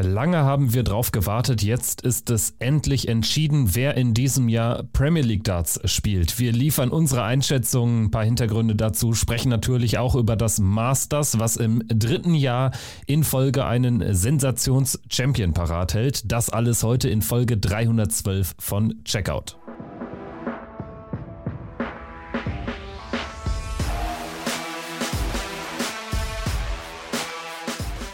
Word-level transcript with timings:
Lange 0.00 0.38
haben 0.38 0.74
wir 0.74 0.84
drauf 0.84 1.10
gewartet, 1.10 1.60
jetzt 1.60 2.02
ist 2.02 2.30
es 2.30 2.54
endlich 2.60 3.08
entschieden, 3.08 3.74
wer 3.74 3.96
in 3.96 4.14
diesem 4.14 4.48
Jahr 4.48 4.84
Premier 4.84 5.24
League 5.24 5.42
Darts 5.42 5.80
spielt. 5.86 6.38
Wir 6.38 6.52
liefern 6.52 6.90
unsere 6.90 7.24
Einschätzungen, 7.24 8.04
ein 8.04 8.10
paar 8.12 8.22
Hintergründe 8.22 8.76
dazu, 8.76 9.12
sprechen 9.12 9.48
natürlich 9.48 9.98
auch 9.98 10.14
über 10.14 10.36
das 10.36 10.60
Masters, 10.60 11.40
was 11.40 11.56
im 11.56 11.82
dritten 11.88 12.34
Jahr 12.34 12.70
in 13.06 13.24
Folge 13.24 13.64
einen 13.64 14.14
Sensations-Champion 14.14 15.52
parat 15.52 15.94
hält. 15.94 16.30
Das 16.30 16.48
alles 16.48 16.84
heute 16.84 17.08
in 17.08 17.20
Folge 17.20 17.56
312 17.56 18.54
von 18.60 19.02
Checkout. 19.02 19.58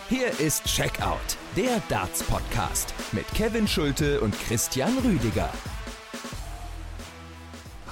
Hier 0.09 0.41
ist 0.41 0.65
Checkout 0.65 1.37
der 1.57 1.81
Darts 1.89 2.21
Podcast 2.25 2.93
mit 3.13 3.29
Kevin 3.29 3.69
Schulte 3.69 4.21
und 4.21 4.37
Christian 4.41 4.93
Rüdiger. 5.05 5.49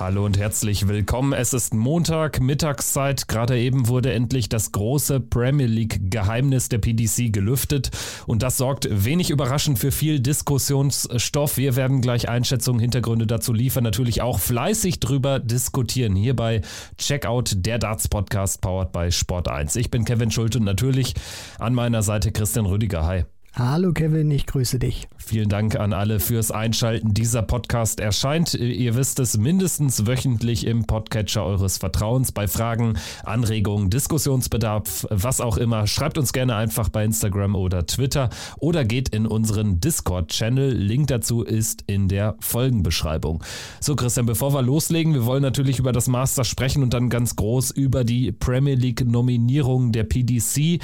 Hallo 0.01 0.25
und 0.25 0.37
herzlich 0.37 0.89
willkommen. 0.89 1.33
Es 1.33 1.53
ist 1.53 1.73
Montag, 1.73 2.41
Mittagszeit. 2.41 3.29
Gerade 3.29 3.57
eben 3.57 3.87
wurde 3.87 4.13
endlich 4.13 4.49
das 4.49 4.73
große 4.73 5.21
Premier 5.21 5.69
League 5.69 6.11
Geheimnis 6.11 6.71
der 6.71 6.79
PDC 6.79 7.33
gelüftet 7.33 7.91
und 8.27 8.43
das 8.43 8.57
sorgt 8.57 8.89
wenig 8.91 9.31
überraschend 9.31 9.79
für 9.79 9.93
viel 9.93 10.19
Diskussionsstoff. 10.19 11.57
Wir 11.57 11.77
werden 11.77 12.01
gleich 12.01 12.29
Einschätzungen, 12.29 12.81
Hintergründe 12.81 13.29
dazu 13.29 13.53
liefern, 13.53 13.85
natürlich 13.85 14.23
auch 14.23 14.41
fleißig 14.41 14.99
drüber 14.99 15.39
diskutieren. 15.39 16.17
Hier 16.17 16.35
bei 16.35 16.63
Checkout, 16.99 17.53
der 17.59 17.79
Darts 17.79 18.09
Podcast 18.09 18.61
powered 18.61 18.91
by 18.91 19.13
Sport 19.13 19.47
1. 19.47 19.77
Ich 19.77 19.89
bin 19.89 20.05
Kevin 20.05 20.33
Schulte 20.33 20.59
und 20.59 20.65
natürlich 20.65 21.15
an 21.61 21.75
meiner 21.75 22.03
Seite 22.03 22.33
Christian 22.33 22.67
Rüdiger. 22.67 23.07
Hi. 23.07 23.25
Hallo 23.55 23.93
Kevin, 23.93 24.31
ich 24.31 24.47
grüße 24.47 24.79
dich. 24.79 25.09
Vielen 25.19 25.51
Dank 25.51 25.77
an 25.77 25.93
alle 25.93 26.21
fürs 26.21 26.51
Einschalten. 26.51 27.13
Dieser 27.13 27.43
Podcast 27.43 28.01
erscheint, 28.01 28.55
ihr 28.55 28.97
wisst 28.97 29.21
es, 29.21 29.37
mindestens 29.37 30.07
wöchentlich 30.07 30.67
im 30.67 30.87
Podcatcher 30.87 31.45
eures 31.45 31.77
Vertrauens. 31.77 32.33
Bei 32.33 32.49
Fragen, 32.49 32.95
Anregungen, 33.25 33.91
Diskussionsbedarf, 33.91 35.07
was 35.11 35.43
auch 35.43 35.59
immer, 35.59 35.87
schreibt 35.87 36.17
uns 36.17 36.33
gerne 36.33 36.57
einfach 36.57 36.89
bei 36.89 37.05
Instagram 37.05 37.55
oder 37.55 37.85
Twitter 37.85 38.31
oder 38.57 38.87
geht 38.87 39.11
in 39.11 39.27
unseren 39.27 39.81
Discord-Channel. 39.81 40.73
Link 40.73 41.09
dazu 41.09 41.43
ist 41.43 41.85
in 41.87 42.09
der 42.09 42.37
Folgenbeschreibung. 42.41 43.45
So, 43.81 43.97
Christian, 43.97 44.25
bevor 44.25 44.55
wir 44.55 44.63
loslegen, 44.63 45.13
wir 45.13 45.27
wollen 45.27 45.43
natürlich 45.43 45.79
über 45.79 45.93
das 45.93 46.09
Master 46.09 46.45
sprechen 46.45 46.83
und 46.83 46.95
dann 46.95 47.11
ganz 47.11 47.37
groß 47.37 47.71
über 47.73 48.03
die 48.05 48.33
Premier 48.33 48.77
League-Nominierung 48.77 49.93
der 49.93 50.05
PDC. 50.05 50.81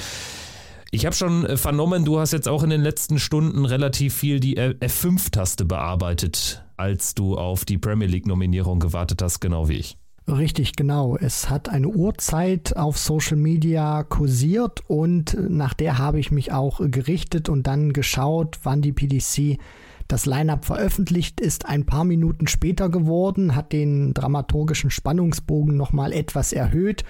Ich 0.91 1.05
habe 1.05 1.15
schon 1.15 1.45
äh, 1.45 1.55
vernommen, 1.55 2.03
du 2.03 2.19
hast 2.19 2.33
jetzt 2.33 2.47
auch 2.47 2.63
in 2.63 2.71
den 2.71 2.81
letzten 2.81 3.19
Stunden 3.19 3.65
relativ 3.65 4.15
viel 4.15 4.39
die 4.39 4.57
F5-Taste 4.57 5.65
bearbeitet, 5.65 6.63
als 6.77 7.13
du 7.13 7.37
auf 7.37 7.63
die 7.63 7.77
Premier 7.77 8.07
League-Nominierung 8.07 8.79
gewartet 8.79 9.21
hast, 9.21 9.39
genau 9.39 9.69
wie 9.69 9.77
ich. 9.77 9.97
Richtig, 10.27 10.75
genau. 10.75 11.17
Es 11.17 11.49
hat 11.49 11.69
eine 11.69 11.87
Uhrzeit 11.87 12.75
auf 12.75 12.97
Social 12.97 13.37
Media 13.37 14.03
kursiert 14.03 14.81
und 14.87 15.35
nach 15.49 15.73
der 15.73 15.97
habe 15.97 16.19
ich 16.19 16.31
mich 16.31 16.51
auch 16.51 16.81
gerichtet 16.83 17.49
und 17.49 17.65
dann 17.65 17.93
geschaut, 17.93 18.59
wann 18.63 18.81
die 18.81 18.91
PDC 18.91 19.59
das 20.07 20.25
Lineup 20.25 20.65
veröffentlicht 20.65 21.39
ist. 21.39 21.67
Ein 21.67 21.85
paar 21.85 22.03
Minuten 22.03 22.47
später 22.47 22.89
geworden, 22.89 23.55
hat 23.55 23.73
den 23.73 24.13
dramaturgischen 24.13 24.91
Spannungsbogen 24.91 25.77
nochmal 25.77 26.13
etwas 26.13 26.53
erhöht 26.53 27.03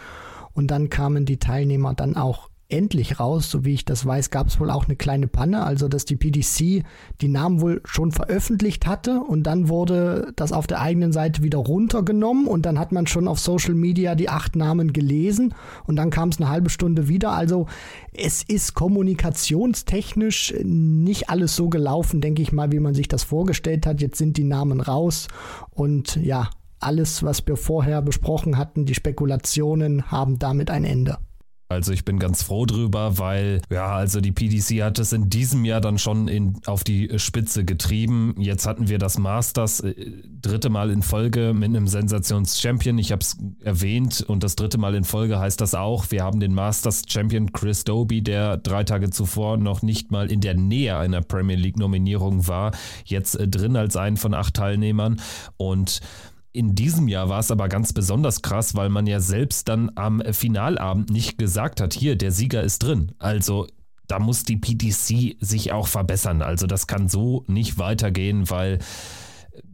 und 0.53 0.67
dann 0.67 0.89
kamen 0.89 1.25
die 1.25 1.37
Teilnehmer 1.37 1.93
dann 1.93 2.15
auch 2.15 2.49
endlich 2.69 3.19
raus. 3.19 3.49
So 3.49 3.65
wie 3.65 3.73
ich 3.73 3.83
das 3.83 4.05
weiß, 4.05 4.29
gab 4.29 4.47
es 4.47 4.59
wohl 4.59 4.69
auch 4.69 4.85
eine 4.85 4.95
kleine 4.95 5.27
Panne, 5.27 5.63
also 5.63 5.87
dass 5.87 6.05
die 6.05 6.15
PDC 6.15 6.83
die 7.21 7.27
Namen 7.27 7.61
wohl 7.61 7.81
schon 7.83 8.11
veröffentlicht 8.11 8.85
hatte 8.85 9.19
und 9.19 9.43
dann 9.43 9.67
wurde 9.67 10.31
das 10.35 10.51
auf 10.51 10.67
der 10.67 10.79
eigenen 10.79 11.11
Seite 11.11 11.43
wieder 11.43 11.57
runtergenommen 11.57 12.47
und 12.47 12.65
dann 12.65 12.79
hat 12.79 12.91
man 12.91 13.07
schon 13.07 13.27
auf 13.27 13.39
Social 13.39 13.73
Media 13.73 14.15
die 14.15 14.29
acht 14.29 14.55
Namen 14.55 14.93
gelesen 14.93 15.55
und 15.85 15.95
dann 15.95 16.11
kam 16.11 16.29
es 16.29 16.39
eine 16.39 16.49
halbe 16.49 16.69
Stunde 16.69 17.07
wieder. 17.07 17.31
Also 17.31 17.65
es 18.13 18.43
ist 18.43 18.75
kommunikationstechnisch 18.75 20.53
nicht 20.63 21.29
alles 21.29 21.55
so 21.55 21.69
gelaufen, 21.69 22.21
denke 22.21 22.41
ich 22.41 22.51
mal, 22.51 22.71
wie 22.71 22.79
man 22.79 22.93
sich 22.93 23.07
das 23.07 23.23
vorgestellt 23.23 23.85
hat. 23.85 24.01
Jetzt 24.01 24.17
sind 24.17 24.37
die 24.37 24.43
Namen 24.43 24.79
raus 24.79 25.27
und 25.71 26.15
ja, 26.17 26.49
alles, 26.79 27.23
was 27.23 27.45
wir 27.45 27.57
vorher 27.57 28.01
besprochen 28.01 28.57
hatten, 28.57 28.85
die 28.85 28.95
Spekulationen 28.95 30.11
haben 30.11 30.39
damit 30.39 30.69
ein 30.69 30.85
Ende. 30.85 31.17
Also 31.71 31.93
ich 31.93 32.03
bin 32.03 32.17
ganz 32.17 32.41
froh 32.41 32.65
drüber, 32.65 33.19
weil 33.19 33.61
ja, 33.69 33.93
also 33.93 34.21
die 34.21 34.31
PDC 34.31 34.81
hat 34.81 34.97
es 34.97 35.13
in 35.13 35.29
diesem 35.29 35.65
Jahr 35.65 35.81
dann 35.81 35.99
schon 35.99 36.27
in, 36.27 36.59
auf 36.65 36.83
die 36.83 37.19
Spitze 37.19 37.63
getrieben. 37.63 38.33
Jetzt 38.39 38.65
hatten 38.65 38.89
wir 38.89 38.97
das 38.97 39.19
Masters 39.19 39.81
äh, 39.81 39.93
dritte 40.41 40.71
Mal 40.71 40.89
in 40.89 41.03
Folge 41.03 41.53
mit 41.53 41.69
einem 41.69 41.87
Sensations-Champion. 41.87 42.97
Ich 42.97 43.11
habe 43.11 43.21
es 43.21 43.37
erwähnt 43.63 44.25
und 44.27 44.43
das 44.43 44.55
dritte 44.55 44.79
Mal 44.79 44.95
in 44.95 45.03
Folge 45.03 45.37
heißt 45.37 45.61
das 45.61 45.75
auch. 45.75 46.09
Wir 46.09 46.23
haben 46.23 46.39
den 46.39 46.55
Masters-Champion 46.55 47.51
Chris 47.51 47.83
Doby, 47.83 48.23
der 48.23 48.57
drei 48.57 48.83
Tage 48.83 49.11
zuvor 49.11 49.57
noch 49.57 49.83
nicht 49.83 50.09
mal 50.09 50.31
in 50.31 50.41
der 50.41 50.55
Nähe 50.55 50.97
einer 50.97 51.21
Premier 51.21 51.55
League-Nominierung 51.55 52.47
war, 52.47 52.71
jetzt 53.05 53.35
äh, 53.35 53.47
drin 53.47 53.75
als 53.75 53.95
einen 53.95 54.17
von 54.17 54.33
acht 54.33 54.55
Teilnehmern 54.55 55.21
und 55.57 56.01
in 56.51 56.75
diesem 56.75 57.07
Jahr 57.07 57.29
war 57.29 57.39
es 57.39 57.51
aber 57.51 57.69
ganz 57.69 57.93
besonders 57.93 58.41
krass, 58.41 58.75
weil 58.75 58.89
man 58.89 59.05
ja 59.05 59.19
selbst 59.19 59.67
dann 59.67 59.91
am 59.95 60.21
Finalabend 60.31 61.09
nicht 61.09 61.37
gesagt 61.37 61.79
hat, 61.79 61.93
hier, 61.93 62.15
der 62.15 62.31
Sieger 62.31 62.63
ist 62.63 62.79
drin. 62.79 63.11
Also 63.19 63.67
da 64.07 64.19
muss 64.19 64.43
die 64.43 64.57
PDC 64.57 65.37
sich 65.39 65.71
auch 65.71 65.87
verbessern. 65.87 66.41
Also 66.41 66.65
das 66.65 66.87
kann 66.87 67.07
so 67.07 67.43
nicht 67.47 67.77
weitergehen, 67.77 68.49
weil 68.49 68.79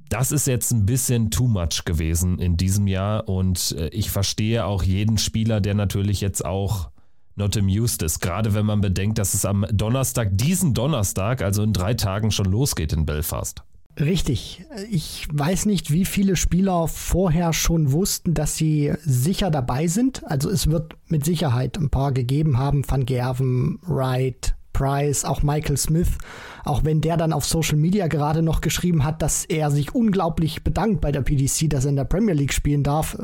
das 0.09 0.31
ist 0.31 0.47
jetzt 0.47 0.72
ein 0.72 0.85
bisschen 0.85 1.31
too 1.31 1.47
much 1.47 1.85
gewesen 1.85 2.40
in 2.40 2.58
diesem 2.58 2.88
Jahr 2.88 3.28
und 3.28 3.75
äh, 3.78 3.88
ich 3.88 4.12
verstehe 4.12 4.66
auch 4.66 4.84
jeden 4.84 5.18
Spieler, 5.18 5.62
der 5.62 5.74
natürlich 5.74 6.22
jetzt 6.22 6.46
auch 6.46 6.90
not 7.35 7.58
amused 7.58 8.02
ist, 8.02 8.19
gerade 8.19 8.53
wenn 8.53 8.66
man 8.66 8.81
bedenkt, 8.81 9.18
dass 9.18 9.34
es 9.34 9.46
am 9.46 9.66
Donnerstag, 9.72 10.30
diesen 10.31 10.74
Donnerstag, 10.74 11.41
also 11.41 11.64
in 11.64 11.74
drei 11.74 11.94
Tagen 11.94 12.31
schon 12.31 12.46
losgeht 12.46 12.94
in 12.94 13.06
Belfast. 13.06 13.64
Richtig. 14.00 14.66
Ich 14.92 15.28
weiß 15.32 15.68
nicht, 15.68 15.92
wie 15.92 16.04
viele 16.04 16.36
Spieler 16.36 16.88
vorher 16.88 17.54
schon 17.54 17.94
wussten, 17.94 18.34
dass 18.34 18.58
sie 18.58 18.94
sicher 19.04 19.50
dabei 19.50 19.88
sind. 19.88 20.24
Also 20.26 20.50
es 20.50 20.70
wird 20.70 20.96
mit 21.08 21.24
Sicherheit 21.24 21.78
ein 21.78 21.90
paar 21.90 22.12
gegeben 22.12 22.58
haben. 22.58 22.84
Van 22.86 23.06
Gerven, 23.06 23.80
Wright, 23.84 24.56
Price, 24.74 25.24
auch 25.24 25.44
Michael 25.44 25.78
Smith. 25.78 26.18
Auch 26.66 26.84
wenn 26.84 27.00
der 27.00 27.16
dann 27.16 27.32
auf 27.32 27.46
Social 27.46 27.78
Media 27.78 28.08
gerade 28.08 28.42
noch 28.42 28.60
geschrieben 28.60 29.06
hat, 29.06 29.22
dass 29.22 29.46
er 29.46 29.72
sich 29.72 29.96
unglaublich 29.96 30.64
bedankt 30.64 31.00
bei 31.00 31.14
der 31.14 31.22
PDC, 31.22 31.70
dass 31.70 31.86
er 31.86 31.92
in 31.92 31.96
der 31.96 32.04
Premier 32.04 32.34
League 32.34 32.54
spielen 32.54 32.84
darf. 32.84 33.18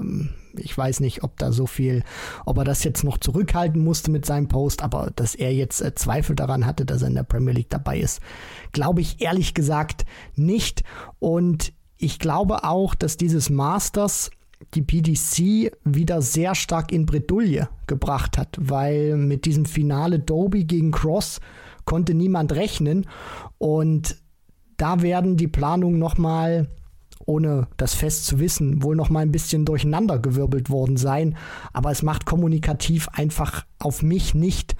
Ich 0.57 0.77
weiß 0.77 0.99
nicht, 0.99 1.23
ob 1.23 1.37
da 1.37 1.51
so 1.51 1.65
viel, 1.65 2.03
ob 2.45 2.57
er 2.57 2.63
das 2.63 2.83
jetzt 2.83 3.03
noch 3.03 3.17
zurückhalten 3.17 3.83
musste 3.83 4.11
mit 4.11 4.25
seinem 4.25 4.47
Post, 4.47 4.81
aber 4.81 5.11
dass 5.15 5.35
er 5.35 5.53
jetzt 5.53 5.81
äh, 5.81 5.95
Zweifel 5.95 6.35
daran 6.35 6.65
hatte, 6.65 6.85
dass 6.85 7.01
er 7.01 7.09
in 7.09 7.15
der 7.15 7.23
Premier 7.23 7.53
League 7.53 7.69
dabei 7.69 7.99
ist, 7.99 8.21
glaube 8.71 9.01
ich 9.01 9.21
ehrlich 9.21 9.53
gesagt 9.53 10.05
nicht. 10.35 10.83
Und 11.19 11.73
ich 11.97 12.19
glaube 12.19 12.63
auch, 12.63 12.95
dass 12.95 13.17
dieses 13.17 13.49
Masters 13.49 14.31
die 14.73 14.81
PDC 14.81 15.71
wieder 15.83 16.21
sehr 16.21 16.55
stark 16.55 16.91
in 16.91 17.05
Bredouille 17.05 17.69
gebracht 17.87 18.37
hat, 18.37 18.57
weil 18.59 19.17
mit 19.17 19.45
diesem 19.45 19.65
Finale 19.65 20.19
Doby 20.19 20.65
gegen 20.65 20.91
Cross 20.91 21.39
konnte 21.85 22.13
niemand 22.13 22.53
rechnen 22.53 23.07
und 23.57 24.17
da 24.77 25.01
werden 25.01 25.37
die 25.37 25.47
Planungen 25.47 25.99
nochmal 25.99 26.67
ohne 27.31 27.67
das 27.77 27.93
fest 27.93 28.25
zu 28.25 28.39
wissen, 28.39 28.83
wohl 28.83 28.95
noch 28.95 29.09
mal 29.09 29.21
ein 29.21 29.31
bisschen 29.31 29.65
durcheinandergewirbelt 29.65 30.69
worden 30.69 30.97
sein. 30.97 31.37
Aber 31.73 31.91
es 31.91 32.03
macht 32.03 32.25
kommunikativ 32.25 33.07
einfach 33.13 33.65
auf 33.79 34.03
mich 34.03 34.33
nicht 34.33 34.75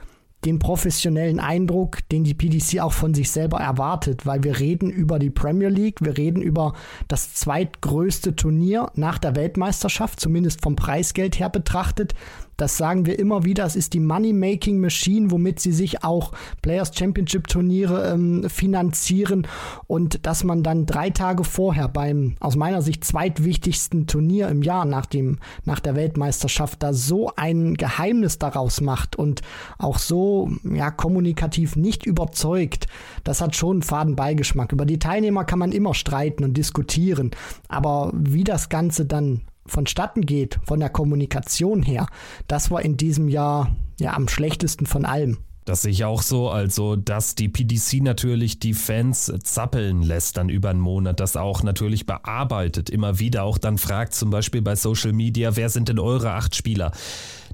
den 0.45 0.59
professionellen 0.59 1.40
Eindruck, 1.40 2.00
den 2.09 2.23
die 2.23 2.34
PDC 2.34 2.79
auch 2.79 2.94
von 2.94 3.13
sich 3.13 3.29
selber 3.29 3.59
erwartet, 3.59 4.25
weil 4.25 4.43
wir 4.43 4.59
reden 4.59 4.90
über 4.90 5.20
die 5.20 5.29
Premier 5.29 5.70
League, 5.70 6.02
wir 6.02 6.17
reden 6.17 6.41
über 6.41 6.73
das 7.08 7.35
zweitgrößte 7.35 8.35
Turnier 8.35 8.91
nach 8.96 9.20
der 9.20 9.35
Weltmeisterschaft, 9.35 10.20
zumindest 10.20 10.61
vom 10.61 10.75
Preisgeld 10.75 11.40
her 11.40 11.49
betrachtet. 11.49 12.16
Das 12.61 12.78
sagen 12.78 13.08
wir 13.08 13.17
immer 13.17 13.43
wieder. 13.43 13.66
Es 13.66 13.75
ist 13.75 13.93
die 13.93 13.99
Money-Making 13.99 14.79
Machine, 14.79 15.31
womit 15.31 15.59
sie 15.59 15.72
sich 15.72 16.03
auch 16.03 16.31
Players 16.61 16.91
Championship 16.96 17.47
Turniere 17.47 18.11
ähm, 18.11 18.47
finanzieren. 18.52 19.47
Und 19.87 20.28
dass 20.28 20.43
man 20.43 20.61
dann 20.61 20.85
drei 20.85 21.09
Tage 21.09 21.43
vorher 21.43 21.87
beim 21.87 22.35
aus 22.40 22.55
meiner 22.55 22.84
Sicht 22.84 23.03
zweitwichtigsten 23.03 24.05
Turnier 24.05 24.47
im 24.49 24.61
Jahr 24.61 24.85
nach, 24.85 25.08
dem, 25.08 25.40
nach 25.66 25.79
der 25.79 25.96
Weltmeisterschaft 25.96 26.84
da 26.84 26.93
so 26.93 27.31
ein 27.35 27.73
Geheimnis 27.73 28.37
daraus 28.37 28.79
macht 28.79 29.16
und 29.16 29.41
auch 29.79 29.97
so 29.97 30.52
ja, 30.63 30.91
kommunikativ 30.91 31.75
nicht 31.75 32.05
überzeugt, 32.05 32.85
das 33.23 33.41
hat 33.41 33.55
schon 33.55 33.78
einen 33.78 33.81
faden 33.81 34.16
Beigeschmack. 34.16 34.72
Über 34.72 34.85
die 34.85 34.99
Teilnehmer 34.99 35.46
kann 35.46 35.58
man 35.58 35.72
immer 35.72 35.96
streiten 35.96 36.43
und 36.43 36.55
diskutieren. 36.58 37.31
Aber 37.69 38.11
wie 38.13 38.43
das 38.43 38.69
Ganze 38.69 39.08
dann 39.08 39.41
vonstatten 39.66 40.22
geht, 40.22 40.59
von 40.66 40.79
der 40.79 40.90
Kommunikation 40.90 41.84
her, 41.84 42.08
das 42.47 42.72
war 42.72 42.81
in 42.81 42.97
diesem 42.97 43.28
Jahr 43.28 43.75
ja 43.99 44.13
am 44.13 44.28
schlechtesten 44.28 44.85
von 44.85 45.05
allem. 45.05 45.37
Das 45.66 45.84
sehe 45.84 45.91
ich 45.91 46.05
auch 46.05 46.23
so, 46.23 46.49
also 46.49 46.96
dass 46.96 47.35
die 47.35 47.47
PDC 47.47 48.02
natürlich 48.02 48.59
die 48.59 48.73
Fans 48.73 49.31
zappeln 49.43 50.02
lässt 50.02 50.37
dann 50.37 50.49
über 50.49 50.72
einen 50.72 50.79
Monat, 50.79 51.19
das 51.19 51.37
auch 51.37 51.61
natürlich 51.61 52.08
bearbeitet, 52.08 52.90
immer 52.90 53.19
wieder 53.19 53.43
auch 53.43 53.59
dann 53.59 53.78
fragt, 53.78 54.16
zum 54.16 54.31
Beispiel 54.31 54.63
bei 54.63 54.75
Social 54.75 55.13
Media, 55.13 55.55
wer 55.55 55.69
sind 55.69 55.87
denn 55.87 55.99
eure 55.99 56.31
acht 56.31 56.55
Spieler? 56.55 56.91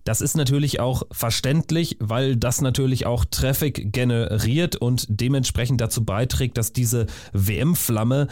Das 0.05 0.21
ist 0.21 0.37
natürlich 0.37 0.79
auch 0.79 1.03
verständlich, 1.11 1.97
weil 1.99 2.37
das 2.37 2.61
natürlich 2.61 3.05
auch 3.05 3.25
Traffic 3.25 3.91
generiert 3.91 4.77
und 4.77 5.05
dementsprechend 5.09 5.81
dazu 5.81 6.05
beiträgt, 6.05 6.57
dass 6.57 6.71
diese 6.71 7.07
WM-Flamme 7.33 8.29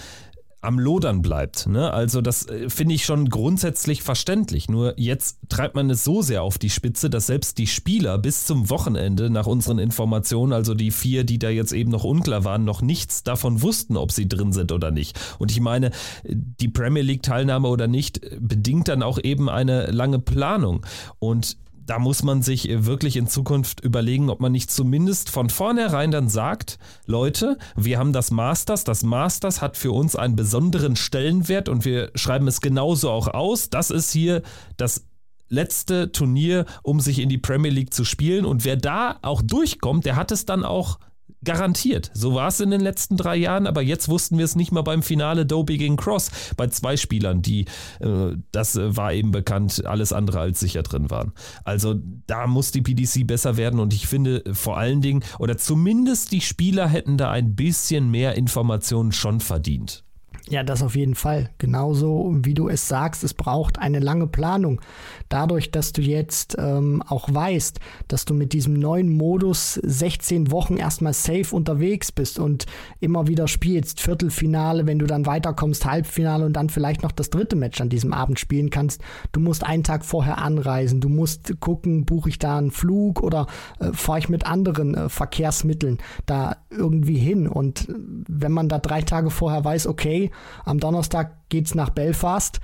am 0.66 0.80
Lodern 0.80 1.22
bleibt. 1.22 1.68
Ne? 1.68 1.92
Also 1.92 2.22
das 2.22 2.48
äh, 2.48 2.70
finde 2.70 2.96
ich 2.96 3.06
schon 3.06 3.30
grundsätzlich 3.30 4.02
verständlich. 4.02 4.70
Nur 4.70 4.94
jetzt 4.98 5.38
treibt 5.50 5.76
man 5.76 5.90
es 5.90 6.04
so 6.04 6.22
sehr 6.22 6.44
auf 6.44 6.58
die 6.58 6.70
Spitze, 6.70 7.10
dass 7.10 7.28
selbst 7.28 7.58
die 7.58 7.68
Spieler 7.68 8.18
bis 8.18 8.46
zum 8.46 8.70
Wochenende 8.70 9.30
nach 9.30 9.48
unseren 9.48 9.80
Informationen, 9.80 10.54
also 10.54 10.74
die 10.74 10.92
vier, 10.92 11.24
die 11.24 11.40
da 11.40 11.50
jetzt 11.50 11.72
eben 11.72 11.92
noch 11.92 12.04
unklar 12.04 12.44
waren, 12.44 12.66
noch 12.66 12.82
nichts 12.82 13.24
davon 13.24 13.62
wussten, 13.62 13.98
ob 13.98 14.12
sie 14.12 14.28
drin 14.28 14.52
sind 14.52 14.72
oder 14.72 14.92
nicht. 14.92 15.20
Und 15.40 15.52
ich 15.52 15.60
meine, 15.60 15.92
die 16.24 16.68
Premier 16.68 17.04
League 17.04 17.24
Teilnahme 17.24 17.68
oder 17.68 17.88
nicht 17.88 18.22
bedingt 18.40 18.88
dann 18.88 19.04
auch 19.04 19.20
eben 19.24 19.50
eine 19.50 19.92
lange 19.92 20.20
Planung. 20.20 20.86
Und 21.20 21.58
da 21.86 22.00
muss 22.00 22.24
man 22.24 22.42
sich 22.42 22.70
äh, 22.70 22.86
wirklich 22.86 23.18
in 23.18 23.28
Zukunft 23.28 23.82
überlegen, 23.82 24.30
ob 24.30 24.40
man 24.40 24.52
nicht 24.52 24.72
zumindest 24.72 25.30
von 25.30 25.50
vornherein 25.50 26.12
dann 26.12 26.30
sagt, 26.30 26.80
Leute, 27.06 27.58
wir 27.76 28.00
haben 28.00 28.14
das 28.14 28.32
Masters, 28.32 28.84
das 28.84 29.04
Masters 29.04 29.62
hat 29.62 29.78
für 29.78 29.92
uns 29.92 30.16
einen 30.16 30.36
besonderen 30.36 30.96
Stellenwert 30.96 31.70
und 31.70 31.86
wir 31.86 32.12
schreiben 32.16 32.48
es 32.48 32.62
genauso 32.62 33.10
auch 33.10 33.28
aus. 33.28 33.70
Das 33.70 33.92
ist 33.92 34.12
hier 34.12 34.42
das 34.78 35.06
letzte 35.48 36.12
Turnier, 36.12 36.66
um 36.82 37.00
sich 37.00 37.20
in 37.20 37.30
die 37.30 37.38
Premier 37.38 37.72
League 37.72 37.94
zu 37.94 38.04
spielen 38.04 38.46
und 38.46 38.66
wer 38.66 38.78
da 38.78 39.20
auch 39.22 39.42
durchkommt, 39.42 40.06
der 40.06 40.16
hat 40.16 40.32
es 40.32 40.46
dann 40.46 40.64
auch 40.64 40.98
Garantiert. 41.44 42.12
So 42.14 42.34
war 42.34 42.48
es 42.48 42.60
in 42.60 42.72
den 42.72 42.82
letzten 42.82 43.18
drei 43.18 43.36
Jahren, 43.36 43.68
aber 43.68 43.82
jetzt 43.82 44.10
wussten 44.10 44.38
wir 44.38 44.46
es 44.46 44.56
nicht 44.56 44.72
mal 44.72 44.82
beim 44.82 45.04
Finale 45.04 45.46
Doby 45.46 45.78
gegen 45.78 45.96
Cross 45.96 46.32
bei 46.58 46.68
zwei 46.68 46.98
Spielern, 46.98 47.42
die, 47.42 47.66
äh, 48.00 48.36
das 48.52 48.76
äh, 48.76 48.96
war 48.96 49.14
eben 49.14 49.32
bekannt, 49.32 49.86
alles 49.86 50.14
andere 50.14 50.40
als 50.40 50.60
sicher 50.60 50.84
drin 50.84 51.10
waren. 51.10 51.34
Also 51.64 51.96
da 52.28 52.48
muss 52.48 52.72
die 52.72 52.82
PDC 52.82 53.28
besser 53.28 53.58
werden 53.58 53.80
und 53.80 53.94
ich 53.94 54.08
finde 54.08 54.44
vor 54.54 54.78
allen 54.78 55.02
Dingen, 55.02 55.24
oder 55.40 55.58
zumindest 55.58 56.32
die 56.32 56.42
Spieler 56.42 56.88
hätten 56.88 57.18
da 57.18 57.32
ein 57.32 57.56
bisschen 57.56 58.10
mehr 58.10 58.36
Informationen 58.36 59.12
schon 59.12 59.40
verdient. 59.40 60.05
Ja, 60.48 60.62
das 60.64 60.84
auf 60.84 60.96
jeden 60.96 61.16
Fall. 61.16 61.50
Genauso 61.58 62.36
wie 62.44 62.54
du 62.54 62.70
es 62.70 62.88
sagst, 62.88 63.24
es 63.24 63.34
braucht 63.34 63.80
eine 63.80 64.00
lange 64.00 64.28
Planung. 64.28 64.80
Dadurch, 65.28 65.72
dass 65.72 65.92
du 65.92 66.02
jetzt 66.04 66.56
ähm, 66.60 67.02
auch 67.08 67.34
weißt, 67.34 67.80
dass 68.08 68.26
du 68.26 68.36
mit 68.36 68.54
diesem 68.54 68.74
neuen 68.74 69.10
Modus 69.10 69.74
16 69.74 70.52
Wochen 70.52 70.78
erstmal 70.78 71.14
safe 71.14 71.56
unterwegs 71.56 72.12
bist 72.12 72.38
und 72.38 72.68
immer 73.00 73.28
wieder 73.28 73.48
spielst, 73.48 74.02
Viertelfinale, 74.02 74.86
wenn 74.86 75.00
du 75.00 75.08
dann 75.08 75.26
weiterkommst, 75.26 75.86
Halbfinale 75.86 76.46
und 76.46 76.54
dann 76.54 76.70
vielleicht 76.70 77.02
noch 77.02 77.12
das 77.12 77.32
dritte 77.32 77.56
Match 77.56 77.82
an 77.82 77.90
diesem 77.90 78.14
Abend 78.14 78.40
spielen 78.40 78.70
kannst. 78.70 79.02
Du 79.32 79.40
musst 79.40 79.66
einen 79.66 79.84
Tag 79.84 80.06
vorher 80.06 80.38
anreisen. 80.38 81.02
Du 81.02 81.10
musst 81.10 81.60
gucken, 81.60 82.06
buche 82.06 82.30
ich 82.30 82.38
da 82.38 82.60
einen 82.60 82.70
Flug 82.70 83.24
oder 83.24 83.48
äh, 83.80 83.92
fahre 83.94 84.20
ich 84.20 84.30
mit 84.30 84.46
anderen 84.46 84.94
äh, 84.94 85.10
Verkehrsmitteln 85.10 85.98
da 86.28 86.58
irgendwie 86.70 87.18
hin. 87.18 87.48
Und 87.48 87.88
wenn 87.90 88.52
man 88.52 88.70
da 88.70 88.78
drei 88.78 89.02
Tage 89.02 89.32
vorher 89.32 89.66
weiß, 89.66 89.88
okay, 89.88 90.30
am 90.64 90.80
Donnerstag 90.80 91.50
geht's 91.50 91.76
nach 91.76 91.90
Belfast 91.90 92.60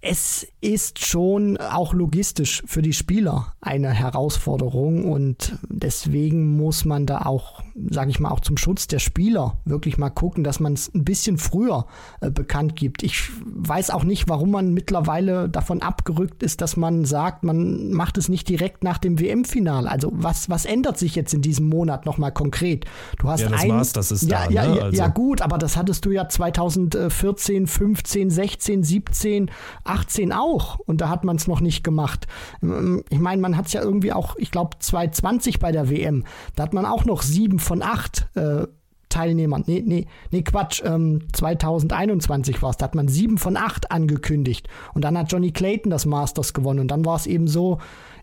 es 0.00 0.46
ist 0.60 1.04
schon 1.04 1.56
auch 1.56 1.92
logistisch 1.92 2.62
für 2.66 2.82
die 2.82 2.92
Spieler 2.92 3.54
eine 3.60 3.90
Herausforderung 3.90 5.10
und 5.10 5.58
deswegen 5.68 6.56
muss 6.56 6.84
man 6.84 7.04
da 7.04 7.22
auch, 7.22 7.62
sage 7.90 8.10
ich 8.10 8.20
mal, 8.20 8.30
auch 8.30 8.38
zum 8.38 8.56
Schutz 8.56 8.86
der 8.86 9.00
Spieler 9.00 9.56
wirklich 9.64 9.98
mal 9.98 10.10
gucken, 10.10 10.44
dass 10.44 10.60
man 10.60 10.74
es 10.74 10.94
ein 10.94 11.04
bisschen 11.04 11.36
früher 11.36 11.86
äh, 12.20 12.30
bekannt 12.30 12.76
gibt. 12.76 13.02
Ich 13.02 13.28
weiß 13.44 13.90
auch 13.90 14.04
nicht, 14.04 14.28
warum 14.28 14.52
man 14.52 14.72
mittlerweile 14.72 15.48
davon 15.48 15.82
abgerückt 15.82 16.44
ist, 16.44 16.60
dass 16.60 16.76
man 16.76 17.04
sagt, 17.04 17.42
man 17.42 17.90
macht 17.90 18.18
es 18.18 18.28
nicht 18.28 18.48
direkt 18.48 18.84
nach 18.84 18.98
dem 18.98 19.18
WM-Finale. 19.18 19.90
Also 19.90 20.12
was, 20.12 20.48
was 20.48 20.64
ändert 20.64 20.98
sich 20.98 21.16
jetzt 21.16 21.34
in 21.34 21.42
diesem 21.42 21.68
Monat 21.68 22.06
nochmal 22.06 22.32
konkret? 22.32 22.84
Du 23.18 23.28
hast 23.28 23.40
ja, 23.40 23.48
das 23.48 23.62
ein, 23.62 23.70
war's, 23.70 23.92
das 23.92 24.12
ist 24.12 24.30
ja, 24.30 24.46
da. 24.46 24.50
Ja, 24.52 24.66
ne? 24.66 24.76
ja, 24.76 24.82
also. 24.84 24.96
ja 24.96 25.08
gut, 25.08 25.42
aber 25.42 25.58
das 25.58 25.76
hattest 25.76 26.04
du 26.04 26.12
ja 26.12 26.28
2014, 26.28 27.66
15, 27.66 28.30
16, 28.30 28.84
17 28.84 29.50
18 29.88 30.32
auch 30.32 30.78
und 30.78 31.00
da 31.00 31.08
hat 31.08 31.24
man 31.24 31.36
es 31.36 31.46
noch 31.46 31.60
nicht 31.60 31.82
gemacht. 31.84 32.26
Ähm, 32.62 33.04
ich 33.10 33.18
meine, 33.18 33.40
man 33.40 33.56
hat 33.56 33.66
es 33.66 33.72
ja 33.72 33.82
irgendwie 33.82 34.12
auch, 34.12 34.36
ich 34.36 34.50
glaube, 34.50 34.78
2020 34.78 35.58
bei 35.58 35.72
der 35.72 35.90
WM, 35.90 36.24
da 36.54 36.64
hat 36.64 36.74
man 36.74 36.86
auch 36.86 37.04
noch 37.04 37.22
sieben 37.22 37.58
von 37.58 37.82
acht 37.82 38.28
äh, 38.34 38.66
Teilnehmern. 39.08 39.64
Nee, 39.66 39.82
nee, 39.84 40.06
nee, 40.30 40.42
Quatsch, 40.42 40.82
ähm, 40.84 41.22
2021 41.32 42.62
war 42.62 42.70
es, 42.70 42.76
da 42.76 42.84
hat 42.84 42.94
man 42.94 43.08
sieben 43.08 43.38
von 43.38 43.56
acht 43.56 43.90
angekündigt 43.90 44.68
und 44.94 45.02
dann 45.02 45.16
hat 45.16 45.32
Johnny 45.32 45.50
Clayton 45.50 45.90
das 45.90 46.06
Masters 46.06 46.52
gewonnen 46.52 46.80
und 46.80 46.90
dann 46.90 47.04
war 47.04 47.16
es 47.16 47.26
eben 47.26 47.48
so, 47.48 47.78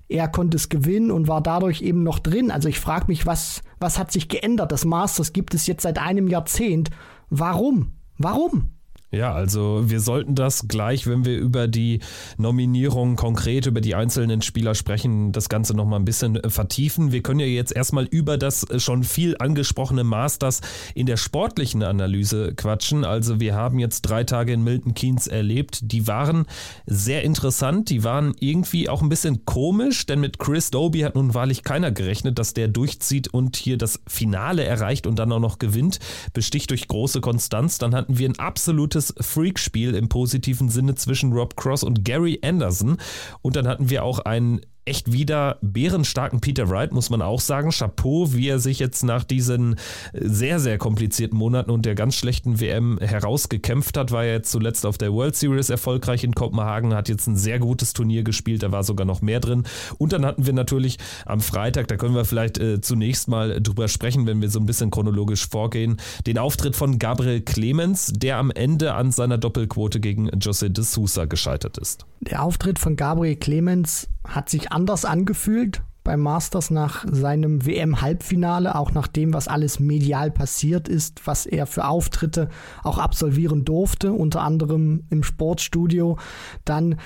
er 0.08 0.28
konnte 0.28 0.58
es 0.58 0.70
gewinnen 0.70 1.10
und 1.10 1.28
war 1.28 1.42
dadurch 1.42 1.82
eben 1.82 2.04
noch 2.04 2.20
drin. 2.20 2.52
Also 2.52 2.70
ich 2.70 2.80
frage 2.80 3.06
mich, 3.08 3.26
was, 3.26 3.64
was 3.80 3.98
hat 3.98 4.12
sich 4.12 4.30
geändert? 4.30 4.72
Das 4.72 4.86
Masters 4.86 5.34
gibt 5.34 5.56
es 5.56 5.66
jetzt 5.66 5.82
seit 5.82 5.98
einem 5.98 6.28
Jahrzehnt. 6.28 6.92
Warum? 7.30 7.94
Warum? 8.18 8.75
Ja, 9.16 9.34
also 9.34 9.90
wir 9.90 10.02
sollten 10.02 10.36
das 10.36 10.68
gleich, 10.68 11.08
wenn 11.08 11.24
wir 11.24 11.38
über 11.38 11.70
die 11.70 12.00
Nominierung 12.38 13.16
konkret, 13.16 13.66
über 13.66 13.80
die 13.80 13.96
einzelnen 13.96 14.42
Spieler 14.42 14.76
sprechen, 14.76 15.32
das 15.32 15.48
Ganze 15.48 15.74
nochmal 15.74 16.02
ein 16.02 16.06
bisschen 16.06 16.36
äh, 16.36 16.50
vertiefen. 16.50 17.14
Wir 17.14 17.24
können 17.24 17.40
ja 17.40 17.46
jetzt 17.46 17.74
erstmal 17.74 18.04
über 18.04 18.38
das 18.38 18.70
äh, 18.70 18.78
schon 18.78 19.06
viel 19.06 19.38
angesprochene 19.40 20.04
Masters 20.04 20.60
in 20.96 21.06
der 21.06 21.16
sportlichen 21.16 21.82
Analyse 21.82 22.54
quatschen. 22.56 23.06
Also 23.06 23.40
wir 23.40 23.56
haben 23.56 23.80
jetzt 23.80 24.02
drei 24.02 24.26
Tage 24.26 24.52
in 24.52 24.66
Milton 24.66 24.96
Keynes 24.96 25.28
erlebt. 25.28 25.80
Die 25.94 26.08
waren 26.08 26.46
sehr 26.86 27.24
interessant, 27.24 27.90
die 27.90 28.04
waren 28.04 28.36
irgendwie 28.42 28.90
auch 28.90 29.02
ein 29.02 29.08
bisschen 29.08 29.46
komisch, 29.46 30.06
denn 30.06 30.20
mit 30.20 30.40
Chris 30.40 30.72
Doby 30.72 31.00
hat 31.02 31.16
nun 31.16 31.34
wahrlich 31.34 31.64
keiner 31.64 31.92
gerechnet, 31.92 32.38
dass 32.38 32.54
der 32.54 32.68
durchzieht 32.68 33.30
und 33.30 33.56
hier 33.56 33.78
das 33.78 34.02
Finale 34.08 34.66
erreicht 34.66 35.08
und 35.08 35.18
dann 35.18 35.32
auch 35.32 35.40
noch 35.40 35.58
gewinnt. 35.58 36.00
Besticht 36.34 36.70
durch 36.72 36.90
große 36.90 37.22
Konstanz. 37.22 37.78
Dann 37.78 37.96
hatten 37.96 38.18
wir 38.18 38.28
ein 38.28 38.40
absolutes 38.40 39.05
tolles 39.06 39.14
Freakspiel 39.20 39.96
im 39.96 40.10
positiven 40.10 40.70
Sinne 40.70 40.96
zwischen 40.96 41.34
Rob 41.34 41.56
Cross 41.56 41.84
und 41.84 42.04
Gary 42.04 42.40
Anderson. 42.44 42.98
Und 43.42 43.56
dann 43.56 43.68
hatten 43.68 43.90
wir 43.90 44.04
auch 44.04 44.20
einen 44.20 44.62
echt 44.86 45.12
wieder 45.12 45.58
bärenstarken 45.62 46.40
Peter 46.40 46.70
Wright, 46.70 46.94
muss 46.94 47.10
man 47.10 47.22
auch 47.22 47.40
sagen. 47.40 47.72
Chapeau, 47.72 48.34
wie 48.34 48.48
er 48.48 48.60
sich 48.60 48.80
jetzt 48.80 49.04
nach 49.04 49.24
diesen 49.24 49.76
sehr, 50.14 50.60
sehr 50.60 50.78
komplizierten 50.78 51.38
Monaten 51.38 51.72
und 51.72 51.86
der 51.86 51.96
ganz 51.96 52.16
schlechten 52.16 52.60
WM 52.60 53.00
herausgekämpft 53.00 53.98
hat. 53.98 54.12
War 54.12 54.26
er 54.26 54.34
jetzt 54.34 54.52
zuletzt 54.52 54.86
auf 54.86 54.98
der 54.98 55.12
World 55.12 55.36
Series 55.36 55.70
erfolgreich 55.70 56.24
in 56.24 56.36
Kopenhagen, 56.36 56.94
hat 56.94 57.10
jetzt 57.10 57.28
ein 57.28 57.36
sehr 57.36 57.60
gutes 57.60 57.94
Turnier 57.94 58.24
gespielt, 58.24 58.64
da 58.64 58.72
war 58.72 58.84
sogar 58.84 59.06
noch 59.06 59.22
mehr 59.22 59.40
drin. 59.40 59.64
Und 59.98 60.14
dann 60.14 60.26
hatten 60.26 60.46
wir 60.46 60.54
natürlich 60.54 60.98
am 61.26 61.42
Freitag, 61.42 61.88
da 61.88 61.98
können 61.98 62.16
wir 62.16 62.26
vielleicht 62.26 62.58
äh, 62.60 62.80
zunächst 62.80 63.28
mal 63.28 63.62
drüber 63.62 63.88
sprechen, 63.88 64.28
wenn 64.28 64.42
wir 64.42 64.50
so 64.50 64.60
ein 64.60 64.66
bisschen 64.66 64.92
chronologisch 64.92 65.48
vorgehen, 65.48 65.98
den 66.28 66.38
Auftritt 66.38 66.76
von 66.76 67.00
Gabriel 67.00 67.42
Clemens, 67.42 68.14
der 68.16 68.38
am 68.38 68.52
Ende 68.52 68.94
an 68.94 69.12
seiner 69.12 69.38
Doppelquote 69.38 70.00
gegen 70.00 70.30
José 70.30 70.70
de 70.70 70.84
Sousa 70.84 71.26
gescheitert 71.26 71.78
ist. 71.78 72.06
Der 72.22 72.44
Auftritt 72.44 72.80
von 72.80 72.96
Gabriel 72.96 73.36
Clemens 73.36 74.08
hat 74.28 74.50
sich 74.50 74.72
anders 74.72 75.06
angefühlt 75.06 75.82
beim 76.06 76.22
Masters 76.22 76.70
nach 76.70 77.04
seinem 77.12 77.66
WM-Halbfinale, 77.66 78.76
auch 78.76 78.94
nach 78.94 79.08
dem, 79.08 79.34
was 79.34 79.48
alles 79.48 79.80
medial 79.80 80.32
passiert 80.32 80.88
ist, 80.88 81.26
was 81.26 81.46
er 81.48 81.66
für 81.66 81.88
Auftritte 81.88 82.50
auch 82.84 83.00
absolvieren 83.00 83.66
durfte, 83.66 84.14
unter 84.14 84.42
anderem 84.42 85.04
im 85.10 85.24
Sportstudio. 85.24 86.18
Dann 86.64 86.98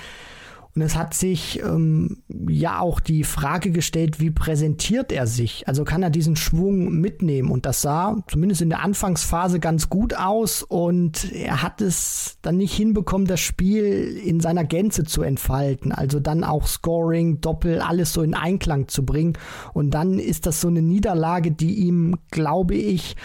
und 0.75 0.83
es 0.83 0.95
hat 0.95 1.15
sich 1.15 1.61
ähm, 1.63 2.21
ja 2.47 2.79
auch 2.79 2.99
die 2.99 3.23
Frage 3.23 3.71
gestellt, 3.71 4.19
wie 4.19 4.29
präsentiert 4.29 5.11
er 5.11 5.25
sich? 5.25 5.67
Also 5.67 5.83
kann 5.83 6.03
er 6.03 6.11
diesen 6.11 6.35
Schwung 6.35 6.93
mitnehmen? 6.93 7.49
Und 7.49 7.65
das 7.65 7.81
sah 7.81 8.17
zumindest 8.27 8.61
in 8.61 8.69
der 8.69 8.83
Anfangsphase 8.83 9.59
ganz 9.59 9.89
gut 9.89 10.13
aus. 10.13 10.61
Und 10.61 11.31
er 11.33 11.63
hat 11.63 11.81
es 11.81 12.37
dann 12.43 12.57
nicht 12.57 12.73
hinbekommen, 12.73 13.27
das 13.27 13.39
Spiel 13.39 14.21
in 14.23 14.39
seiner 14.39 14.63
Gänze 14.63 15.05
zu 15.05 15.23
entfalten. 15.23 15.91
Also 15.91 16.19
dann 16.19 16.43
auch 16.43 16.67
Scoring, 16.67 17.41
Doppel, 17.41 17.81
alles 17.81 18.13
so 18.13 18.21
in 18.21 18.35
Einklang 18.35 18.87
zu 18.87 19.03
bringen. 19.03 19.33
Und 19.73 19.91
dann 19.95 20.19
ist 20.19 20.45
das 20.45 20.61
so 20.61 20.67
eine 20.67 20.83
Niederlage, 20.83 21.51
die 21.51 21.79
ihm, 21.79 22.19
glaube 22.29 22.75
ich, 22.75 23.15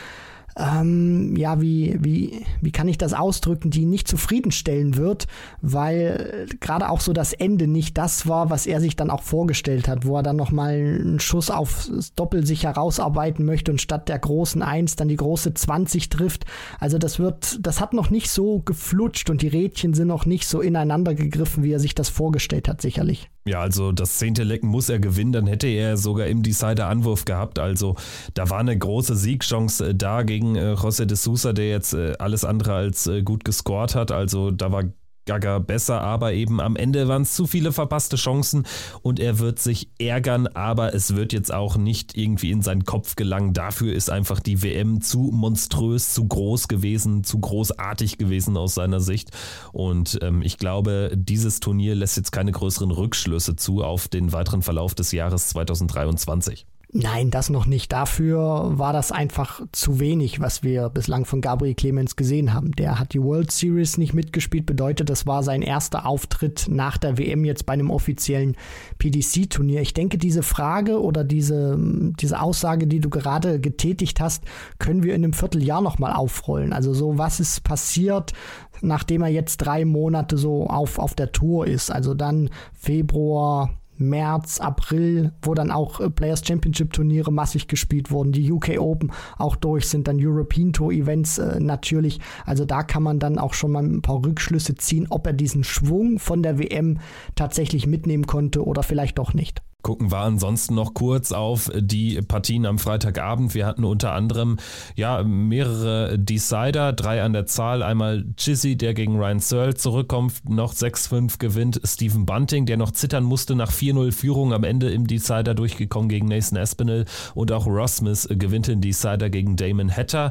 ähm, 0.56 1.34
ja, 1.36 1.60
wie, 1.60 1.96
wie, 2.00 2.44
wie 2.60 2.72
kann 2.72 2.88
ich 2.88 2.98
das 2.98 3.12
ausdrücken, 3.12 3.70
die 3.70 3.86
nicht 3.86 4.06
zufriedenstellen 4.06 4.96
wird, 4.96 5.26
weil 5.60 6.46
gerade 6.60 6.88
auch 6.90 7.00
so 7.00 7.12
das 7.12 7.32
Ende 7.32 7.66
nicht 7.66 7.98
das 7.98 8.28
war, 8.28 8.50
was 8.50 8.66
er 8.66 8.80
sich 8.80 8.96
dann 8.96 9.10
auch 9.10 9.22
vorgestellt 9.22 9.88
hat, 9.88 10.06
wo 10.06 10.16
er 10.16 10.22
dann 10.22 10.36
nochmal 10.36 10.74
einen 10.74 11.20
Schuss 11.20 11.50
aufs 11.50 12.12
Doppel 12.14 12.46
sich 12.46 12.64
herausarbeiten 12.64 13.44
möchte 13.44 13.72
und 13.72 13.80
statt 13.80 14.08
der 14.08 14.18
großen 14.18 14.62
Eins 14.62 14.96
dann 14.96 15.08
die 15.08 15.16
große 15.16 15.54
20 15.54 16.08
trifft. 16.08 16.44
Also 16.78 16.98
das 16.98 17.18
wird, 17.18 17.58
das 17.60 17.80
hat 17.80 17.92
noch 17.92 18.10
nicht 18.10 18.30
so 18.30 18.60
geflutscht 18.60 19.30
und 19.30 19.42
die 19.42 19.48
Rädchen 19.48 19.94
sind 19.94 20.08
noch 20.08 20.26
nicht 20.26 20.46
so 20.46 20.60
ineinander 20.60 21.14
gegriffen, 21.14 21.64
wie 21.64 21.72
er 21.72 21.80
sich 21.80 21.94
das 21.94 22.08
vorgestellt 22.08 22.68
hat, 22.68 22.80
sicherlich. 22.80 23.28
Ja, 23.46 23.60
also 23.60 23.92
das 23.92 24.16
zehnte 24.16 24.42
Lecken 24.42 24.68
muss 24.68 24.88
er 24.88 24.98
gewinnen, 24.98 25.32
dann 25.32 25.46
hätte 25.46 25.66
er 25.66 25.98
sogar 25.98 26.28
im 26.28 26.42
Decider 26.42 26.88
Anwurf 26.88 27.26
gehabt. 27.26 27.58
Also 27.58 27.94
da 28.32 28.48
war 28.48 28.58
eine 28.58 28.76
große 28.76 29.16
Siegchance 29.16 29.88
äh, 29.88 29.94
da 29.94 30.22
gegen 30.22 30.43
äh, 30.56 30.74
José 30.74 31.06
de 31.06 31.16
Sousa, 31.16 31.52
der 31.52 31.68
jetzt 31.68 31.94
äh, 31.94 32.14
alles 32.18 32.44
andere 32.44 32.74
als 32.74 33.10
gut 33.24 33.44
gescored 33.44 33.94
hat. 33.94 34.10
Also 34.10 34.50
da 34.50 34.72
war 34.72 34.84
Gaga 35.26 35.58
besser, 35.58 36.00
aber 36.00 36.32
eben 36.32 36.60
am 36.60 36.76
Ende 36.76 37.08
waren 37.08 37.22
es 37.22 37.34
zu 37.34 37.46
viele 37.46 37.72
verpasste 37.72 38.16
Chancen 38.16 38.66
und 39.02 39.20
er 39.20 39.38
wird 39.38 39.58
sich 39.58 39.88
ärgern, 39.98 40.46
aber 40.48 40.94
es 40.94 41.14
wird 41.14 41.32
jetzt 41.32 41.52
auch 41.52 41.76
nicht 41.76 42.16
irgendwie 42.16 42.50
in 42.50 42.62
seinen 42.62 42.84
Kopf 42.84 43.16
gelangen. 43.16 43.52
Dafür 43.52 43.94
ist 43.94 44.10
einfach 44.10 44.40
die 44.40 44.62
WM 44.62 45.00
zu 45.00 45.30
monströs, 45.32 46.12
zu 46.12 46.26
groß 46.26 46.68
gewesen, 46.68 47.24
zu 47.24 47.40
großartig 47.40 48.18
gewesen 48.18 48.56
aus 48.56 48.74
seiner 48.74 49.00
Sicht. 49.00 49.30
Und 49.72 50.18
ähm, 50.22 50.42
ich 50.42 50.58
glaube, 50.58 51.12
dieses 51.14 51.60
Turnier 51.60 51.94
lässt 51.94 52.16
jetzt 52.16 52.32
keine 52.32 52.52
größeren 52.52 52.90
Rückschlüsse 52.90 53.56
zu 53.56 53.82
auf 53.82 54.08
den 54.08 54.32
weiteren 54.32 54.62
Verlauf 54.62 54.94
des 54.94 55.12
Jahres 55.12 55.48
2023. 55.48 56.66
Nein, 56.96 57.32
das 57.32 57.50
noch 57.50 57.66
nicht. 57.66 57.90
Dafür 57.90 58.78
war 58.78 58.92
das 58.92 59.10
einfach 59.10 59.60
zu 59.72 59.98
wenig, 59.98 60.38
was 60.38 60.62
wir 60.62 60.90
bislang 60.90 61.24
von 61.24 61.40
Gabriel 61.40 61.74
Clemens 61.74 62.14
gesehen 62.14 62.54
haben. 62.54 62.70
Der 62.70 63.00
hat 63.00 63.14
die 63.14 63.20
World 63.20 63.50
Series 63.50 63.98
nicht 63.98 64.14
mitgespielt, 64.14 64.64
bedeutet, 64.64 65.10
das 65.10 65.26
war 65.26 65.42
sein 65.42 65.62
erster 65.62 66.06
Auftritt 66.06 66.66
nach 66.68 66.96
der 66.96 67.18
WM 67.18 67.44
jetzt 67.44 67.66
bei 67.66 67.72
einem 67.72 67.90
offiziellen 67.90 68.56
PDC-Turnier. 68.98 69.80
Ich 69.80 69.92
denke, 69.92 70.18
diese 70.18 70.44
Frage 70.44 71.02
oder 71.02 71.24
diese, 71.24 71.76
diese 71.80 72.40
Aussage, 72.40 72.86
die 72.86 73.00
du 73.00 73.10
gerade 73.10 73.58
getätigt 73.58 74.20
hast, 74.20 74.44
können 74.78 75.02
wir 75.02 75.16
in 75.16 75.24
einem 75.24 75.32
Vierteljahr 75.32 75.82
nochmal 75.82 76.12
aufrollen. 76.12 76.72
Also 76.72 76.94
so, 76.94 77.18
was 77.18 77.40
ist 77.40 77.64
passiert, 77.64 78.34
nachdem 78.82 79.22
er 79.22 79.30
jetzt 79.30 79.56
drei 79.56 79.84
Monate 79.84 80.38
so 80.38 80.68
auf, 80.68 81.00
auf 81.00 81.14
der 81.14 81.32
Tour 81.32 81.66
ist? 81.66 81.90
Also 81.90 82.14
dann 82.14 82.50
Februar, 82.72 83.70
März, 83.96 84.60
April, 84.60 85.32
wo 85.42 85.54
dann 85.54 85.70
auch 85.70 86.00
äh, 86.00 86.10
Players 86.10 86.46
Championship 86.46 86.92
Turniere 86.92 87.32
massig 87.32 87.68
gespielt 87.68 88.10
wurden, 88.10 88.32
die 88.32 88.50
UK 88.50 88.78
Open 88.78 89.12
auch 89.38 89.56
durch 89.56 89.88
sind, 89.88 90.08
dann 90.08 90.18
European 90.20 90.72
Tour 90.72 90.92
Events 90.92 91.38
äh, 91.38 91.60
natürlich. 91.60 92.20
Also 92.44 92.64
da 92.64 92.82
kann 92.82 93.02
man 93.02 93.18
dann 93.18 93.38
auch 93.38 93.54
schon 93.54 93.72
mal 93.72 93.84
ein 93.84 94.02
paar 94.02 94.24
Rückschlüsse 94.24 94.74
ziehen, 94.74 95.06
ob 95.10 95.26
er 95.26 95.32
diesen 95.32 95.64
Schwung 95.64 96.18
von 96.18 96.42
der 96.42 96.58
WM 96.58 96.98
tatsächlich 97.34 97.86
mitnehmen 97.86 98.26
konnte 98.26 98.64
oder 98.64 98.82
vielleicht 98.82 99.18
doch 99.18 99.34
nicht. 99.34 99.62
Gucken 99.84 100.10
wir 100.10 100.20
ansonsten 100.20 100.74
noch 100.74 100.94
kurz 100.94 101.30
auf 101.30 101.70
die 101.76 102.18
Partien 102.22 102.64
am 102.64 102.78
Freitagabend. 102.78 103.54
Wir 103.54 103.66
hatten 103.66 103.84
unter 103.84 104.12
anderem 104.12 104.56
ja 104.96 105.22
mehrere 105.22 106.18
Decider, 106.18 106.94
drei 106.94 107.22
an 107.22 107.34
der 107.34 107.44
Zahl. 107.44 107.82
Einmal 107.82 108.24
Chizzy, 108.38 108.78
der 108.78 108.94
gegen 108.94 109.18
Ryan 109.18 109.40
Searle 109.40 109.74
zurückkommt, 109.74 110.48
noch 110.48 110.72
6-5 110.72 111.38
gewinnt. 111.38 111.82
Stephen 111.84 112.24
Bunting, 112.24 112.64
der 112.64 112.78
noch 112.78 112.92
zittern 112.92 113.24
musste 113.24 113.54
nach 113.54 113.70
4-0 113.70 114.12
Führung 114.12 114.54
am 114.54 114.64
Ende 114.64 114.90
im 114.90 115.06
Decider 115.06 115.54
durchgekommen 115.54 116.08
gegen 116.08 116.28
Nathan 116.28 116.56
Espinel. 116.56 117.04
Und 117.34 117.52
auch 117.52 117.66
Ross 117.66 117.96
Smith 117.96 118.26
gewinnt 118.30 118.68
den 118.68 118.80
Decider 118.80 119.28
gegen 119.28 119.56
Damon 119.56 119.94
Hatter. 119.94 120.30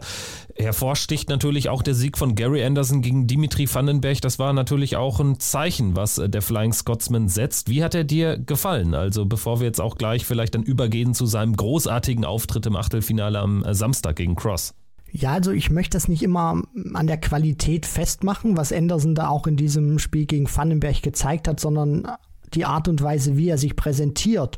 Hervorsticht 0.55 1.29
natürlich 1.29 1.69
auch 1.69 1.81
der 1.81 1.95
Sieg 1.95 2.17
von 2.17 2.35
Gary 2.35 2.63
Anderson 2.63 3.01
gegen 3.01 3.27
Dimitri 3.27 3.67
Vandenberg. 3.73 4.21
Das 4.21 4.39
war 4.39 4.53
natürlich 4.53 4.95
auch 4.95 5.19
ein 5.19 5.39
Zeichen, 5.39 5.95
was 5.95 6.21
der 6.23 6.41
Flying 6.41 6.73
Scotsman 6.73 7.27
setzt. 7.27 7.69
Wie 7.69 7.83
hat 7.83 7.95
er 7.95 8.03
dir 8.03 8.37
gefallen? 8.37 8.93
Also 8.93 9.25
bevor 9.25 9.59
wir 9.59 9.67
jetzt 9.67 9.81
auch 9.81 9.97
gleich 9.97 10.25
vielleicht 10.25 10.55
dann 10.55 10.63
übergehen 10.63 11.13
zu 11.13 11.25
seinem 11.25 11.55
großartigen 11.55 12.25
Auftritt 12.25 12.65
im 12.65 12.75
Achtelfinale 12.75 13.39
am 13.39 13.63
äh, 13.63 13.73
Samstag 13.73 14.17
gegen 14.17 14.35
Cross. 14.35 14.75
Ja, 15.11 15.33
also 15.33 15.51
ich 15.51 15.69
möchte 15.69 15.95
das 15.95 16.07
nicht 16.07 16.23
immer 16.23 16.61
an 16.93 17.07
der 17.07 17.17
Qualität 17.17 17.85
festmachen, 17.85 18.57
was 18.57 18.73
Anderson 18.73 19.13
da 19.13 19.27
auch 19.29 19.45
in 19.45 19.55
diesem 19.55 19.99
Spiel 19.99 20.25
gegen 20.25 20.47
Vandenberg 20.53 21.03
gezeigt 21.03 21.47
hat, 21.47 21.59
sondern 21.59 22.07
die 22.53 22.65
Art 22.65 22.87
und 22.87 23.01
Weise, 23.01 23.37
wie 23.37 23.49
er 23.49 23.59
sich 23.59 23.75
präsentiert. 23.75 24.57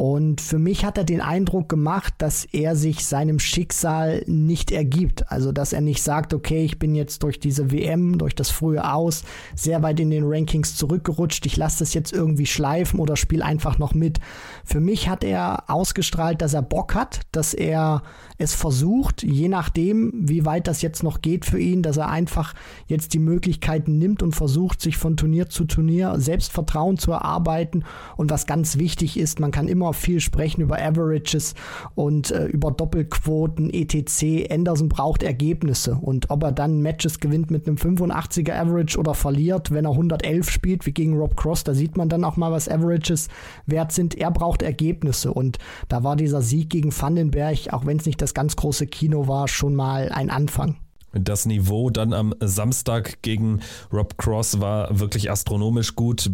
Und 0.00 0.40
für 0.40 0.58
mich 0.58 0.86
hat 0.86 0.96
er 0.96 1.04
den 1.04 1.20
Eindruck 1.20 1.68
gemacht, 1.68 2.14
dass 2.16 2.46
er 2.46 2.74
sich 2.74 3.04
seinem 3.04 3.38
Schicksal 3.38 4.24
nicht 4.26 4.70
ergibt. 4.70 5.30
Also, 5.30 5.52
dass 5.52 5.74
er 5.74 5.82
nicht 5.82 6.02
sagt, 6.02 6.32
okay, 6.32 6.64
ich 6.64 6.78
bin 6.78 6.94
jetzt 6.94 7.22
durch 7.22 7.38
diese 7.38 7.70
WM, 7.70 8.16
durch 8.16 8.34
das 8.34 8.48
frühe 8.48 8.90
Aus 8.90 9.24
sehr 9.54 9.82
weit 9.82 10.00
in 10.00 10.08
den 10.08 10.24
Rankings 10.24 10.74
zurückgerutscht. 10.74 11.44
Ich 11.44 11.58
lasse 11.58 11.80
das 11.80 11.92
jetzt 11.92 12.14
irgendwie 12.14 12.46
schleifen 12.46 12.98
oder 12.98 13.14
spiele 13.14 13.44
einfach 13.44 13.78
noch 13.78 13.92
mit. 13.92 14.20
Für 14.64 14.80
mich 14.80 15.10
hat 15.10 15.22
er 15.22 15.64
ausgestrahlt, 15.68 16.40
dass 16.40 16.54
er 16.54 16.62
Bock 16.62 16.94
hat, 16.94 17.20
dass 17.32 17.52
er 17.52 18.02
es 18.40 18.54
versucht, 18.54 19.22
je 19.22 19.48
nachdem, 19.48 20.12
wie 20.14 20.46
weit 20.46 20.66
das 20.66 20.80
jetzt 20.80 21.02
noch 21.02 21.20
geht 21.20 21.44
für 21.44 21.60
ihn, 21.60 21.82
dass 21.82 21.98
er 21.98 22.08
einfach 22.08 22.54
jetzt 22.86 23.12
die 23.12 23.18
Möglichkeiten 23.18 23.98
nimmt 23.98 24.22
und 24.22 24.34
versucht, 24.34 24.80
sich 24.80 24.96
von 24.96 25.18
Turnier 25.18 25.50
zu 25.50 25.66
Turnier 25.66 26.14
Selbstvertrauen 26.18 26.96
zu 26.96 27.12
erarbeiten. 27.12 27.84
Und 28.16 28.30
was 28.30 28.46
ganz 28.46 28.78
wichtig 28.78 29.18
ist, 29.18 29.40
man 29.40 29.50
kann 29.50 29.68
immer 29.68 29.92
viel 29.92 30.20
sprechen 30.20 30.62
über 30.62 30.80
Averages 30.80 31.54
und 31.94 32.30
äh, 32.30 32.46
über 32.46 32.70
Doppelquoten, 32.70 33.68
etc. 33.68 34.50
Anderson 34.50 34.88
braucht 34.88 35.22
Ergebnisse. 35.22 35.98
Und 36.00 36.30
ob 36.30 36.42
er 36.42 36.52
dann 36.52 36.80
Matches 36.80 37.20
gewinnt 37.20 37.50
mit 37.50 37.66
einem 37.66 37.76
85er 37.76 38.54
Average 38.54 38.98
oder 38.98 39.12
verliert, 39.12 39.70
wenn 39.70 39.84
er 39.84 39.92
111 39.92 40.50
spielt, 40.50 40.86
wie 40.86 40.92
gegen 40.92 41.14
Rob 41.14 41.36
Cross, 41.36 41.64
da 41.64 41.74
sieht 41.74 41.98
man 41.98 42.08
dann 42.08 42.24
auch 42.24 42.38
mal, 42.38 42.52
was 42.52 42.70
Averages 42.70 43.28
wert 43.66 43.92
sind. 43.92 44.14
Er 44.14 44.30
braucht 44.30 44.62
Ergebnisse. 44.62 45.30
Und 45.34 45.58
da 45.88 46.04
war 46.04 46.16
dieser 46.16 46.40
Sieg 46.40 46.70
gegen 46.70 46.90
Vandenberg, 46.90 47.70
auch 47.72 47.84
wenn 47.84 47.98
es 47.98 48.06
nicht 48.06 48.22
das 48.22 48.29
das 48.30 48.34
ganz 48.34 48.54
große 48.54 48.86
Kino 48.86 49.26
war 49.26 49.48
schon 49.48 49.74
mal 49.74 50.10
ein 50.10 50.30
Anfang. 50.30 50.76
Das 51.12 51.46
Niveau 51.46 51.90
dann 51.90 52.12
am 52.12 52.32
Samstag 52.38 53.20
gegen 53.22 53.60
Rob 53.92 54.16
Cross 54.18 54.60
war 54.60 55.00
wirklich 55.00 55.32
astronomisch 55.32 55.96
gut. 55.96 56.30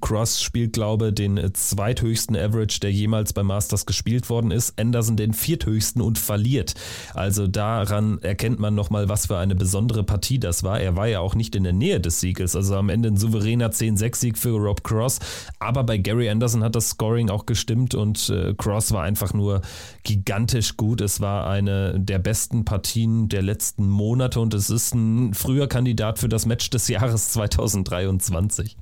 Cross 0.00 0.42
spielt, 0.42 0.72
glaube 0.72 1.08
ich, 1.08 1.14
den 1.14 1.40
zweithöchsten 1.54 2.36
Average, 2.36 2.80
der 2.80 2.92
jemals 2.92 3.32
bei 3.32 3.42
Masters 3.42 3.86
gespielt 3.86 4.28
worden 4.28 4.50
ist. 4.50 4.78
Anderson 4.78 5.16
den 5.16 5.32
vierthöchsten 5.32 6.02
und 6.02 6.18
verliert. 6.18 6.74
Also 7.14 7.46
daran 7.46 8.20
erkennt 8.22 8.58
man 8.58 8.74
nochmal, 8.74 9.08
was 9.08 9.26
für 9.26 9.38
eine 9.38 9.54
besondere 9.54 10.04
Partie 10.04 10.38
das 10.38 10.62
war. 10.62 10.80
Er 10.80 10.96
war 10.96 11.06
ja 11.06 11.20
auch 11.20 11.34
nicht 11.34 11.54
in 11.54 11.64
der 11.64 11.72
Nähe 11.72 12.00
des 12.00 12.20
Sieges. 12.20 12.56
Also 12.56 12.76
am 12.76 12.88
Ende 12.88 13.10
ein 13.10 13.16
souveräner 13.16 13.70
10-6-Sieg 13.70 14.38
für 14.38 14.56
Rob 14.56 14.84
Cross. 14.84 15.20
Aber 15.58 15.84
bei 15.84 15.98
Gary 15.98 16.28
Anderson 16.28 16.62
hat 16.62 16.76
das 16.76 16.90
Scoring 16.90 17.30
auch 17.30 17.46
gestimmt 17.46 17.94
und 17.94 18.28
äh, 18.30 18.54
Cross 18.56 18.92
war 18.92 19.02
einfach 19.02 19.34
nur 19.34 19.62
gigantisch 20.02 20.76
gut. 20.76 21.00
Es 21.00 21.20
war 21.20 21.48
eine 21.48 21.98
der 21.98 22.18
besten 22.18 22.64
Partien 22.64 23.28
der 23.28 23.42
letzten 23.42 23.88
Monate 23.88 24.40
und 24.40 24.54
es 24.54 24.70
ist 24.70 24.94
ein 24.94 25.34
früher 25.34 25.68
Kandidat 25.68 26.18
für 26.18 26.28
das 26.28 26.46
Match 26.46 26.70
des 26.70 26.88
Jahres 26.88 27.28
2023. 27.32 28.76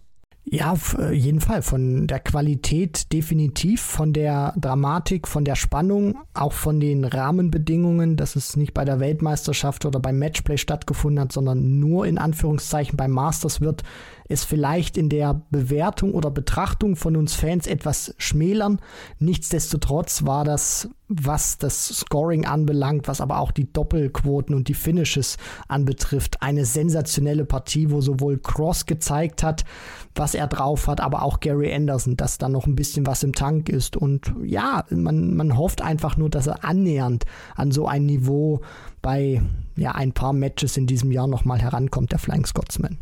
Ja, 0.46 0.72
auf 0.72 0.96
äh, 0.98 1.12
jeden 1.12 1.40
Fall. 1.40 1.62
Von 1.62 2.06
der 2.06 2.20
Qualität 2.20 3.12
definitiv, 3.12 3.80
von 3.80 4.12
der 4.12 4.52
Dramatik, 4.56 5.26
von 5.26 5.44
der 5.44 5.56
Spannung, 5.56 6.18
auch 6.34 6.52
von 6.52 6.80
den 6.80 7.04
Rahmenbedingungen, 7.04 8.16
dass 8.16 8.36
es 8.36 8.56
nicht 8.56 8.74
bei 8.74 8.84
der 8.84 9.00
Weltmeisterschaft 9.00 9.86
oder 9.86 10.00
beim 10.00 10.18
Matchplay 10.18 10.58
stattgefunden 10.58 11.20
hat, 11.20 11.32
sondern 11.32 11.78
nur 11.80 12.06
in 12.06 12.18
Anführungszeichen 12.18 12.96
beim 12.96 13.12
Masters 13.12 13.62
wird, 13.62 13.84
es 14.28 14.44
vielleicht 14.44 14.96
in 14.96 15.08
der 15.08 15.42
Bewertung 15.50 16.12
oder 16.14 16.30
Betrachtung 16.30 16.96
von 16.96 17.16
uns 17.16 17.34
Fans 17.34 17.66
etwas 17.66 18.14
schmälern. 18.18 18.80
Nichtsdestotrotz 19.18 20.24
war 20.24 20.44
das, 20.44 20.88
was 21.08 21.58
das 21.58 21.88
Scoring 21.88 22.46
anbelangt, 22.46 23.06
was 23.06 23.20
aber 23.20 23.38
auch 23.38 23.52
die 23.52 23.70
Doppelquoten 23.70 24.54
und 24.54 24.68
die 24.68 24.74
Finishes 24.74 25.36
anbetrifft, 25.68 26.42
eine 26.42 26.64
sensationelle 26.64 27.44
Partie, 27.44 27.90
wo 27.90 28.00
sowohl 28.00 28.38
Cross 28.38 28.86
gezeigt 28.86 29.42
hat, 29.42 29.64
was 30.14 30.34
er 30.34 30.46
drauf 30.46 30.86
hat, 30.86 31.00
aber 31.00 31.22
auch 31.22 31.40
Gary 31.40 31.72
Anderson, 31.74 32.16
dass 32.16 32.38
da 32.38 32.48
noch 32.48 32.66
ein 32.66 32.76
bisschen 32.76 33.06
was 33.06 33.22
im 33.22 33.34
Tank 33.34 33.68
ist. 33.68 33.96
Und 33.96 34.32
ja, 34.42 34.84
man, 34.90 35.36
man 35.36 35.58
hofft 35.58 35.82
einfach 35.82 36.16
nur, 36.16 36.30
dass 36.30 36.46
er 36.46 36.64
annähernd 36.64 37.24
an 37.56 37.70
so 37.70 37.86
ein 37.86 38.06
Niveau 38.06 38.62
bei 39.02 39.42
ja, 39.76 39.92
ein 39.92 40.12
paar 40.12 40.32
Matches 40.32 40.78
in 40.78 40.86
diesem 40.86 41.12
Jahr 41.12 41.26
nochmal 41.26 41.60
herankommt, 41.60 42.12
der 42.12 42.18
Flying 42.18 42.46
Scotsman. 42.46 42.98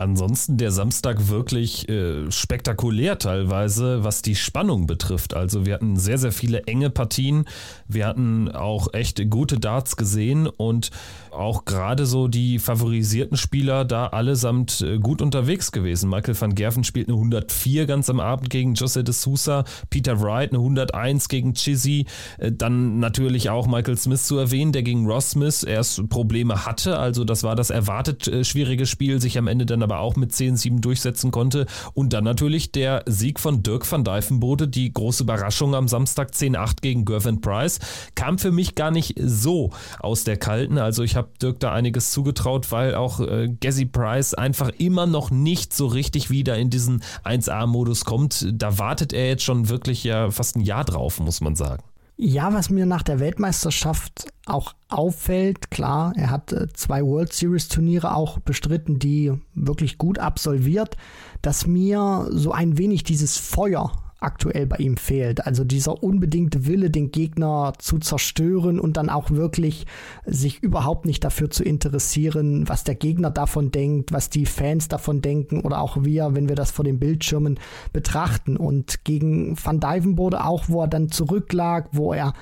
Ansonsten 0.00 0.56
der 0.56 0.70
Samstag 0.70 1.28
wirklich 1.28 1.86
äh, 1.90 2.30
spektakulär 2.32 3.18
teilweise, 3.18 4.02
was 4.02 4.22
die 4.22 4.34
Spannung 4.34 4.86
betrifft. 4.86 5.34
Also 5.34 5.66
wir 5.66 5.74
hatten 5.74 5.96
sehr, 5.96 6.16
sehr 6.16 6.32
viele 6.32 6.62
enge 6.62 6.88
Partien. 6.88 7.44
Wir 7.86 8.06
hatten 8.06 8.50
auch 8.50 8.94
echt 8.94 9.28
gute 9.28 9.60
Darts 9.60 9.96
gesehen 9.96 10.46
und 10.46 10.90
auch 11.32 11.66
gerade 11.66 12.06
so 12.06 12.28
die 12.28 12.58
favorisierten 12.58 13.36
Spieler 13.36 13.84
da 13.84 14.06
allesamt 14.06 14.80
äh, 14.80 14.98
gut 14.98 15.20
unterwegs 15.20 15.70
gewesen. 15.70 16.08
Michael 16.08 16.40
van 16.40 16.54
Gerven 16.54 16.82
spielt 16.82 17.08
eine 17.08 17.18
104 17.18 17.84
ganz 17.84 18.08
am 18.08 18.20
Abend 18.20 18.48
gegen 18.48 18.72
Jose 18.72 19.04
de 19.04 19.12
Sousa, 19.12 19.64
Peter 19.90 20.22
Wright 20.22 20.50
eine 20.50 20.60
101 20.60 21.28
gegen 21.28 21.52
Chizzy. 21.52 22.06
Äh, 22.38 22.52
dann 22.52 23.00
natürlich 23.00 23.50
auch 23.50 23.66
Michael 23.66 23.98
Smith 23.98 24.26
zu 24.26 24.38
erwähnen, 24.38 24.72
der 24.72 24.82
gegen 24.82 25.04
Ross 25.06 25.32
Smith 25.32 25.62
erst 25.62 26.08
Probleme 26.08 26.64
hatte. 26.64 26.98
Also 26.98 27.24
das 27.24 27.42
war 27.42 27.54
das 27.54 27.68
erwartet 27.68 28.28
äh, 28.28 28.44
schwierige 28.44 28.86
Spiel, 28.86 29.20
sich 29.20 29.36
am 29.36 29.46
Ende 29.46 29.66
dann 29.66 29.82
aber 29.82 29.89
aber 29.90 30.00
auch 30.00 30.16
mit 30.16 30.32
10-7 30.32 30.80
durchsetzen 30.80 31.30
konnte. 31.30 31.66
Und 31.94 32.12
dann 32.12 32.24
natürlich 32.24 32.72
der 32.72 33.02
Sieg 33.06 33.40
von 33.40 33.62
Dirk 33.62 33.90
van 33.90 34.04
Dijvenbode, 34.04 34.68
die 34.68 34.92
große 34.92 35.22
Überraschung 35.24 35.74
am 35.74 35.88
Samstag 35.88 36.30
10-8 36.30 36.80
gegen 36.80 37.04
Gervin 37.04 37.40
Price, 37.40 37.80
kam 38.14 38.38
für 38.38 38.52
mich 38.52 38.74
gar 38.74 38.90
nicht 38.90 39.14
so 39.20 39.70
aus 39.98 40.24
der 40.24 40.36
Kalten. 40.36 40.78
Also 40.78 41.02
ich 41.02 41.16
habe 41.16 41.30
Dirk 41.42 41.60
da 41.60 41.72
einiges 41.72 42.10
zugetraut, 42.12 42.70
weil 42.72 42.94
auch 42.94 43.20
äh, 43.20 43.48
Gazzy 43.60 43.86
Price 43.86 44.34
einfach 44.34 44.70
immer 44.78 45.06
noch 45.06 45.30
nicht 45.30 45.72
so 45.72 45.86
richtig 45.86 46.30
wieder 46.30 46.56
in 46.56 46.70
diesen 46.70 47.02
1A-Modus 47.24 48.04
kommt. 48.04 48.46
Da 48.52 48.78
wartet 48.78 49.12
er 49.12 49.28
jetzt 49.28 49.42
schon 49.42 49.68
wirklich 49.68 50.04
ja 50.04 50.30
fast 50.30 50.56
ein 50.56 50.60
Jahr 50.60 50.84
drauf, 50.84 51.20
muss 51.20 51.40
man 51.40 51.56
sagen. 51.56 51.82
Ja, 52.22 52.52
was 52.52 52.68
mir 52.68 52.84
nach 52.84 53.02
der 53.02 53.18
Weltmeisterschaft 53.18 54.26
auch 54.44 54.74
auffällt, 54.90 55.70
klar, 55.70 56.12
er 56.16 56.28
hat 56.28 56.52
äh, 56.52 56.70
zwei 56.74 57.02
World 57.02 57.32
Series 57.32 57.68
Turniere 57.68 58.14
auch 58.14 58.38
bestritten, 58.40 58.98
die 58.98 59.32
wirklich 59.54 59.96
gut 59.96 60.18
absolviert, 60.18 60.98
dass 61.40 61.66
mir 61.66 62.28
so 62.30 62.52
ein 62.52 62.76
wenig 62.76 63.04
dieses 63.04 63.38
Feuer 63.38 63.99
aktuell 64.20 64.66
bei 64.66 64.76
ihm 64.76 64.96
fehlt. 64.96 65.46
Also 65.46 65.64
dieser 65.64 66.02
unbedingte 66.02 66.66
Wille, 66.66 66.90
den 66.90 67.10
Gegner 67.10 67.72
zu 67.78 67.98
zerstören 67.98 68.78
und 68.78 68.96
dann 68.96 69.08
auch 69.08 69.30
wirklich 69.30 69.86
sich 70.26 70.62
überhaupt 70.62 71.06
nicht 71.06 71.24
dafür 71.24 71.50
zu 71.50 71.64
interessieren, 71.64 72.68
was 72.68 72.84
der 72.84 72.94
Gegner 72.94 73.30
davon 73.30 73.70
denkt, 73.70 74.12
was 74.12 74.30
die 74.30 74.46
Fans 74.46 74.88
davon 74.88 75.22
denken 75.22 75.60
oder 75.60 75.80
auch 75.80 76.04
wir, 76.04 76.34
wenn 76.34 76.48
wir 76.48 76.56
das 76.56 76.70
vor 76.70 76.84
den 76.84 76.98
Bildschirmen 76.98 77.58
betrachten. 77.92 78.56
Und 78.56 79.04
gegen 79.04 79.56
Van 79.62 79.80
Dijvenbode 79.80 80.44
auch, 80.44 80.68
wo 80.68 80.82
er 80.82 80.88
dann 80.88 81.10
zurücklag, 81.10 81.88
wo 81.92 82.12
er 82.12 82.34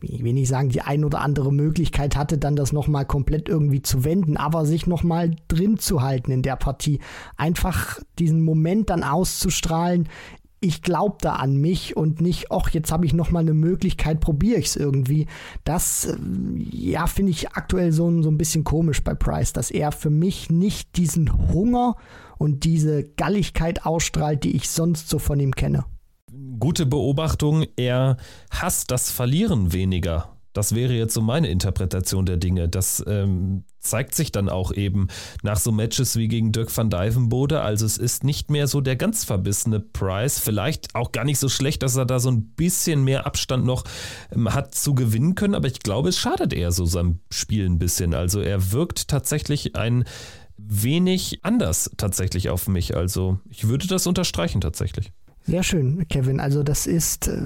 ich 0.00 0.22
will 0.22 0.34
nicht 0.34 0.48
sagen, 0.48 0.68
die 0.68 0.82
ein 0.82 1.04
oder 1.04 1.20
andere 1.20 1.52
Möglichkeit 1.52 2.16
hatte, 2.16 2.38
dann 2.38 2.56
das 2.56 2.72
nochmal 2.72 3.06
komplett 3.06 3.48
irgendwie 3.48 3.82
zu 3.82 4.04
wenden, 4.04 4.36
aber 4.36 4.66
sich 4.66 4.86
nochmal 4.86 5.34
drin 5.48 5.78
zu 5.78 6.02
halten 6.02 6.30
in 6.30 6.42
der 6.42 6.56
Partie. 6.56 7.00
Einfach 7.36 8.00
diesen 8.18 8.42
Moment 8.42 8.90
dann 8.90 9.02
auszustrahlen, 9.02 10.08
ich 10.60 10.82
glaube 10.82 11.18
da 11.20 11.34
an 11.34 11.56
mich 11.56 11.96
und 11.96 12.20
nicht, 12.20 12.50
ach, 12.50 12.70
jetzt 12.70 12.90
habe 12.90 13.06
ich 13.06 13.12
noch 13.12 13.30
mal 13.30 13.40
eine 13.40 13.54
Möglichkeit, 13.54 14.20
probiere 14.20 14.58
ich 14.58 14.66
es 14.66 14.76
irgendwie. 14.76 15.26
Das, 15.64 16.06
äh, 16.06 16.16
ja, 16.70 17.06
finde 17.06 17.30
ich 17.30 17.52
aktuell 17.52 17.92
so, 17.92 18.22
so 18.22 18.30
ein 18.30 18.38
bisschen 18.38 18.64
komisch 18.64 19.02
bei 19.02 19.14
Price, 19.14 19.52
dass 19.52 19.70
er 19.70 19.92
für 19.92 20.10
mich 20.10 20.50
nicht 20.50 20.96
diesen 20.96 21.52
Hunger 21.52 21.96
und 22.38 22.64
diese 22.64 23.04
Galligkeit 23.04 23.86
ausstrahlt, 23.86 24.44
die 24.44 24.56
ich 24.56 24.68
sonst 24.70 25.08
so 25.08 25.18
von 25.18 25.40
ihm 25.40 25.54
kenne. 25.54 25.84
Gute 26.58 26.86
Beobachtung, 26.86 27.66
er 27.76 28.16
hasst 28.50 28.90
das 28.90 29.10
Verlieren 29.10 29.72
weniger. 29.72 30.37
Das 30.58 30.74
wäre 30.74 30.92
jetzt 30.92 31.14
so 31.14 31.20
meine 31.20 31.46
Interpretation 31.46 32.26
der 32.26 32.36
Dinge. 32.36 32.68
Das 32.68 33.00
ähm, 33.06 33.62
zeigt 33.78 34.16
sich 34.16 34.32
dann 34.32 34.48
auch 34.48 34.72
eben 34.72 35.06
nach 35.44 35.56
so 35.56 35.70
Matches 35.70 36.16
wie 36.16 36.26
gegen 36.26 36.50
Dirk 36.50 36.76
van 36.76 36.90
Dijvenbode. 36.90 37.60
Also 37.60 37.86
es 37.86 37.96
ist 37.96 38.24
nicht 38.24 38.50
mehr 38.50 38.66
so 38.66 38.80
der 38.80 38.96
ganz 38.96 39.22
verbissene 39.22 39.78
Price. 39.78 40.40
Vielleicht 40.40 40.96
auch 40.96 41.12
gar 41.12 41.22
nicht 41.22 41.38
so 41.38 41.48
schlecht, 41.48 41.84
dass 41.84 41.94
er 41.94 42.06
da 42.06 42.18
so 42.18 42.32
ein 42.32 42.56
bisschen 42.56 43.04
mehr 43.04 43.24
Abstand 43.24 43.66
noch 43.66 43.84
ähm, 44.32 44.52
hat 44.52 44.74
zu 44.74 44.96
gewinnen 44.96 45.36
können. 45.36 45.54
Aber 45.54 45.68
ich 45.68 45.78
glaube, 45.78 46.08
es 46.08 46.18
schadet 46.18 46.52
eher 46.52 46.72
so 46.72 46.86
seinem 46.86 47.20
Spiel 47.30 47.64
ein 47.64 47.78
bisschen. 47.78 48.12
Also 48.12 48.40
er 48.40 48.72
wirkt 48.72 49.06
tatsächlich 49.06 49.76
ein 49.76 50.06
wenig 50.56 51.38
anders 51.44 51.88
tatsächlich 51.98 52.50
auf 52.50 52.66
mich. 52.66 52.96
Also 52.96 53.38
ich 53.48 53.68
würde 53.68 53.86
das 53.86 54.08
unterstreichen 54.08 54.60
tatsächlich. 54.60 55.12
Sehr 55.48 55.62
schön, 55.62 56.06
Kevin. 56.08 56.40
Also 56.40 56.62
das 56.62 56.86
ist 56.86 57.26
äh, 57.26 57.40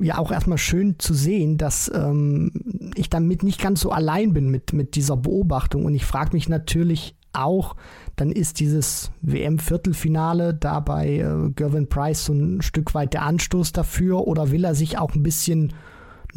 ja 0.00 0.16
auch 0.16 0.32
erstmal 0.32 0.56
schön 0.56 0.98
zu 0.98 1.12
sehen, 1.12 1.58
dass 1.58 1.92
ähm, 1.94 2.50
ich 2.94 3.10
damit 3.10 3.42
nicht 3.42 3.60
ganz 3.60 3.80
so 3.80 3.90
allein 3.90 4.32
bin 4.32 4.48
mit, 4.48 4.72
mit 4.72 4.94
dieser 4.94 5.18
Beobachtung. 5.18 5.84
Und 5.84 5.94
ich 5.94 6.06
frage 6.06 6.30
mich 6.32 6.48
natürlich 6.48 7.14
auch, 7.34 7.76
dann 8.16 8.32
ist 8.32 8.60
dieses 8.60 9.10
WM-Viertelfinale 9.20 10.54
da 10.54 10.80
bei 10.80 11.18
äh, 11.18 11.50
Gervin 11.54 11.90
Price 11.90 12.24
so 12.24 12.32
ein 12.32 12.62
Stück 12.62 12.94
weit 12.94 13.12
der 13.12 13.24
Anstoß 13.24 13.72
dafür 13.72 14.26
oder 14.26 14.50
will 14.50 14.64
er 14.64 14.74
sich 14.74 14.96
auch 14.96 15.14
ein 15.14 15.22
bisschen 15.22 15.74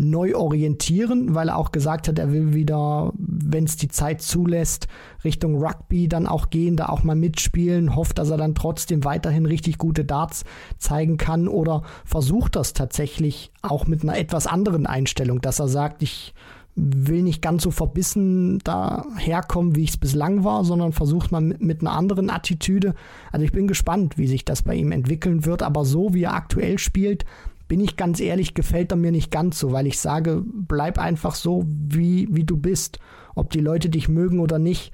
neu 0.02 0.36
orientieren, 0.36 1.36
weil 1.36 1.50
er 1.50 1.58
auch 1.58 1.72
gesagt 1.72 2.08
hat, 2.08 2.20
er 2.20 2.32
will 2.32 2.54
wieder, 2.54 3.14
wenn 3.18 3.66
es 3.66 3.78
die 3.78 3.88
Zeit 3.88 4.22
zulässt, 4.22 4.88
Richtung 5.24 5.64
Rugby 5.64 6.08
dann 6.08 6.28
auch 6.28 6.50
gehen, 6.50 6.76
da 6.76 6.88
auch 6.88 7.04
mal 7.04 7.16
mitspielen, 7.16 7.96
hofft, 7.96 8.18
dass 8.18 8.30
er 8.30 8.38
dann 8.38 8.56
trotzdem 8.56 9.04
weiterhin 9.04 9.46
richtig 9.46 9.78
gute 9.78 10.04
Darts 10.04 10.44
zeigen 10.78 11.18
kann 11.18 11.48
oder 11.48 11.84
versucht 12.04 12.56
das 12.56 12.74
tatsächlich 12.74 13.52
auch 13.62 13.88
mit 13.88 14.04
einer 14.04 14.18
etwas 14.18 14.48
anderen 14.48 14.88
Einstellung, 14.88 15.42
dass 15.42 15.60
er 15.60 15.68
sagt, 15.68 16.02
ich 16.02 16.34
will 16.76 17.22
nicht 17.22 17.42
ganz 17.42 17.64
so 17.64 17.72
verbissen 17.72 18.60
daherkommen, 18.60 19.76
wie 19.76 19.84
ich 19.84 19.92
es 19.92 19.98
bislang 19.98 20.44
war, 20.44 20.64
sondern 20.64 20.94
versucht 20.94 21.32
mal 21.32 21.42
mit, 21.42 21.62
mit, 21.62 21.82
einer 21.82 21.92
anderen 21.92 22.30
Attitüde. 22.30 22.96
Also 23.32 23.44
ich 23.44 23.52
bin 23.52 23.68
gespannt, 23.68 24.18
wie 24.18 24.28
sich 24.28 24.46
das 24.46 24.64
bei 24.64 24.76
ihm 24.76 24.92
entwickeln 24.92 25.46
wird, 25.46 25.64
aber 25.64 25.84
so 25.84 26.14
wie 26.14 26.24
er 26.24 26.34
aktuell 26.34 26.80
spielt, 26.80 27.26
bin 27.72 27.80
ich 27.80 27.96
ganz 27.96 28.20
ehrlich, 28.20 28.54
gefällt 28.54 28.92
er 28.92 28.98
mir 28.98 29.14
nicht 29.14 29.32
ganz 29.32 29.58
so, 29.58 29.72
weil 29.72 29.88
ich 29.88 29.98
sage, 29.98 30.44
bleib 30.46 31.00
einfach 31.00 31.36
so, 31.36 31.64
wie, 31.66 32.28
wie 32.30 32.44
du 32.44 32.58
bist. 32.58 33.00
Ob 33.34 33.50
die 33.50 33.62
Leute 33.62 33.90
dich 33.90 34.10
mögen 34.10 34.42
oder 34.42 34.60
nicht, 34.60 34.92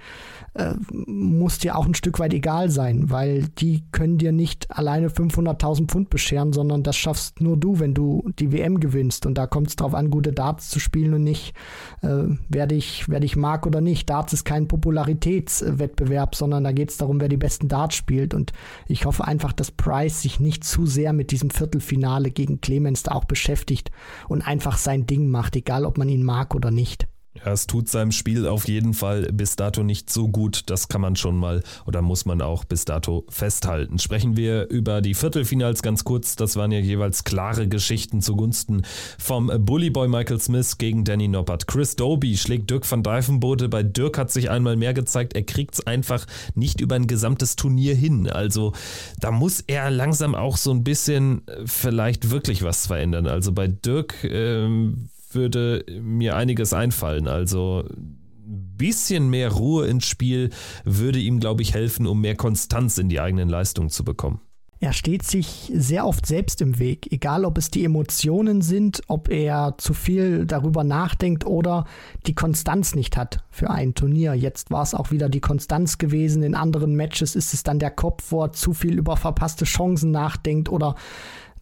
äh, 0.53 0.73
muss 0.89 1.59
dir 1.59 1.77
auch 1.77 1.85
ein 1.85 1.93
Stück 1.93 2.19
weit 2.19 2.33
egal 2.33 2.69
sein, 2.69 3.09
weil 3.09 3.47
die 3.59 3.83
können 3.91 4.17
dir 4.17 4.31
nicht 4.31 4.71
alleine 4.71 5.09
500.000 5.09 5.87
Pfund 5.87 6.09
bescheren, 6.09 6.53
sondern 6.53 6.83
das 6.83 6.95
schaffst 6.95 7.41
nur 7.41 7.57
du, 7.57 7.79
wenn 7.79 7.93
du 7.93 8.29
die 8.39 8.51
WM 8.51 8.79
gewinnst. 8.79 9.25
Und 9.25 9.37
da 9.37 9.47
kommt 9.47 9.67
es 9.67 9.75
darauf 9.75 9.93
an, 9.93 10.09
gute 10.09 10.31
Darts 10.31 10.69
zu 10.69 10.79
spielen 10.79 11.13
und 11.13 11.23
nicht, 11.23 11.53
äh, 12.01 12.23
wer, 12.49 12.67
dich, 12.67 13.05
wer 13.07 13.19
dich 13.19 13.35
mag 13.35 13.65
oder 13.65 13.81
nicht. 13.81 14.09
Darts 14.09 14.33
ist 14.33 14.45
kein 14.45 14.67
Popularitätswettbewerb, 14.67 16.35
sondern 16.35 16.63
da 16.63 16.71
geht 16.71 16.89
es 16.89 16.97
darum, 16.97 17.21
wer 17.21 17.29
die 17.29 17.37
besten 17.37 17.67
Darts 17.67 17.95
spielt. 17.95 18.33
Und 18.33 18.51
ich 18.87 19.05
hoffe 19.05 19.25
einfach, 19.25 19.53
dass 19.53 19.71
Price 19.71 20.21
sich 20.21 20.39
nicht 20.39 20.63
zu 20.63 20.85
sehr 20.85 21.13
mit 21.13 21.31
diesem 21.31 21.49
Viertelfinale 21.49 22.31
gegen 22.31 22.61
Clemens 22.61 23.03
da 23.03 23.11
auch 23.11 23.25
beschäftigt 23.25 23.91
und 24.27 24.47
einfach 24.47 24.77
sein 24.77 25.05
Ding 25.05 25.27
macht, 25.29 25.55
egal 25.55 25.85
ob 25.85 25.97
man 25.97 26.09
ihn 26.09 26.23
mag 26.23 26.55
oder 26.55 26.71
nicht. 26.71 27.07
Ja, 27.45 27.51
es 27.51 27.67
tut 27.67 27.89
seinem 27.89 28.11
Spiel 28.11 28.47
auf 28.47 28.67
jeden 28.67 28.93
Fall 28.93 29.23
bis 29.31 29.55
dato 29.55 29.83
nicht 29.83 30.09
so 30.09 30.27
gut. 30.27 30.63
Das 30.67 30.87
kann 30.87 31.01
man 31.01 31.15
schon 31.15 31.37
mal 31.37 31.63
oder 31.85 32.01
muss 32.01 32.25
man 32.25 32.41
auch 32.41 32.63
bis 32.65 32.85
dato 32.85 33.25
festhalten. 33.29 33.99
Sprechen 33.99 34.37
wir 34.37 34.69
über 34.69 35.01
die 35.01 35.13
Viertelfinals 35.13 35.81
ganz 35.81 36.03
kurz. 36.03 36.35
Das 36.35 36.55
waren 36.55 36.71
ja 36.71 36.79
jeweils 36.79 37.23
klare 37.23 37.67
Geschichten 37.67 38.21
zugunsten 38.21 38.83
vom 39.19 39.51
Bullyboy 39.59 40.07
Michael 40.07 40.39
Smith 40.39 40.77
gegen 40.77 41.03
Danny 41.03 41.27
Noppert. 41.27 41.67
Chris 41.67 41.95
Doby 41.95 42.37
schlägt 42.37 42.69
Dirk 42.69 42.89
van 42.89 43.03
Dijvenbode. 43.03 43.69
Bei 43.69 43.83
Dirk 43.83 44.17
hat 44.17 44.31
sich 44.31 44.49
einmal 44.49 44.75
mehr 44.75 44.93
gezeigt, 44.93 45.33
er 45.33 45.43
kriegt 45.43 45.75
es 45.75 45.85
einfach 45.85 46.25
nicht 46.55 46.81
über 46.81 46.95
ein 46.95 47.07
gesamtes 47.07 47.55
Turnier 47.55 47.95
hin. 47.95 48.29
Also 48.29 48.73
da 49.19 49.31
muss 49.31 49.63
er 49.67 49.91
langsam 49.91 50.35
auch 50.35 50.57
so 50.57 50.71
ein 50.71 50.83
bisschen 50.83 51.47
äh, 51.47 51.63
vielleicht 51.65 52.29
wirklich 52.29 52.63
was 52.63 52.87
verändern. 52.87 53.27
Also 53.27 53.51
bei 53.51 53.67
Dirk 53.67 54.23
ähm, 54.23 55.09
würde 55.37 55.85
mir 56.01 56.35
einiges 56.35 56.73
einfallen. 56.73 57.29
Also 57.29 57.85
ein 57.87 58.75
bisschen 58.77 59.29
mehr 59.29 59.51
Ruhe 59.51 59.87
ins 59.87 60.05
Spiel 60.05 60.49
würde 60.83 61.19
ihm, 61.19 61.39
glaube 61.39 61.61
ich, 61.61 61.73
helfen, 61.73 62.05
um 62.05 62.19
mehr 62.19 62.35
Konstanz 62.35 62.97
in 62.97 63.07
die 63.07 63.21
eigenen 63.21 63.47
Leistungen 63.47 63.89
zu 63.89 64.03
bekommen. 64.03 64.41
Er 64.79 64.93
steht 64.93 65.23
sich 65.23 65.71
sehr 65.73 66.05
oft 66.05 66.27
selbst 66.27 66.61
im 66.61 66.77
Weg, 66.77 67.11
egal 67.11 67.45
ob 67.45 67.57
es 67.57 67.71
die 67.71 67.83
Emotionen 67.83 68.61
sind, 68.61 69.01
ob 69.07 69.27
er 69.27 69.73
zu 69.79 69.95
viel 69.95 70.45
darüber 70.45 70.83
nachdenkt 70.83 71.47
oder 71.47 71.85
die 72.27 72.35
Konstanz 72.35 72.93
nicht 72.93 73.17
hat 73.17 73.43
für 73.49 73.71
ein 73.71 73.95
Turnier. 73.95 74.35
Jetzt 74.35 74.69
war 74.69 74.83
es 74.83 74.93
auch 74.93 75.09
wieder 75.09 75.29
die 75.29 75.39
Konstanz 75.39 75.97
gewesen. 75.97 76.43
In 76.43 76.53
anderen 76.53 76.95
Matches 76.95 77.35
ist 77.35 77.55
es 77.55 77.63
dann 77.63 77.79
der 77.79 77.89
Kopf, 77.89 78.25
wo 78.29 78.43
er 78.43 78.51
zu 78.51 78.73
viel 78.73 78.99
über 78.99 79.17
verpasste 79.17 79.65
Chancen 79.65 80.11
nachdenkt 80.11 80.69
oder 80.69 80.93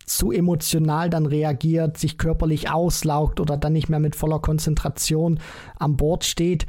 zu 0.05 0.31
emotional 0.31 1.09
dann 1.09 1.25
reagiert, 1.25 1.97
sich 1.97 2.17
körperlich 2.17 2.69
auslaugt 2.69 3.39
oder 3.39 3.57
dann 3.57 3.73
nicht 3.73 3.89
mehr 3.89 3.99
mit 3.99 4.15
voller 4.15 4.39
Konzentration 4.39 5.39
am 5.77 5.97
Bord 5.97 6.23
steht 6.23 6.65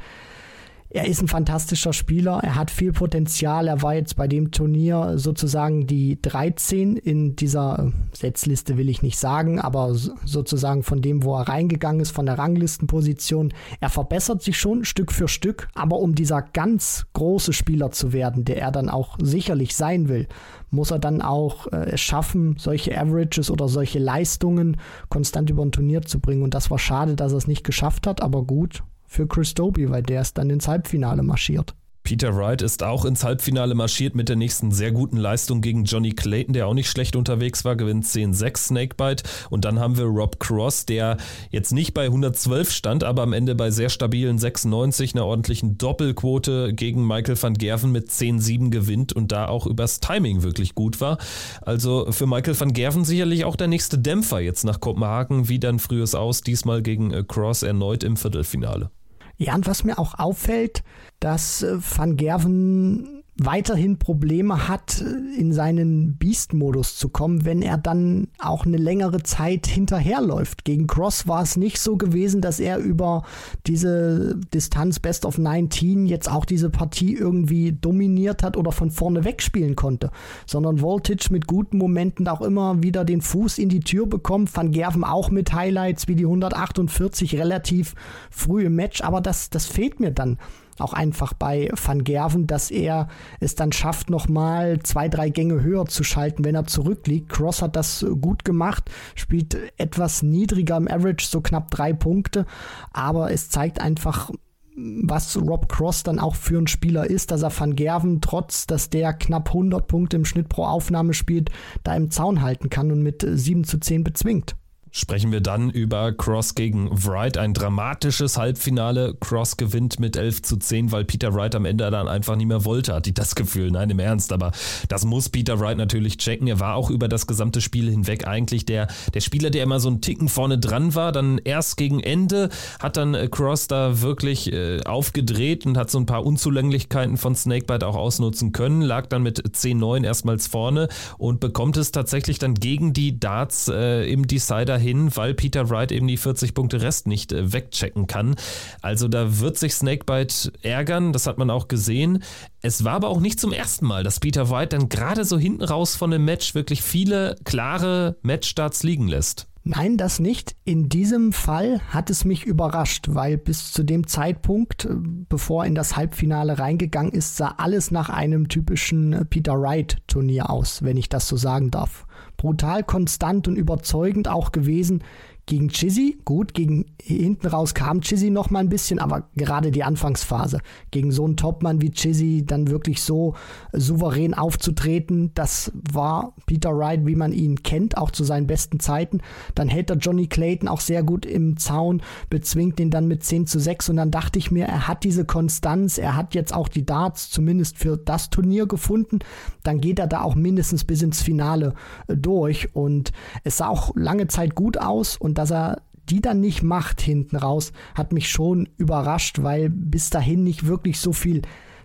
er 0.89 1.05
ist 1.05 1.21
ein 1.21 1.27
fantastischer 1.27 1.91
Spieler, 1.91 2.39
er 2.41 2.55
hat 2.55 2.71
viel 2.71 2.93
Potenzial, 2.93 3.67
er 3.67 3.81
war 3.81 3.93
jetzt 3.93 4.15
bei 4.15 4.27
dem 4.27 4.51
Turnier 4.51 5.13
sozusagen 5.17 5.85
die 5.85 6.21
13 6.21 6.95
in 6.95 7.35
dieser 7.35 7.91
Setzliste 8.13 8.77
will 8.77 8.89
ich 8.89 9.01
nicht 9.01 9.19
sagen, 9.19 9.59
aber 9.59 9.93
sozusagen 9.93 10.83
von 10.83 11.01
dem, 11.01 11.23
wo 11.23 11.35
er 11.35 11.49
reingegangen 11.49 12.01
ist, 12.01 12.11
von 12.11 12.25
der 12.25 12.39
Ranglistenposition. 12.39 13.53
Er 13.81 13.89
verbessert 13.89 14.41
sich 14.41 14.57
schon 14.57 14.85
Stück 14.85 15.11
für 15.11 15.27
Stück, 15.27 15.67
aber 15.75 15.99
um 15.99 16.15
dieser 16.15 16.41
ganz 16.41 17.05
große 17.13 17.51
Spieler 17.51 17.91
zu 17.91 18.13
werden, 18.13 18.45
der 18.45 18.61
er 18.61 18.71
dann 18.71 18.89
auch 18.89 19.17
sicherlich 19.21 19.75
sein 19.75 20.07
will, 20.07 20.27
muss 20.69 20.91
er 20.91 20.99
dann 20.99 21.21
auch 21.21 21.67
äh, 21.67 21.91
es 21.91 22.01
schaffen, 22.01 22.55
solche 22.57 22.97
Averages 22.97 23.51
oder 23.51 23.67
solche 23.67 23.99
Leistungen 23.99 24.77
konstant 25.09 25.49
über 25.49 25.63
ein 25.63 25.71
Turnier 25.71 26.01
zu 26.01 26.19
bringen. 26.19 26.43
Und 26.43 26.53
das 26.53 26.71
war 26.71 26.79
schade, 26.79 27.15
dass 27.15 27.33
er 27.33 27.37
es 27.37 27.47
nicht 27.47 27.63
geschafft 27.63 28.07
hat, 28.07 28.21
aber 28.21 28.43
gut, 28.43 28.83
für 29.07 29.27
Chris 29.27 29.53
Doby, 29.53 29.89
weil 29.89 30.03
der 30.03 30.21
ist 30.21 30.37
dann 30.37 30.49
ins 30.49 30.67
Halbfinale 30.67 31.23
marschiert. 31.23 31.75
Peter 32.07 32.33
Wright 32.37 32.61
ist 32.61 32.83
auch 32.83 33.03
ins 33.03 33.25
Halbfinale 33.25 33.75
marschiert 33.75 34.15
mit 34.15 34.29
der 34.29 34.37
nächsten 34.37 34.71
sehr 34.71 34.93
guten 34.93 35.17
Leistung 35.17 35.59
gegen 35.59 35.83
Johnny 35.83 36.11
Clayton, 36.11 36.53
der 36.53 36.65
auch 36.65 36.73
nicht 36.73 36.89
schlecht 36.89 37.17
unterwegs 37.17 37.65
war, 37.65 37.75
gewinnt 37.75 38.05
10-6 38.05 38.57
Snakebite. 38.57 39.23
Und 39.49 39.65
dann 39.65 39.77
haben 39.77 39.97
wir 39.97 40.05
Rob 40.05 40.39
Cross, 40.39 40.85
der 40.85 41.17
jetzt 41.51 41.73
nicht 41.73 41.93
bei 41.93 42.05
112 42.05 42.71
stand, 42.71 43.03
aber 43.03 43.23
am 43.23 43.33
Ende 43.33 43.55
bei 43.55 43.71
sehr 43.71 43.89
stabilen 43.89 44.37
96, 44.37 45.15
einer 45.15 45.25
ordentlichen 45.25 45.77
Doppelquote 45.77 46.73
gegen 46.73 47.05
Michael 47.05 47.43
van 47.43 47.55
Gerven 47.55 47.91
mit 47.91 48.09
10-7 48.09 48.69
gewinnt 48.69 49.11
und 49.11 49.33
da 49.33 49.49
auch 49.49 49.67
übers 49.67 49.99
Timing 49.99 50.43
wirklich 50.43 50.75
gut 50.75 51.01
war. 51.01 51.17
Also 51.59 52.09
für 52.13 52.25
Michael 52.25 52.57
van 52.57 52.71
Gerven 52.71 53.03
sicherlich 53.03 53.43
auch 53.43 53.57
der 53.57 53.67
nächste 53.67 53.99
Dämpfer 53.99 54.39
jetzt 54.39 54.63
nach 54.63 54.79
Kopenhagen. 54.79 55.49
Wie 55.49 55.59
dann 55.59 55.77
frühes 55.77 56.15
aus, 56.15 56.39
diesmal 56.39 56.81
gegen 56.81 57.11
äh, 57.11 57.25
Cross 57.27 57.63
erneut 57.63 58.05
im 58.05 58.15
Viertelfinale. 58.15 58.91
Ja, 59.37 59.55
und 59.55 59.67
was 59.67 59.83
mir 59.83 59.99
auch 59.99 60.17
auffällt, 60.17 60.83
dass 61.19 61.63
äh, 61.63 61.77
Van 61.77 62.17
Gerven 62.17 63.16
weiterhin 63.39 63.99
Probleme 63.99 64.67
hat, 64.67 65.03
in 65.37 65.53
seinen 65.53 66.17
Beast-Modus 66.17 66.97
zu 66.97 67.09
kommen, 67.09 67.45
wenn 67.45 67.61
er 67.61 67.77
dann 67.77 68.27
auch 68.39 68.65
eine 68.65 68.77
längere 68.77 69.21
Zeit 69.21 69.67
hinterherläuft. 69.67 70.65
Gegen 70.65 70.87
Cross 70.87 71.27
war 71.27 71.43
es 71.43 71.55
nicht 71.55 71.79
so 71.79 71.97
gewesen, 71.97 72.41
dass 72.41 72.59
er 72.59 72.79
über 72.79 73.23
diese 73.67 74.39
Distanz 74.53 74.99
Best 74.99 75.25
of 75.25 75.37
19 75.37 76.07
jetzt 76.07 76.31
auch 76.31 76.45
diese 76.45 76.69
Partie 76.71 77.13
irgendwie 77.13 77.73
dominiert 77.73 78.41
hat 78.41 78.57
oder 78.57 78.71
von 78.71 78.89
vorne 78.89 79.23
wegspielen 79.23 79.75
konnte, 79.75 80.09
sondern 80.47 80.81
Voltage 80.81 81.27
mit 81.31 81.45
guten 81.45 81.77
Momenten 81.77 82.27
auch 82.27 82.41
immer 82.41 82.81
wieder 82.81 83.05
den 83.05 83.21
Fuß 83.21 83.59
in 83.59 83.69
die 83.69 83.81
Tür 83.81 84.07
bekommt. 84.07 84.55
Van 84.55 84.71
Gerven 84.71 85.03
auch 85.03 85.29
mit 85.29 85.53
Highlights 85.53 86.07
wie 86.07 86.15
die 86.15 86.25
148 86.25 87.37
relativ 87.37 87.93
früh 88.31 88.65
im 88.65 88.75
Match, 88.75 89.01
aber 89.01 89.21
das, 89.21 89.51
das 89.51 89.67
fehlt 89.67 89.99
mir 89.99 90.11
dann 90.11 90.37
auch 90.81 90.93
einfach 90.93 91.33
bei 91.33 91.69
Van 91.73 92.03
Gerven, 92.03 92.47
dass 92.47 92.71
er 92.71 93.07
es 93.39 93.55
dann 93.55 93.71
schafft, 93.71 94.09
nochmal 94.09 94.79
zwei, 94.83 95.09
drei 95.09 95.29
Gänge 95.29 95.61
höher 95.61 95.85
zu 95.85 96.03
schalten, 96.03 96.45
wenn 96.45 96.55
er 96.55 96.65
zurückliegt. 96.65 97.29
Cross 97.29 97.61
hat 97.61 97.75
das 97.75 98.05
gut 98.21 98.45
gemacht, 98.45 98.89
spielt 99.15 99.57
etwas 99.77 100.23
niedriger 100.23 100.77
im 100.77 100.87
Average, 100.87 101.27
so 101.27 101.41
knapp 101.41 101.71
drei 101.71 101.93
Punkte, 101.93 102.45
aber 102.91 103.31
es 103.31 103.49
zeigt 103.49 103.81
einfach, 103.81 104.31
was 104.77 105.35
Rob 105.37 105.69
Cross 105.69 106.03
dann 106.03 106.19
auch 106.19 106.35
für 106.35 106.59
ein 106.59 106.67
Spieler 106.67 107.09
ist, 107.09 107.31
dass 107.31 107.41
er 107.41 107.57
Van 107.57 107.75
Gerven, 107.75 108.21
trotz 108.21 108.67
dass 108.67 108.91
der 108.91 109.13
knapp 109.13 109.47
100 109.49 109.87
Punkte 109.87 110.17
im 110.17 110.25
Schnitt 110.25 110.49
pro 110.49 110.65
Aufnahme 110.65 111.15
spielt, 111.15 111.49
da 111.83 111.95
im 111.95 112.11
Zaun 112.11 112.43
halten 112.43 112.69
kann 112.69 112.91
und 112.91 113.01
mit 113.01 113.25
7 113.27 113.63
zu 113.63 113.79
10 113.79 114.03
bezwingt 114.03 114.55
sprechen 114.97 115.31
wir 115.31 115.41
dann 115.41 115.69
über 115.69 116.11
Cross 116.11 116.55
gegen 116.55 116.89
Wright. 116.91 117.37
Ein 117.37 117.53
dramatisches 117.53 118.37
Halbfinale. 118.37 119.13
Cross 119.19 119.57
gewinnt 119.57 119.99
mit 119.99 120.17
11 120.17 120.41
zu 120.41 120.57
10, 120.57 120.91
weil 120.91 121.05
Peter 121.05 121.33
Wright 121.35 121.53
am 121.53 121.65
Ende 121.65 121.89
dann 121.91 122.07
einfach 122.07 122.35
nicht 122.35 122.47
mehr 122.47 122.65
wollte, 122.65 122.95
hatte 122.95 123.11
ich 123.11 123.13
das 123.13 123.35
Gefühl. 123.35 123.69
Nein, 123.69 123.91
im 123.91 123.99
Ernst. 123.99 124.33
Aber 124.33 124.51
das 124.89 125.05
muss 125.05 125.29
Peter 125.29 125.59
Wright 125.59 125.77
natürlich 125.77 126.17
checken. 126.17 126.47
Er 126.47 126.59
war 126.59 126.75
auch 126.75 126.89
über 126.89 127.07
das 127.07 127.27
gesamte 127.27 127.61
Spiel 127.61 127.91
hinweg 127.91 128.27
eigentlich 128.27 128.65
der, 128.65 128.87
der 129.13 129.21
Spieler, 129.21 129.51
der 129.51 129.63
immer 129.63 129.79
so 129.79 129.87
einen 129.87 130.01
Ticken 130.01 130.29
vorne 130.29 130.57
dran 130.57 130.95
war. 130.95 131.11
Dann 131.11 131.39
erst 131.43 131.77
gegen 131.77 131.99
Ende 131.99 132.49
hat 132.79 132.97
dann 132.97 133.13
äh, 133.13 133.27
Cross 133.27 133.67
da 133.67 134.01
wirklich 134.01 134.51
äh, 134.51 134.81
aufgedreht 134.83 135.67
und 135.67 135.77
hat 135.77 135.91
so 135.91 135.99
ein 135.99 136.07
paar 136.07 136.25
Unzulänglichkeiten 136.25 137.17
von 137.17 137.35
Snakebite 137.35 137.85
auch 137.85 137.95
ausnutzen 137.95 138.51
können. 138.51 138.81
Lag 138.81 139.05
dann 139.07 139.21
mit 139.21 139.41
10-9 139.41 140.03
erstmals 140.03 140.47
vorne 140.47 140.87
und 141.19 141.39
bekommt 141.39 141.77
es 141.77 141.91
tatsächlich 141.91 142.39
dann 142.39 142.55
gegen 142.55 142.93
die 142.93 143.19
Darts 143.19 143.67
äh, 143.67 144.11
im 144.11 144.25
Decider 144.25 144.77
hin, 144.77 144.86
weil 144.95 145.33
Peter 145.33 145.69
Wright 145.69 145.91
eben 145.91 146.07
die 146.07 146.17
40 146.17 146.53
Punkte 146.53 146.81
Rest 146.81 147.07
nicht 147.07 147.31
äh, 147.31 147.53
wegchecken 147.53 148.07
kann. 148.07 148.35
Also 148.81 149.07
da 149.07 149.39
wird 149.39 149.57
sich 149.57 149.73
Snakebite 149.73 150.51
ärgern, 150.61 151.13
das 151.13 151.27
hat 151.27 151.37
man 151.37 151.49
auch 151.49 151.67
gesehen. 151.67 152.23
Es 152.61 152.83
war 152.83 152.93
aber 152.93 153.09
auch 153.09 153.19
nicht 153.19 153.39
zum 153.39 153.53
ersten 153.53 153.85
Mal, 153.85 154.03
dass 154.03 154.19
Peter 154.19 154.49
Wright 154.49 154.73
dann 154.73 154.89
gerade 154.89 155.25
so 155.25 155.37
hinten 155.37 155.63
raus 155.63 155.95
von 155.95 156.11
dem 156.11 156.25
Match 156.25 156.55
wirklich 156.55 156.81
viele 156.81 157.35
klare 157.43 158.17
Matchstarts 158.21 158.83
liegen 158.83 159.07
lässt. 159.07 159.47
Nein, 159.69 159.97
das 159.97 160.19
nicht. 160.19 160.55
In 160.63 160.87
diesem 160.87 161.33
Fall 161.33 161.81
hat 161.89 162.09
es 162.09 162.23
mich 162.23 162.45
überrascht, 162.45 163.07
weil 163.09 163.37
bis 163.37 163.73
zu 163.73 163.83
dem 163.83 164.07
Zeitpunkt, 164.07 164.85
äh, 164.85 164.93
bevor 165.27 165.63
er 165.63 165.67
in 165.67 165.75
das 165.75 165.97
Halbfinale 165.97 166.57
reingegangen 166.57 167.11
ist, 167.11 167.35
sah 167.35 167.55
alles 167.57 167.91
nach 167.91 168.09
einem 168.09 168.47
typischen 168.47 169.11
äh, 169.11 169.25
Peter 169.25 169.59
Wright 169.61 169.97
Turnier 170.07 170.49
aus, 170.49 170.83
wenn 170.83 170.95
ich 170.95 171.09
das 171.09 171.27
so 171.27 171.35
sagen 171.35 171.69
darf 171.69 172.06
brutal 172.37 172.83
konstant 172.83 173.47
und 173.47 173.55
überzeugend 173.55 174.27
auch 174.27 174.51
gewesen 174.51 175.03
gegen 175.47 175.69
Chizzy. 175.69 176.19
Gut, 176.25 176.53
gegen 176.53 176.85
hinten 177.01 177.47
raus 177.47 177.73
kam 177.73 178.01
Chizzy 178.01 178.29
noch 178.29 178.49
mal 178.51 178.59
ein 178.59 178.69
bisschen, 178.69 178.99
aber 178.99 179.29
gerade 179.35 179.71
die 179.71 179.83
Anfangsphase 179.83 180.59
gegen 180.91 181.11
so 181.11 181.25
einen 181.25 181.37
Topmann 181.37 181.81
wie 181.81 181.91
Chizzy 181.91 182.45
dann 182.45 182.69
wirklich 182.69 183.01
so 183.01 183.33
souverän 183.71 184.33
aufzutreten, 184.33 185.31
das 185.33 185.71
war 185.73 186.35
Peter 186.45 186.77
Wright, 186.77 187.05
wie 187.05 187.15
man 187.15 187.31
ihn 187.31 187.63
kennt, 187.63 187.97
auch 187.97 188.11
zu 188.11 188.23
seinen 188.23 188.45
besten 188.45 188.79
Zeiten. 188.79 189.21
Dann 189.55 189.69
hält 189.69 189.89
er 189.89 189.97
Johnny 189.97 190.27
Clayton 190.27 190.67
auch 190.67 190.81
sehr 190.81 191.01
gut 191.01 191.25
im 191.25 191.57
Zaun, 191.57 192.01
bezwingt 192.29 192.79
ihn 192.79 192.91
dann 192.91 193.07
mit 193.07 193.23
10 193.23 193.47
zu 193.47 193.59
6 193.59 193.89
und 193.89 193.95
dann 193.95 194.11
dachte 194.11 194.37
ich 194.37 194.51
mir, 194.51 194.65
er 194.65 194.87
hat 194.87 195.03
diese 195.05 195.25
Konstanz, 195.25 195.97
er 195.97 196.15
hat 196.15 196.35
jetzt 196.35 196.53
auch 196.53 196.67
die 196.67 196.85
Darts 196.85 197.29
zumindest 197.29 197.77
für 197.77 197.97
das 197.97 198.29
Turnier 198.29 198.67
gefunden, 198.67 199.19
dann 199.63 199.79
geht 199.79 199.99
er 199.99 200.07
da 200.07 200.21
auch 200.21 200.35
mindestens 200.35 200.83
bis 200.83 201.01
ins 201.01 201.21
Finale 201.21 201.73
äh, 202.07 202.17
durch 202.17 202.75
und 202.75 203.13
es 203.45 203.57
sah 203.57 203.69
auch 203.69 203.95
lange 203.95 204.27
Zeit 204.27 204.53
gut 204.53 204.77
aus 204.77 205.15
und 205.15 205.36
dass 205.37 205.51
er 205.51 205.81
die 206.09 206.21
dann 206.21 206.39
nicht 206.39 206.63
macht 206.63 207.01
hinten 207.01 207.35
raus, 207.35 207.73
hat 207.93 208.13
mich 208.13 208.29
schon 208.29 208.69
überrascht, 208.77 209.43
weil 209.43 209.69
bis 209.69 210.09
dahin 210.09 210.43
nicht 210.43 210.65
wirklich 210.65 210.99
so 210.99 211.11
viel 211.11 211.41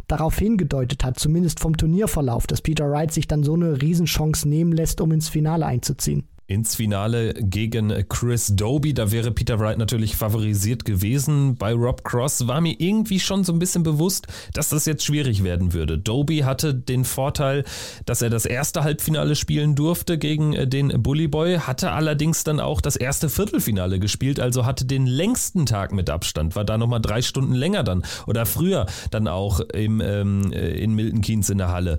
darauf 0.07 0.39
hingedeutet 0.39 1.05
hat, 1.05 1.19
zumindest 1.19 1.59
vom 1.59 1.77
Turnierverlauf, 1.77 2.47
dass 2.47 2.63
Peter 2.63 2.89
Wright 2.91 3.13
sich 3.13 3.27
dann 3.27 3.43
so 3.43 3.55
eine 3.55 3.83
Riesenchance 3.83 4.49
nehmen 4.49 4.73
lässt, 4.73 5.01
um 5.01 5.11
ins 5.11 5.29
Finale 5.29 5.67
einzuziehen 5.67 6.29
ins 6.53 6.75
Finale 6.75 7.33
gegen 7.35 8.07
Chris 8.09 8.55
Doby. 8.55 8.93
Da 8.93 9.11
wäre 9.11 9.31
Peter 9.31 9.59
Wright 9.59 9.79
natürlich 9.79 10.17
favorisiert 10.17 10.85
gewesen. 10.85 11.57
Bei 11.57 11.73
Rob 11.73 12.05
Cross 12.05 12.47
war 12.47 12.61
mir 12.61 12.75
irgendwie 12.79 13.21
schon 13.21 13.43
so 13.43 13.53
ein 13.53 13.59
bisschen 13.59 13.83
bewusst, 13.83 14.27
dass 14.53 14.69
das 14.69 14.85
jetzt 14.85 15.05
schwierig 15.05 15.43
werden 15.43 15.73
würde. 15.73 15.99
Doby 15.99 16.41
hatte 16.41 16.75
den 16.75 17.05
Vorteil, 17.05 17.65
dass 18.05 18.21
er 18.21 18.29
das 18.29 18.45
erste 18.45 18.85
Halbfinale 18.85 19.35
spielen 19.35 19.75
durfte 19.75 20.19
gegen 20.19 20.53
äh, 20.53 20.69
den 20.69 21.03
Bully 21.03 21.29
Boy, 21.29 21.59
hatte 21.59 21.93
allerdings 21.93 22.45
dann 22.45 22.61
auch 22.61 22.81
das 22.81 22.97
erste 22.97 23.29
Viertelfinale 23.29 23.99
gespielt, 23.99 24.39
also 24.39 24.67
hatte 24.67 24.85
den 24.85 25.07
längsten 25.07 25.65
Tag 25.65 25.93
mit 25.93 26.11
Abstand, 26.11 26.55
war 26.55 26.65
da 26.65 26.77
nochmal 26.77 27.01
drei 27.01 27.23
Stunden 27.23 27.55
länger 27.55 27.83
dann 27.83 28.03
oder 28.27 28.45
früher 28.45 28.87
dann 29.11 29.27
auch 29.27 29.61
im, 29.61 30.01
ähm, 30.01 30.53
äh, 30.53 30.71
in 30.71 30.95
Milton 30.95 31.23
Keynes 31.23 31.49
in 31.49 31.59
der 31.59 31.69
Halle. 31.69 31.99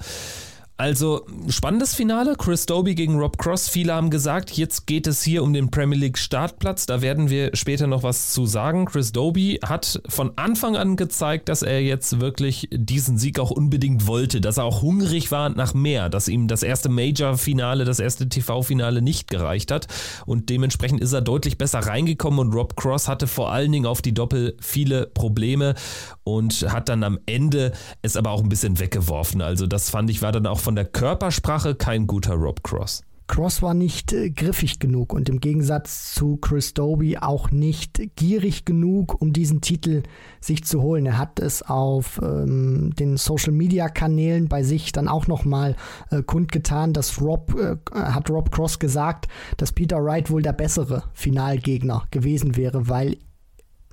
Also 0.76 1.28
spannendes 1.50 1.94
Finale. 1.94 2.36
Chris 2.36 2.66
Doby 2.66 2.96
gegen 2.96 3.20
Rob 3.20 3.38
Cross. 3.38 3.70
Viele 3.70 3.94
haben 3.94 4.10
gesagt, 4.10 4.52
jetzt 4.58 4.88
geht 4.88 5.06
es 5.06 5.22
hier 5.22 5.44
um 5.44 5.54
den 5.54 5.70
Premier 5.70 6.00
League 6.00 6.18
Startplatz. 6.18 6.88
Da 6.88 7.04
werden 7.04 7.30
wir 7.30 7.56
später 7.56 7.86
noch 7.86 8.02
was 8.02 8.32
zu 8.32 8.48
sagen. 8.48 8.86
Chris 8.86 9.12
Doby 9.12 9.60
hat 9.64 10.02
von 10.10 10.32
Anfang 10.36 10.76
an 10.76 10.96
gezeigt, 10.96 11.48
dass 11.48 11.62
er 11.62 11.82
jetzt 11.82 12.20
wirklich 12.20 12.68
diesen 12.72 13.20
Sieg 13.20 13.40
auch 13.40 13.52
unbedingt 13.52 14.08
wollte, 14.08 14.42
dass 14.42 14.58
er 14.58 14.64
auch 14.64 14.82
hungrig 14.82 15.30
war 15.30 15.50
nach 15.50 15.76
mehr, 15.76 16.10
dass 16.10 16.28
ihm 16.28 16.48
das 16.48 16.64
erste 16.64 16.90
Major-Finale, 16.90 17.86
das 17.86 18.00
erste 18.00 18.28
TV-Finale 18.28 19.04
nicht 19.04 19.30
gereicht 19.30 19.70
hat. 19.70 19.86
Und 20.26 20.50
dementsprechend 20.50 21.02
ist 21.02 21.14
er 21.14 21.22
deutlich 21.22 21.60
besser 21.60 21.80
reingekommen 21.82 22.40
und 22.40 22.52
Rob 22.52 22.76
Cross 22.76 23.08
hatte 23.08 23.28
vor 23.28 23.52
allen 23.52 23.72
Dingen 23.72 23.86
auf 23.86 24.02
die 24.02 24.16
Doppel 24.16 24.58
viele 24.60 25.06
Probleme 25.06 25.76
und 26.24 26.66
hat 26.72 26.90
dann 26.90 27.04
am 27.04 27.20
Ende 27.28 27.74
es 28.02 28.18
aber 28.18 28.32
auch 28.32 28.42
ein 28.42 28.50
bisschen 28.50 28.80
weggeworfen. 28.80 29.44
Also 29.44 29.68
das 29.68 29.92
fand 29.92 30.10
ich 30.10 30.24
war 30.24 30.32
dann 30.32 30.48
auch 30.48 30.63
von 30.64 30.76
der 30.76 30.86
Körpersprache 30.86 31.76
kein 31.76 32.08
guter 32.08 32.36
Rob 32.36 32.64
Cross. 32.64 33.04
Cross 33.28 33.62
war 33.62 33.74
nicht 33.74 34.14
äh, 34.14 34.30
griffig 34.30 34.80
genug 34.80 35.12
und 35.12 35.28
im 35.28 35.40
Gegensatz 35.42 36.14
zu 36.14 36.38
Chris 36.38 36.74
Doby 36.74 37.18
auch 37.18 37.52
nicht 37.52 38.02
gierig 38.16 38.64
genug, 38.64 39.22
um 39.22 39.34
diesen 39.34 39.60
Titel 39.60 40.04
sich 40.40 40.64
zu 40.64 40.82
holen. 40.82 41.06
Er 41.06 41.18
hat 41.18 41.40
es 41.40 41.64
auf 41.64 42.20
ähm, 42.24 42.92
den 42.98 43.18
Social 43.18 43.52
Media 43.52 43.90
Kanälen 43.90 44.48
bei 44.48 44.64
sich 44.64 44.94
dann 44.94 45.10
auch 45.10 45.28
nochmal 45.28 45.76
äh, 46.12 46.22
kundgetan, 46.22 46.94
dass 46.94 47.20
Rob, 47.22 47.56
äh, 47.60 47.76
hat 47.94 48.30
Rob 48.30 48.52
Cross 48.52 48.80
gesagt, 48.80 49.28
dass 49.58 49.74
Peter 49.74 50.04
Wright 50.04 50.30
wohl 50.30 50.42
der 50.42 50.54
bessere 50.54 51.04
Finalgegner 51.14 52.04
gewesen 52.12 52.56
wäre, 52.56 52.88
weil 52.88 53.18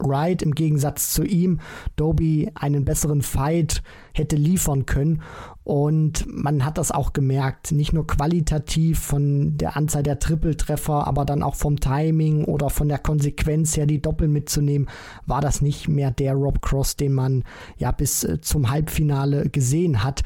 Wright 0.03 0.43
im 0.43 0.55
Gegensatz 0.55 1.13
zu 1.13 1.25
ihm 1.25 1.61
Doby 1.97 2.51
einen 2.55 2.85
besseren 2.85 3.23
Fight 3.23 3.83
hätte 4.15 4.37
liefern 4.37 4.87
können. 4.87 5.23
Und 5.62 6.25
man 6.27 6.64
hat 6.64 6.79
das 6.79 6.90
auch 6.90 7.12
gemerkt, 7.12 7.70
nicht 7.73 7.92
nur 7.92 8.07
qualitativ 8.07 8.99
von 8.99 9.59
der 9.59 9.77
Anzahl 9.77 10.03
der 10.03 10.18
Trippeltreffer, 10.18 11.07
aber 11.07 11.27
dann 11.27 11.42
auch 11.42 11.55
vom 11.55 11.79
Timing 11.79 12.44
oder 12.44 12.70
von 12.70 12.88
der 12.88 12.99
Konsequenz 12.99 13.77
her, 13.77 13.87
die 13.87 14.01
Doppel 14.01 14.27
mitzunehmen, 14.27 14.88
war 15.27 15.42
das 15.42 15.61
nicht 15.61 15.87
mehr 15.87 16.11
der 16.11 16.33
Rob 16.33 16.62
Cross, 16.62 16.96
den 16.96 17.12
man 17.12 17.44
ja 17.77 17.92
bis 17.92 18.25
äh, 18.25 18.40
zum 18.40 18.70
Halbfinale 18.70 19.51
gesehen 19.51 20.03
hat. 20.03 20.23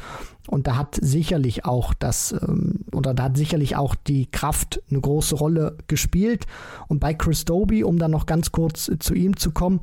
Und 0.47 0.66
da 0.66 0.77
hat 0.77 0.99
sicherlich 1.01 1.64
auch 1.64 1.94
das, 1.94 2.33
ähm, 2.33 2.85
oder 2.92 3.12
da 3.12 3.25
hat 3.25 3.37
sicherlich 3.37 3.77
auch 3.77 3.94
die 3.94 4.27
Kraft 4.27 4.83
eine 4.90 5.01
große 5.01 5.35
Rolle 5.35 5.79
gespielt. 5.88 6.47
Und 6.87 7.01
bei 7.01 7.12
Chris 7.12 7.44
Doby, 7.44 7.83
um 7.83 7.99
dann 7.99 8.12
noch 8.12 8.27
ganz 8.27 8.53
kurz 8.53 8.90
zu 8.99 9.14
ihm 9.14 9.37
zu 9.37 9.51
kommen, 9.51 9.81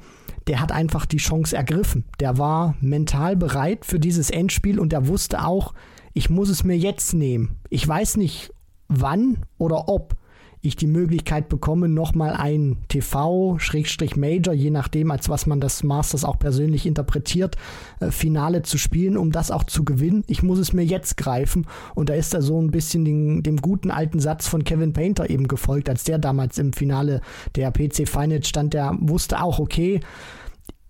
der 0.47 0.59
hat 0.59 0.71
einfach 0.71 1.05
die 1.05 1.17
Chance 1.17 1.55
ergriffen. 1.55 2.05
Der 2.19 2.37
war 2.37 2.75
mental 2.81 3.35
bereit 3.35 3.85
für 3.85 3.99
dieses 3.99 4.29
Endspiel 4.29 4.79
und 4.79 4.93
er 4.93 5.07
wusste 5.07 5.45
auch, 5.45 5.73
ich 6.13 6.29
muss 6.29 6.49
es 6.49 6.63
mir 6.63 6.77
jetzt 6.77 7.13
nehmen. 7.13 7.59
Ich 7.69 7.87
weiß 7.87 8.17
nicht 8.17 8.53
wann 8.87 9.45
oder 9.57 9.87
ob, 9.87 10.15
ich 10.61 10.75
die 10.75 10.87
Möglichkeit 10.87 11.49
bekomme, 11.49 11.89
nochmal 11.89 12.33
ein 12.33 12.77
TV-Major, 12.87 14.53
je 14.53 14.69
nachdem, 14.69 15.09
als 15.09 15.27
was 15.27 15.47
man 15.47 15.59
das 15.59 15.83
Masters 15.83 16.23
auch 16.23 16.37
persönlich 16.37 16.85
interpretiert, 16.85 17.55
äh, 17.99 18.11
Finale 18.11 18.61
zu 18.61 18.77
spielen, 18.77 19.17
um 19.17 19.31
das 19.31 19.49
auch 19.49 19.63
zu 19.63 19.83
gewinnen. 19.83 20.23
Ich 20.27 20.43
muss 20.43 20.59
es 20.59 20.73
mir 20.73 20.83
jetzt 20.83 21.17
greifen. 21.17 21.65
Und 21.95 22.09
da 22.09 22.13
ist 22.13 22.33
er 22.33 22.41
so 22.41 22.61
ein 22.61 22.71
bisschen 22.71 23.05
den, 23.05 23.43
dem 23.43 23.57
guten 23.57 23.89
alten 23.89 24.19
Satz 24.19 24.47
von 24.47 24.63
Kevin 24.63 24.93
Painter 24.93 25.29
eben 25.29 25.47
gefolgt, 25.47 25.89
als 25.89 26.03
der 26.03 26.19
damals 26.19 26.59
im 26.59 26.73
Finale 26.73 27.21
der 27.55 27.71
PC 27.71 28.07
Finals 28.07 28.47
stand, 28.47 28.73
der 28.73 28.95
wusste 28.99 29.41
auch, 29.41 29.59
okay, 29.59 29.99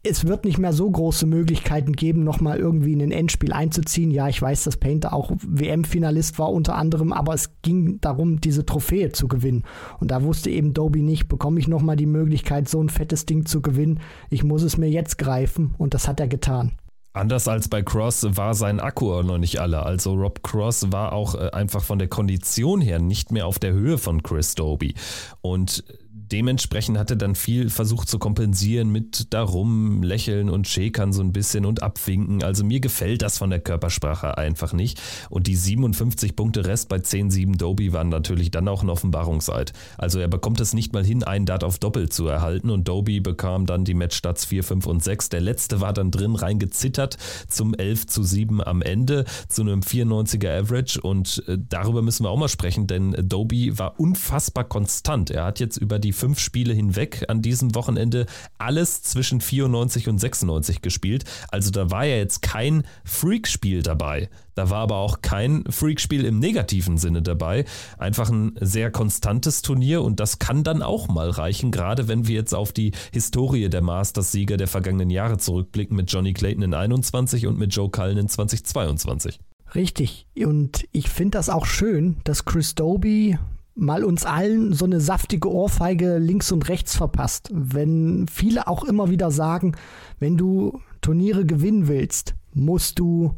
es 0.03 0.25
wird 0.25 0.45
nicht 0.45 0.57
mehr 0.57 0.73
so 0.73 0.89
große 0.89 1.27
Möglichkeiten 1.27 1.93
geben, 1.93 2.23
nochmal 2.23 2.57
irgendwie 2.57 2.93
in 2.93 3.01
ein 3.01 3.11
Endspiel 3.11 3.53
einzuziehen. 3.53 4.09
Ja, 4.09 4.27
ich 4.27 4.41
weiß, 4.41 4.63
dass 4.63 4.77
Painter 4.77 5.13
auch 5.13 5.31
WM-Finalist 5.41 6.39
war 6.39 6.51
unter 6.51 6.75
anderem, 6.75 7.13
aber 7.13 7.33
es 7.33 7.51
ging 7.61 8.01
darum, 8.01 8.41
diese 8.41 8.65
Trophäe 8.65 9.11
zu 9.11 9.27
gewinnen. 9.27 9.63
Und 9.99 10.09
da 10.09 10.23
wusste 10.23 10.49
eben 10.49 10.73
Doby 10.73 11.03
nicht, 11.03 11.27
bekomme 11.27 11.59
ich 11.59 11.67
nochmal 11.67 11.97
die 11.97 12.07
Möglichkeit, 12.07 12.67
so 12.67 12.81
ein 12.81 12.89
fettes 12.89 13.27
Ding 13.27 13.45
zu 13.45 13.61
gewinnen. 13.61 13.99
Ich 14.31 14.43
muss 14.43 14.63
es 14.63 14.77
mir 14.77 14.89
jetzt 14.89 15.19
greifen 15.19 15.75
und 15.77 15.93
das 15.93 16.07
hat 16.07 16.19
er 16.19 16.27
getan. 16.27 16.71
Anders 17.13 17.49
als 17.49 17.67
bei 17.67 17.81
Cross 17.81 18.25
war 18.37 18.53
sein 18.53 18.79
Akku 18.79 19.11
auch 19.11 19.23
noch 19.23 19.37
nicht 19.37 19.59
alle. 19.59 19.83
Also 19.83 20.13
Rob 20.13 20.43
Cross 20.43 20.93
war 20.93 21.11
auch 21.11 21.35
äh, 21.35 21.49
einfach 21.51 21.83
von 21.83 21.99
der 21.99 22.07
Kondition 22.07 22.79
her 22.79 22.99
nicht 22.99 23.33
mehr 23.33 23.47
auf 23.47 23.59
der 23.59 23.73
Höhe 23.73 23.97
von 23.97 24.23
Chris 24.23 24.55
Doby. 24.55 24.95
Und 25.41 25.83
dementsprechend 26.31 26.97
hat 26.97 27.09
er 27.09 27.17
dann 27.17 27.35
viel 27.35 27.69
versucht 27.69 28.09
zu 28.09 28.19
kompensieren 28.19 28.89
mit 28.89 29.33
darum 29.33 30.03
lächeln 30.03 30.49
und 30.49 30.67
schäkern 30.67 31.13
so 31.13 31.21
ein 31.21 31.33
bisschen 31.33 31.65
und 31.65 31.83
abwinken. 31.83 32.43
Also 32.43 32.63
mir 32.63 32.79
gefällt 32.79 33.21
das 33.21 33.37
von 33.37 33.49
der 33.49 33.59
Körpersprache 33.59 34.37
einfach 34.37 34.73
nicht. 34.73 35.01
Und 35.29 35.47
die 35.47 35.55
57 35.55 36.35
Punkte 36.35 36.65
Rest 36.65 36.89
bei 36.89 36.97
10-7 36.97 37.57
Doby 37.57 37.93
waren 37.93 38.09
natürlich 38.09 38.51
dann 38.51 38.67
auch 38.67 38.83
ein 38.83 38.89
Offenbarungseid. 38.89 39.73
Also 39.97 40.19
er 40.19 40.27
bekommt 40.27 40.61
es 40.61 40.73
nicht 40.73 40.93
mal 40.93 41.05
hin, 41.05 41.23
einen 41.23 41.45
Dart 41.45 41.63
auf 41.63 41.79
Doppel 41.79 42.09
zu 42.09 42.27
erhalten 42.27 42.69
und 42.69 42.87
Doby 42.87 43.19
bekam 43.19 43.65
dann 43.65 43.83
die 43.83 43.93
Matchstarts 43.93 44.45
4, 44.45 44.63
5 44.63 44.85
und 44.85 45.03
6. 45.03 45.29
Der 45.29 45.41
letzte 45.41 45.81
war 45.81 45.93
dann 45.93 46.11
drin 46.11 46.35
reingezittert 46.35 47.17
zum 47.47 47.73
11 47.73 48.07
zu 48.07 48.23
7 48.23 48.63
am 48.63 48.81
Ende 48.81 49.25
zu 49.49 49.61
einem 49.61 49.81
94er 49.81 50.61
Average 50.61 51.01
und 51.01 51.43
äh, 51.47 51.57
darüber 51.69 52.01
müssen 52.01 52.23
wir 52.23 52.29
auch 52.29 52.37
mal 52.37 52.47
sprechen, 52.47 52.87
denn 52.87 53.15
Doby 53.27 53.77
war 53.77 53.99
unfassbar 53.99 54.63
konstant. 54.63 55.29
Er 55.29 55.45
hat 55.45 55.59
jetzt 55.59 55.77
über 55.77 55.99
die 55.99 56.13
fünf 56.21 56.39
Spiele 56.39 56.75
hinweg 56.75 57.25
an 57.29 57.41
diesem 57.41 57.73
Wochenende 57.73 58.27
alles 58.59 59.01
zwischen 59.01 59.41
94 59.41 60.07
und 60.07 60.19
96 60.19 60.83
gespielt. 60.83 61.23
Also 61.49 61.71
da 61.71 61.89
war 61.89 62.05
ja 62.05 62.17
jetzt 62.17 62.43
kein 62.43 62.83
Freak-Spiel 63.03 63.81
dabei. 63.81 64.29
Da 64.53 64.69
war 64.69 64.81
aber 64.81 64.97
auch 64.97 65.23
kein 65.23 65.63
Freak-Spiel 65.67 66.23
im 66.25 66.37
negativen 66.37 66.99
Sinne 66.99 67.23
dabei. 67.23 67.65
Einfach 67.97 68.29
ein 68.29 68.53
sehr 68.61 68.91
konstantes 68.91 69.63
Turnier 69.63 70.03
und 70.03 70.19
das 70.19 70.37
kann 70.37 70.63
dann 70.63 70.83
auch 70.83 71.07
mal 71.07 71.31
reichen, 71.31 71.71
gerade 71.71 72.07
wenn 72.07 72.27
wir 72.27 72.35
jetzt 72.35 72.53
auf 72.53 72.71
die 72.71 72.91
Historie 73.11 73.67
der 73.67 73.81
Masters-Sieger 73.81 74.57
der 74.57 74.67
vergangenen 74.67 75.09
Jahre 75.09 75.39
zurückblicken 75.39 75.97
mit 75.97 76.11
Johnny 76.11 76.33
Clayton 76.33 76.61
in 76.61 76.75
21 76.75 77.47
und 77.47 77.57
mit 77.57 77.75
Joe 77.75 77.89
Cullen 77.89 78.19
in 78.19 78.29
2022. 78.29 79.39
Richtig. 79.73 80.27
Und 80.37 80.85
ich 80.91 81.09
finde 81.09 81.39
das 81.39 81.49
auch 81.49 81.65
schön, 81.65 82.17
dass 82.25 82.45
Chris 82.45 82.75
Doby 82.75 83.39
mal 83.81 84.03
uns 84.03 84.25
allen 84.25 84.73
so 84.73 84.85
eine 84.85 85.01
saftige 85.01 85.51
Ohrfeige 85.51 86.19
links 86.19 86.51
und 86.51 86.69
rechts 86.69 86.95
verpasst. 86.95 87.49
Wenn 87.51 88.27
viele 88.31 88.67
auch 88.67 88.83
immer 88.83 89.09
wieder 89.09 89.31
sagen, 89.31 89.75
wenn 90.19 90.37
du 90.37 90.79
Turniere 91.01 91.45
gewinnen 91.45 91.87
willst, 91.87 92.35
musst 92.53 92.99
du 92.99 93.33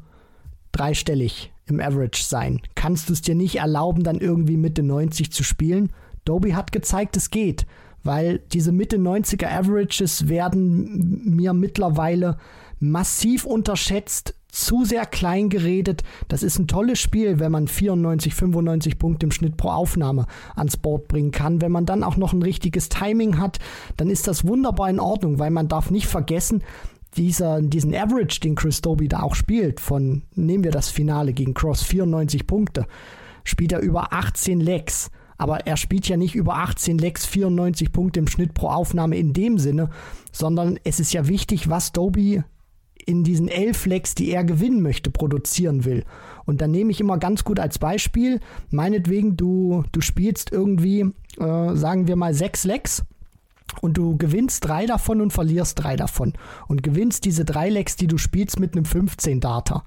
dreistellig 0.74 1.54
im 1.66 1.80
Average 1.80 2.24
sein. 2.24 2.60
Kannst 2.76 3.08
du 3.08 3.14
es 3.14 3.22
dir 3.22 3.36
nicht 3.36 3.56
erlauben, 3.56 4.04
dann 4.04 4.20
irgendwie 4.20 4.58
Mitte 4.58 4.84
90 4.84 5.32
zu 5.32 5.44
spielen? 5.44 5.94
Doby 6.26 6.52
hat 6.52 6.74
gezeigt, 6.74 7.16
es 7.16 7.30
geht, 7.30 7.66
weil 8.04 8.40
diese 8.52 8.74
Mitte 8.74 8.98
90er 8.98 9.48
Averages 9.48 10.28
werden 10.28 11.22
mir 11.24 11.54
mittlerweile 11.54 12.38
massiv 12.80 13.46
unterschätzt, 13.46 14.36
zu 14.54 14.86
sehr 14.86 15.06
klein 15.06 15.50
geredet. 15.50 16.04
Das 16.28 16.44
ist 16.44 16.60
ein 16.60 16.68
tolles 16.68 17.00
Spiel, 17.00 17.40
wenn 17.40 17.52
man 17.52 17.68
94, 17.68 18.36
95 18.36 19.00
Punkte 19.00 19.26
im 19.26 19.32
Schnitt 19.32 19.58
pro 19.58 19.70
Aufnahme 19.70 20.28
ans 20.56 20.78
Board 20.78 21.08
bringen 21.08 21.32
kann. 21.32 21.60
Wenn 21.62 21.72
man 21.72 21.86
dann 21.86 22.04
auch 22.04 22.18
noch 22.18 22.34
ein 22.34 22.44
richtiges 22.44 22.90
Timing 22.90 23.40
hat, 23.40 23.58
dann 23.98 24.10
ist 24.10 24.28
das 24.28 24.48
wunderbar 24.48 24.90
in 24.90 25.00
Ordnung, 25.00 25.40
weil 25.40 25.50
man 25.50 25.68
darf 25.68 25.90
nicht 25.90 26.08
vergessen, 26.08 26.64
dieser, 27.18 27.62
diesen 27.62 27.96
Average, 27.96 28.40
den 28.40 28.56
Chris 28.56 28.82
Doby 28.82 29.08
da 29.08 29.22
auch 29.22 29.36
spielt, 29.36 29.80
von, 29.80 30.24
nehmen 30.36 30.64
wir 30.64 30.72
das 30.72 30.90
Finale 30.90 31.34
gegen 31.34 31.54
Cross, 31.54 31.84
94 31.84 32.48
Punkte, 32.48 32.88
spielt 33.44 33.72
er 33.72 33.80
über 33.80 34.14
18 34.14 34.60
Legs. 34.60 35.10
Aber 35.38 35.66
er 35.66 35.78
spielt 35.78 36.08
ja 36.08 36.16
nicht 36.16 36.36
über 36.36 36.58
18 36.58 36.98
Legs 37.00 37.26
94 37.26 37.92
Punkte 37.92 38.20
im 38.20 38.28
Schnitt 38.28 38.54
pro 38.54 38.68
Aufnahme 38.68 39.18
in 39.18 39.34
dem 39.34 39.58
Sinne, 39.58 39.90
sondern 40.32 40.80
es 40.84 41.00
ist 41.00 41.12
ja 41.12 41.28
wichtig, 41.28 41.70
was 41.70 41.92
Doby 41.92 42.44
in 43.06 43.24
diesen 43.24 43.48
elf 43.48 43.86
Lecks, 43.86 44.16
die 44.16 44.32
er 44.32 44.44
gewinnen 44.44 44.82
möchte, 44.82 45.12
produzieren 45.12 45.86
will. 45.86 46.04
Und 46.46 46.62
dann 46.62 46.72
nehme 46.72 46.92
ich 46.92 47.00
immer 47.00 47.18
ganz 47.18 47.44
gut 47.44 47.60
als 47.60 47.80
Beispiel, 47.80 48.40
meinetwegen, 48.70 49.38
du, 49.38 49.84
du 49.92 50.02
spielst 50.02 50.52
irgendwie, 50.52 51.12
äh, 51.40 51.76
sagen 51.76 52.08
wir 52.08 52.16
mal, 52.16 52.34
sechs 52.34 52.64
Lecks 52.64 53.04
und 53.82 53.98
du 53.98 54.18
gewinnst 54.18 54.66
drei 54.66 54.86
davon 54.86 55.22
und 55.22 55.34
verlierst 55.34 55.84
drei 55.84 55.96
davon 55.96 56.34
und 56.68 56.84
gewinnst 56.84 57.26
diese 57.26 57.46
drei 57.46 57.70
Lecks, 57.70 57.96
die 57.96 58.08
du 58.08 58.18
spielst, 58.18 58.60
mit 58.60 58.74
einem 58.74 58.86
15 58.86 59.40
Data. 59.40 59.84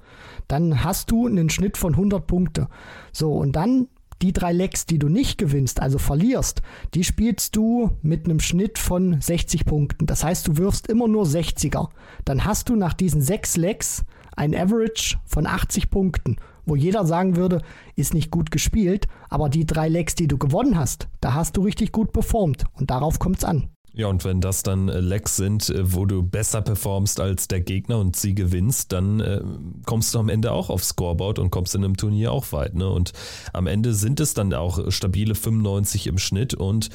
Dann 0.48 0.84
hast 0.84 1.10
du 1.10 1.26
einen 1.26 1.50
Schnitt 1.50 1.76
von 1.76 1.92
100 1.92 2.26
Punkte. 2.26 2.68
So, 3.12 3.32
und 3.32 3.52
dann 3.52 3.88
die 4.22 4.32
drei 4.32 4.52
Lecks, 4.52 4.86
die 4.86 4.98
du 4.98 5.08
nicht 5.08 5.38
gewinnst, 5.38 5.80
also 5.80 5.98
verlierst, 5.98 6.62
die 6.94 7.04
spielst 7.04 7.56
du 7.56 7.90
mit 8.02 8.24
einem 8.24 8.40
Schnitt 8.40 8.78
von 8.78 9.20
60 9.20 9.64
Punkten. 9.64 10.06
Das 10.06 10.24
heißt, 10.24 10.48
du 10.48 10.56
wirfst 10.56 10.88
immer 10.88 11.08
nur 11.08 11.24
60er. 11.24 11.88
Dann 12.24 12.44
hast 12.44 12.68
du 12.68 12.76
nach 12.76 12.94
diesen 12.94 13.20
sechs 13.20 13.56
Lecks 13.56 14.04
ein 14.36 14.54
Average 14.54 15.18
von 15.24 15.46
80 15.46 15.90
Punkten, 15.90 16.36
wo 16.64 16.76
jeder 16.76 17.06
sagen 17.06 17.36
würde, 17.36 17.62
ist 17.94 18.14
nicht 18.14 18.30
gut 18.30 18.50
gespielt, 18.50 19.06
aber 19.28 19.48
die 19.48 19.66
drei 19.66 19.88
Lecks, 19.88 20.14
die 20.14 20.28
du 20.28 20.36
gewonnen 20.36 20.78
hast, 20.78 21.08
da 21.20 21.34
hast 21.34 21.56
du 21.56 21.62
richtig 21.62 21.92
gut 21.92 22.12
performt 22.12 22.64
und 22.74 22.90
darauf 22.90 23.18
kommt 23.18 23.38
es 23.38 23.44
an. 23.44 23.70
Ja, 23.96 24.08
und 24.08 24.26
wenn 24.26 24.42
das 24.42 24.62
dann 24.62 24.90
äh, 24.90 25.00
Lecks 25.00 25.36
sind, 25.36 25.70
äh, 25.70 25.94
wo 25.94 26.04
du 26.04 26.22
besser 26.22 26.60
performst 26.60 27.18
als 27.18 27.48
der 27.48 27.62
Gegner 27.62 27.98
und 27.98 28.14
sie 28.14 28.34
gewinnst, 28.34 28.92
dann 28.92 29.20
äh, 29.20 29.40
kommst 29.86 30.14
du 30.14 30.18
am 30.18 30.28
Ende 30.28 30.52
auch 30.52 30.68
aufs 30.68 30.88
Scoreboard 30.88 31.38
und 31.38 31.50
kommst 31.50 31.74
in 31.74 31.82
einem 31.82 31.96
Turnier 31.96 32.30
auch 32.30 32.52
weit. 32.52 32.74
Ne? 32.74 32.86
Und 32.90 33.14
am 33.54 33.66
Ende 33.66 33.94
sind 33.94 34.20
es 34.20 34.34
dann 34.34 34.52
auch 34.52 34.90
stabile 34.92 35.34
95 35.34 36.08
im 36.08 36.18
Schnitt 36.18 36.52
und 36.52 36.90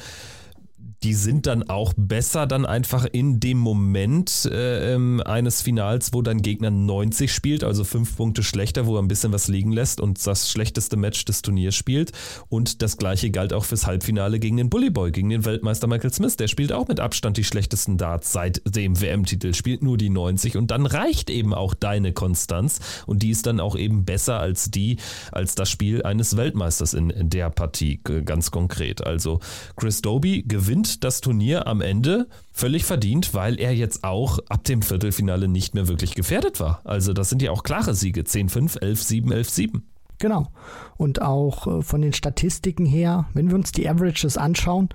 die 1.02 1.14
sind 1.14 1.46
dann 1.46 1.68
auch 1.68 1.92
besser 1.96 2.46
dann 2.46 2.64
einfach 2.64 3.06
in 3.10 3.40
dem 3.40 3.58
Moment 3.58 4.48
äh, 4.50 4.94
ähm, 4.94 5.20
eines 5.24 5.60
Finals, 5.60 6.12
wo 6.12 6.22
dein 6.22 6.42
Gegner 6.42 6.70
90 6.70 7.32
spielt, 7.32 7.64
also 7.64 7.82
fünf 7.84 8.16
Punkte 8.16 8.42
schlechter, 8.42 8.86
wo 8.86 8.96
er 8.96 9.02
ein 9.02 9.08
bisschen 9.08 9.32
was 9.32 9.48
liegen 9.48 9.72
lässt 9.72 10.00
und 10.00 10.24
das 10.24 10.50
schlechteste 10.50 10.96
Match 10.96 11.24
des 11.24 11.42
Turniers 11.42 11.74
spielt. 11.74 12.12
Und 12.48 12.82
das 12.82 12.96
gleiche 12.96 13.30
galt 13.30 13.52
auch 13.52 13.64
fürs 13.64 13.86
Halbfinale 13.86 14.38
gegen 14.38 14.56
den 14.56 14.70
Bullyboy, 14.70 15.10
gegen 15.10 15.30
den 15.30 15.44
Weltmeister 15.44 15.88
Michael 15.88 16.12
Smith. 16.12 16.36
Der 16.36 16.48
spielt 16.48 16.72
auch 16.72 16.86
mit 16.86 17.00
Abstand 17.00 17.36
die 17.36 17.44
schlechtesten 17.44 17.98
Darts 17.98 18.32
seit 18.32 18.62
dem 18.64 19.00
WM-Titel, 19.00 19.54
spielt 19.54 19.82
nur 19.82 19.98
die 19.98 20.10
90 20.10 20.56
und 20.56 20.70
dann 20.70 20.86
reicht 20.86 21.30
eben 21.30 21.52
auch 21.52 21.74
deine 21.74 22.12
Konstanz 22.12 22.78
und 23.06 23.22
die 23.22 23.30
ist 23.30 23.46
dann 23.46 23.58
auch 23.58 23.76
eben 23.76 24.04
besser 24.04 24.38
als 24.38 24.70
die, 24.70 24.98
als 25.32 25.56
das 25.56 25.68
Spiel 25.68 26.02
eines 26.04 26.36
Weltmeisters 26.36 26.94
in, 26.94 27.10
in 27.10 27.28
der 27.28 27.50
Partie, 27.50 28.00
ganz 28.24 28.50
konkret. 28.50 29.04
Also 29.04 29.40
Chris 29.76 30.00
Doby 30.00 30.44
gewinnt 30.46 30.91
das 31.00 31.20
Turnier 31.20 31.66
am 31.66 31.80
Ende 31.80 32.28
völlig 32.52 32.84
verdient, 32.84 33.34
weil 33.34 33.58
er 33.60 33.74
jetzt 33.74 34.04
auch 34.04 34.38
ab 34.48 34.64
dem 34.64 34.82
Viertelfinale 34.82 35.48
nicht 35.48 35.74
mehr 35.74 35.88
wirklich 35.88 36.14
gefährdet 36.14 36.60
war. 36.60 36.80
Also 36.84 37.12
das 37.12 37.28
sind 37.28 37.42
ja 37.42 37.50
auch 37.50 37.62
klare 37.62 37.94
Siege. 37.94 38.22
10-5, 38.22 38.80
11-7, 38.80 39.32
11-7. 39.32 39.80
Genau. 40.18 40.48
Und 40.96 41.20
auch 41.20 41.66
äh, 41.66 41.82
von 41.82 42.00
den 42.00 42.12
Statistiken 42.12 42.86
her, 42.86 43.26
wenn 43.34 43.48
wir 43.48 43.56
uns 43.56 43.72
die 43.72 43.88
Averages 43.88 44.36
anschauen, 44.36 44.88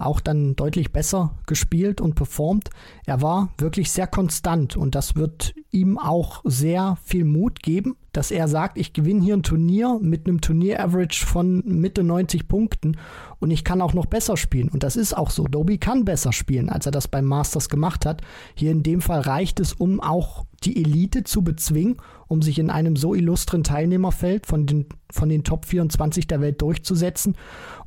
auch 0.00 0.20
dann 0.20 0.56
deutlich 0.56 0.92
besser 0.92 1.34
gespielt 1.46 2.00
und 2.00 2.14
performt. 2.14 2.70
Er 3.06 3.22
war 3.22 3.50
wirklich 3.58 3.90
sehr 3.90 4.06
konstant 4.06 4.76
und 4.76 4.94
das 4.94 5.16
wird 5.16 5.54
ihm 5.70 5.98
auch 5.98 6.42
sehr 6.44 6.96
viel 7.04 7.24
Mut 7.24 7.62
geben, 7.62 7.96
dass 8.12 8.30
er 8.30 8.48
sagt, 8.48 8.76
ich 8.76 8.92
gewinne 8.92 9.22
hier 9.22 9.34
ein 9.34 9.42
Turnier 9.42 9.98
mit 10.00 10.26
einem 10.26 10.40
Turnier-Average 10.40 11.24
von 11.24 11.62
Mitte 11.64 12.02
90 12.02 12.48
Punkten 12.48 12.96
und 13.38 13.50
ich 13.50 13.62
kann 13.62 13.80
auch 13.80 13.94
noch 13.94 14.06
besser 14.06 14.36
spielen. 14.36 14.68
Und 14.68 14.82
das 14.82 14.96
ist 14.96 15.16
auch 15.16 15.30
so. 15.30 15.44
Doby 15.44 15.78
kann 15.78 16.04
besser 16.04 16.32
spielen, 16.32 16.68
als 16.68 16.86
er 16.86 16.92
das 16.92 17.06
beim 17.06 17.24
Masters 17.24 17.68
gemacht 17.68 18.04
hat. 18.06 18.22
Hier 18.54 18.72
in 18.72 18.82
dem 18.82 19.00
Fall 19.00 19.20
reicht 19.20 19.60
es, 19.60 19.72
um 19.72 20.00
auch 20.00 20.44
die 20.64 20.82
Elite 20.82 21.24
zu 21.24 21.42
bezwingen, 21.42 21.96
um 22.26 22.42
sich 22.42 22.58
in 22.58 22.70
einem 22.70 22.96
so 22.96 23.14
illustren 23.14 23.64
Teilnehmerfeld 23.64 24.46
von 24.46 24.66
den, 24.66 24.86
von 25.10 25.28
den 25.28 25.44
Top 25.44 25.64
24 25.64 26.26
der 26.26 26.40
Welt 26.40 26.60
durchzusetzen. 26.60 27.36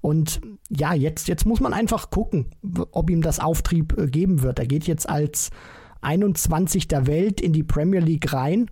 Und 0.04 0.42
ja, 0.70 0.94
jetzt, 0.94 1.30
jetzt 1.30 1.46
muss 1.46 1.62
man 1.62 1.72
einfach 1.72 2.10
gucken, 2.10 2.48
ob 2.92 3.10
ihm 3.10 3.22
das 3.22 3.40
Auftrieb 3.40 3.98
äh, 3.98 4.08
geben 4.08 4.44
wird. 4.44 4.60
Er 4.60 4.68
geht 4.68 4.86
jetzt 4.86 5.08
als 5.08 5.50
21 6.02 6.90
der 6.90 7.08
Welt 7.08 7.40
in 7.40 7.54
die 7.54 7.64
Premier 7.64 8.02
League 8.02 8.34
rein. 8.34 8.70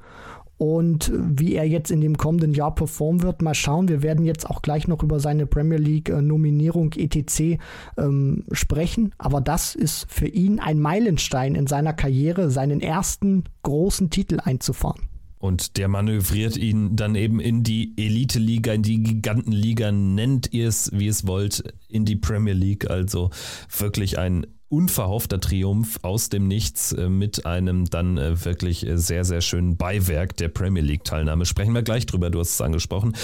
Und 0.58 1.10
wie 1.16 1.56
er 1.56 1.66
jetzt 1.66 1.90
in 1.90 2.02
dem 2.02 2.18
kommenden 2.18 2.54
Jahr 2.54 2.76
performen 2.76 3.24
wird, 3.24 3.42
mal 3.42 3.56
schauen. 3.56 3.88
Wir 3.88 4.04
werden 4.04 4.26
jetzt 4.26 4.48
auch 4.48 4.62
gleich 4.62 4.90
noch 4.90 5.02
über 5.04 5.22
seine 5.22 5.48
Premier 5.48 5.78
League-Nominierung 5.78 6.92
äh, 6.98 7.06
etc. 7.06 7.58
Ähm, 7.98 8.44
sprechen. 8.52 9.16
Aber 9.18 9.40
das 9.40 9.74
ist 9.74 10.12
für 10.12 10.28
ihn 10.28 10.60
ein 10.60 10.82
Meilenstein 10.82 11.56
in 11.56 11.66
seiner 11.66 11.94
Karriere, 11.94 12.52
seinen 12.52 12.82
ersten 12.82 13.46
großen 13.64 14.10
Titel 14.10 14.40
einzufahren. 14.44 15.08
Und 15.42 15.78
der 15.78 15.88
manövriert 15.88 16.56
ihn 16.56 16.96
dann 16.96 17.16
eben 17.16 17.40
in 17.40 17.64
die 17.64 17.94
Elite-Liga, 17.98 18.74
in 18.74 18.84
die 18.84 19.02
Gigantenliga, 19.02 19.92
nennt 19.92 20.54
ihr 20.54 20.68
es, 20.68 20.92
wie 20.94 21.08
es 21.08 21.26
wollt, 21.26 21.64
in 21.88 22.06
die 22.06 22.16
Premier 22.16 22.54
League. 22.54 22.92
Also 22.92 23.32
wirklich 23.76 24.20
ein 24.20 24.46
unverhoffter 24.70 25.40
Triumph 25.40 25.98
aus 26.04 26.30
dem 26.30 26.48
Nichts 26.48 26.94
äh, 26.94 27.10
mit 27.10 27.48
einem 27.48 27.86
dann 27.86 28.20
äh, 28.20 28.46
wirklich 28.46 28.86
sehr, 28.94 29.26
sehr 29.26 29.42
schönen 29.42 29.78
Beiwerk 29.78 30.38
der 30.38 30.50
Premier 30.50 30.84
League-Teilnahme. 30.84 31.46
Sprechen 31.46 31.74
wir 31.74 31.82
gleich 31.82 32.06
drüber, 32.06 32.30
du 32.30 32.40
hast 32.40 32.52
es 32.52 32.62
angesprochen. 32.62 33.16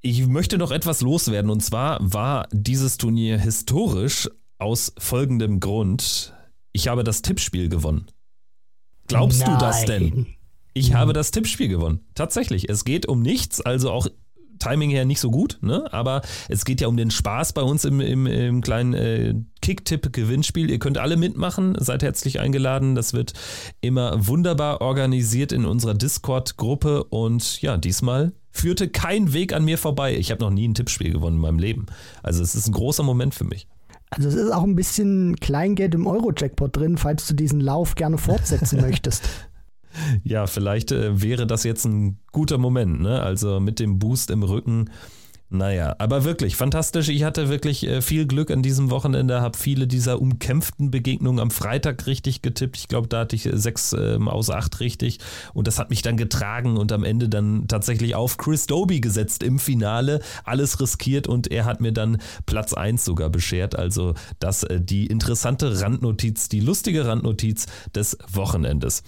Ich 0.00 0.26
möchte 0.26 0.56
noch 0.56 0.70
etwas 0.70 1.02
loswerden 1.02 1.50
und 1.50 1.62
zwar 1.62 1.98
war 2.00 2.48
dieses 2.52 2.96
Turnier 2.96 3.38
historisch 3.38 4.30
aus 4.56 4.94
folgendem 4.96 5.60
Grund. 5.60 6.32
Ich 6.72 6.88
habe 6.88 7.04
das 7.04 7.20
Tippspiel 7.20 7.68
gewonnen. 7.68 8.06
Glaubst 9.08 9.40
Nein. 9.40 9.52
du 9.52 9.58
das 9.58 9.84
denn? 9.84 10.26
Ich 10.74 10.94
habe 10.94 11.12
das 11.12 11.30
Tippspiel 11.30 11.68
gewonnen. 11.68 12.00
Tatsächlich. 12.14 12.68
Es 12.68 12.84
geht 12.84 13.06
um 13.06 13.22
nichts, 13.22 13.60
also 13.60 13.90
auch 13.90 14.08
Timing 14.58 14.90
her 14.90 15.04
nicht 15.04 15.20
so 15.20 15.30
gut, 15.30 15.58
ne? 15.62 15.92
aber 15.92 16.22
es 16.48 16.64
geht 16.64 16.80
ja 16.80 16.88
um 16.88 16.96
den 16.96 17.10
Spaß 17.10 17.52
bei 17.52 17.62
uns 17.62 17.84
im, 17.84 18.00
im, 18.00 18.26
im 18.26 18.60
kleinen 18.60 18.94
äh, 18.94 19.34
Kick-Tipp-Gewinnspiel. 19.62 20.70
Ihr 20.70 20.78
könnt 20.78 20.98
alle 20.98 21.16
mitmachen, 21.16 21.76
seid 21.78 22.02
herzlich 22.02 22.40
eingeladen. 22.40 22.94
Das 22.94 23.12
wird 23.12 23.32
immer 23.80 24.26
wunderbar 24.26 24.80
organisiert 24.80 25.52
in 25.52 25.64
unserer 25.64 25.94
Discord-Gruppe 25.94 27.04
und 27.04 27.60
ja, 27.62 27.76
diesmal 27.76 28.32
führte 28.50 28.88
kein 28.88 29.32
Weg 29.32 29.52
an 29.52 29.64
mir 29.64 29.78
vorbei. 29.78 30.16
Ich 30.16 30.30
habe 30.30 30.42
noch 30.42 30.50
nie 30.50 30.68
ein 30.68 30.74
Tippspiel 30.74 31.12
gewonnen 31.12 31.36
in 31.36 31.42
meinem 31.42 31.58
Leben. 31.58 31.86
Also 32.22 32.42
es 32.42 32.54
ist 32.54 32.68
ein 32.68 32.72
großer 32.72 33.02
Moment 33.02 33.34
für 33.34 33.44
mich. 33.44 33.66
Also 34.10 34.28
es 34.28 34.34
ist 34.34 34.52
auch 34.52 34.62
ein 34.62 34.76
bisschen 34.76 35.36
Kleingeld 35.36 35.94
im 35.94 36.06
Euro-Jackpot 36.06 36.76
drin, 36.76 36.96
falls 36.96 37.26
du 37.26 37.34
diesen 37.34 37.60
Lauf 37.60 37.96
gerne 37.96 38.16
fortsetzen 38.16 38.80
möchtest. 38.80 39.24
Ja, 40.22 40.46
vielleicht 40.46 40.92
äh, 40.92 41.22
wäre 41.22 41.46
das 41.46 41.64
jetzt 41.64 41.84
ein 41.84 42.18
guter 42.32 42.58
Moment, 42.58 43.00
ne? 43.00 43.22
Also 43.22 43.60
mit 43.60 43.78
dem 43.80 43.98
Boost 43.98 44.30
im 44.30 44.42
Rücken. 44.42 44.90
Naja, 45.50 45.94
aber 45.98 46.24
wirklich 46.24 46.56
fantastisch. 46.56 47.08
Ich 47.08 47.22
hatte 47.22 47.48
wirklich 47.48 47.86
äh, 47.86 48.02
viel 48.02 48.26
Glück 48.26 48.50
an 48.50 48.62
diesem 48.62 48.90
Wochenende, 48.90 49.40
habe 49.40 49.56
viele 49.56 49.86
dieser 49.86 50.20
umkämpften 50.20 50.90
Begegnungen 50.90 51.38
am 51.38 51.52
Freitag 51.52 52.06
richtig 52.08 52.42
getippt. 52.42 52.76
Ich 52.76 52.88
glaube, 52.88 53.06
da 53.06 53.20
hatte 53.20 53.36
ich 53.36 53.46
äh, 53.46 53.56
sechs 53.56 53.92
äh, 53.92 54.18
aus 54.24 54.50
acht 54.50 54.80
richtig 54.80 55.18
und 55.52 55.68
das 55.68 55.78
hat 55.78 55.90
mich 55.90 56.02
dann 56.02 56.16
getragen 56.16 56.76
und 56.76 56.90
am 56.90 57.04
Ende 57.04 57.28
dann 57.28 57.68
tatsächlich 57.68 58.16
auf 58.16 58.36
Chris 58.36 58.66
Doby 58.66 59.00
gesetzt 59.00 59.44
im 59.44 59.60
Finale. 59.60 60.20
Alles 60.42 60.80
riskiert 60.80 61.28
und 61.28 61.52
er 61.52 61.66
hat 61.66 61.80
mir 61.80 61.92
dann 61.92 62.18
Platz 62.46 62.72
eins 62.72 63.04
sogar 63.04 63.30
beschert. 63.30 63.76
Also 63.76 64.14
das 64.40 64.64
äh, 64.64 64.80
die 64.80 65.06
interessante 65.06 65.80
Randnotiz, 65.80 66.48
die 66.48 66.60
lustige 66.60 67.06
Randnotiz 67.06 67.66
des 67.94 68.18
Wochenendes. 68.32 69.04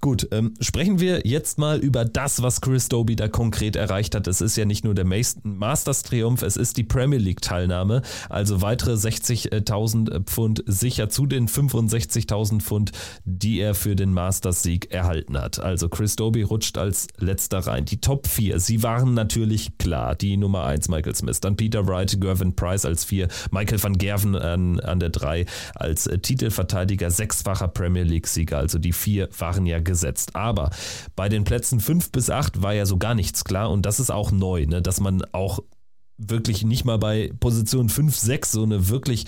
Gut, 0.00 0.28
ähm, 0.30 0.54
sprechen 0.60 1.00
wir 1.00 1.22
jetzt 1.24 1.58
mal 1.58 1.78
über 1.78 2.04
das, 2.04 2.42
was 2.42 2.60
Chris 2.60 2.88
Doby 2.88 3.16
da 3.16 3.28
konkret 3.28 3.76
erreicht 3.76 4.14
hat. 4.14 4.26
Es 4.26 4.40
ist 4.40 4.56
ja 4.56 4.64
nicht 4.64 4.84
nur 4.84 4.94
der 4.94 5.04
Masters-Triumph, 5.04 6.42
es 6.42 6.56
ist 6.56 6.76
die 6.76 6.84
Premier 6.84 7.18
League-Teilnahme. 7.18 8.02
Also 8.28 8.62
weitere 8.62 8.94
60.000 8.94 10.24
Pfund 10.24 10.62
sicher 10.66 11.08
zu 11.08 11.26
den 11.26 11.48
65.000 11.48 12.60
Pfund, 12.60 12.92
die 13.24 13.60
er 13.60 13.74
für 13.74 13.96
den 13.96 14.12
Masters-Sieg 14.12 14.92
erhalten 14.92 15.38
hat. 15.38 15.58
Also 15.58 15.88
Chris 15.88 16.16
Doby 16.16 16.42
rutscht 16.42 16.78
als 16.78 17.08
letzter 17.18 17.58
rein. 17.60 17.84
Die 17.84 18.00
Top 18.00 18.26
4, 18.26 18.60
sie 18.60 18.82
waren 18.82 19.14
natürlich 19.14 19.78
klar. 19.78 20.14
Die 20.14 20.36
Nummer 20.36 20.64
1 20.64 20.88
Michael 20.88 21.14
Smith, 21.14 21.40
dann 21.40 21.56
Peter 21.56 21.86
Wright, 21.86 22.20
Gervin 22.20 22.54
Price 22.54 22.84
als 22.84 23.04
4, 23.04 23.28
Michael 23.50 23.82
van 23.82 23.98
Gerven 23.98 24.36
an, 24.36 24.80
an 24.80 25.00
der 25.00 25.10
3 25.10 25.46
als 25.74 26.06
äh, 26.06 26.18
Titelverteidiger, 26.18 27.10
sechsfacher 27.10 27.68
Premier 27.68 28.02
League-Sieger. 28.02 28.58
Also 28.58 28.78
die 28.78 28.92
vier 28.92 29.28
waren 29.38 29.61
waren 29.62 29.66
ja 29.66 29.80
gesetzt. 29.80 30.34
Aber 30.34 30.70
bei 31.16 31.28
den 31.28 31.44
Plätzen 31.44 31.80
5 31.80 32.12
bis 32.12 32.30
8 32.30 32.62
war 32.62 32.74
ja 32.74 32.86
so 32.86 32.98
gar 32.98 33.14
nichts 33.14 33.44
klar 33.44 33.70
und 33.70 33.86
das 33.86 34.00
ist 34.00 34.10
auch 34.10 34.32
neu, 34.32 34.66
ne? 34.66 34.82
dass 34.82 35.00
man 35.00 35.22
auch 35.32 35.60
wirklich 36.18 36.64
nicht 36.64 36.84
mal 36.84 36.98
bei 36.98 37.32
Position 37.40 37.88
5, 37.88 38.16
6 38.16 38.52
so 38.52 38.62
eine 38.62 38.88
wirklich 38.88 39.26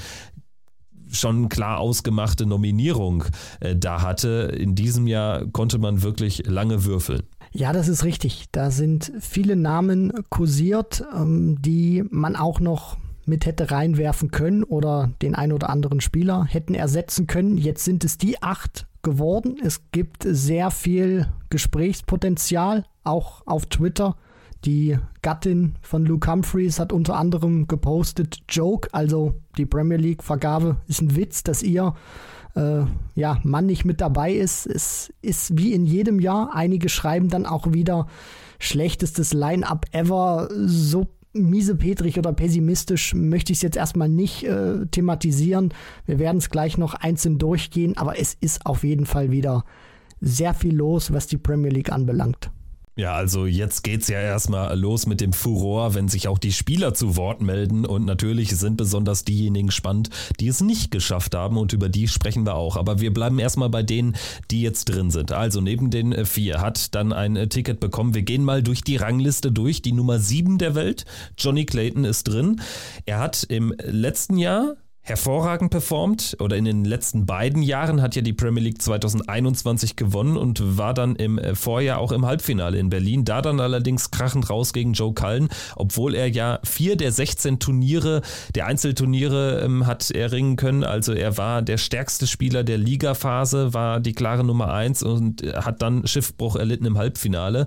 schon 1.10 1.48
klar 1.48 1.78
ausgemachte 1.78 2.44
Nominierung 2.44 3.24
äh, 3.60 3.76
da 3.76 4.02
hatte. 4.02 4.52
In 4.58 4.74
diesem 4.74 5.06
Jahr 5.06 5.46
konnte 5.46 5.78
man 5.78 6.02
wirklich 6.02 6.46
lange 6.46 6.84
würfeln. 6.84 7.22
Ja, 7.52 7.72
das 7.72 7.86
ist 7.86 8.02
richtig. 8.02 8.46
Da 8.50 8.72
sind 8.72 9.12
viele 9.20 9.54
Namen 9.54 10.12
kursiert, 10.28 11.04
ähm, 11.16 11.62
die 11.62 12.04
man 12.10 12.34
auch 12.34 12.58
noch 12.58 12.96
mit 13.26 13.46
hätte 13.46 13.70
reinwerfen 13.70 14.32
können 14.32 14.64
oder 14.64 15.10
den 15.22 15.34
ein 15.36 15.52
oder 15.52 15.70
anderen 15.70 16.00
Spieler 16.00 16.46
hätten 16.46 16.74
ersetzen 16.74 17.26
können. 17.28 17.56
Jetzt 17.56 17.84
sind 17.84 18.04
es 18.04 18.18
die 18.18 18.42
acht 18.42 18.86
geworden. 19.04 19.56
Es 19.62 19.92
gibt 19.92 20.24
sehr 20.26 20.72
viel 20.72 21.28
Gesprächspotenzial, 21.50 22.84
auch 23.04 23.42
auf 23.46 23.66
Twitter. 23.66 24.16
Die 24.64 24.98
Gattin 25.22 25.74
von 25.82 26.04
Luke 26.06 26.30
Humphreys 26.30 26.80
hat 26.80 26.92
unter 26.92 27.16
anderem 27.16 27.68
gepostet, 27.68 28.38
Joke, 28.48 28.88
also 28.92 29.34
die 29.58 29.66
Premier 29.66 29.98
League-Vergabe 29.98 30.78
ist 30.88 31.02
ein 31.02 31.14
Witz, 31.14 31.42
dass 31.42 31.62
ihr 31.62 31.94
äh, 32.56 32.84
ja, 33.14 33.38
Mann 33.42 33.66
nicht 33.66 33.84
mit 33.84 34.00
dabei 34.00 34.32
ist. 34.32 34.66
Es 34.66 35.12
ist 35.22 35.58
wie 35.58 35.72
in 35.72 35.84
jedem 35.84 36.18
Jahr. 36.18 36.54
Einige 36.54 36.88
schreiben 36.88 37.28
dann 37.28 37.46
auch 37.46 37.72
wieder 37.72 38.06
schlechtestes 38.58 39.32
Line-up 39.32 39.86
ever. 39.92 40.48
So 40.50 41.08
miesepetrig 41.34 42.18
oder 42.18 42.32
pessimistisch 42.32 43.14
möchte 43.14 43.52
ich 43.52 43.58
es 43.58 43.62
jetzt 43.62 43.76
erstmal 43.76 44.08
nicht 44.08 44.44
äh, 44.44 44.86
thematisieren. 44.86 45.74
Wir 46.06 46.18
werden 46.18 46.38
es 46.38 46.50
gleich 46.50 46.78
noch 46.78 46.94
einzeln 46.94 47.38
durchgehen, 47.38 47.96
aber 47.96 48.18
es 48.18 48.34
ist 48.40 48.64
auf 48.66 48.84
jeden 48.84 49.06
Fall 49.06 49.30
wieder 49.30 49.64
sehr 50.20 50.54
viel 50.54 50.74
los, 50.74 51.12
was 51.12 51.26
die 51.26 51.36
Premier 51.36 51.70
League 51.70 51.92
anbelangt. 51.92 52.50
Ja, 52.96 53.14
also 53.14 53.46
jetzt 53.46 53.82
geht's 53.82 54.06
ja 54.06 54.20
erstmal 54.20 54.78
los 54.78 55.06
mit 55.06 55.20
dem 55.20 55.32
Furor, 55.32 55.94
wenn 55.94 56.06
sich 56.06 56.28
auch 56.28 56.38
die 56.38 56.52
Spieler 56.52 56.94
zu 56.94 57.16
Wort 57.16 57.42
melden 57.42 57.84
und 57.84 58.04
natürlich 58.04 58.56
sind 58.56 58.76
besonders 58.76 59.24
diejenigen 59.24 59.72
spannend, 59.72 60.10
die 60.38 60.46
es 60.46 60.60
nicht 60.60 60.92
geschafft 60.92 61.34
haben 61.34 61.56
und 61.56 61.72
über 61.72 61.88
die 61.88 62.06
sprechen 62.06 62.46
wir 62.46 62.54
auch. 62.54 62.76
Aber 62.76 63.00
wir 63.00 63.12
bleiben 63.12 63.40
erstmal 63.40 63.68
bei 63.68 63.82
denen, 63.82 64.14
die 64.52 64.62
jetzt 64.62 64.84
drin 64.84 65.10
sind. 65.10 65.32
Also 65.32 65.60
neben 65.60 65.90
den 65.90 66.24
vier 66.24 66.60
hat 66.60 66.94
dann 66.94 67.12
ein 67.12 67.48
Ticket 67.48 67.80
bekommen. 67.80 68.14
Wir 68.14 68.22
gehen 68.22 68.44
mal 68.44 68.62
durch 68.62 68.82
die 68.82 68.96
Rangliste 68.96 69.50
durch. 69.50 69.82
Die 69.82 69.92
Nummer 69.92 70.20
sieben 70.20 70.58
der 70.58 70.76
Welt, 70.76 71.04
Johnny 71.36 71.66
Clayton 71.66 72.04
ist 72.04 72.28
drin. 72.28 72.60
Er 73.06 73.18
hat 73.18 73.42
im 73.42 73.74
letzten 73.82 74.38
Jahr 74.38 74.76
hervorragend 75.06 75.70
performt 75.70 76.34
oder 76.40 76.56
in 76.56 76.64
den 76.64 76.84
letzten 76.86 77.26
beiden 77.26 77.62
Jahren 77.62 78.00
hat 78.00 78.16
ja 78.16 78.22
die 78.22 78.32
Premier 78.32 78.62
League 78.62 78.80
2021 78.80 79.96
gewonnen 79.96 80.38
und 80.38 80.78
war 80.78 80.94
dann 80.94 81.14
im 81.16 81.36
äh, 81.38 81.54
Vorjahr 81.54 81.98
auch 81.98 82.10
im 82.10 82.24
Halbfinale 82.24 82.78
in 82.78 82.88
Berlin. 82.88 83.26
Da 83.26 83.42
dann 83.42 83.60
allerdings 83.60 84.10
krachend 84.10 84.48
raus 84.48 84.72
gegen 84.72 84.94
Joe 84.94 85.12
Cullen, 85.12 85.50
obwohl 85.76 86.14
er 86.14 86.30
ja 86.30 86.58
vier 86.64 86.96
der 86.96 87.12
16 87.12 87.58
Turniere, 87.58 88.22
der 88.54 88.66
Einzelturniere 88.66 89.60
ähm, 89.62 89.86
hat 89.86 90.10
erringen 90.10 90.56
können. 90.56 90.84
Also 90.84 91.12
er 91.12 91.36
war 91.36 91.60
der 91.60 91.76
stärkste 91.76 92.26
Spieler 92.26 92.64
der 92.64 92.78
Ligaphase, 92.78 93.74
war 93.74 94.00
die 94.00 94.14
klare 94.14 94.42
Nummer 94.42 94.72
eins 94.72 95.02
und 95.02 95.42
äh, 95.42 95.52
hat 95.52 95.82
dann 95.82 96.06
Schiffbruch 96.06 96.56
erlitten 96.56 96.86
im 96.86 96.96
Halbfinale. 96.96 97.66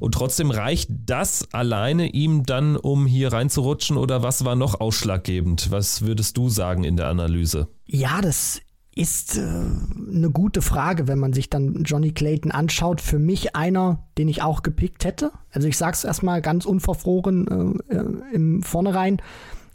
Und 0.00 0.12
trotzdem 0.12 0.50
reicht 0.50 0.88
das 1.04 1.48
alleine 1.52 2.08
ihm 2.08 2.46
dann, 2.46 2.76
um 2.76 3.04
hier 3.04 3.30
reinzurutschen 3.30 3.98
oder 3.98 4.22
was 4.22 4.46
war 4.46 4.56
noch 4.56 4.80
ausschlaggebend? 4.80 5.70
Was 5.70 6.00
würdest 6.00 6.38
du 6.38 6.48
sagen? 6.48 6.77
Sagen 6.78 6.84
in 6.84 6.96
der 6.96 7.08
Analyse? 7.08 7.68
Ja, 7.86 8.20
das 8.20 8.60
ist 8.94 9.36
äh, 9.36 9.40
eine 9.40 10.30
gute 10.30 10.60
Frage, 10.60 11.06
wenn 11.06 11.18
man 11.18 11.32
sich 11.32 11.50
dann 11.50 11.84
Johnny 11.84 12.12
Clayton 12.12 12.50
anschaut. 12.50 13.00
Für 13.00 13.18
mich 13.18 13.54
einer, 13.54 14.08
den 14.16 14.28
ich 14.28 14.42
auch 14.42 14.62
gepickt 14.62 15.04
hätte. 15.04 15.30
Also 15.52 15.68
ich 15.68 15.76
sage 15.76 15.92
es 15.94 16.04
erstmal 16.04 16.42
ganz 16.42 16.64
unverfroren 16.64 17.80
äh, 17.88 17.94
äh, 17.94 18.34
im 18.34 18.62
Vornherein. 18.62 19.22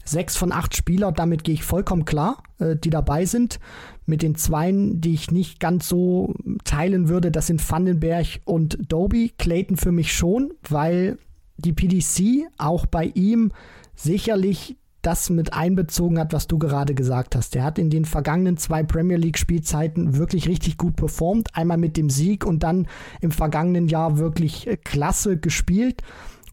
Sechs 0.05 0.35
von 0.35 0.51
acht 0.51 0.75
Spieler, 0.75 1.13
damit 1.13 1.45
gehe 1.45 1.53
ich 1.53 1.63
vollkommen 1.63 2.03
klar, 2.03 2.43
äh, 2.59 2.75
die 2.75 2.89
dabei 2.89 3.25
sind. 3.25 3.61
Mit 4.05 4.21
den 4.21 4.35
Zweien, 4.35 4.99
die 4.99 5.13
ich 5.13 5.31
nicht 5.31 5.61
ganz 5.61 5.87
so 5.87 6.33
teilen 6.65 7.07
würde, 7.07 7.31
das 7.31 7.47
sind 7.47 7.71
Vandenberg 7.71 8.41
und 8.43 8.77
Doby. 8.91 9.31
Clayton 9.37 9.77
für 9.77 9.93
mich 9.93 10.11
schon, 10.11 10.53
weil 10.67 11.17
die 11.55 11.71
PDC 11.71 12.49
auch 12.57 12.85
bei 12.85 13.05
ihm 13.05 13.53
sicherlich 13.95 14.75
das 15.03 15.29
mit 15.29 15.53
einbezogen 15.53 16.17
hat, 16.17 16.33
was 16.33 16.47
du 16.47 16.57
gerade 16.57 16.95
gesagt 16.95 17.35
hast. 17.35 17.53
Der 17.53 17.63
hat 17.63 17.77
in 17.77 17.89
den 17.89 18.05
vergangenen 18.05 18.57
zwei 18.57 18.83
Premier 18.83 19.17
League 19.17 19.37
Spielzeiten 19.37 20.17
wirklich 20.17 20.47
richtig 20.47 20.77
gut 20.77 20.95
performt. 20.95 21.49
Einmal 21.53 21.77
mit 21.77 21.97
dem 21.97 22.09
Sieg 22.09 22.45
und 22.45 22.63
dann 22.63 22.87
im 23.21 23.31
vergangenen 23.31 23.87
Jahr 23.87 24.17
wirklich 24.17 24.65
äh, 24.65 24.77
klasse 24.77 25.37
gespielt, 25.37 26.01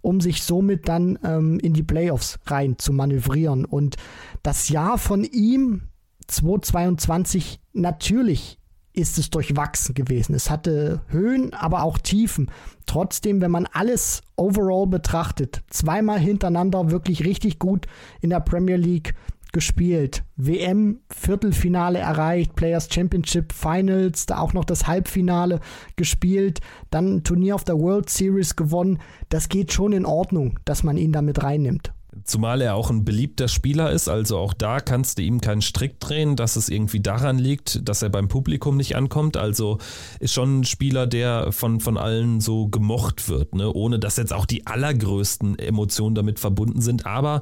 um 0.03 0.21
sich 0.21 0.43
somit 0.43 0.89
dann 0.89 1.19
ähm, 1.25 1.59
in 1.61 1.73
die 1.73 1.83
Playoffs 1.83 2.39
rein 2.47 2.77
zu 2.77 2.93
manövrieren. 2.93 3.65
Und 3.65 3.97
das 4.43 4.68
Jahr 4.68 4.99
von 4.99 5.24
ihm 5.24 5.83
2022 6.27 7.61
natürlich 7.72 8.60
ist 9.01 9.18
es 9.18 9.30
durchwachsen 9.30 9.94
gewesen. 9.94 10.34
Es 10.34 10.51
hatte 10.51 11.01
Höhen, 11.09 11.55
aber 11.55 11.82
auch 11.82 11.98
Tiefen. 11.98 12.51
Trotzdem, 12.86 13.40
wenn 13.40 13.51
man 13.51 13.66
alles 13.72 14.22
overall 14.36 14.86
betrachtet, 14.86 15.62
zweimal 15.70 16.18
hintereinander 16.18 16.90
wirklich 16.90 17.24
richtig 17.24 17.59
gut 17.59 17.86
in 18.20 18.30
der 18.30 18.40
Premier 18.40 18.76
League 18.76 19.14
gespielt. 19.53 20.22
WM 20.36 21.01
Viertelfinale 21.11 21.98
erreicht, 21.98 22.55
Players 22.55 22.88
Championship 22.92 23.53
Finals, 23.53 24.26
da 24.26 24.38
auch 24.38 24.53
noch 24.53 24.64
das 24.64 24.86
Halbfinale 24.86 25.61
gespielt, 25.96 26.61
dann 26.90 27.16
ein 27.16 27.24
Turnier 27.24 27.55
auf 27.55 27.64
der 27.64 27.78
World 27.78 28.11
Series 28.11 28.57
gewonnen. 28.57 28.98
Das 29.28 29.48
geht 29.48 29.72
schon 29.72 29.92
in 29.92 30.07
Ordnung, 30.07 30.59
dass 30.64 30.82
man 30.82 30.96
ihn 30.96 31.12
damit 31.12 31.42
reinnimmt. 31.42 31.92
Zumal 32.25 32.61
er 32.61 32.75
auch 32.75 32.91
ein 32.91 33.05
beliebter 33.05 33.49
Spieler 33.49 33.91
ist, 33.91 34.09
also 34.09 34.39
auch 34.39 34.55
da 34.55 34.81
kannst 34.81 35.18
du 35.18 35.23
ihm 35.23 35.41
keinen 35.41 35.62
Strick 35.62 36.01
drehen, 36.01 36.37
dass 36.37 36.57
es 36.57 36.68
irgendwie 36.68 37.01
daran 37.01 37.39
liegt, 37.39 37.89
dass 37.89 38.03
er 38.03 38.09
beim 38.09 38.29
Publikum 38.29 38.77
nicht 38.77 38.97
ankommt. 38.97 39.37
Also 39.37 39.79
ist 40.18 40.35
schon 40.35 40.61
ein 40.61 40.64
Spieler, 40.64 41.07
der 41.07 41.53
von, 41.53 41.81
von 41.81 41.97
allen 41.97 42.41
so 42.41 42.68
gemocht 42.68 43.29
wird, 43.29 43.55
ne? 43.55 43.73
ohne 43.73 43.99
dass 43.99 44.16
jetzt 44.16 44.33
auch 44.33 44.47
die 44.47 44.66
allergrößten 44.66 45.59
Emotionen 45.59 46.14
damit 46.14 46.39
verbunden 46.39 46.81
sind. 46.81 47.07
Aber 47.07 47.41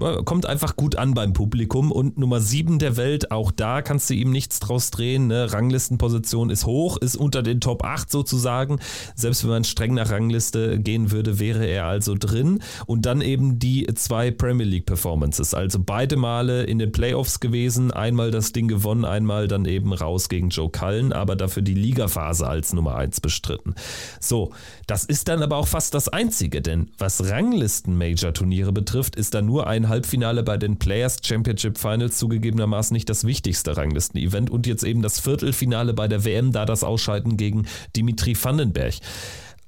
äh, 0.00 0.22
kommt 0.24 0.46
einfach 0.46 0.76
gut 0.76 0.96
an 0.96 1.14
beim 1.14 1.32
Publikum. 1.32 1.92
Und 1.92 2.18
Nummer 2.18 2.40
7 2.40 2.78
der 2.78 2.96
Welt, 2.96 3.30
auch 3.30 3.50
da 3.50 3.82
kannst 3.82 4.10
du 4.10 4.14
ihm 4.14 4.30
nichts 4.30 4.60
draus 4.60 4.90
drehen. 4.90 5.28
Ne? 5.28 5.52
Ranglistenposition 5.52 6.50
ist 6.50 6.66
hoch, 6.66 6.96
ist 6.96 7.16
unter 7.16 7.42
den 7.42 7.60
Top 7.60 7.84
8 7.84 8.10
sozusagen. 8.10 8.78
Selbst 9.14 9.44
wenn 9.44 9.50
man 9.50 9.64
streng 9.64 9.94
nach 9.94 10.10
Rangliste 10.10 10.78
gehen 10.78 11.10
würde, 11.10 11.38
wäre 11.38 11.64
er 11.66 11.86
also 11.86 12.14
drin. 12.18 12.60
Und 12.86 13.06
dann 13.06 13.20
eben 13.20 13.58
die 13.58 13.86
zwei 13.94 14.27
Premier 14.32 14.66
League 14.66 14.86
Performances. 14.86 15.54
Also 15.54 15.78
beide 15.78 16.16
Male 16.16 16.64
in 16.64 16.78
den 16.78 16.92
Playoffs 16.92 17.40
gewesen, 17.40 17.90
einmal 17.90 18.30
das 18.30 18.52
Ding 18.52 18.68
gewonnen, 18.68 19.04
einmal 19.04 19.48
dann 19.48 19.64
eben 19.64 19.92
raus 19.92 20.28
gegen 20.28 20.50
Joe 20.50 20.70
Cullen, 20.70 21.12
aber 21.12 21.36
dafür 21.36 21.62
die 21.62 21.74
Ligaphase 21.74 22.46
als 22.46 22.72
Nummer 22.72 22.96
1 22.96 23.20
bestritten. 23.20 23.74
So, 24.20 24.52
das 24.86 25.04
ist 25.04 25.28
dann 25.28 25.42
aber 25.42 25.56
auch 25.56 25.68
fast 25.68 25.94
das 25.94 26.08
Einzige, 26.08 26.60
denn 26.60 26.90
was 26.98 27.30
Ranglisten-Major-Turniere 27.30 28.72
betrifft, 28.72 29.16
ist 29.16 29.34
da 29.34 29.42
nur 29.42 29.66
ein 29.66 29.88
Halbfinale 29.88 30.42
bei 30.42 30.56
den 30.56 30.78
Players 30.78 31.18
Championship 31.22 31.78
Finals 31.78 32.18
zugegebenermaßen 32.18 32.94
nicht 32.94 33.08
das 33.08 33.24
wichtigste 33.24 33.76
Ranglisten-Event 33.76 34.50
und 34.50 34.66
jetzt 34.66 34.84
eben 34.84 35.02
das 35.02 35.20
Viertelfinale 35.20 35.94
bei 35.94 36.08
der 36.08 36.24
WM, 36.24 36.52
da 36.52 36.64
das 36.64 36.84
Ausscheiden 36.84 37.36
gegen 37.36 37.66
Dimitri 37.96 38.36
Vandenberg. 38.40 38.94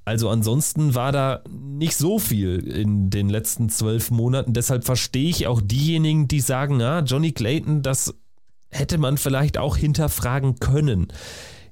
Also 0.03 0.29
ansonsten 0.29 0.95
war 0.95 1.11
da 1.11 1.43
nicht 1.49 1.95
so 1.95 2.17
viel 2.17 2.59
in 2.67 3.09
den 3.09 3.29
letzten 3.29 3.69
zwölf 3.69 4.09
Monaten. 4.09 4.53
Deshalb 4.53 4.83
verstehe 4.83 5.29
ich 5.29 5.47
auch 5.47 5.61
diejenigen, 5.61 6.27
die 6.27 6.41
sagen, 6.41 6.77
na, 6.77 7.01
Johnny 7.01 7.31
Clayton, 7.31 7.81
das 7.83 8.15
hätte 8.69 8.97
man 8.97 9.17
vielleicht 9.17 9.57
auch 9.57 9.77
hinterfragen 9.77 10.59
können. 10.59 11.07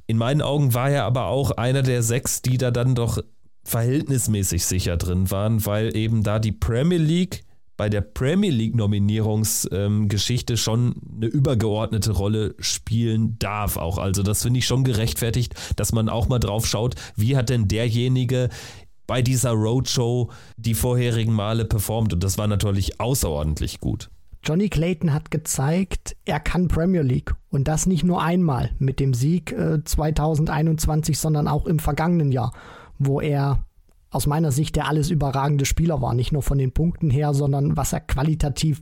In 0.05 0.17
meinen 0.17 0.41
Augen 0.41 0.73
war 0.73 0.89
er 0.89 1.05
aber 1.05 1.25
auch 1.25 1.51
einer 1.51 1.81
der 1.81 2.03
sechs, 2.03 2.41
die 2.41 2.57
da 2.57 2.71
dann 2.71 2.95
doch 2.95 3.19
verhältnismäßig 3.63 4.65
sicher 4.65 4.97
drin 4.97 5.31
waren, 5.31 5.65
weil 5.65 5.95
eben 5.95 6.23
da 6.23 6.39
die 6.39 6.51
Premier 6.51 6.97
League 6.97 7.43
bei 7.79 7.87
der 7.87 8.01
Premier 8.01 8.51
League 8.51 8.75
Nominierungsgeschichte 8.75 10.53
ähm, 10.53 10.57
schon 10.57 10.95
eine 11.15 11.27
übergeordnete 11.27 12.11
Rolle 12.11 12.53
spielen 12.59 13.39
darf 13.39 13.77
auch. 13.77 13.97
Also 13.97 14.21
das 14.21 14.41
finde 14.41 14.57
ich 14.57 14.67
schon 14.67 14.83
gerechtfertigt, 14.83 15.55
dass 15.77 15.93
man 15.93 16.09
auch 16.09 16.27
mal 16.27 16.39
drauf 16.39 16.67
schaut, 16.67 16.95
wie 17.15 17.37
hat 17.37 17.47
denn 17.47 17.69
derjenige 17.69 18.49
bei 19.07 19.21
dieser 19.21 19.51
Roadshow 19.51 20.29
die 20.57 20.73
vorherigen 20.73 21.31
Male 21.31 21.63
performt 21.63 22.11
und 22.11 22.21
das 22.21 22.37
war 22.37 22.47
natürlich 22.47 22.99
außerordentlich 22.99 23.79
gut. 23.79 24.09
Johnny 24.43 24.67
Clayton 24.67 25.13
hat 25.13 25.31
gezeigt, 25.31 26.17
er 26.25 26.41
kann 26.41 26.67
Premier 26.67 27.03
League 27.03 27.33
und 27.49 27.69
das 27.69 27.85
nicht 27.85 28.03
nur 28.03 28.21
einmal 28.21 28.71
mit 28.79 28.99
dem 28.99 29.13
Sieg 29.13 29.53
äh, 29.53 29.81
2021, 29.81 31.17
sondern 31.17 31.47
auch 31.47 31.65
im 31.65 31.79
vergangenen 31.79 32.33
Jahr, 32.33 32.51
wo 32.97 33.21
er 33.21 33.63
aus 34.11 34.27
meiner 34.27 34.51
Sicht 34.51 34.75
der 34.75 34.87
alles 34.87 35.09
überragende 35.09 35.65
Spieler 35.65 36.01
war. 36.01 36.13
Nicht 36.13 36.31
nur 36.31 36.41
von 36.41 36.57
den 36.57 36.71
Punkten 36.71 37.09
her, 37.09 37.33
sondern 37.33 37.77
was 37.77 37.93
er 37.93 37.99
qualitativ 37.99 38.81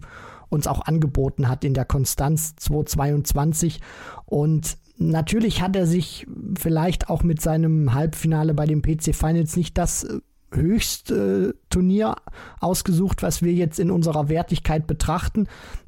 uns 0.49 0.67
auch 0.67 0.81
angeboten 0.81 1.49
hat 1.49 1.63
in 1.63 1.73
der 1.73 1.85
Konstanz 1.85 2.55
222. 2.55 3.81
Und 4.25 4.77
natürlich 4.97 5.61
hat 5.61 5.75
er 5.75 5.85
sich 5.85 6.25
vielleicht 6.57 7.09
auch 7.09 7.23
mit 7.23 7.41
seinem 7.41 7.93
Halbfinale 7.93 8.53
bei 8.53 8.65
den 8.65 8.81
PC 8.81 9.13
Finals 9.13 9.57
nicht 9.57 9.77
das 9.77 10.07
Höchstturnier 10.51 12.15
ausgesucht, 12.59 13.21
was 13.23 13.41
wir 13.41 13.53
jetzt 13.53 13.79
in 13.79 13.91
unserer 13.91 14.29
Wertigkeit 14.29 14.87
betrachten. 14.87 15.47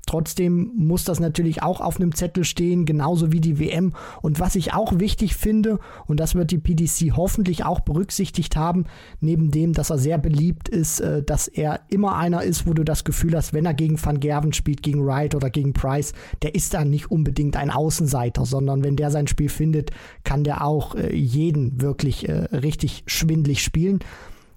Trotzdem 0.10 0.72
muss 0.76 1.04
das 1.04 1.20
natürlich 1.20 1.62
auch 1.62 1.82
auf 1.82 1.98
einem 1.98 2.16
Zettel 2.16 2.44
stehen, 2.44 2.86
genauso 2.86 3.32
wie 3.32 3.42
die 3.42 3.60
WM. 3.60 3.94
Und 4.24 4.40
was 4.40 4.56
ich 4.56 4.74
auch 4.74 4.98
wichtig 4.98 5.36
finde, 5.36 5.78
und 6.08 6.20
das 6.20 6.34
wird 6.34 6.50
die 6.50 6.58
PDC 6.58 7.16
hoffentlich 7.16 7.64
auch 7.64 7.82
berücksichtigt 7.82 8.56
haben, 8.56 8.86
neben 9.22 9.52
dem, 9.52 9.74
dass 9.74 9.92
er 9.92 10.00
sehr 10.00 10.18
beliebt 10.18 10.68
ist, 10.68 11.00
äh, 11.00 11.22
dass 11.22 11.48
er 11.48 11.82
immer 11.90 12.16
einer 12.16 12.42
ist, 12.42 12.66
wo 12.66 12.74
du 12.74 12.84
das 12.84 13.04
Gefühl 13.04 13.36
hast, 13.36 13.54
wenn 13.54 13.68
er 13.68 13.76
gegen 13.76 14.04
Van 14.04 14.20
Gerven 14.20 14.52
spielt, 14.52 14.82
gegen 14.82 15.06
Wright 15.06 15.36
oder 15.36 15.52
gegen 15.52 15.74
Price, 15.74 16.14
der 16.42 16.56
ist 16.56 16.74
dann 16.74 16.90
nicht 16.90 17.12
unbedingt 17.12 17.56
ein 17.56 17.70
Außenseiter, 17.70 18.46
sondern 18.46 18.84
wenn 18.84 18.96
der 18.96 19.12
sein 19.12 19.28
Spiel 19.28 19.50
findet, 19.50 19.92
kann 20.24 20.44
der 20.44 20.66
auch 20.66 20.96
äh, 20.96 21.16
jeden 21.16 21.82
wirklich 21.82 22.28
äh, 22.28 22.46
richtig 22.52 23.04
schwindlig 23.06 23.62
spielen 23.62 24.00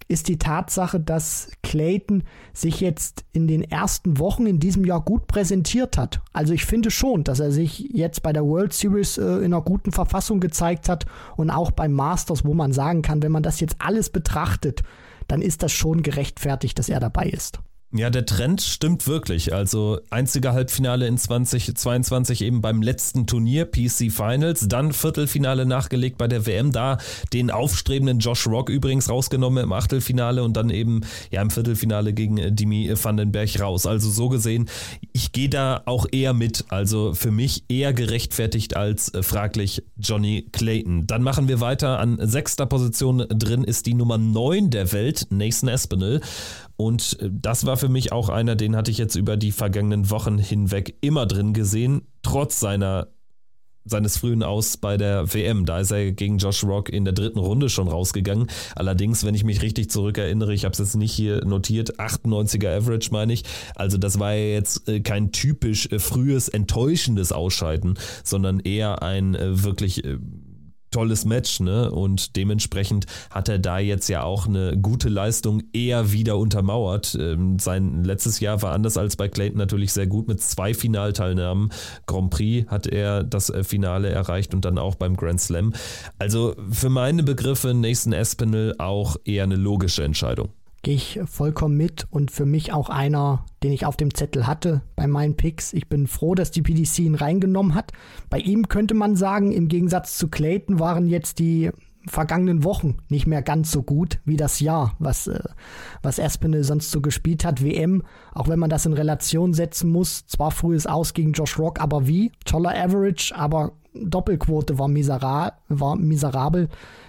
ist 0.08 0.28
die 0.28 0.38
Tatsache, 0.38 1.00
dass 1.00 1.50
Clayton 1.62 2.24
sich 2.52 2.80
jetzt 2.80 3.24
in 3.32 3.46
den 3.46 3.62
ersten 3.62 4.18
Wochen 4.18 4.46
in 4.46 4.58
diesem 4.58 4.84
Jahr 4.84 5.00
gut 5.00 5.26
präsentiert 5.26 5.98
hat. 5.98 6.20
Also 6.32 6.52
ich 6.52 6.64
finde 6.64 6.90
schon, 6.90 7.24
dass 7.24 7.40
er 7.40 7.52
sich 7.52 7.78
jetzt 7.92 8.22
bei 8.22 8.32
der 8.32 8.44
World 8.44 8.72
Series 8.72 9.18
äh, 9.18 9.38
in 9.38 9.52
einer 9.52 9.62
guten 9.62 9.92
Verfassung 9.92 10.40
gezeigt 10.40 10.88
hat 10.88 11.06
und 11.36 11.50
auch 11.50 11.70
beim 11.70 11.92
Masters, 11.92 12.44
wo 12.44 12.54
man 12.54 12.72
sagen 12.72 13.02
kann, 13.02 13.22
wenn 13.22 13.32
man 13.32 13.42
das 13.42 13.60
jetzt 13.60 13.76
alles 13.78 14.10
betrachtet, 14.10 14.82
dann 15.28 15.42
ist 15.42 15.62
das 15.62 15.72
schon 15.72 16.02
gerechtfertigt, 16.02 16.78
dass 16.78 16.88
er 16.88 17.00
dabei 17.00 17.26
ist. 17.26 17.60
Ja, 17.94 18.08
der 18.08 18.24
Trend 18.24 18.62
stimmt 18.62 19.06
wirklich. 19.06 19.52
Also 19.52 20.00
einziger 20.08 20.54
Halbfinale 20.54 21.06
in 21.06 21.18
2022 21.18 22.40
eben 22.40 22.62
beim 22.62 22.80
letzten 22.80 23.26
Turnier, 23.26 23.66
PC 23.66 24.10
Finals, 24.10 24.66
dann 24.66 24.94
Viertelfinale 24.94 25.66
nachgelegt 25.66 26.16
bei 26.16 26.26
der 26.26 26.46
WM, 26.46 26.72
da 26.72 26.96
den 27.34 27.50
aufstrebenden 27.50 28.18
Josh 28.18 28.46
Rock 28.46 28.70
übrigens 28.70 29.10
rausgenommen 29.10 29.62
im 29.62 29.72
Achtelfinale 29.74 30.42
und 30.42 30.56
dann 30.56 30.70
eben 30.70 31.02
ja 31.30 31.42
im 31.42 31.50
Viertelfinale 31.50 32.14
gegen 32.14 32.38
äh, 32.38 32.50
Dimi 32.50 32.90
Vandenberg 32.90 33.60
raus. 33.60 33.84
Also 33.84 34.08
so 34.08 34.30
gesehen, 34.30 34.70
ich 35.12 35.32
gehe 35.32 35.50
da 35.50 35.82
auch 35.84 36.06
eher 36.10 36.32
mit. 36.32 36.64
Also 36.70 37.12
für 37.12 37.30
mich 37.30 37.64
eher 37.68 37.92
gerechtfertigt 37.92 38.74
als 38.74 39.12
äh, 39.12 39.22
fraglich 39.22 39.82
Johnny 39.98 40.48
Clayton. 40.50 41.06
Dann 41.06 41.22
machen 41.22 41.46
wir 41.46 41.60
weiter. 41.60 41.98
An 41.98 42.18
sechster 42.22 42.64
Position 42.64 43.26
drin 43.28 43.64
ist 43.64 43.84
die 43.84 43.92
Nummer 43.92 44.16
9 44.16 44.70
der 44.70 44.92
Welt, 44.92 45.26
Nathan 45.28 45.68
Espinel. 45.68 46.22
Und 46.82 47.16
äh, 47.20 47.30
das 47.30 47.64
war 47.64 47.76
für 47.76 47.88
mich 47.88 48.10
auch 48.10 48.28
einer, 48.28 48.56
den 48.56 48.74
hatte 48.74 48.90
ich 48.90 48.98
jetzt 48.98 49.14
über 49.14 49.36
die 49.36 49.52
vergangenen 49.52 50.10
Wochen 50.10 50.36
hinweg 50.36 50.96
immer 51.00 51.26
drin 51.26 51.52
gesehen, 51.52 52.02
trotz 52.22 52.58
seiner 52.58 53.08
seines 53.84 54.16
frühen 54.16 54.44
Aus 54.44 54.76
bei 54.76 54.96
der 54.96 55.34
WM. 55.34 55.66
Da 55.66 55.80
ist 55.80 55.90
er 55.90 56.12
gegen 56.12 56.38
Josh 56.38 56.62
Rock 56.62 56.88
in 56.88 57.04
der 57.04 57.14
dritten 57.14 57.40
Runde 57.40 57.68
schon 57.68 57.88
rausgegangen. 57.88 58.46
Allerdings, 58.76 59.24
wenn 59.24 59.34
ich 59.34 59.42
mich 59.42 59.60
richtig 59.60 59.90
zurückerinnere, 59.90 60.54
ich 60.54 60.64
habe 60.64 60.72
es 60.72 60.78
jetzt 60.78 60.94
nicht 60.94 61.10
hier 61.10 61.44
notiert, 61.44 61.98
98er 61.98 62.76
Average 62.76 63.08
meine 63.10 63.32
ich. 63.32 63.42
Also 63.74 63.98
das 63.98 64.20
war 64.20 64.34
ja 64.34 64.54
jetzt 64.54 64.88
äh, 64.88 65.00
kein 65.00 65.32
typisch 65.32 65.88
äh, 65.90 65.98
frühes, 65.98 66.48
enttäuschendes 66.48 67.32
Ausscheiden, 67.32 67.98
sondern 68.22 68.60
eher 68.60 69.02
ein 69.02 69.36
wirklich 69.40 70.04
tolles 70.92 71.24
Match, 71.24 71.60
ne? 71.60 71.90
Und 71.90 72.36
dementsprechend 72.36 73.06
hat 73.30 73.48
er 73.48 73.58
da 73.58 73.78
jetzt 73.78 74.08
ja 74.08 74.22
auch 74.22 74.46
eine 74.46 74.76
gute 74.78 75.08
Leistung 75.08 75.62
eher 75.72 76.12
wieder 76.12 76.38
untermauert. 76.38 77.16
Ähm, 77.18 77.58
sein 77.58 78.04
letztes 78.04 78.40
Jahr 78.40 78.62
war 78.62 78.72
anders 78.72 78.96
als 78.96 79.16
bei 79.16 79.28
Clayton 79.28 79.58
natürlich 79.58 79.92
sehr 79.92 80.06
gut 80.06 80.28
mit 80.28 80.40
zwei 80.40 80.74
Finalteilnahmen. 80.74 81.70
Grand 82.06 82.30
Prix 82.30 82.70
hat 82.70 82.86
er 82.86 83.24
das 83.24 83.50
äh, 83.50 83.64
Finale 83.64 84.10
erreicht 84.10 84.54
und 84.54 84.64
dann 84.64 84.78
auch 84.78 84.94
beim 84.94 85.16
Grand 85.16 85.40
Slam. 85.40 85.72
Also 86.18 86.54
für 86.70 86.90
meine 86.90 87.22
Begriffe 87.22 87.74
Nathan 87.74 88.12
Espinel 88.12 88.74
auch 88.78 89.16
eher 89.24 89.44
eine 89.44 89.56
logische 89.56 90.04
Entscheidung 90.04 90.50
gehe 90.82 90.94
ich 90.94 91.20
vollkommen 91.24 91.76
mit 91.76 92.06
und 92.10 92.30
für 92.30 92.44
mich 92.44 92.72
auch 92.72 92.88
einer, 92.88 93.46
den 93.62 93.72
ich 93.72 93.86
auf 93.86 93.96
dem 93.96 94.14
Zettel 94.14 94.46
hatte 94.46 94.82
bei 94.96 95.06
meinen 95.06 95.36
Picks. 95.36 95.72
Ich 95.72 95.88
bin 95.88 96.08
froh, 96.08 96.34
dass 96.34 96.50
die 96.50 96.62
PDC 96.62 96.98
ihn 97.00 97.14
reingenommen 97.14 97.74
hat. 97.74 97.92
Bei 98.28 98.38
ihm 98.38 98.68
könnte 98.68 98.94
man 98.94 99.14
sagen, 99.14 99.52
im 99.52 99.68
Gegensatz 99.68 100.18
zu 100.18 100.28
Clayton 100.28 100.80
waren 100.80 101.06
jetzt 101.06 101.38
die 101.38 101.70
vergangenen 102.08 102.64
Wochen 102.64 102.96
nicht 103.08 103.28
mehr 103.28 103.42
ganz 103.42 103.70
so 103.70 103.84
gut 103.84 104.18
wie 104.24 104.36
das 104.36 104.58
Jahr, 104.58 104.96
was, 104.98 105.28
äh, 105.28 105.38
was 106.02 106.18
Aspinall 106.18 106.64
sonst 106.64 106.90
so 106.90 107.00
gespielt 107.00 107.44
hat. 107.44 107.62
WM, 107.62 108.02
auch 108.34 108.48
wenn 108.48 108.58
man 108.58 108.70
das 108.70 108.86
in 108.86 108.92
Relation 108.92 109.54
setzen 109.54 109.90
muss, 109.90 110.26
zwar 110.26 110.50
frühes 110.50 110.88
Aus 110.88 111.14
gegen 111.14 111.32
Josh 111.32 111.60
Rock, 111.60 111.80
aber 111.80 112.08
wie? 112.08 112.32
Toller 112.44 112.74
Average, 112.76 113.34
aber 113.36 113.72
Doppelquote 113.94 114.80
war, 114.80 114.88
misera 114.88 115.52
war 115.68 115.96
miserabel. 115.96 116.68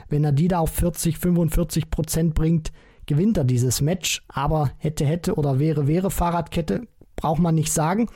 Wenn 0.10 0.24
er 0.24 0.32
die 0.32 0.48
da 0.48 0.60
auf 0.60 0.72
40, 0.72 1.18
45 1.18 1.90
Prozent 1.90 2.36
bringt, 2.36 2.72
gewinnt 3.06 3.38
er 3.38 3.44
dieses 3.44 3.82
Match. 3.82 4.24
Aber 4.28 4.72
hätte, 4.78 5.06
hätte 5.06 5.36
oder 5.36 5.60
wäre, 5.60 5.88
wäre 5.88 6.12
Fahrradkette, 6.12 6.88
braucht 7.16 7.40
man 7.40 7.56
nicht 7.56 7.72
sagen. 7.72 8.10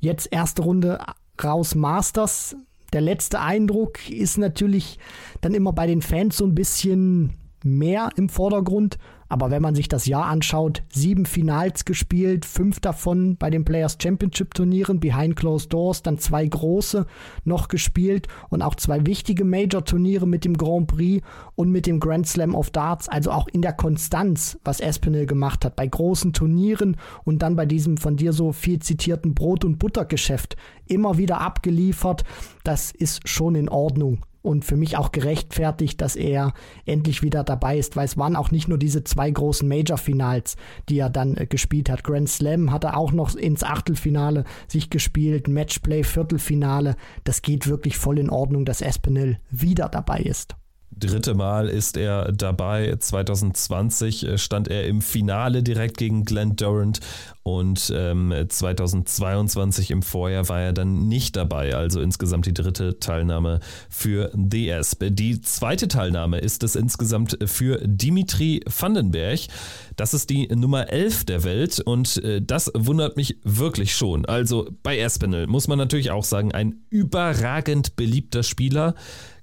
Jetzt 0.00 0.28
erste 0.30 0.62
Runde 0.62 1.00
raus 1.42 1.74
Masters. 1.74 2.56
Der 2.92 3.00
letzte 3.00 3.40
Eindruck 3.40 4.08
ist 4.08 4.38
natürlich 4.38 4.98
dann 5.40 5.54
immer 5.54 5.72
bei 5.72 5.86
den 5.86 6.02
Fans 6.02 6.36
so 6.36 6.44
ein 6.44 6.54
bisschen 6.54 7.34
mehr 7.64 8.10
im 8.16 8.28
Vordergrund. 8.28 8.98
Aber 9.34 9.50
wenn 9.50 9.62
man 9.62 9.74
sich 9.74 9.88
das 9.88 10.06
Jahr 10.06 10.26
anschaut, 10.26 10.84
sieben 10.90 11.26
Finals 11.26 11.84
gespielt, 11.84 12.44
fünf 12.44 12.78
davon 12.78 13.36
bei 13.36 13.50
den 13.50 13.64
Players 13.64 13.98
Championship 14.00 14.54
Turnieren, 14.54 15.00
Behind 15.00 15.34
Closed 15.34 15.72
Doors, 15.72 16.04
dann 16.04 16.18
zwei 16.18 16.46
große 16.46 17.04
noch 17.42 17.66
gespielt 17.66 18.28
und 18.48 18.62
auch 18.62 18.76
zwei 18.76 19.04
wichtige 19.06 19.44
Major 19.44 19.84
Turniere 19.84 20.28
mit 20.28 20.44
dem 20.44 20.56
Grand 20.56 20.86
Prix 20.86 21.26
und 21.56 21.72
mit 21.72 21.86
dem 21.86 21.98
Grand 21.98 22.28
Slam 22.28 22.54
of 22.54 22.70
Darts. 22.70 23.08
Also 23.08 23.32
auch 23.32 23.48
in 23.48 23.60
der 23.60 23.72
Konstanz, 23.72 24.56
was 24.62 24.78
Espinel 24.78 25.26
gemacht 25.26 25.64
hat, 25.64 25.74
bei 25.74 25.88
großen 25.88 26.32
Turnieren 26.32 26.96
und 27.24 27.42
dann 27.42 27.56
bei 27.56 27.66
diesem 27.66 27.96
von 27.96 28.14
dir 28.14 28.32
so 28.32 28.52
viel 28.52 28.78
zitierten 28.78 29.34
Brot- 29.34 29.64
und 29.64 29.80
Buttergeschäft 29.80 30.54
immer 30.86 31.18
wieder 31.18 31.40
abgeliefert. 31.40 32.22
Das 32.62 32.92
ist 32.92 33.28
schon 33.28 33.56
in 33.56 33.68
Ordnung 33.68 34.20
und 34.44 34.64
für 34.64 34.76
mich 34.76 34.96
auch 34.96 35.10
gerechtfertigt, 35.10 36.00
dass 36.00 36.16
er 36.16 36.52
endlich 36.84 37.22
wieder 37.22 37.44
dabei 37.44 37.78
ist, 37.78 37.96
weil 37.96 38.04
es 38.04 38.18
waren 38.18 38.36
auch 38.36 38.50
nicht 38.50 38.68
nur 38.68 38.78
diese 38.78 39.02
zwei 39.02 39.30
großen 39.30 39.66
Major-Finals, 39.66 40.56
die 40.88 40.98
er 40.98 41.10
dann 41.10 41.36
äh, 41.36 41.46
gespielt 41.46 41.88
hat. 41.88 42.04
Grand 42.04 42.28
Slam 42.28 42.70
hat 42.70 42.84
er 42.84 42.96
auch 42.96 43.12
noch 43.12 43.34
ins 43.34 43.64
Achtelfinale 43.64 44.44
sich 44.68 44.90
gespielt, 44.90 45.48
Matchplay, 45.48 46.04
Viertelfinale. 46.04 46.96
Das 47.24 47.40
geht 47.40 47.66
wirklich 47.66 47.96
voll 47.96 48.18
in 48.18 48.28
Ordnung, 48.30 48.66
dass 48.66 48.82
Espinel 48.82 49.38
wieder 49.50 49.88
dabei 49.88 50.20
ist 50.20 50.56
dritte 50.98 51.34
Mal 51.34 51.68
ist 51.68 51.96
er 51.96 52.32
dabei. 52.32 52.96
2020 52.98 54.26
äh, 54.26 54.38
stand 54.38 54.68
er 54.68 54.86
im 54.86 55.00
Finale 55.00 55.62
direkt 55.62 55.96
gegen 55.96 56.24
Glenn 56.24 56.56
Durant 56.56 57.00
und 57.42 57.92
ähm, 57.94 58.32
2022 58.48 59.90
im 59.90 60.02
Vorjahr 60.02 60.48
war 60.48 60.60
er 60.60 60.72
dann 60.72 61.08
nicht 61.08 61.36
dabei. 61.36 61.74
Also 61.74 62.00
insgesamt 62.00 62.46
die 62.46 62.54
dritte 62.54 62.98
Teilnahme 62.98 63.60
für 63.90 64.32
The 64.34 64.70
Esp. 64.70 65.10
Die 65.10 65.40
zweite 65.42 65.88
Teilnahme 65.88 66.38
ist 66.38 66.62
es 66.62 66.74
insgesamt 66.74 67.36
für 67.44 67.80
Dimitri 67.84 68.62
Vandenberg. 68.66 69.40
Das 69.96 70.14
ist 70.14 70.30
die 70.30 70.48
Nummer 70.48 70.90
11 70.90 71.24
der 71.24 71.44
Welt 71.44 71.80
und 71.80 72.16
äh, 72.24 72.42
das 72.42 72.70
wundert 72.74 73.16
mich 73.16 73.38
wirklich 73.44 73.94
schon. 73.94 74.24
Also 74.24 74.68
bei 74.82 74.98
Espinel 74.98 75.46
muss 75.46 75.68
man 75.68 75.78
natürlich 75.78 76.10
auch 76.10 76.24
sagen, 76.24 76.52
ein 76.52 76.84
überragend 76.90 77.96
beliebter 77.96 78.42
Spieler 78.42 78.94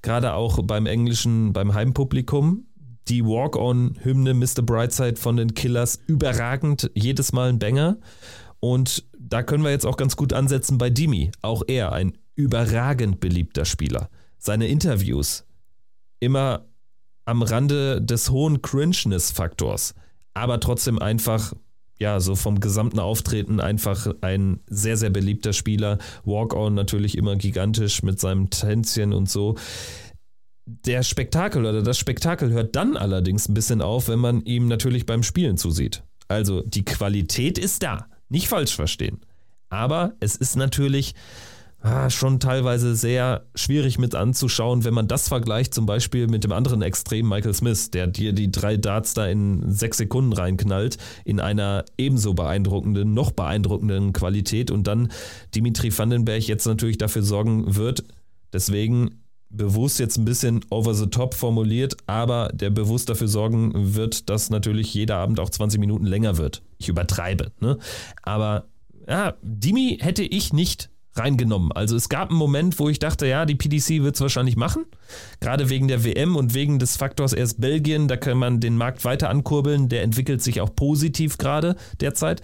gerade 0.01 0.33
auch 0.33 0.61
beim 0.63 0.85
englischen, 0.85 1.53
beim 1.53 1.73
Heimpublikum. 1.73 2.65
Die 3.07 3.25
Walk-on-Hymne 3.25 4.33
Mr. 4.33 4.61
Brightside 4.61 5.15
von 5.15 5.35
den 5.35 5.53
Killers 5.53 5.99
überragend, 6.05 6.91
jedes 6.93 7.33
Mal 7.33 7.49
ein 7.49 7.59
Banger. 7.59 7.97
Und 8.59 9.05
da 9.17 9.41
können 9.41 9.63
wir 9.63 9.71
jetzt 9.71 9.85
auch 9.85 9.97
ganz 9.97 10.15
gut 10.15 10.33
ansetzen 10.33 10.77
bei 10.77 10.89
Dimi. 10.89 11.31
Auch 11.41 11.63
er 11.67 11.91
ein 11.93 12.13
überragend 12.35 13.19
beliebter 13.19 13.65
Spieler. 13.65 14.09
Seine 14.37 14.67
Interviews 14.67 15.45
immer 16.19 16.67
am 17.25 17.41
Rande 17.41 18.01
des 18.01 18.29
hohen 18.29 18.61
Cringeness-Faktors, 18.61 19.95
aber 20.33 20.59
trotzdem 20.59 20.99
einfach 20.99 21.53
ja, 22.01 22.19
so 22.19 22.35
vom 22.35 22.59
gesamten 22.59 22.99
Auftreten 22.99 23.59
einfach 23.59 24.07
ein 24.21 24.59
sehr, 24.65 24.97
sehr 24.97 25.11
beliebter 25.11 25.53
Spieler. 25.53 25.99
Walk-On 26.25 26.73
natürlich 26.73 27.15
immer 27.15 27.35
gigantisch 27.35 28.01
mit 28.01 28.19
seinem 28.19 28.49
Tänzchen 28.49 29.13
und 29.13 29.29
so. 29.29 29.55
Der 30.65 31.03
Spektakel 31.03 31.63
oder 31.63 31.83
das 31.83 31.99
Spektakel 31.99 32.51
hört 32.51 32.75
dann 32.75 32.97
allerdings 32.97 33.47
ein 33.47 33.53
bisschen 33.53 33.83
auf, 33.83 34.07
wenn 34.07 34.17
man 34.17 34.41
ihm 34.41 34.67
natürlich 34.67 35.05
beim 35.05 35.21
Spielen 35.21 35.57
zusieht. 35.57 36.03
Also 36.27 36.61
die 36.61 36.85
Qualität 36.85 37.59
ist 37.59 37.83
da, 37.83 38.07
nicht 38.29 38.47
falsch 38.47 38.75
verstehen. 38.75 39.19
Aber 39.69 40.13
es 40.19 40.35
ist 40.35 40.55
natürlich 40.55 41.13
ah, 41.81 42.09
schon 42.09 42.39
teilweise 42.39 42.95
sehr 42.95 43.45
schwierig 43.55 43.97
mit 43.97 44.15
anzuschauen, 44.15 44.83
wenn 44.83 44.93
man 44.93 45.07
das 45.07 45.27
vergleicht 45.27 45.73
zum 45.73 45.85
Beispiel 45.85 46.27
mit 46.27 46.43
dem 46.43 46.51
anderen 46.51 46.81
Extrem 46.81 47.27
Michael 47.27 47.53
Smith, 47.53 47.91
der 47.91 48.07
dir 48.07 48.33
die 48.33 48.51
drei 48.51 48.77
Darts 48.77 49.13
da 49.13 49.27
in 49.27 49.71
sechs 49.71 49.97
Sekunden 49.97 50.33
reinknallt, 50.33 50.97
in 51.25 51.39
einer 51.39 51.85
ebenso 51.97 52.33
beeindruckenden, 52.33 53.13
noch 53.13 53.31
beeindruckenden 53.31 54.13
Qualität 54.13 54.71
und 54.71 54.87
dann 54.87 55.11
Dimitri 55.55 55.95
Vandenberg 55.95 56.43
jetzt 56.43 56.65
natürlich 56.65 56.97
dafür 56.97 57.23
sorgen 57.23 57.75
wird, 57.75 58.03
deswegen 58.53 59.21
bewusst 59.49 59.99
jetzt 59.99 60.17
ein 60.17 60.25
bisschen 60.25 60.63
over 60.69 60.93
the 60.93 61.07
top 61.07 61.33
formuliert, 61.33 61.97
aber 62.07 62.49
der 62.53 62.69
bewusst 62.69 63.09
dafür 63.09 63.27
sorgen 63.27 63.95
wird, 63.95 64.29
dass 64.29 64.49
natürlich 64.49 64.93
jeder 64.93 65.17
Abend 65.17 65.39
auch 65.39 65.49
20 65.49 65.79
Minuten 65.79 66.05
länger 66.05 66.37
wird. 66.37 66.61
Ich 66.77 66.87
übertreibe, 66.87 67.51
ne? 67.59 67.77
Aber 68.23 68.67
ja, 69.07 69.33
Dimi 69.41 69.97
hätte 69.99 70.23
ich 70.23 70.53
nicht 70.53 70.90
reingenommen. 71.15 71.71
Also 71.71 71.95
es 71.95 72.09
gab 72.09 72.29
einen 72.29 72.37
Moment, 72.37 72.79
wo 72.79 72.89
ich 72.89 72.99
dachte, 72.99 73.27
ja, 73.27 73.45
die 73.45 73.55
PDC 73.55 74.03
wird 74.03 74.15
es 74.15 74.21
wahrscheinlich 74.21 74.55
machen. 74.55 74.85
Gerade 75.39 75.69
wegen 75.69 75.87
der 75.87 76.03
WM 76.03 76.35
und 76.35 76.53
wegen 76.53 76.79
des 76.79 76.97
Faktors 76.97 77.33
erst 77.33 77.59
Belgien, 77.59 78.07
da 78.07 78.17
kann 78.17 78.37
man 78.37 78.59
den 78.59 78.77
Markt 78.77 79.03
weiter 79.03 79.29
ankurbeln. 79.29 79.89
Der 79.89 80.03
entwickelt 80.03 80.41
sich 80.41 80.61
auch 80.61 80.73
positiv 80.75 81.37
gerade 81.37 81.75
derzeit. 81.99 82.41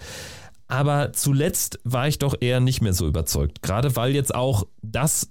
Aber 0.66 1.12
zuletzt 1.14 1.80
war 1.84 2.08
ich 2.08 2.18
doch 2.18 2.34
eher 2.40 2.60
nicht 2.60 2.82
mehr 2.82 2.92
so 2.92 3.06
überzeugt. 3.06 3.62
Gerade 3.62 3.96
weil 3.96 4.14
jetzt 4.14 4.34
auch 4.34 4.66
das 4.82 5.30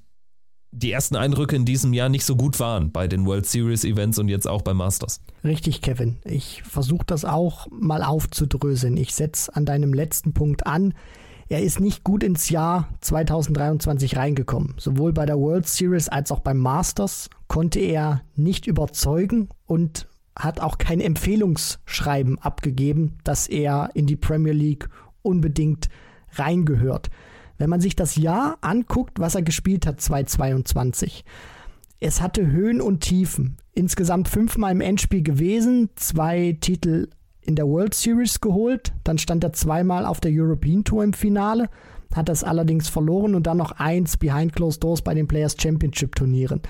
die 0.71 0.91
ersten 0.91 1.15
Eindrücke 1.15 1.55
in 1.55 1.65
diesem 1.65 1.93
Jahr 1.93 2.09
nicht 2.09 2.25
so 2.25 2.35
gut 2.35 2.59
waren 2.59 2.91
bei 2.91 3.07
den 3.07 3.25
World 3.25 3.45
Series 3.45 3.85
Events 3.85 4.19
und 4.19 4.27
jetzt 4.27 4.47
auch 4.47 4.61
beim 4.61 4.77
Masters. 4.77 5.21
Richtig, 5.43 5.81
Kevin. 5.81 6.17
Ich 6.23 6.61
versuche 6.63 7.05
das 7.05 7.23
auch 7.23 7.67
mal 7.71 8.03
aufzudröseln. 8.03 8.97
Ich 8.97 9.15
setze 9.15 9.55
an 9.55 9.65
deinem 9.65 9.93
letzten 9.93 10.33
Punkt 10.33 10.67
an. 10.67 10.93
Er 11.49 11.63
ist 11.63 11.79
nicht 11.79 12.03
gut 12.03 12.23
ins 12.23 12.49
Jahr 12.49 12.89
2023 13.01 14.17
reingekommen. 14.17 14.73
Sowohl 14.77 15.13
bei 15.13 15.25
der 15.25 15.39
World 15.39 15.65
Series 15.65 16.09
als 16.09 16.31
auch 16.31 16.41
beim 16.41 16.57
Masters 16.57 17.29
konnte 17.47 17.79
er 17.79 18.21
nicht 18.35 18.67
überzeugen 18.67 19.47
und 19.65 20.07
hat 20.35 20.59
auch 20.59 20.77
kein 20.77 20.99
Empfehlungsschreiben 20.99 22.37
abgegeben, 22.39 23.17
dass 23.23 23.47
er 23.47 23.89
in 23.93 24.07
die 24.07 24.17
Premier 24.17 24.53
League 24.53 24.89
unbedingt 25.21 25.87
reingehört. 26.33 27.09
Wenn 27.57 27.69
man 27.69 27.81
sich 27.81 27.95
das 27.95 28.17
Jahr 28.17 28.57
anguckt, 28.61 29.19
was 29.19 29.35
er 29.35 29.41
gespielt 29.41 29.87
hat 29.87 30.01
2022, 30.01 31.23
es 31.99 32.21
hatte 32.21 32.45
Höhen 32.45 32.81
und 32.81 32.99
Tiefen. 32.99 33.57
Insgesamt 33.73 34.27
fünfmal 34.27 34.73
im 34.73 34.81
Endspiel 34.81 35.23
gewesen, 35.23 35.89
zwei 35.95 36.57
Titel 36.59 37.07
in 37.47 37.55
der 37.55 37.67
World 37.67 37.93
Series 37.93 38.39
geholt. 38.39 38.93
Dann 39.03 39.17
stand 39.17 39.43
er 39.43 39.53
zweimal 39.53 40.05
auf 40.05 40.19
der 40.19 40.31
European 40.33 40.83
Tour 40.83 41.03
im 41.03 41.13
Finale, 41.13 41.69
hat 42.13 42.29
das 42.29 42.43
allerdings 42.43 42.89
verloren 42.89 43.33
und 43.33 43.47
dann 43.47 43.57
noch 43.57 43.71
eins 43.71 44.17
behind 44.17 44.53
closed 44.53 44.83
doors 44.83 45.01
bei 45.01 45.13
den 45.13 45.27
Players 45.27 45.55
Championship 45.59 46.15
Turnieren. 46.15 46.61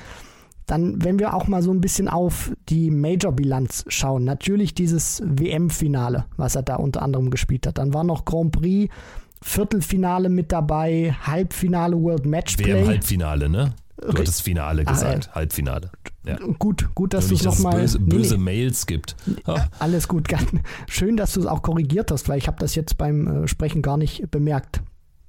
Dann, 0.68 1.04
wenn 1.04 1.18
wir 1.18 1.34
auch 1.34 1.48
mal 1.48 1.62
so 1.62 1.72
ein 1.72 1.80
bisschen 1.80 2.10
auf 2.10 2.52
die 2.68 2.92
Major-Bilanz 2.92 3.86
schauen, 3.88 4.26
natürlich 4.26 4.76
dieses 4.76 5.24
WM-Finale, 5.26 6.26
was 6.36 6.56
er 6.56 6.64
da 6.64 6.76
unter 6.76 7.02
anderem 7.02 7.32
gespielt 7.32 7.66
hat. 7.66 7.78
Dann 7.78 7.94
war 7.94 8.04
noch 8.04 8.26
Grand 8.26 8.52
Prix, 8.52 8.94
Viertelfinale 9.42 10.28
mit 10.30 10.52
dabei, 10.52 11.16
Halbfinale 11.24 11.96
World 11.96 12.26
Matchplay. 12.26 12.74
WM-Halbfinale, 12.74 13.50
ne? 13.50 13.74
Du 14.02 14.18
hattest 14.20 14.42
Finale 14.42 14.84
ah, 14.86 14.92
gesagt, 14.92 15.30
ah, 15.30 15.32
äh, 15.32 15.36
Halbfinale. 15.36 15.90
Ja. 16.28 16.38
Gut, 16.60 16.90
gut, 16.94 17.14
dass 17.14 17.30
du 17.30 17.36
es 17.36 17.44
nochmal. 17.44 17.80
Böse, 17.80 18.00
böse 18.00 18.36
nee, 18.36 18.44
Mails 18.44 18.86
gibt. 18.86 19.16
Oh. 19.46 19.56
Alles 19.80 20.08
gut. 20.08 20.28
Schön, 20.88 21.16
dass 21.16 21.34
du 21.34 21.40
es 21.40 21.46
auch 21.46 21.62
korrigiert 21.62 22.12
hast, 22.12 22.28
weil 22.28 22.38
ich 22.38 22.48
habe 22.48 22.58
das 22.60 22.76
jetzt 22.76 22.98
beim 22.98 23.44
äh, 23.44 23.48
Sprechen 23.48 23.82
gar 23.82 23.98
nicht 23.98 24.30
bemerkt. 24.30 24.82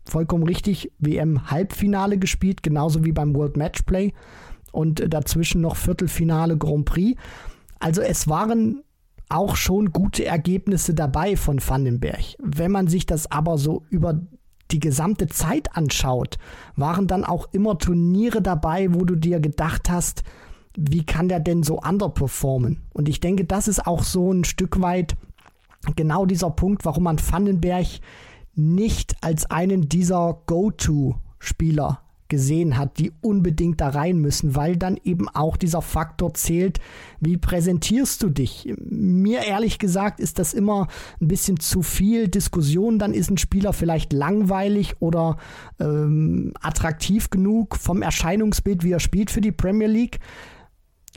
Vollkommen 0.04 0.42
richtig. 0.42 0.90
WM-Halbfinale 0.98 2.18
gespielt, 2.18 2.62
genauso 2.62 3.04
wie 3.04 3.12
beim 3.12 3.34
World 3.34 3.56
Matchplay. 3.56 4.12
Und 4.72 5.00
äh, 5.00 5.08
dazwischen 5.08 5.60
noch 5.60 5.76
Viertelfinale 5.76 6.56
Grand 6.58 6.86
Prix. 6.86 7.20
Also 7.78 8.00
es 8.00 8.26
waren 8.26 8.82
auch 9.28 9.56
schon 9.56 9.92
gute 9.92 10.24
Ergebnisse 10.24 10.94
dabei 10.94 11.36
von 11.36 11.60
Vandenberg. 11.60 12.34
Wenn 12.38 12.72
man 12.72 12.88
sich 12.88 13.06
das 13.06 13.30
aber 13.30 13.58
so 13.58 13.84
über 13.90 14.20
die 14.70 14.80
gesamte 14.80 15.26
Zeit 15.28 15.76
anschaut, 15.76 16.38
waren 16.76 17.06
dann 17.06 17.24
auch 17.24 17.48
immer 17.52 17.78
Turniere 17.78 18.42
dabei, 18.42 18.94
wo 18.94 19.04
du 19.04 19.14
dir 19.14 19.40
gedacht 19.40 19.90
hast, 19.90 20.22
wie 20.78 21.04
kann 21.04 21.28
der 21.28 21.40
denn 21.40 21.64
so 21.64 21.80
underperformen? 21.80 22.82
Und 22.92 23.08
ich 23.08 23.18
denke, 23.18 23.44
das 23.44 23.66
ist 23.66 23.86
auch 23.86 24.04
so 24.04 24.32
ein 24.32 24.44
Stück 24.44 24.80
weit 24.80 25.16
genau 25.96 26.24
dieser 26.24 26.50
Punkt, 26.50 26.84
warum 26.84 27.04
man 27.04 27.18
Vandenberg 27.18 27.86
nicht 28.54 29.16
als 29.20 29.50
einen 29.50 29.88
dieser 29.88 30.42
Go-To-Spieler 30.46 32.00
gesehen 32.28 32.76
hat, 32.76 32.98
die 32.98 33.12
unbedingt 33.22 33.80
da 33.80 33.88
rein 33.88 34.18
müssen, 34.18 34.54
weil 34.54 34.76
dann 34.76 34.98
eben 35.02 35.28
auch 35.30 35.56
dieser 35.56 35.80
Faktor 35.80 36.34
zählt, 36.34 36.78
wie 37.20 37.38
präsentierst 37.38 38.22
du 38.22 38.28
dich. 38.28 38.72
Mir 38.78 39.44
ehrlich 39.44 39.78
gesagt 39.78 40.20
ist 40.20 40.38
das 40.38 40.52
immer 40.52 40.88
ein 41.20 41.28
bisschen 41.28 41.58
zu 41.58 41.82
viel 41.82 42.28
Diskussion, 42.28 42.98
dann 42.98 43.14
ist 43.14 43.30
ein 43.30 43.38
Spieler 43.38 43.72
vielleicht 43.72 44.12
langweilig 44.12 44.96
oder 45.00 45.38
ähm, 45.80 46.52
attraktiv 46.60 47.30
genug 47.30 47.76
vom 47.76 48.02
Erscheinungsbild, 48.02 48.84
wie 48.84 48.92
er 48.92 49.00
spielt 49.00 49.30
für 49.30 49.40
die 49.40 49.52
Premier 49.52 49.88
League. 49.88 50.20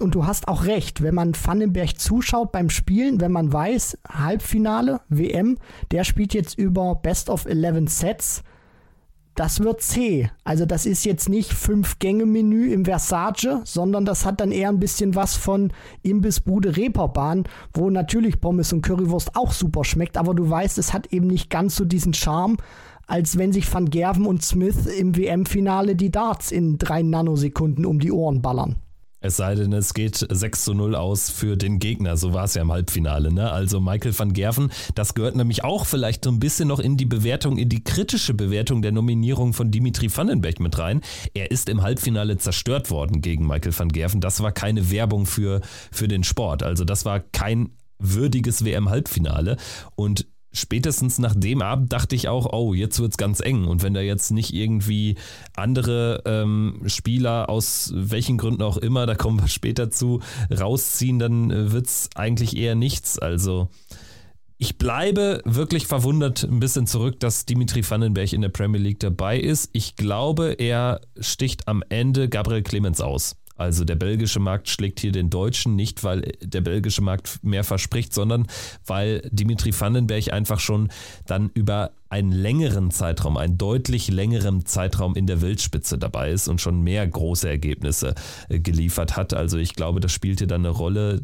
Und 0.02 0.16
du 0.16 0.26
hast 0.26 0.48
auch 0.48 0.66
recht, 0.66 1.02
wenn 1.04 1.16
man 1.16 1.34
Vandenberg 1.36 2.00
zuschaut 2.00 2.52
beim 2.52 2.70
Spielen, 2.70 3.22
wenn 3.22 3.32
man 3.32 3.54
weiß, 3.54 4.00
Halbfinale, 4.10 5.02
WM, 5.10 5.58
der 5.92 6.04
spielt 6.04 6.34
jetzt 6.34 6.58
über 6.58 6.96
Best 6.96 7.30
of 7.30 7.46
11 7.46 7.90
Sets, 7.90 8.44
das 9.36 9.62
wird 9.62 9.82
zäh. 9.82 10.30
Also 10.44 10.66
das 10.66 10.86
ist 10.86 11.06
jetzt 11.06 11.30
nicht 11.30 11.54
Fünf-Gänge-Menü 11.54 12.74
im 12.74 12.84
Versace, 12.84 13.62
sondern 13.64 14.04
das 14.04 14.26
hat 14.26 14.42
dann 14.42 14.52
eher 14.52 14.70
ein 14.70 14.80
bisschen 14.80 15.16
was 15.16 15.36
von 15.36 15.72
Imbissbude 16.02 16.76
Reeperbahn, 16.76 17.46
wo 17.74 17.90
natürlich 17.90 18.42
Pommes 18.42 18.74
und 18.74 18.82
Currywurst 18.82 19.36
auch 19.36 19.54
super 19.54 19.86
schmeckt, 19.86 20.18
aber 20.18 20.34
du 20.34 20.50
weißt, 20.50 20.78
es 20.78 20.94
hat 20.94 21.08
eben 21.14 21.28
nicht 21.28 21.50
ganz 21.50 21.76
so 21.76 21.86
diesen 21.86 22.14
Charme, 22.14 22.58
als 23.08 23.38
wenn 23.38 23.54
sich 23.54 23.74
Van 23.74 23.90
Gerven 23.90 24.26
und 24.26 24.44
Smith 24.44 24.86
im 24.86 25.16
WM-Finale 25.16 25.96
die 25.96 26.12
Darts 26.12 26.52
in 26.52 26.78
drei 26.78 27.02
Nanosekunden 27.02 27.86
um 27.86 28.00
die 28.00 28.12
Ohren 28.12 28.42
ballern. 28.42 28.76
Es 29.22 29.38
sei 29.38 29.54
denn, 29.54 29.72
es 29.72 29.94
geht 29.94 30.26
6 30.30 30.64
zu 30.64 30.74
0 30.74 30.96
aus 30.96 31.30
für 31.30 31.56
den 31.56 31.78
Gegner. 31.78 32.18
So 32.18 32.34
war 32.34 32.46
es 32.46 32.56
ja 32.56 32.64
im 32.64 32.72
Halbfinale. 32.72 33.32
Ne? 33.32 33.52
Also 33.52 33.80
Michael 33.80 34.18
van 34.18 34.34
Gerven, 34.34 34.72
das 34.96 35.14
gehört 35.14 35.36
nämlich 35.36 35.64
auch 35.64 35.86
vielleicht 35.86 36.26
so 36.26 36.32
ein 36.32 36.40
bisschen 36.40 36.68
noch 36.68 36.80
in 36.80 36.98
die 36.98 37.06
Bewertung, 37.06 37.58
in 37.58 37.70
die 37.70 37.84
kritische 37.84 38.34
Bewertung 38.34 38.82
der 38.82 38.92
Nominierung 38.92 39.54
von 39.54 39.70
Dimitri 39.70 40.16
Vandenberg 40.16 40.60
mit 40.60 40.78
rein. 40.80 41.02
Er 41.36 41.52
ist 41.52 41.70
im 41.70 41.84
Halbfinale 41.84 42.38
zerstört 42.38 42.90
worden 42.90 43.22
gegen 43.22 43.46
Michael 43.46 43.78
van 43.78 43.90
Gerven. 43.90 44.22
Das 44.22 44.42
war 44.42 44.52
keine 44.52 44.90
Werbung 44.90 45.28
für, 45.28 45.62
für 45.92 46.08
den 46.08 46.24
Sport. 46.24 46.64
Also 46.64 46.84
das 46.84 47.06
war 47.06 47.20
kein 47.20 47.70
würdiges 48.00 48.66
WM-Halbfinale. 48.66 49.58
Und 49.96 50.26
spätestens 50.54 51.20
nach 51.20 51.36
dem 51.36 51.62
Abend 51.62 51.94
dachte 51.94 52.16
ich 52.16 52.28
auch, 52.28 52.52
oh, 52.52 52.74
jetzt 52.74 53.00
wird 53.00 53.12
es 53.12 53.18
ganz 53.18 53.40
eng. 53.40 53.66
Und 53.66 53.84
wenn 53.84 53.94
da 53.94 54.02
jetzt 54.02 54.32
nicht 54.32 54.54
irgendwie 54.54 55.16
andere 55.56 56.24
ähm, 56.26 56.82
Spieler 56.86 57.50
aus 57.50 57.92
welchen 57.96 58.38
Gründen 58.38 58.62
auch 58.62 58.78
immer, 58.78 59.06
da 59.06 59.16
kommen 59.16 59.40
wir 59.42 59.48
später 59.50 59.92
zu, 59.92 60.22
rausziehen, 60.52 61.20
dann 61.20 61.52
äh, 61.52 61.72
wird 61.72 61.88
es 61.88 62.10
eigentlich 62.16 62.56
eher 62.58 62.76
nichts. 62.76 63.20
Also 63.20 63.70
ich 64.58 64.78
bleibe 64.78 65.42
wirklich 65.44 65.88
verwundert 65.88 66.44
ein 66.44 66.60
bisschen 66.60 66.86
zurück, 66.86 67.20
dass 67.20 67.46
Dimitri 67.46 67.84
Vandenberg 67.90 68.32
in 68.32 68.42
der 68.42 68.50
Premier 68.50 68.80
League 68.80 69.00
dabei 69.00 69.40
ist. 69.40 69.72
Ich 69.74 69.96
glaube, 69.96 70.54
er 70.60 71.02
sticht 71.20 71.68
am 71.68 71.84
Ende 71.90 72.30
Gabriel 72.30 72.62
Clemens 72.62 73.02
aus. 73.02 73.41
Also 73.62 73.86
der 73.86 73.96
belgische 73.96 74.40
Markt 74.40 74.70
schlägt 74.70 75.00
hier 75.00 75.12
den 75.12 75.30
deutschen 75.30 75.76
nicht, 75.76 76.04
weil 76.04 76.34
der 76.42 76.62
belgische 76.62 77.02
Markt 77.02 77.40
mehr 77.44 77.64
verspricht, 77.64 78.14
sondern 78.14 78.48
weil 78.86 79.22
Dimitri 79.32 79.72
Vandenberg 79.78 80.34
einfach 80.34 80.60
schon 80.60 80.90
dann 81.28 81.50
über 81.54 81.92
einen 82.10 82.32
längeren 82.32 82.92
Zeitraum, 82.92 83.38
einen 83.38 83.58
deutlich 83.58 84.10
längeren 84.10 84.66
Zeitraum 84.66 85.16
in 85.16 85.28
der 85.28 85.42
Wildspitze 85.42 85.98
dabei 85.98 86.32
ist 86.32 86.50
und 86.50 86.60
schon 86.60 86.82
mehr 86.82 87.08
große 87.08 87.48
Ergebnisse 87.48 88.16
äh, 88.50 88.60
geliefert 88.60 89.16
hat. 89.16 89.34
Also 89.34 89.58
ich 89.58 89.76
glaube, 89.76 90.02
das 90.02 90.12
spielte 90.12 90.46
dann 90.48 90.62
eine 90.62 90.70
Rolle 90.70 91.22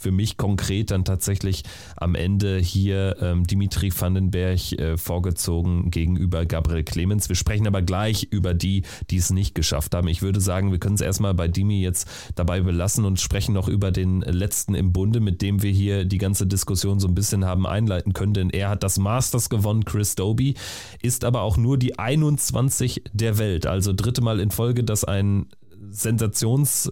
für 0.00 0.10
mich 0.10 0.38
konkret 0.38 0.90
dann 0.90 1.04
tatsächlich 1.04 1.62
am 1.96 2.14
Ende 2.14 2.58
hier 2.58 3.16
ähm, 3.20 3.46
Dimitri 3.46 3.92
Vandenberg 3.94 4.72
äh, 4.72 4.96
vorgezogen 4.96 5.90
gegenüber 5.90 6.46
Gabriel 6.46 6.84
Clemens. 6.84 7.28
Wir 7.28 7.36
sprechen 7.36 7.66
aber 7.66 7.82
gleich 7.82 8.26
über 8.30 8.54
die, 8.54 8.82
die 9.10 9.18
es 9.18 9.30
nicht 9.30 9.54
geschafft 9.54 9.94
haben. 9.94 10.08
Ich 10.08 10.22
würde 10.22 10.40
sagen, 10.40 10.72
wir 10.72 10.78
können 10.78 10.94
es 10.94 11.02
erstmal 11.02 11.34
bei 11.34 11.48
Dimi 11.48 11.82
jetzt 11.82 12.08
dabei 12.34 12.62
belassen 12.62 13.04
und 13.04 13.20
sprechen 13.20 13.52
noch 13.52 13.68
über 13.68 13.90
den 13.90 14.22
letzten 14.22 14.74
im 14.74 14.92
Bunde, 14.92 15.20
mit 15.20 15.42
dem 15.42 15.62
wir 15.62 15.70
hier 15.70 16.06
die 16.06 16.18
ganze 16.18 16.46
Diskussion 16.46 16.98
so 16.98 17.06
ein 17.06 17.14
bisschen 17.14 17.44
haben 17.44 17.66
einleiten 17.66 18.14
können, 18.14 18.32
denn 18.32 18.48
er 18.48 18.70
hat 18.70 18.82
das 18.82 18.98
Masters 18.98 19.50
gewonnen, 19.50 19.84
Chris 19.84 20.14
Doby, 20.14 20.54
ist 21.02 21.24
aber 21.24 21.42
auch 21.42 21.58
nur 21.58 21.76
die 21.76 21.98
21 21.98 23.02
der 23.12 23.36
Welt, 23.36 23.66
also 23.66 23.92
dritte 23.92 24.22
Mal 24.22 24.40
in 24.40 24.50
Folge, 24.50 24.82
dass 24.82 25.04
ein 25.04 25.46
Sensations- 25.90 26.90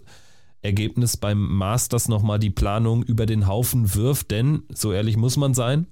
Ergebnis 0.62 1.16
beim 1.16 1.56
Masters 1.56 2.08
nochmal 2.08 2.38
die 2.38 2.50
Planung 2.50 3.02
über 3.02 3.26
den 3.26 3.46
Haufen 3.46 3.94
wirft, 3.94 4.30
denn, 4.30 4.62
so 4.72 4.92
ehrlich 4.92 5.16
muss 5.16 5.36
man 5.36 5.54
sein, 5.54 5.86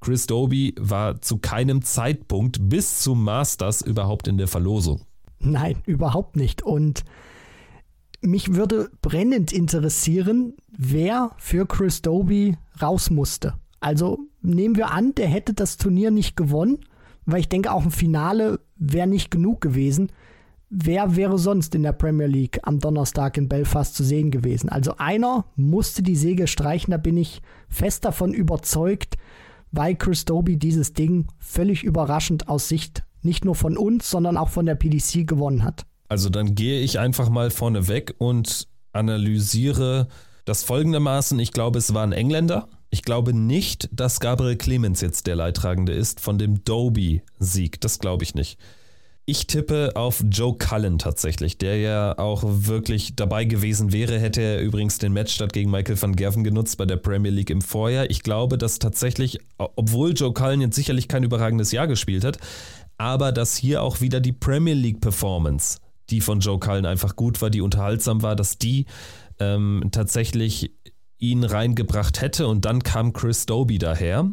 Chris 0.00 0.26
Doby 0.26 0.74
war 0.78 1.20
zu 1.22 1.38
keinem 1.38 1.82
Zeitpunkt 1.82 2.68
bis 2.68 3.00
zum 3.00 3.24
Masters 3.24 3.80
überhaupt 3.80 4.28
in 4.28 4.36
der 4.36 4.48
Verlosung. 4.48 5.00
Nein, 5.40 5.82
überhaupt 5.86 6.36
nicht. 6.36 6.62
Und 6.62 7.04
mich 8.20 8.54
würde 8.54 8.90
brennend 9.02 9.52
interessieren, 9.52 10.54
wer 10.76 11.30
für 11.38 11.66
Chris 11.66 12.02
Doby 12.02 12.56
raus 12.80 13.10
musste. 13.10 13.54
Also 13.80 14.18
nehmen 14.42 14.76
wir 14.76 14.90
an, 14.90 15.14
der 15.14 15.28
hätte 15.28 15.54
das 15.54 15.76
Turnier 15.76 16.10
nicht 16.10 16.36
gewonnen, 16.36 16.80
weil 17.24 17.40
ich 17.40 17.48
denke, 17.48 17.72
auch 17.72 17.84
ein 17.84 17.90
Finale 17.90 18.60
wäre 18.76 19.06
nicht 19.06 19.30
genug 19.30 19.60
gewesen 19.60 20.10
wer 20.70 21.16
wäre 21.16 21.38
sonst 21.38 21.74
in 21.74 21.82
der 21.82 21.92
Premier 21.92 22.26
League 22.26 22.60
am 22.62 22.78
Donnerstag 22.78 23.36
in 23.36 23.48
Belfast 23.48 23.94
zu 23.94 24.04
sehen 24.04 24.30
gewesen? 24.30 24.68
Also 24.68 24.96
einer 24.98 25.44
musste 25.56 26.02
die 26.02 26.16
Säge 26.16 26.46
streichen, 26.46 26.90
da 26.90 26.96
bin 26.96 27.16
ich 27.16 27.42
fest 27.68 28.04
davon 28.04 28.32
überzeugt, 28.32 29.16
weil 29.70 29.96
Chris 29.96 30.24
Doby 30.24 30.56
dieses 30.56 30.92
Ding 30.92 31.26
völlig 31.38 31.82
überraschend 31.82 32.48
aus 32.48 32.68
Sicht 32.68 33.04
nicht 33.22 33.44
nur 33.44 33.54
von 33.54 33.76
uns, 33.76 34.10
sondern 34.10 34.36
auch 34.36 34.50
von 34.50 34.66
der 34.66 34.74
PDC 34.74 35.26
gewonnen 35.26 35.64
hat. 35.64 35.86
Also 36.08 36.28
dann 36.28 36.54
gehe 36.54 36.80
ich 36.80 36.98
einfach 36.98 37.30
mal 37.30 37.50
vorne 37.50 37.88
weg 37.88 38.14
und 38.18 38.68
analysiere 38.92 40.08
das 40.44 40.62
folgendermaßen. 40.62 41.38
Ich 41.38 41.52
glaube, 41.52 41.78
es 41.78 41.94
war 41.94 42.04
ein 42.04 42.12
Engländer. 42.12 42.68
Ich 42.90 43.02
glaube 43.02 43.32
nicht, 43.32 43.88
dass 43.92 44.20
Gabriel 44.20 44.56
Clemens 44.56 45.00
jetzt 45.00 45.26
der 45.26 45.36
Leidtragende 45.36 45.92
ist 45.92 46.20
von 46.20 46.38
dem 46.38 46.62
Doby-Sieg. 46.62 47.80
Das 47.80 47.98
glaube 47.98 48.22
ich 48.22 48.34
nicht. 48.34 48.58
Ich 49.26 49.46
tippe 49.46 49.92
auf 49.94 50.22
Joe 50.30 50.54
Cullen 50.58 50.98
tatsächlich, 50.98 51.56
der 51.56 51.78
ja 51.78 52.18
auch 52.18 52.42
wirklich 52.44 53.16
dabei 53.16 53.46
gewesen 53.46 53.90
wäre, 53.90 54.18
hätte 54.18 54.42
er 54.42 54.60
übrigens 54.60 54.98
den 54.98 55.14
Matchstart 55.14 55.54
gegen 55.54 55.70
Michael 55.70 56.00
van 56.00 56.14
Gerven 56.14 56.44
genutzt 56.44 56.76
bei 56.76 56.84
der 56.84 56.98
Premier 56.98 57.30
League 57.30 57.48
im 57.48 57.62
Vorjahr. 57.62 58.10
Ich 58.10 58.22
glaube, 58.22 58.58
dass 58.58 58.78
tatsächlich, 58.78 59.38
obwohl 59.56 60.12
Joe 60.12 60.34
Cullen 60.34 60.60
jetzt 60.60 60.76
sicherlich 60.76 61.08
kein 61.08 61.22
überragendes 61.22 61.72
Jahr 61.72 61.86
gespielt 61.86 62.22
hat, 62.22 62.36
aber 62.98 63.32
dass 63.32 63.56
hier 63.56 63.82
auch 63.82 64.02
wieder 64.02 64.20
die 64.20 64.32
Premier 64.32 64.74
League 64.74 65.00
Performance, 65.00 65.78
die 66.10 66.20
von 66.20 66.40
Joe 66.40 66.58
Cullen 66.58 66.84
einfach 66.84 67.16
gut 67.16 67.40
war, 67.40 67.48
die 67.48 67.62
unterhaltsam 67.62 68.20
war, 68.20 68.36
dass 68.36 68.58
die 68.58 68.84
ähm, 69.40 69.88
tatsächlich 69.90 70.70
ihn 71.18 71.44
reingebracht 71.44 72.20
hätte 72.20 72.46
und 72.46 72.64
dann 72.64 72.82
kam 72.82 73.12
Chris 73.12 73.46
Doby 73.46 73.78
daher. 73.78 74.30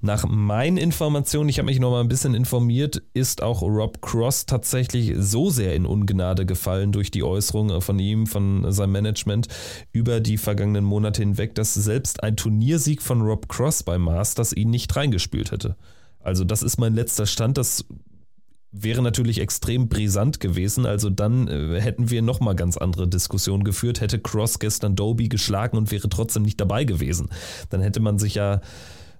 Nach 0.00 0.26
meinen 0.26 0.76
Informationen, 0.76 1.48
ich 1.48 1.58
habe 1.58 1.66
mich 1.66 1.80
noch 1.80 1.90
mal 1.90 2.00
ein 2.00 2.08
bisschen 2.08 2.34
informiert, 2.34 3.02
ist 3.14 3.42
auch 3.42 3.62
Rob 3.62 4.02
Cross 4.02 4.46
tatsächlich 4.46 5.14
so 5.16 5.50
sehr 5.50 5.74
in 5.74 5.86
Ungnade 5.86 6.44
gefallen 6.44 6.92
durch 6.92 7.10
die 7.10 7.22
Äußerungen 7.22 7.80
von 7.80 7.98
ihm, 7.98 8.26
von 8.26 8.70
seinem 8.72 8.92
Management 8.92 9.48
über 9.92 10.20
die 10.20 10.36
vergangenen 10.36 10.84
Monate 10.84 11.22
hinweg, 11.22 11.54
dass 11.54 11.74
selbst 11.74 12.22
ein 12.22 12.36
Turniersieg 12.36 13.00
von 13.00 13.22
Rob 13.22 13.48
Cross 13.48 13.82
beim 13.82 14.02
Masters 14.02 14.52
ihn 14.52 14.70
nicht 14.70 14.94
reingespült 14.94 15.52
hätte. 15.52 15.76
Also 16.20 16.44
das 16.44 16.62
ist 16.62 16.78
mein 16.78 16.94
letzter 16.94 17.26
Stand, 17.26 17.58
das 17.58 17.84
wäre 18.74 19.02
natürlich 19.02 19.40
extrem 19.40 19.88
brisant 19.88 20.40
gewesen. 20.40 20.84
Also 20.84 21.08
dann 21.08 21.46
äh, 21.48 21.80
hätten 21.80 22.10
wir 22.10 22.22
nochmal 22.22 22.56
ganz 22.56 22.76
andere 22.76 23.06
Diskussionen 23.06 23.62
geführt. 23.62 24.00
Hätte 24.00 24.18
Cross 24.18 24.58
gestern 24.58 24.96
Doby 24.96 25.28
geschlagen 25.28 25.76
und 25.76 25.92
wäre 25.92 26.08
trotzdem 26.08 26.42
nicht 26.42 26.60
dabei 26.60 26.84
gewesen. 26.84 27.28
Dann 27.70 27.80
hätte 27.80 28.00
man 28.00 28.18
sich 28.18 28.34
ja 28.34 28.60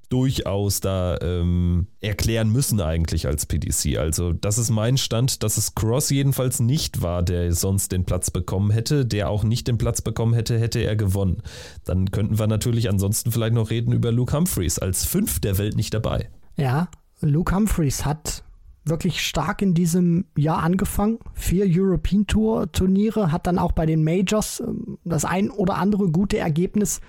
durchaus 0.08 0.80
da 0.80 1.18
ähm, 1.22 1.86
erklären 2.00 2.50
müssen 2.50 2.80
eigentlich 2.80 3.26
als 3.26 3.46
PDC. 3.46 3.96
Also 3.96 4.32
das 4.32 4.58
ist 4.58 4.70
mein 4.70 4.96
Stand, 4.96 5.42
dass 5.42 5.56
es 5.56 5.74
Cross 5.74 6.10
jedenfalls 6.10 6.60
nicht 6.60 7.00
war, 7.00 7.22
der 7.22 7.52
sonst 7.52 7.92
den 7.92 8.04
Platz 8.04 8.30
bekommen 8.30 8.70
hätte. 8.70 9.06
Der 9.06 9.30
auch 9.30 9.44
nicht 9.44 9.68
den 9.68 9.78
Platz 9.78 10.02
bekommen 10.02 10.34
hätte, 10.34 10.58
hätte 10.58 10.80
er 10.80 10.96
gewonnen. 10.96 11.42
Dann 11.84 12.10
könnten 12.10 12.38
wir 12.38 12.46
natürlich 12.48 12.88
ansonsten 12.88 13.32
vielleicht 13.32 13.54
noch 13.54 13.70
reden 13.70 13.92
über 13.92 14.12
Luke 14.12 14.36
Humphreys 14.36 14.78
als 14.78 15.04
fünf 15.04 15.40
der 15.40 15.58
Welt 15.58 15.76
nicht 15.76 15.94
dabei. 15.94 16.28
Ja, 16.56 16.88
Luke 17.20 17.54
Humphreys 17.54 18.04
hat 18.04 18.44
wirklich 18.84 19.22
stark 19.22 19.62
in 19.62 19.74
diesem 19.74 20.26
Jahr 20.36 20.62
angefangen. 20.62 21.18
Vier 21.32 21.66
European 21.68 22.26
Tour 22.26 22.70
Turniere, 22.70 23.32
hat 23.32 23.46
dann 23.46 23.58
auch 23.58 23.72
bei 23.72 23.86
den 23.86 24.04
Majors 24.04 24.60
ähm, 24.60 24.98
das 25.04 25.24
ein 25.24 25.50
oder 25.50 25.76
andere 25.76 26.10
gute 26.10 26.38
Ergebnis 26.38 27.00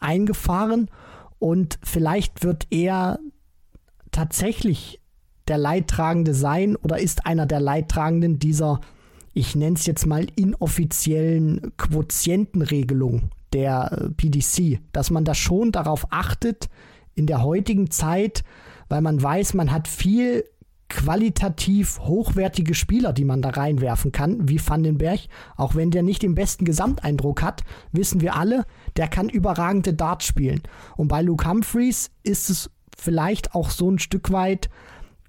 eingefahren 0.00 0.90
und 1.38 1.78
vielleicht 1.82 2.44
wird 2.44 2.66
er 2.70 3.18
tatsächlich 4.12 5.00
der 5.48 5.58
Leidtragende 5.58 6.34
sein 6.34 6.76
oder 6.76 7.00
ist 7.00 7.26
einer 7.26 7.46
der 7.46 7.60
Leidtragenden 7.60 8.38
dieser, 8.38 8.80
ich 9.32 9.56
nenne 9.56 9.76
es 9.76 9.86
jetzt 9.86 10.06
mal 10.06 10.26
inoffiziellen 10.36 11.72
Quotientenregelung 11.76 13.30
der 13.52 13.90
äh, 13.92 14.10
PDC, 14.10 14.80
dass 14.92 15.10
man 15.10 15.24
da 15.24 15.34
schon 15.34 15.72
darauf 15.72 16.06
achtet 16.10 16.68
in 17.14 17.26
der 17.26 17.42
heutigen 17.42 17.90
Zeit, 17.90 18.44
weil 18.88 19.00
man 19.00 19.20
weiß, 19.20 19.54
man 19.54 19.72
hat 19.72 19.88
viel 19.88 20.44
qualitativ 20.90 22.00
hochwertige 22.00 22.74
Spieler, 22.74 23.14
die 23.14 23.24
man 23.24 23.40
da 23.40 23.50
reinwerfen 23.50 24.12
kann, 24.12 24.48
wie 24.48 24.60
Vandenberg. 24.60 25.20
Auch 25.56 25.74
wenn 25.74 25.90
der 25.90 26.02
nicht 26.02 26.22
den 26.22 26.34
besten 26.34 26.66
Gesamteindruck 26.66 27.42
hat, 27.42 27.62
wissen 27.92 28.20
wir 28.20 28.36
alle, 28.36 28.66
der 28.96 29.08
kann 29.08 29.30
überragende 29.30 29.94
Darts 29.94 30.26
spielen. 30.26 30.62
Und 30.96 31.08
bei 31.08 31.22
Luke 31.22 31.48
Humphreys 31.48 32.10
ist 32.22 32.50
es 32.50 32.70
vielleicht 32.98 33.54
auch 33.54 33.70
so 33.70 33.90
ein 33.90 33.98
Stück 33.98 34.30
weit 34.30 34.68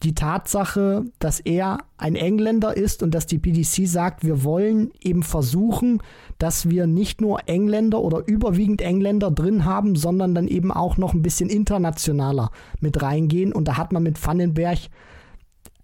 die 0.03 0.15
Tatsache, 0.15 1.05
dass 1.19 1.39
er 1.39 1.77
ein 1.97 2.15
Engländer 2.15 2.75
ist 2.75 3.03
und 3.03 3.13
dass 3.13 3.27
die 3.27 3.37
PDC 3.37 3.87
sagt, 3.87 4.23
wir 4.25 4.43
wollen 4.43 4.91
eben 4.99 5.21
versuchen, 5.21 6.01
dass 6.39 6.69
wir 6.69 6.87
nicht 6.87 7.21
nur 7.21 7.47
Engländer 7.47 8.01
oder 8.01 8.23
überwiegend 8.25 8.81
Engländer 8.81 9.29
drin 9.29 9.63
haben, 9.63 9.95
sondern 9.95 10.33
dann 10.33 10.47
eben 10.47 10.71
auch 10.71 10.97
noch 10.97 11.13
ein 11.13 11.21
bisschen 11.21 11.49
internationaler 11.49 12.49
mit 12.79 13.01
reingehen. 13.01 13.53
Und 13.53 13.67
da 13.67 13.77
hat 13.77 13.91
man 13.91 14.01
mit 14.01 14.25
Vandenberg 14.25 14.79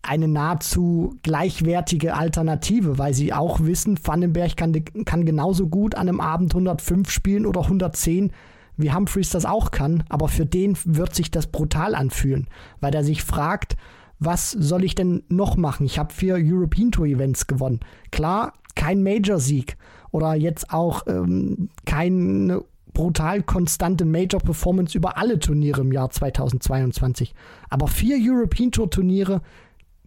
eine 0.07 0.27
nahezu 0.27 1.15
gleichwertige 1.23 2.15
Alternative, 2.15 2.97
weil 2.97 3.13
sie 3.13 3.33
auch 3.33 3.59
wissen, 3.61 3.99
Vandenberg 4.01 4.55
kann, 4.55 4.73
kann 5.05 5.25
genauso 5.25 5.67
gut 5.67 5.95
an 5.95 6.07
einem 6.07 6.21
Abend 6.21 6.53
105 6.53 7.09
spielen 7.09 7.45
oder 7.45 7.61
110, 7.61 8.31
wie 8.77 8.91
Humphreys 8.93 9.31
das 9.31 9.45
auch 9.45 9.71
kann, 9.71 10.03
aber 10.07 10.27
für 10.27 10.45
den 10.45 10.77
wird 10.85 11.15
sich 11.15 11.31
das 11.31 11.47
brutal 11.47 11.95
anfühlen, 11.95 12.47
weil 12.79 12.93
er 12.93 13.03
sich 13.03 13.23
fragt, 13.23 13.75
was 14.19 14.51
soll 14.51 14.83
ich 14.83 14.95
denn 14.95 15.23
noch 15.29 15.57
machen? 15.57 15.85
Ich 15.85 15.99
habe 15.99 16.13
vier 16.13 16.37
European 16.39 16.91
Tour 16.91 17.05
Events 17.05 17.47
gewonnen. 17.47 17.79
Klar, 18.11 18.53
kein 18.75 19.03
Major-Sieg 19.03 19.77
oder 20.11 20.35
jetzt 20.35 20.71
auch 20.71 21.03
ähm, 21.07 21.69
keine 21.85 22.63
brutal 22.93 23.43
konstante 23.43 24.05
Major-Performance 24.05 24.97
über 24.97 25.17
alle 25.17 25.37
Turniere 25.37 25.81
im 25.81 25.91
Jahr 25.91 26.09
2022. 26.09 27.35
Aber 27.69 27.87
vier 27.87 28.17
European 28.19 28.71
Tour 28.71 28.89
Turniere 28.89 29.41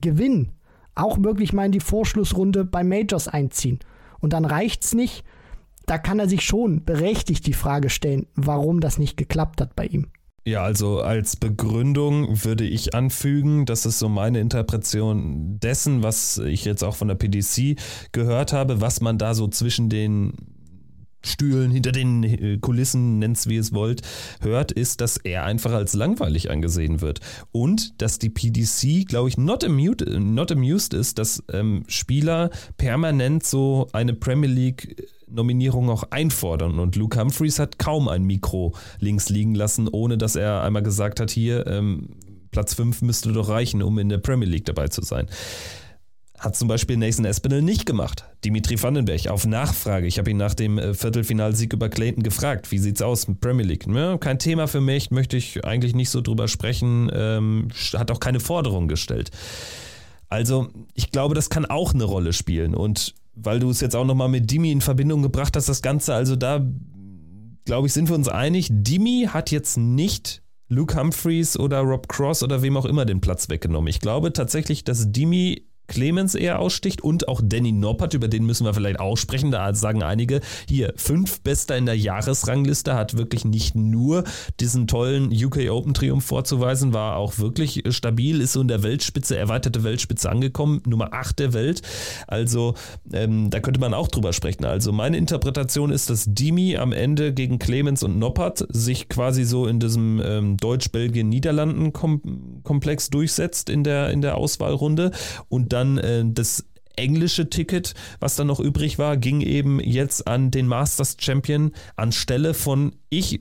gewinnen, 0.01 0.53
auch 0.95 1.23
wirklich 1.23 1.53
mal 1.53 1.67
in 1.67 1.73
die 1.73 1.81
Vorschlussrunde 1.81 2.65
bei 2.65 2.85
Majors 2.85 3.29
einziehen. 3.29 3.79
Und 4.21 4.33
dann 4.33 4.45
reicht's 4.45 4.95
nicht. 4.95 5.25
Da 5.87 5.99
kann 5.99 6.19
er 6.19 6.29
sich 6.29 6.43
schon 6.43 6.85
berechtigt 6.85 7.47
die 7.47 7.53
Frage 7.53 7.91
stellen, 7.91 8.27
warum 8.35 8.81
das 8.81 8.99
nicht 8.99 9.17
geklappt 9.17 9.61
hat 9.61 9.75
bei 9.75 9.87
ihm. 9.87 10.09
Ja, 10.47 10.63
also 10.63 11.01
als 11.01 11.37
Begründung 11.37 12.45
würde 12.45 12.65
ich 12.65 12.95
anfügen, 12.95 13.67
das 13.67 13.85
ist 13.85 13.99
so 13.99 14.09
meine 14.09 14.41
Interpretation 14.41 15.61
dessen, 15.61 16.03
was 16.03 16.39
ich 16.39 16.65
jetzt 16.65 16.83
auch 16.83 16.97
von 16.97 17.09
der 17.09 17.15
PDC 17.15 17.79
gehört 18.13 18.53
habe, 18.53 18.81
was 18.81 19.01
man 19.01 19.19
da 19.19 19.35
so 19.35 19.49
zwischen 19.49 19.91
den 19.91 20.33
Stühlen, 21.23 21.71
hinter 21.71 21.93
den 21.93 22.25
äh, 22.25 22.59
Kulissen, 22.59 23.19
nennt's 23.19 23.49
wie 23.49 23.57
es 23.57 23.73
wollt, 23.73 24.03
hört, 24.41 24.73
ist, 24.73 25.01
dass 25.01 25.17
er 25.17 25.45
einfach 25.45 25.73
als 25.73 25.95
langweilig 25.95 26.51
angesehen 26.51 27.01
wird. 27.01 27.21
Und 27.53 28.01
dass 28.01 28.19
die 28.19 28.31
PDC, 28.31 29.09
glaube 29.09 29.29
ich, 29.29 29.39
not 29.39 29.65
amused, 29.65 30.07
not 30.09 30.53
amused 30.53 30.95
ist, 30.95 31.19
dass 31.19 31.43
ähm, 31.53 31.85
Spieler 31.89 32.51
permanent 32.77 33.45
so 33.45 33.89
eine 33.93 34.15
Premier 34.15 34.51
League 34.51 34.97
Nominierung 35.33 35.91
auch 35.91 36.05
einfordern. 36.11 36.79
Und 36.79 36.97
Luke 36.97 37.19
Humphreys 37.19 37.59
hat 37.59 37.79
kaum 37.79 38.09
ein 38.09 38.25
Mikro 38.25 38.75
links 38.99 39.29
liegen 39.29 39.55
lassen, 39.55 39.89
ohne 39.89 40.19
dass 40.19 40.37
er 40.37 40.63
einmal 40.63 40.83
gesagt 40.83 41.21
hat, 41.21 41.31
hier, 41.31 41.67
ähm, 41.67 42.09
Platz 42.51 42.75
5 42.75 43.03
müsste 43.03 43.33
doch 43.33 43.49
reichen, 43.49 43.83
um 43.83 43.99
in 43.99 44.09
der 44.09 44.19
Premier 44.19 44.49
League 44.49 44.65
dabei 44.65 44.89
zu 44.89 45.03
sein. 45.03 45.29
Hat 46.41 46.57
zum 46.57 46.69
Beispiel 46.69 46.97
Nathan 46.97 47.27
Espinel 47.27 47.61
nicht 47.61 47.85
gemacht. 47.85 48.25
Dimitri 48.47 48.83
Vandenberg 48.83 49.27
auf 49.27 49.47
Nachfrage. 49.47 50.07
Ich 50.07 50.19
habe 50.19 50.31
ihn 50.31 50.39
nach 50.39 50.55
dem 50.55 50.79
äh, 50.79 50.95
Viertelfinalsieg 50.95 51.75
über 51.75 51.91
Clayton 51.91 52.23
gefragt. 52.23 52.71
Wie 52.73 52.79
sieht's 52.79 53.03
aus 53.03 53.29
mit 53.29 53.43
Premier 53.43 53.67
League? 53.67 53.87
Ja, 53.87 54.17
kein 54.17 54.39
Thema 54.39 54.67
für 54.67 54.81
mich, 54.81 55.11
möchte 55.11 55.37
ich 55.37 55.67
eigentlich 55.67 55.95
nicht 55.95 56.09
so 56.09 56.23
drüber 56.23 56.49
sprechen. 56.49 57.11
Ähm, 57.13 57.69
hat 57.93 58.11
auch 58.11 58.21
keine 58.21 58.41
Forderung 58.41 58.89
gestellt. 58.89 59.31
Also, 60.31 60.69
ich 60.95 61.11
glaube, 61.11 61.35
das 61.35 61.51
kann 61.51 61.67
auch 61.67 61.93
eine 61.93 62.05
Rolle 62.05 62.33
spielen. 62.33 62.75
Und 62.75 63.15
weil 63.35 63.61
du 63.61 63.69
es 63.69 63.83
jetzt 63.83 63.95
auch 63.95 64.07
nochmal 64.07 64.31
mit 64.31 64.51
Dimi 64.51 64.73
in 64.73 64.81
Verbindung 64.81 65.21
gebracht 65.21 65.55
hast, 65.57 65.69
das 65.69 65.83
Ganze, 65.83 66.15
also 66.15 66.37
da, 66.37 66.67
glaube 67.67 67.87
ich, 67.87 67.93
sind 67.93 68.09
wir 68.09 68.15
uns 68.15 68.29
einig. 68.29 68.69
Dimi 68.71 69.29
hat 69.31 69.51
jetzt 69.51 69.77
nicht 69.77 70.43
Luke 70.69 70.99
Humphreys 70.99 71.59
oder 71.59 71.81
Rob 71.81 72.09
Cross 72.09 72.43
oder 72.43 72.63
wem 72.63 72.79
auch 72.79 72.87
immer 72.87 73.05
den 73.05 73.21
Platz 73.21 73.51
weggenommen. 73.51 73.89
Ich 73.89 74.01
glaube 74.01 74.33
tatsächlich, 74.33 74.85
dass 74.85 75.13
Dimi 75.13 75.67
Clemens 75.91 76.37
eher 76.37 76.61
aussticht 76.61 77.03
und 77.03 77.27
auch 77.27 77.41
Danny 77.43 77.73
Noppert, 77.73 78.15
über 78.15 78.29
den 78.29 78.47
müssen 78.47 78.65
wir 78.65 78.75
vielleicht 78.75 79.01
auch 79.01 79.17
sprechen. 79.17 79.51
Da 79.51 79.75
sagen 79.75 80.05
einige, 80.05 80.41
hier, 80.69 80.93
fünf 80.95 81.41
Bester 81.41 81.77
in 81.77 81.85
der 81.85 81.99
Jahresrangliste, 81.99 82.95
hat 82.95 83.19
wirklich 83.19 83.45
nicht 83.45 83.75
nur 83.75 84.23
diesen 84.61 84.87
tollen 84.87 85.33
UK 85.33 85.69
Open 85.69 85.93
Triumph 85.93 86.25
vorzuweisen, 86.25 86.95
war 86.95 87.17
auch 87.17 87.41
wirklich 87.41 87.83
stabil, 87.89 88.41
ist 88.41 88.53
so 88.53 88.61
in 88.61 88.69
der 88.69 88.85
Weltspitze, 88.85 89.37
erweiterte 89.37 89.83
Weltspitze 89.83 90.31
angekommen, 90.31 90.81
Nummer 90.87 91.13
8 91.13 91.41
der 91.41 91.55
Welt. 91.55 91.83
Also 92.29 92.75
ähm, 93.13 93.51
da 93.51 93.59
könnte 93.59 93.81
man 93.81 93.93
auch 93.93 94.07
drüber 94.07 94.33
sprechen. 94.33 94.65
Also 94.65 94.93
meine 94.93 95.17
Interpretation 95.17 95.91
ist, 95.91 96.09
dass 96.09 96.27
Dimi 96.29 96.77
am 96.77 96.93
Ende 96.93 97.35
gegen 97.35 97.59
Clemens 97.59 98.05
und 98.05 98.17
Noppert 98.17 98.65
sich 98.69 99.09
quasi 99.09 99.43
so 99.43 99.67
in 99.67 99.81
diesem 99.81 100.23
ähm, 100.25 100.57
Deutsch-Belgien-Niederlanden-Komplex 100.57 103.11
durchsetzt 103.11 103.69
in 103.69 103.83
der, 103.83 104.11
in 104.11 104.21
der 104.21 104.37
Auswahlrunde 104.37 105.11
und 105.49 105.73
dann 105.73 105.80
dann 105.81 105.99
äh, 105.99 106.25
das 106.27 106.65
englische 106.97 107.49
Ticket, 107.49 107.95
was 108.19 108.37
dann 108.37 108.47
noch 108.47 108.61
übrig 108.61 108.99
war, 108.99 109.17
ging 109.17 109.41
eben 109.41 109.81
jetzt 109.81 110.27
an 110.27 110.51
den 110.51 110.67
Masters 110.67 111.17
Champion 111.19 111.73
anstelle 111.97 112.55
von 112.55 112.95
ich 113.09 113.41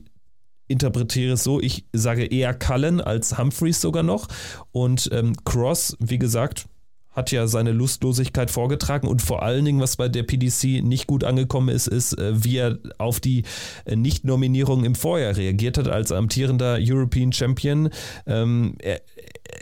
interpretiere 0.66 1.34
es 1.34 1.44
so, 1.44 1.60
ich 1.60 1.84
sage 1.92 2.24
eher 2.24 2.54
Cullen 2.54 3.00
als 3.00 3.36
Humphreys 3.38 3.80
sogar 3.80 4.04
noch 4.04 4.28
und 4.70 5.10
ähm, 5.12 5.34
Cross, 5.44 5.96
wie 5.98 6.18
gesagt, 6.18 6.66
hat 7.10 7.32
ja 7.32 7.48
seine 7.48 7.72
Lustlosigkeit 7.72 8.52
vorgetragen 8.52 9.08
und 9.08 9.20
vor 9.20 9.42
allen 9.42 9.64
Dingen, 9.64 9.80
was 9.80 9.96
bei 9.96 10.08
der 10.08 10.22
PDC 10.22 10.82
nicht 10.84 11.08
gut 11.08 11.24
angekommen 11.24 11.68
ist, 11.68 11.88
ist, 11.88 12.16
äh, 12.16 12.44
wie 12.44 12.58
er 12.58 12.78
auf 12.98 13.18
die 13.18 13.42
äh, 13.84 13.96
Nicht-Nominierung 13.96 14.84
im 14.84 14.94
Vorjahr 14.94 15.36
reagiert 15.36 15.76
hat 15.76 15.88
als 15.88 16.12
amtierender 16.12 16.78
European 16.80 17.32
Champion. 17.32 17.90
Ähm, 18.26 18.76
er, 18.78 19.00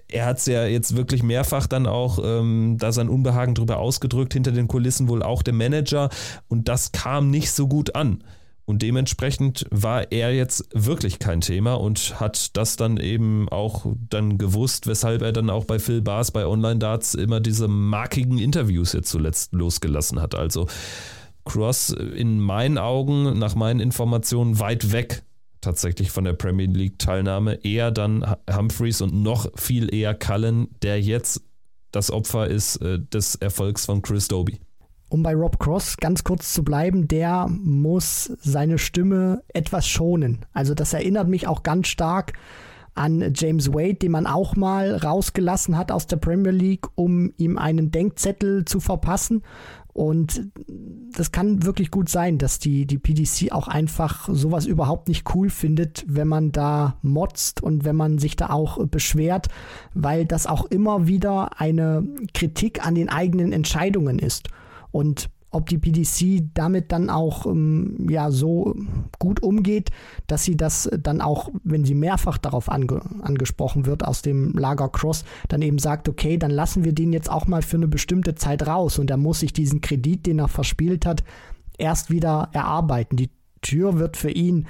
er 0.08 0.26
hat 0.26 0.38
es 0.38 0.46
ja 0.46 0.66
jetzt 0.66 0.96
wirklich 0.96 1.22
mehrfach 1.22 1.66
dann 1.66 1.86
auch 1.86 2.18
ähm, 2.22 2.76
da 2.78 2.92
sein 2.92 3.08
Unbehagen 3.08 3.54
drüber 3.54 3.78
ausgedrückt, 3.78 4.32
hinter 4.32 4.52
den 4.52 4.68
Kulissen 4.68 5.08
wohl 5.08 5.22
auch 5.22 5.42
der 5.42 5.54
Manager 5.54 6.08
und 6.48 6.68
das 6.68 6.92
kam 6.92 7.30
nicht 7.30 7.52
so 7.52 7.68
gut 7.68 7.94
an. 7.94 8.22
Und 8.64 8.82
dementsprechend 8.82 9.64
war 9.70 10.12
er 10.12 10.34
jetzt 10.34 10.68
wirklich 10.74 11.18
kein 11.18 11.40
Thema 11.40 11.80
und 11.80 12.20
hat 12.20 12.54
das 12.54 12.76
dann 12.76 12.98
eben 12.98 13.48
auch 13.48 13.86
dann 14.10 14.36
gewusst, 14.36 14.86
weshalb 14.86 15.22
er 15.22 15.32
dann 15.32 15.48
auch 15.48 15.64
bei 15.64 15.78
Phil 15.78 16.02
Bars 16.02 16.32
bei 16.32 16.46
Online 16.46 16.78
Darts 16.78 17.14
immer 17.14 17.40
diese 17.40 17.66
markigen 17.66 18.36
Interviews 18.36 18.92
jetzt 18.92 19.08
zuletzt 19.08 19.54
losgelassen 19.54 20.20
hat. 20.20 20.34
Also 20.34 20.66
Cross 21.46 21.88
in 21.88 22.40
meinen 22.40 22.76
Augen, 22.76 23.38
nach 23.38 23.54
meinen 23.54 23.80
Informationen, 23.80 24.60
weit 24.60 24.92
weg 24.92 25.22
tatsächlich 25.60 26.10
von 26.10 26.24
der 26.24 26.34
Premier 26.34 26.66
League 26.66 26.98
Teilnahme. 26.98 27.64
Eher 27.64 27.90
dann 27.90 28.36
Humphreys 28.50 29.00
und 29.00 29.14
noch 29.14 29.50
viel 29.56 29.92
eher 29.92 30.14
Cullen, 30.14 30.68
der 30.82 31.00
jetzt 31.00 31.42
das 31.92 32.10
Opfer 32.10 32.48
ist 32.48 32.76
äh, 32.76 32.98
des 32.98 33.34
Erfolgs 33.36 33.86
von 33.86 34.02
Chris 34.02 34.28
Doby. 34.28 34.60
Um 35.10 35.22
bei 35.22 35.34
Rob 35.34 35.58
Cross 35.58 35.96
ganz 35.96 36.22
kurz 36.22 36.52
zu 36.52 36.62
bleiben, 36.62 37.08
der 37.08 37.48
muss 37.48 38.30
seine 38.42 38.76
Stimme 38.76 39.42
etwas 39.48 39.88
schonen. 39.88 40.44
Also 40.52 40.74
das 40.74 40.92
erinnert 40.92 41.28
mich 41.28 41.46
auch 41.46 41.62
ganz 41.62 41.88
stark 41.88 42.34
an 42.94 43.32
James 43.34 43.72
Wade, 43.72 43.94
den 43.94 44.12
man 44.12 44.26
auch 44.26 44.56
mal 44.56 44.96
rausgelassen 44.96 45.78
hat 45.78 45.92
aus 45.92 46.08
der 46.08 46.16
Premier 46.16 46.50
League, 46.52 46.86
um 46.94 47.32
ihm 47.38 47.56
einen 47.56 47.90
Denkzettel 47.90 48.64
zu 48.64 48.80
verpassen. 48.80 49.42
Und 49.98 50.52
das 51.10 51.32
kann 51.32 51.64
wirklich 51.64 51.90
gut 51.90 52.08
sein, 52.08 52.38
dass 52.38 52.60
die, 52.60 52.86
die 52.86 52.98
PDC 52.98 53.50
auch 53.50 53.66
einfach 53.66 54.28
sowas 54.32 54.64
überhaupt 54.64 55.08
nicht 55.08 55.34
cool 55.34 55.50
findet, 55.50 56.04
wenn 56.06 56.28
man 56.28 56.52
da 56.52 56.98
motzt 57.02 57.60
und 57.64 57.84
wenn 57.84 57.96
man 57.96 58.18
sich 58.18 58.36
da 58.36 58.50
auch 58.50 58.86
beschwert, 58.86 59.48
weil 59.94 60.24
das 60.24 60.46
auch 60.46 60.66
immer 60.66 61.08
wieder 61.08 61.60
eine 61.60 62.06
Kritik 62.32 62.86
an 62.86 62.94
den 62.94 63.08
eigenen 63.08 63.50
Entscheidungen 63.50 64.20
ist. 64.20 64.50
Und 64.92 65.30
ob 65.50 65.68
die 65.68 65.78
PDC 65.78 66.50
damit 66.54 66.92
dann 66.92 67.08
auch 67.08 67.46
ähm, 67.46 68.06
ja 68.10 68.30
so 68.30 68.74
gut 69.18 69.42
umgeht, 69.42 69.90
dass 70.26 70.44
sie 70.44 70.56
das 70.56 70.90
dann 71.00 71.20
auch, 71.20 71.50
wenn 71.64 71.84
sie 71.84 71.94
mehrfach 71.94 72.38
darauf 72.38 72.70
ange 72.70 73.00
angesprochen 73.22 73.86
wird 73.86 74.04
aus 74.04 74.22
dem 74.22 74.52
Lager 74.52 74.88
Cross, 74.88 75.24
dann 75.48 75.62
eben 75.62 75.78
sagt, 75.78 76.08
okay, 76.08 76.36
dann 76.36 76.50
lassen 76.50 76.84
wir 76.84 76.92
den 76.92 77.12
jetzt 77.12 77.30
auch 77.30 77.46
mal 77.46 77.62
für 77.62 77.76
eine 77.76 77.88
bestimmte 77.88 78.34
Zeit 78.34 78.66
raus 78.66 78.98
und 78.98 79.10
er 79.10 79.16
muss 79.16 79.40
sich 79.40 79.52
diesen 79.52 79.80
Kredit, 79.80 80.26
den 80.26 80.38
er 80.38 80.48
verspielt 80.48 81.06
hat, 81.06 81.24
erst 81.78 82.10
wieder 82.10 82.50
erarbeiten. 82.52 83.16
Die 83.16 83.30
Tür 83.62 83.98
wird 83.98 84.16
für 84.16 84.30
ihn 84.30 84.66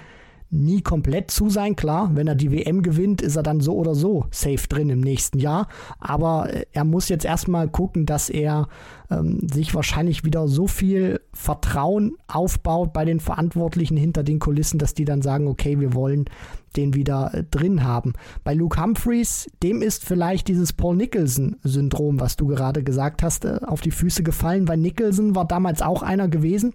nie 0.50 0.80
komplett 0.80 1.30
zu 1.30 1.50
sein. 1.50 1.76
Klar, 1.76 2.10
wenn 2.14 2.26
er 2.26 2.34
die 2.34 2.50
WM 2.50 2.82
gewinnt, 2.82 3.20
ist 3.20 3.36
er 3.36 3.42
dann 3.42 3.60
so 3.60 3.74
oder 3.74 3.94
so 3.94 4.26
safe 4.30 4.66
drin 4.68 4.88
im 4.90 5.00
nächsten 5.00 5.38
Jahr. 5.38 5.68
Aber 5.98 6.52
äh, 6.52 6.64
er 6.72 6.84
muss 6.84 7.08
jetzt 7.08 7.24
erstmal 7.24 7.68
gucken, 7.68 8.06
dass 8.06 8.30
er 8.30 8.68
ähm, 9.10 9.46
sich 9.48 9.74
wahrscheinlich 9.74 10.24
wieder 10.24 10.48
so 10.48 10.66
viel 10.66 11.20
Vertrauen 11.32 12.16
aufbaut 12.28 12.92
bei 12.92 13.04
den 13.04 13.20
Verantwortlichen 13.20 13.96
hinter 13.96 14.22
den 14.22 14.38
Kulissen, 14.38 14.78
dass 14.78 14.94
die 14.94 15.04
dann 15.04 15.22
sagen, 15.22 15.46
okay, 15.46 15.80
wir 15.80 15.94
wollen 15.94 16.26
den 16.76 16.94
wieder 16.94 17.34
äh, 17.34 17.44
drin 17.44 17.84
haben. 17.84 18.14
Bei 18.44 18.54
Luke 18.54 18.80
Humphreys, 18.80 19.50
dem 19.62 19.82
ist 19.82 20.04
vielleicht 20.04 20.48
dieses 20.48 20.72
Paul 20.72 20.96
Nicholson-Syndrom, 20.96 22.20
was 22.20 22.36
du 22.36 22.46
gerade 22.46 22.82
gesagt 22.82 23.22
hast, 23.22 23.44
äh, 23.44 23.60
auf 23.66 23.80
die 23.80 23.90
Füße 23.90 24.22
gefallen, 24.22 24.68
weil 24.68 24.78
Nicholson 24.78 25.34
war 25.34 25.46
damals 25.46 25.82
auch 25.82 26.02
einer 26.02 26.28
gewesen, 26.28 26.74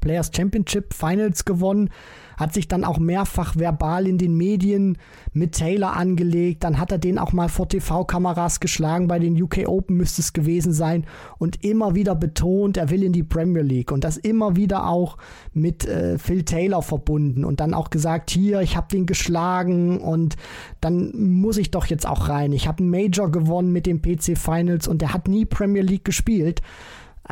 Players 0.00 0.30
Championship 0.34 0.94
Finals 0.94 1.44
gewonnen, 1.44 1.90
hat 2.36 2.54
sich 2.54 2.68
dann 2.68 2.84
auch 2.84 2.98
mehrfach 2.98 3.56
verbal 3.56 4.06
in 4.06 4.18
den 4.18 4.36
Medien 4.36 4.98
mit 5.32 5.52
Taylor 5.52 5.94
angelegt, 5.96 6.64
dann 6.64 6.78
hat 6.78 6.90
er 6.90 6.98
den 6.98 7.18
auch 7.18 7.32
mal 7.32 7.48
vor 7.48 7.68
TV-Kameras 7.68 8.60
geschlagen, 8.60 9.06
bei 9.06 9.18
den 9.18 9.40
UK 9.40 9.68
Open 9.68 9.96
müsste 9.96 10.22
es 10.22 10.32
gewesen 10.32 10.72
sein 10.72 11.04
und 11.38 11.64
immer 11.64 11.94
wieder 11.94 12.14
betont, 12.14 12.76
er 12.76 12.90
will 12.90 13.02
in 13.02 13.12
die 13.12 13.22
Premier 13.22 13.62
League 13.62 13.92
und 13.92 14.04
das 14.04 14.16
immer 14.16 14.56
wieder 14.56 14.88
auch 14.88 15.18
mit 15.52 15.86
äh, 15.86 16.18
Phil 16.18 16.44
Taylor 16.44 16.82
verbunden 16.82 17.44
und 17.44 17.60
dann 17.60 17.74
auch 17.74 17.90
gesagt, 17.90 18.30
hier, 18.30 18.60
ich 18.60 18.76
habe 18.76 18.88
den 18.90 19.06
geschlagen 19.06 19.98
und 19.98 20.36
dann 20.80 21.12
muss 21.14 21.56
ich 21.56 21.70
doch 21.70 21.86
jetzt 21.86 22.06
auch 22.06 22.28
rein. 22.28 22.52
Ich 22.52 22.66
habe 22.66 22.78
einen 22.78 22.90
Major 22.90 23.30
gewonnen 23.30 23.72
mit 23.72 23.86
den 23.86 24.02
PC 24.02 24.36
Finals 24.36 24.88
und 24.88 25.02
der 25.02 25.14
hat 25.14 25.28
nie 25.28 25.44
Premier 25.44 25.82
League 25.82 26.04
gespielt. 26.04 26.62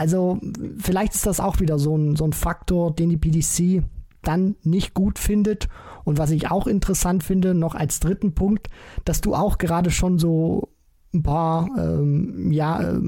Also 0.01 0.41
vielleicht 0.79 1.15
ist 1.15 1.27
das 1.27 1.41
auch 1.41 1.61
wieder 1.61 1.79
so 1.79 1.95
ein, 1.95 2.17
so 2.17 2.25
ein 2.25 2.33
Faktor, 2.33 2.91
den 2.91 3.11
die 3.11 3.19
PDC 3.19 3.85
dann 4.23 4.57
nicht 4.63 4.95
gut 4.95 5.19
findet. 5.19 5.69
Und 6.05 6.17
was 6.17 6.31
ich 6.31 6.51
auch 6.51 6.67
interessant 6.67 7.23
finde, 7.23 7.53
noch 7.53 7.75
als 7.75 8.01
dritten 8.01 8.35
Punkt, 8.35 8.69
dass 9.05 9.21
du 9.21 9.35
auch 9.35 9.59
gerade 9.59 9.91
schon 9.91 10.19
so 10.19 10.71
ein 11.13 11.23
paar 11.23 11.69
ähm, 11.77 12.51
ja, 12.51 12.81
äh, 12.81 13.01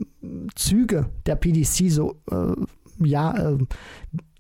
Züge 0.55 1.07
der 1.25 1.37
PDC 1.37 1.91
so 1.91 2.21
äh, 2.31 2.53
ja 3.03 3.39
äh, 3.39 3.59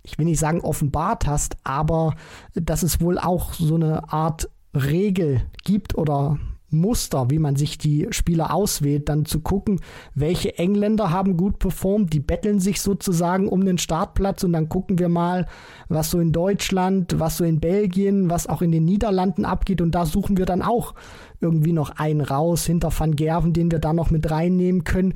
ich 0.03 0.19
will 0.19 0.27
nicht 0.27 0.39
sagen 0.39 0.61
offenbart 0.61 1.27
hast, 1.27 1.57
aber 1.65 2.17
dass 2.55 2.83
es 2.83 3.01
wohl 3.01 3.19
auch 3.19 3.55
so 3.55 3.77
eine 3.77 4.13
Art 4.13 4.51
Regel 4.75 5.41
gibt 5.65 5.97
oder 5.97 6.39
Muster, 6.73 7.31
wie 7.31 7.39
man 7.39 7.57
sich 7.57 7.79
die 7.79 8.09
Spieler 8.11 8.55
auswählt, 8.55 9.09
dann 9.09 9.25
zu 9.25 9.41
gucken, 9.41 9.81
welche 10.15 10.59
Engländer 10.59 11.11
haben 11.11 11.37
gut 11.37 11.59
performt, 11.59 12.13
die 12.13 12.21
betteln 12.21 12.61
sich 12.61 12.81
sozusagen 12.81 13.49
um 13.49 13.65
den 13.65 13.79
Startplatz 13.79 14.43
und 14.45 14.53
dann 14.53 14.69
gucken 14.69 14.99
wir 14.99 15.09
mal, 15.09 15.47
was 15.89 16.11
so 16.11 16.19
in 16.19 16.33
Deutschland, 16.33 17.19
was 17.19 17.37
so 17.37 17.45
in 17.45 17.61
Belgien, 17.61 18.31
was 18.31 18.47
auch 18.47 18.63
in 18.63 18.73
den 18.73 18.85
Niederlanden 18.85 19.45
abgeht 19.45 19.81
und 19.81 19.95
da 19.95 20.07
suchen 20.07 20.37
wir 20.37 20.47
dann 20.47 20.63
auch 20.63 20.95
irgendwie 21.41 21.73
noch 21.73 21.91
einen 21.91 22.21
raus 22.21 22.65
hinter 22.65 22.93
Van 22.97 23.17
Gerven, 23.17 23.53
den 23.53 23.71
wir 23.71 23.79
da 23.79 23.93
noch 23.93 24.11
mit 24.11 24.31
reinnehmen 24.31 24.85
können. 24.85 25.15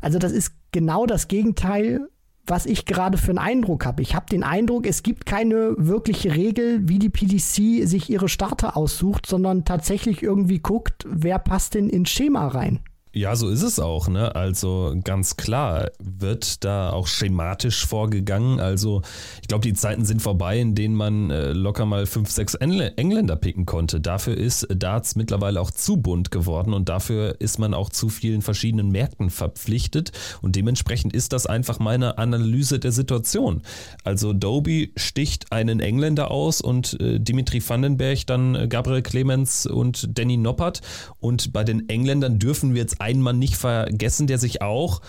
Also 0.00 0.18
das 0.18 0.32
ist 0.32 0.52
genau 0.72 1.06
das 1.06 1.28
Gegenteil 1.28 2.08
was 2.46 2.66
ich 2.66 2.84
gerade 2.86 3.18
für 3.18 3.30
einen 3.30 3.38
Eindruck 3.38 3.86
habe. 3.86 4.02
Ich 4.02 4.14
habe 4.14 4.26
den 4.26 4.42
Eindruck, 4.42 4.86
es 4.86 5.02
gibt 5.02 5.26
keine 5.26 5.74
wirkliche 5.78 6.34
Regel, 6.34 6.88
wie 6.88 6.98
die 6.98 7.08
PDC 7.08 7.86
sich 7.88 8.10
ihre 8.10 8.28
Starter 8.28 8.76
aussucht, 8.76 9.26
sondern 9.26 9.64
tatsächlich 9.64 10.22
irgendwie 10.22 10.58
guckt, 10.58 11.04
wer 11.08 11.38
passt 11.38 11.74
denn 11.74 11.88
ins 11.88 12.10
Schema 12.10 12.48
rein. 12.48 12.80
Ja, 13.16 13.34
so 13.34 13.48
ist 13.48 13.62
es 13.62 13.80
auch. 13.80 14.08
Ne? 14.08 14.34
Also 14.34 14.94
ganz 15.02 15.38
klar 15.38 15.90
wird 15.98 16.62
da 16.64 16.90
auch 16.90 17.06
schematisch 17.06 17.86
vorgegangen. 17.86 18.60
Also 18.60 19.00
ich 19.40 19.48
glaube, 19.48 19.62
die 19.62 19.72
Zeiten 19.72 20.04
sind 20.04 20.20
vorbei, 20.20 20.60
in 20.60 20.74
denen 20.74 20.94
man 20.94 21.30
äh, 21.30 21.52
locker 21.52 21.86
mal 21.86 22.04
fünf, 22.04 22.30
sechs 22.30 22.54
Engländer 22.56 23.36
picken 23.36 23.64
konnte. 23.64 24.02
Dafür 24.02 24.36
ist 24.36 24.66
Darts 24.68 25.16
mittlerweile 25.16 25.62
auch 25.62 25.70
zu 25.70 25.96
bunt 25.96 26.30
geworden 26.30 26.74
und 26.74 26.90
dafür 26.90 27.36
ist 27.40 27.58
man 27.58 27.72
auch 27.72 27.88
zu 27.88 28.10
vielen 28.10 28.42
verschiedenen 28.42 28.90
Märkten 28.90 29.30
verpflichtet. 29.30 30.12
Und 30.42 30.54
dementsprechend 30.54 31.14
ist 31.14 31.32
das 31.32 31.46
einfach 31.46 31.78
meine 31.78 32.18
Analyse 32.18 32.78
der 32.78 32.92
Situation. 32.92 33.62
Also 34.04 34.34
Doby 34.34 34.92
sticht 34.94 35.52
einen 35.52 35.80
Engländer 35.80 36.30
aus 36.30 36.60
und 36.60 37.00
äh, 37.00 37.18
Dimitri 37.18 37.66
Vandenberg, 37.66 38.26
dann 38.26 38.54
äh, 38.54 38.68
Gabriel 38.68 39.00
Clemens 39.00 39.64
und 39.64 40.18
Danny 40.18 40.36
Noppert. 40.36 40.82
Und 41.18 41.54
bei 41.54 41.64
den 41.64 41.88
Engländern 41.88 42.38
dürfen 42.38 42.74
wir 42.74 42.82
jetzt 42.82 43.00
einen 43.06 43.22
Mann 43.22 43.38
nicht 43.38 43.56
vergessen, 43.56 44.26
der 44.26 44.38
sich 44.38 44.62
auch 44.62 45.00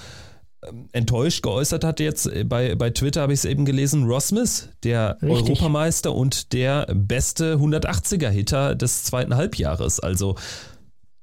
ähm, 0.65 0.87
enttäuscht 0.91 1.43
geäußert 1.43 1.83
hat 1.83 1.99
jetzt 1.99 2.27
äh, 2.27 2.43
bei, 2.43 2.75
bei 2.75 2.91
Twitter 2.91 3.21
habe 3.21 3.33
ich 3.33 3.39
es 3.39 3.45
eben 3.45 3.65
gelesen, 3.65 4.05
Ross 4.05 4.29
Smith, 4.29 4.69
der 4.83 5.17
Richtig. 5.21 5.31
Europameister 5.31 6.13
und 6.13 6.53
der 6.53 6.87
beste 6.93 7.55
180er 7.55 8.29
Hitter 8.29 8.75
des 8.75 9.03
zweiten 9.03 9.35
Halbjahres. 9.35 9.99
Also 9.99 10.35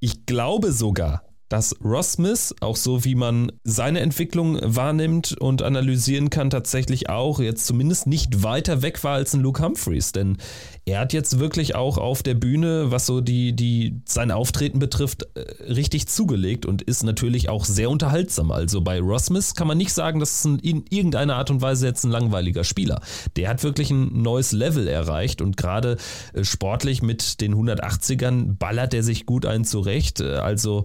ich 0.00 0.26
glaube 0.26 0.72
sogar, 0.72 1.22
dass 1.54 1.76
Ross 1.84 2.14
Smith, 2.14 2.52
auch 2.58 2.74
so 2.74 3.04
wie 3.04 3.14
man 3.14 3.52
seine 3.62 4.00
Entwicklung 4.00 4.58
wahrnimmt 4.60 5.38
und 5.38 5.62
analysieren 5.62 6.28
kann, 6.28 6.50
tatsächlich 6.50 7.10
auch 7.10 7.38
jetzt 7.38 7.64
zumindest 7.66 8.08
nicht 8.08 8.42
weiter 8.42 8.82
weg 8.82 9.04
war 9.04 9.12
als 9.12 9.34
ein 9.34 9.40
Luke 9.40 9.62
Humphreys. 9.62 10.10
Denn 10.10 10.38
er 10.84 10.98
hat 10.98 11.12
jetzt 11.12 11.38
wirklich 11.38 11.76
auch 11.76 11.96
auf 11.96 12.24
der 12.24 12.34
Bühne, 12.34 12.90
was 12.90 13.06
so 13.06 13.20
die, 13.20 13.54
die 13.54 14.00
sein 14.04 14.32
Auftreten 14.32 14.80
betrifft, 14.80 15.28
äh, 15.36 15.70
richtig 15.72 16.08
zugelegt 16.08 16.66
und 16.66 16.82
ist 16.82 17.04
natürlich 17.04 17.48
auch 17.48 17.64
sehr 17.64 17.88
unterhaltsam. 17.88 18.50
Also 18.50 18.80
bei 18.80 18.98
Ross 18.98 19.26
Smith 19.26 19.54
kann 19.54 19.68
man 19.68 19.78
nicht 19.78 19.92
sagen, 19.92 20.18
dass 20.18 20.40
es 20.40 20.44
in 20.44 20.84
irgendeiner 20.90 21.36
Art 21.36 21.52
und 21.52 21.62
Weise 21.62 21.86
jetzt 21.86 22.02
ein 22.02 22.10
langweiliger 22.10 22.64
Spieler. 22.64 23.00
Der 23.36 23.48
hat 23.48 23.62
wirklich 23.62 23.92
ein 23.92 24.22
neues 24.22 24.50
Level 24.50 24.88
erreicht 24.88 25.40
und 25.40 25.56
gerade 25.56 25.98
äh, 26.32 26.42
sportlich 26.42 27.00
mit 27.00 27.40
den 27.40 27.54
180ern 27.54 28.56
ballert 28.58 28.92
er 28.92 29.04
sich 29.04 29.24
gut 29.24 29.46
ein 29.46 29.64
zurecht. 29.64 30.20
Äh, 30.20 30.38
also 30.38 30.84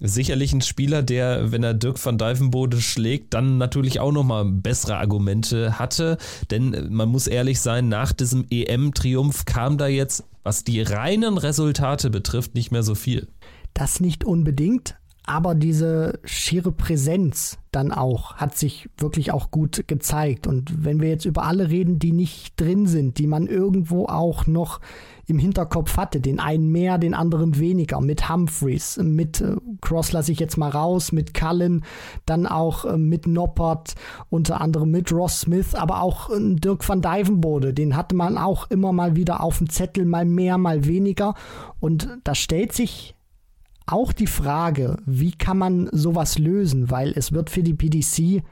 sicherlich 0.00 0.52
ein 0.52 0.60
Spieler, 0.60 1.02
der, 1.02 1.52
wenn 1.52 1.62
er 1.62 1.74
Dirk 1.74 2.04
van 2.04 2.18
Dijvenbode 2.18 2.80
schlägt, 2.80 3.34
dann 3.34 3.58
natürlich 3.58 4.00
auch 4.00 4.12
nochmal 4.12 4.44
bessere 4.44 4.96
Argumente 4.96 5.78
hatte. 5.78 6.18
Denn 6.50 6.88
man 6.90 7.08
muss 7.08 7.26
ehrlich 7.26 7.60
sein, 7.60 7.88
nach 7.88 8.12
diesem 8.12 8.46
EM-Triumph 8.50 9.44
kam 9.44 9.78
da 9.78 9.86
jetzt, 9.86 10.24
was 10.42 10.64
die 10.64 10.80
reinen 10.80 11.38
Resultate 11.38 12.10
betrifft, 12.10 12.54
nicht 12.54 12.70
mehr 12.70 12.82
so 12.82 12.94
viel. 12.94 13.28
Das 13.74 14.00
nicht 14.00 14.24
unbedingt, 14.24 14.96
aber 15.26 15.54
diese 15.54 16.18
schiere 16.24 16.72
Präsenz 16.72 17.58
dann 17.72 17.92
auch 17.92 18.36
hat 18.36 18.56
sich 18.56 18.88
wirklich 18.96 19.32
auch 19.32 19.50
gut 19.50 19.84
gezeigt. 19.86 20.46
Und 20.46 20.84
wenn 20.84 21.00
wir 21.00 21.10
jetzt 21.10 21.26
über 21.26 21.42
alle 21.42 21.68
reden, 21.68 21.98
die 21.98 22.12
nicht 22.12 22.58
drin 22.58 22.86
sind, 22.86 23.18
die 23.18 23.26
man 23.26 23.46
irgendwo 23.46 24.06
auch 24.06 24.46
noch 24.46 24.80
im 25.26 25.38
Hinterkopf 25.38 25.96
hatte. 25.96 26.20
Den 26.20 26.40
einen 26.40 26.70
mehr, 26.70 26.98
den 26.98 27.14
anderen 27.14 27.58
weniger. 27.58 28.00
Mit 28.00 28.28
Humphreys, 28.28 28.98
mit 28.98 29.40
äh, 29.40 29.56
Cross 29.80 30.12
lasse 30.12 30.32
ich 30.32 30.38
jetzt 30.38 30.56
mal 30.56 30.70
raus, 30.70 31.12
mit 31.12 31.34
Cullen, 31.34 31.84
dann 32.26 32.46
auch 32.46 32.84
äh, 32.84 32.96
mit 32.96 33.26
Noppert, 33.26 33.94
unter 34.30 34.60
anderem 34.60 34.90
mit 34.90 35.12
Ross 35.12 35.40
Smith, 35.40 35.74
aber 35.74 36.00
auch 36.00 36.30
äh, 36.30 36.54
Dirk 36.54 36.88
van 36.88 37.02
Dijvenbode. 37.02 37.74
Den 37.74 37.96
hatte 37.96 38.14
man 38.14 38.38
auch 38.38 38.70
immer 38.70 38.92
mal 38.92 39.16
wieder 39.16 39.42
auf 39.42 39.58
dem 39.58 39.68
Zettel, 39.68 40.04
mal 40.04 40.24
mehr, 40.24 40.58
mal 40.58 40.86
weniger. 40.86 41.34
Und 41.80 42.08
da 42.24 42.34
stellt 42.34 42.72
sich 42.72 43.15
auch 43.86 44.12
die 44.12 44.26
Frage, 44.26 44.96
wie 45.06 45.32
kann 45.32 45.58
man 45.58 45.88
sowas 45.92 46.38
lösen, 46.38 46.90
weil 46.90 47.12
es 47.16 47.32
wird 47.32 47.50
für 47.50 47.62
die 47.62 47.74
PDC 47.74 48.42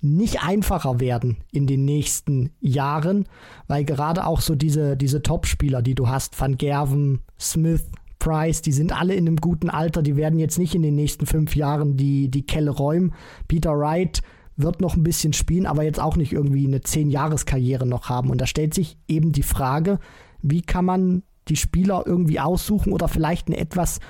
nicht 0.00 0.42
einfacher 0.42 0.98
werden 0.98 1.38
in 1.52 1.68
den 1.68 1.84
nächsten 1.84 2.50
Jahren, 2.60 3.26
weil 3.68 3.84
gerade 3.84 4.26
auch 4.26 4.40
so 4.40 4.56
diese, 4.56 4.96
diese 4.96 5.22
Top-Spieler, 5.22 5.80
die 5.80 5.94
du 5.94 6.08
hast, 6.08 6.38
Van 6.40 6.58
Gerven, 6.58 7.20
Smith, 7.38 7.84
Price, 8.18 8.62
die 8.62 8.72
sind 8.72 8.92
alle 8.92 9.14
in 9.14 9.26
einem 9.26 9.36
guten 9.36 9.70
Alter, 9.70 10.02
die 10.02 10.16
werden 10.16 10.38
jetzt 10.38 10.58
nicht 10.58 10.74
in 10.74 10.82
den 10.82 10.96
nächsten 10.96 11.26
fünf 11.26 11.54
Jahren 11.54 11.96
die, 11.96 12.28
die 12.28 12.44
Kelle 12.44 12.70
räumen. 12.70 13.14
Peter 13.46 13.78
Wright 13.78 14.22
wird 14.56 14.80
noch 14.80 14.96
ein 14.96 15.02
bisschen 15.02 15.32
spielen, 15.32 15.66
aber 15.66 15.82
jetzt 15.84 16.00
auch 16.00 16.16
nicht 16.16 16.32
irgendwie 16.32 16.66
eine 16.66 16.80
Zehn-Jahres-Karriere 16.80 17.86
noch 17.86 18.08
haben. 18.08 18.30
Und 18.30 18.40
da 18.40 18.46
stellt 18.46 18.74
sich 18.74 18.96
eben 19.08 19.32
die 19.32 19.42
Frage, 19.42 19.98
wie 20.40 20.62
kann 20.62 20.84
man 20.84 21.22
die 21.48 21.56
Spieler 21.56 22.04
irgendwie 22.06 22.38
aussuchen 22.38 22.92
oder 22.92 23.08
vielleicht 23.08 23.48
eine 23.48 23.56
etwas 23.56 24.00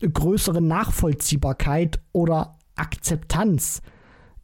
größere 0.00 0.60
Nachvollziehbarkeit 0.60 2.00
oder 2.12 2.56
Akzeptanz 2.76 3.82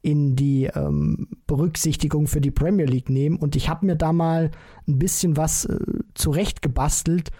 in 0.02 0.36
die 0.36 0.64
ähm, 0.64 1.28
Berücksichtigung 1.46 2.26
für 2.26 2.40
die 2.40 2.50
Premier 2.50 2.84
League 2.84 3.08
nehmen. 3.08 3.36
Und 3.36 3.56
ich 3.56 3.70
habe 3.70 3.86
mir 3.86 3.96
da 3.96 4.12
mal 4.12 4.50
ein 4.86 4.98
bisschen 4.98 5.36
was 5.36 5.64
äh, 5.64 5.78
zurechtgebastelt, 6.14 7.30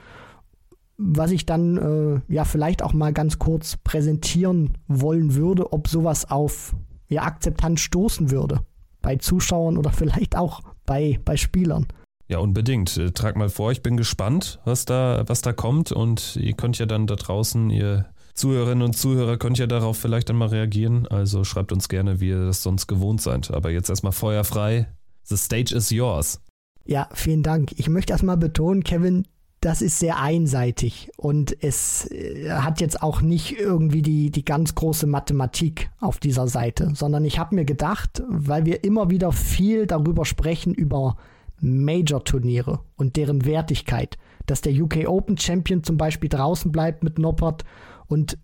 was 0.97 1.31
ich 1.31 1.45
dann 1.45 1.77
äh, 1.77 2.33
ja 2.33 2.45
vielleicht 2.45 2.83
auch 2.83 2.95
mal 2.95 3.12
ganz 3.12 3.39
kurz 3.39 3.77
präsentieren 3.77 4.79
wollen 4.89 5.35
würde, 5.35 5.73
ob 5.73 5.89
sowas 5.89 6.31
auf 6.31 6.75
ja, 7.09 7.23
Akzeptanz 7.23 7.81
stoßen 7.81 8.31
würde. 8.31 8.61
Bei 9.03 9.17
Zuschauern 9.17 9.77
oder 9.77 9.91
vielleicht 9.93 10.37
auch 10.37 10.62
bei, 10.87 11.21
bei 11.25 11.37
Spielern. 11.37 11.87
Ja, 12.29 12.39
unbedingt. 12.39 12.97
Äh, 12.97 13.11
trag 13.12 13.37
mal 13.37 13.49
vor, 13.49 13.72
ich 13.72 13.83
bin 13.83 13.97
gespannt, 13.97 14.61
was 14.64 14.85
da, 14.85 15.25
was 15.27 15.43
da 15.43 15.53
kommt. 15.53 15.93
Und 15.93 16.37
ihr 16.37 16.55
könnt 16.55 16.79
ja 16.79 16.87
dann 16.87 17.07
da 17.07 17.16
draußen, 17.16 17.70
ihr 17.70 18.07
Zuhörerinnen 18.35 18.83
und 18.83 18.95
Zuhörer 18.95 19.37
könnt 19.37 19.59
ja 19.59 19.66
darauf 19.66 19.99
vielleicht 19.99 20.31
einmal 20.31 20.49
reagieren. 20.49 21.07
Also 21.07 21.45
schreibt 21.45 21.70
uns 21.70 21.89
gerne, 21.89 22.20
wie 22.20 22.31
ihr 22.31 22.47
das 22.47 22.62
sonst 22.62 22.87
gewohnt 22.87 23.20
seid. 23.20 23.53
Aber 23.53 23.70
jetzt 23.70 23.91
erstmal 23.91 24.12
feuerfrei. 24.12 24.89
The 25.25 25.37
stage 25.37 25.75
is 25.75 25.91
yours. 25.91 26.41
Ja, 26.85 27.09
vielen 27.14 27.43
Dank. 27.43 27.72
Ich 27.77 27.89
möchte 27.89 28.12
erstmal 28.12 28.37
betonen, 28.37 28.85
Kevin, 28.85 29.27
das 29.61 29.81
ist 29.81 29.99
sehr 29.99 30.20
einseitig 30.20 31.11
und 31.16 31.57
es 31.62 32.11
äh, 32.11 32.51
hat 32.51 32.83
jetzt 32.83 33.03
auch 33.03 33.22
nicht 33.22 33.59
irgendwie 33.59 34.03
die, 34.03 34.31
die 34.31 34.45
ganz 34.45 34.75
große 34.75 35.07
Mathematik 35.07 35.91
auf 36.01 36.18
dieser 36.18 36.49
Seite, 36.49 36.93
sondern 36.95 37.25
ich 37.25 37.39
habe 37.39 37.55
mir 37.55 37.64
gedacht, 37.64 38.22
weil 38.29 38.66
wir 38.66 38.85
immer 38.85 39.09
wieder 39.09 39.33
viel 39.33 39.87
darüber 39.87 40.27
sprechen, 40.27 40.75
über 40.75 41.16
Major-Turniere 41.61 42.80
und 42.96 43.16
deren 43.16 43.44
Wertigkeit, 43.44 44.16
dass 44.46 44.61
der 44.61 44.72
UK 44.74 45.09
Open 45.09 45.38
Champion 45.38 45.82
zum 45.82 45.96
Beispiel 45.96 46.28
draußen 46.28 46.72
bleibt 46.72 47.02
mit 47.02 47.18
Noppert 47.18 47.64
und 48.07 48.38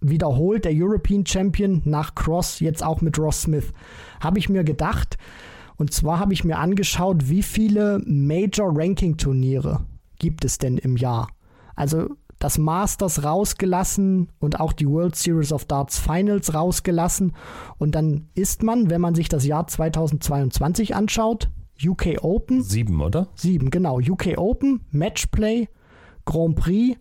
wiederholt 0.00 0.64
der 0.64 0.72
European 0.74 1.26
Champion 1.26 1.82
nach 1.84 2.14
Cross, 2.14 2.60
jetzt 2.60 2.82
auch 2.82 3.02
mit 3.02 3.18
Ross 3.18 3.42
Smith, 3.42 3.72
habe 4.20 4.38
ich 4.38 4.48
mir 4.48 4.64
gedacht, 4.64 5.18
Und 5.80 5.94
zwar 5.94 6.18
habe 6.18 6.34
ich 6.34 6.44
mir 6.44 6.58
angeschaut, 6.58 7.30
wie 7.30 7.42
viele 7.42 8.02
Major-Ranking-Turniere 8.04 9.86
gibt 10.18 10.44
es 10.44 10.58
denn 10.58 10.76
im 10.76 10.98
Jahr. 10.98 11.28
Also 11.74 12.16
das 12.38 12.58
Masters 12.58 13.24
rausgelassen 13.24 14.30
und 14.40 14.60
auch 14.60 14.74
die 14.74 14.86
World 14.86 15.16
Series 15.16 15.54
of 15.54 15.64
Darts 15.64 15.98
Finals 15.98 16.52
rausgelassen. 16.52 17.32
Und 17.78 17.94
dann 17.94 18.28
ist 18.34 18.62
man, 18.62 18.90
wenn 18.90 19.00
man 19.00 19.14
sich 19.14 19.30
das 19.30 19.46
Jahr 19.46 19.66
2022 19.66 20.94
anschaut, 20.94 21.48
UK 21.82 22.22
Open. 22.22 22.62
Sieben, 22.62 23.00
oder? 23.00 23.28
Sieben, 23.34 23.70
genau. 23.70 24.00
UK 24.00 24.36
Open, 24.36 24.80
Matchplay, 24.90 25.68
Grand 26.24 26.56
Prix, 26.56 26.98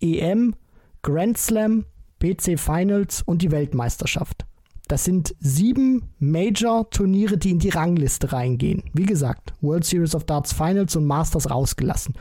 EM, 0.00 0.54
Grand 1.02 1.38
Slam, 1.38 1.84
PC 2.20 2.58
Finals 2.58 3.22
und 3.22 3.42
die 3.42 3.50
Weltmeisterschaft. 3.50 4.44
Das 4.88 5.04
sind 5.04 5.34
sieben 5.38 6.08
Major-Turniere, 6.18 7.36
die 7.36 7.50
in 7.50 7.58
die 7.58 7.68
Rangliste 7.68 8.32
reingehen. 8.32 8.84
Wie 8.94 9.04
gesagt, 9.04 9.52
World 9.60 9.84
Series 9.84 10.14
of 10.14 10.24
Darts 10.24 10.52
Finals 10.52 10.96
und 10.96 11.04
Masters 11.04 11.50
rausgelassen. 11.50 12.14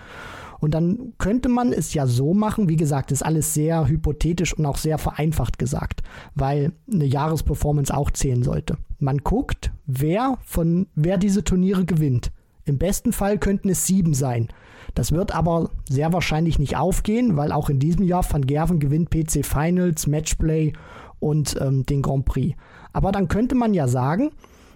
Und 0.60 0.74
dann 0.74 1.14
könnte 1.18 1.50
man 1.50 1.72
es 1.72 1.94
ja 1.94 2.08
so 2.08 2.34
machen, 2.34 2.70
wie 2.70 2.76
gesagt, 2.76 3.12
ist 3.12 3.24
alles 3.24 3.54
sehr 3.54 3.88
hypothetisch 3.88 4.54
und 4.58 4.66
auch 4.66 4.78
sehr 4.78 4.98
vereinfacht 4.98 5.60
gesagt, 5.60 6.02
weil 6.36 6.72
eine 6.92 7.06
Jahresperformance 7.06 7.96
auch 7.96 8.12
zählen 8.12 8.44
sollte. 8.44 8.78
Man 9.00 9.20
guckt, 9.20 9.72
wer 9.86 10.38
von 10.44 10.88
wer 10.96 11.18
diese 11.18 11.44
Turniere 11.44 11.86
gewinnt. 11.86 12.32
Im 12.66 12.78
besten 12.78 13.14
Fall 13.14 13.38
könnten 13.38 13.70
es 13.70 13.86
sieben 13.86 14.14
sein. 14.14 14.50
Das 14.94 15.12
wird 15.12 15.34
aber 15.34 15.70
sehr 15.88 16.12
wahrscheinlich 16.12 16.60
nicht 16.60 16.76
aufgehen, 16.76 17.38
weil 17.38 17.52
auch 17.52 17.70
in 17.70 17.80
diesem 17.80 18.04
Jahr 18.04 18.26
Van 18.30 18.46
Gerven 18.46 18.80
gewinnt 18.80 19.10
PC 19.10 19.46
Finals, 19.46 20.08
Matchplay 20.08 20.74
und 21.20 21.56
ähm, 21.62 21.86
den 21.86 22.02
Grand 22.02 22.26
Prix. 22.26 22.58
Aber 22.94 23.12
dann 23.12 23.28
könnte 23.28 23.56
man 23.56 23.74
ja 23.74 23.88
sagen, 23.88 24.32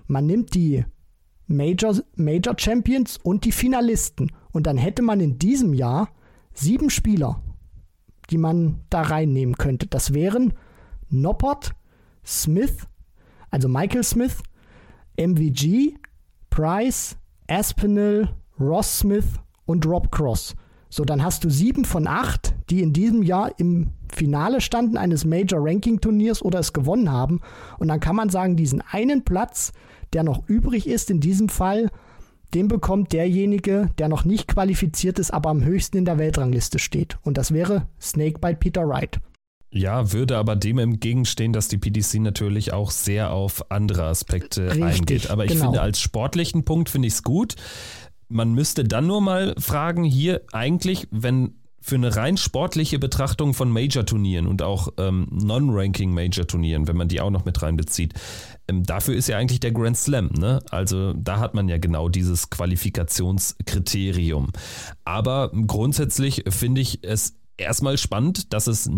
man 0.07 0.25
nimmt 0.25 0.53
die 0.53 0.85
Major, 1.47 1.95
Major 2.15 2.53
Champions 2.57 3.17
und 3.17 3.45
die 3.45 3.51
Finalisten. 3.51 4.31
Und 4.51 4.67
dann 4.67 4.77
hätte 4.77 5.01
man 5.01 5.19
in 5.19 5.39
diesem 5.39 5.73
Jahr 5.73 6.09
sieben 6.53 6.89
Spieler, 6.89 7.41
die 8.29 8.37
man 8.37 8.81
da 8.89 9.01
reinnehmen 9.01 9.57
könnte. 9.57 9.87
Das 9.87 10.13
wären 10.13 10.53
Noppert, 11.09 11.73
Smith, 12.25 12.87
also 13.49 13.67
Michael 13.67 14.03
Smith, 14.03 14.37
MVG, 15.17 15.95
Price, 16.49 17.17
Aspinall, 17.47 18.35
Ross 18.59 18.99
Smith 18.99 19.25
und 19.65 19.85
Rob 19.85 20.11
Cross. 20.11 20.55
So, 20.89 21.05
dann 21.05 21.23
hast 21.23 21.43
du 21.43 21.49
sieben 21.49 21.85
von 21.85 22.05
acht, 22.07 22.53
die 22.69 22.81
in 22.81 22.91
diesem 22.91 23.23
Jahr 23.23 23.57
im 23.57 23.91
Finale 24.13 24.59
standen 24.59 24.97
eines 24.97 25.23
Major 25.23 25.59
Ranking 25.61 26.01
Turniers 26.01 26.41
oder 26.41 26.59
es 26.59 26.73
gewonnen 26.73 27.09
haben. 27.09 27.39
Und 27.79 27.87
dann 27.87 28.01
kann 28.01 28.15
man 28.15 28.29
sagen, 28.29 28.57
diesen 28.57 28.81
einen 28.81 29.23
Platz, 29.23 29.71
der 30.11 30.23
noch 30.23 30.47
übrig 30.47 30.87
ist 30.87 31.09
in 31.09 31.21
diesem 31.21 31.47
Fall, 31.47 31.89
den 32.53 32.67
bekommt 32.67 33.13
derjenige, 33.13 33.89
der 33.97 34.09
noch 34.09 34.25
nicht 34.25 34.47
qualifiziert 34.47 35.19
ist, 35.19 35.31
aber 35.31 35.49
am 35.49 35.63
höchsten 35.63 35.97
in 35.97 36.05
der 36.05 36.17
Weltrangliste 36.17 36.79
steht. 36.79 37.17
Und 37.23 37.37
das 37.37 37.53
wäre 37.53 37.87
Snakebite 37.99 38.57
Peter 38.57 38.87
Wright. 38.87 39.19
Ja, 39.73 40.11
würde 40.11 40.37
aber 40.37 40.57
dem 40.57 40.79
entgegenstehen, 40.79 41.53
dass 41.53 41.69
die 41.69 41.77
PDC 41.77 42.15
natürlich 42.15 42.73
auch 42.73 42.91
sehr 42.91 43.31
auf 43.31 43.71
andere 43.71 44.03
Aspekte 44.03 44.67
Richtig, 44.67 44.83
eingeht. 44.83 45.29
Aber 45.29 45.45
ich 45.45 45.53
genau. 45.53 45.65
finde, 45.65 45.81
als 45.81 46.01
sportlichen 46.01 46.65
Punkt 46.65 46.89
finde 46.89 47.07
ich 47.07 47.13
es 47.13 47.23
gut. 47.23 47.55
Man 48.27 48.53
müsste 48.53 48.83
dann 48.83 49.07
nur 49.07 49.21
mal 49.21 49.55
fragen, 49.57 50.03
hier 50.03 50.41
eigentlich, 50.51 51.07
wenn 51.11 51.53
für 51.81 51.95
eine 51.95 52.15
rein 52.15 52.37
sportliche 52.37 52.99
Betrachtung 52.99 53.53
von 53.53 53.71
Major-Turnieren 53.71 54.47
und 54.47 54.61
auch 54.61 54.89
ähm, 54.97 55.27
Non-Ranking-Major-Turnieren, 55.31 56.87
wenn 56.87 56.95
man 56.95 57.07
die 57.07 57.19
auch 57.19 57.31
noch 57.31 57.43
mit 57.43 57.61
reinbezieht, 57.61 58.13
ähm, 58.67 58.83
dafür 58.83 59.15
ist 59.15 59.27
ja 59.27 59.37
eigentlich 59.37 59.59
der 59.59 59.71
Grand 59.71 59.97
Slam. 59.97 60.29
Ne? 60.37 60.61
Also 60.69 61.13
da 61.13 61.39
hat 61.39 61.55
man 61.55 61.67
ja 61.67 61.79
genau 61.79 62.07
dieses 62.07 62.51
Qualifikationskriterium. 62.51 64.51
Aber 65.03 65.51
grundsätzlich 65.67 66.43
finde 66.49 66.81
ich 66.81 66.99
es 67.03 67.35
erstmal 67.57 67.97
spannend, 67.97 68.53
dass 68.53 68.67
es 68.67 68.89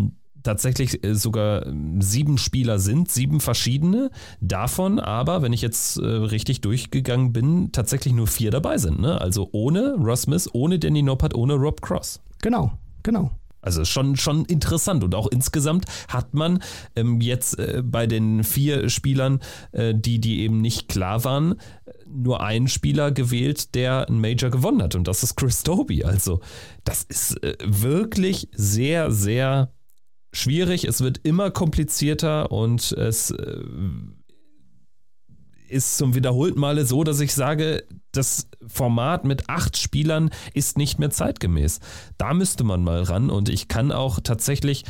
tatsächlich 0.43 1.03
äh, 1.03 1.15
sogar 1.15 1.65
ähm, 1.65 2.01
sieben 2.01 2.37
Spieler 2.37 2.79
sind, 2.79 3.09
sieben 3.09 3.39
verschiedene. 3.39 4.11
Davon 4.41 4.99
aber, 4.99 5.41
wenn 5.41 5.53
ich 5.53 5.61
jetzt 5.61 5.97
äh, 5.97 6.05
richtig 6.05 6.61
durchgegangen 6.61 7.33
bin, 7.33 7.71
tatsächlich 7.71 8.13
nur 8.13 8.27
vier 8.27 8.51
dabei 8.51 8.77
sind. 8.77 8.99
Ne? 8.99 9.19
Also 9.19 9.49
ohne 9.53 9.95
Ross 9.95 10.23
Smith, 10.23 10.49
ohne 10.53 10.79
Danny 10.79 11.01
Noppert, 11.01 11.33
ohne 11.33 11.53
Rob 11.53 11.81
Cross. 11.81 12.21
Genau, 12.43 12.73
genau. 13.03 13.31
Also 13.61 13.85
schon, 13.85 14.17
schon 14.17 14.43
interessant 14.43 15.05
und 15.05 15.15
auch 15.15 15.27
insgesamt 15.27 15.85
hat 16.09 16.33
man 16.33 16.61
ähm, 16.97 17.21
jetzt 17.21 17.57
äh, 17.57 17.81
bei 17.81 18.05
den 18.05 18.43
vier 18.43 18.89
Spielern, 18.89 19.39
äh, 19.71 19.95
die, 19.95 20.19
die 20.19 20.41
eben 20.41 20.59
nicht 20.59 20.89
klar 20.89 21.23
waren, 21.23 21.55
nur 22.05 22.43
einen 22.43 22.67
Spieler 22.67 23.13
gewählt, 23.13 23.73
der 23.73 24.09
ein 24.09 24.19
Major 24.19 24.49
gewonnen 24.49 24.83
hat 24.83 24.95
und 24.95 25.07
das 25.07 25.23
ist 25.23 25.37
Chris 25.37 25.63
Doby. 25.63 26.03
Also 26.03 26.41
das 26.83 27.03
ist 27.03 27.41
äh, 27.41 27.55
wirklich 27.65 28.49
sehr, 28.51 29.09
sehr 29.11 29.71
schwierig. 30.33 30.83
Es 30.83 30.99
wird 30.99 31.21
immer 31.23 31.49
komplizierter 31.49 32.51
und 32.51 32.91
es 32.91 33.31
äh, 33.31 33.61
ist 35.73 35.97
zum 35.97 36.15
wiederholten 36.15 36.59
Male 36.59 36.85
so, 36.85 37.03
dass 37.03 37.19
ich 37.19 37.33
sage, 37.33 37.83
das 38.11 38.47
Format 38.67 39.25
mit 39.25 39.49
acht 39.49 39.77
Spielern 39.77 40.29
ist 40.53 40.77
nicht 40.77 40.99
mehr 40.99 41.09
zeitgemäß. 41.09 41.79
Da 42.17 42.33
müsste 42.33 42.63
man 42.63 42.83
mal 42.83 43.03
ran 43.03 43.29
und 43.29 43.49
ich 43.49 43.67
kann 43.67 43.91
auch 43.91 44.19
tatsächlich 44.21 44.85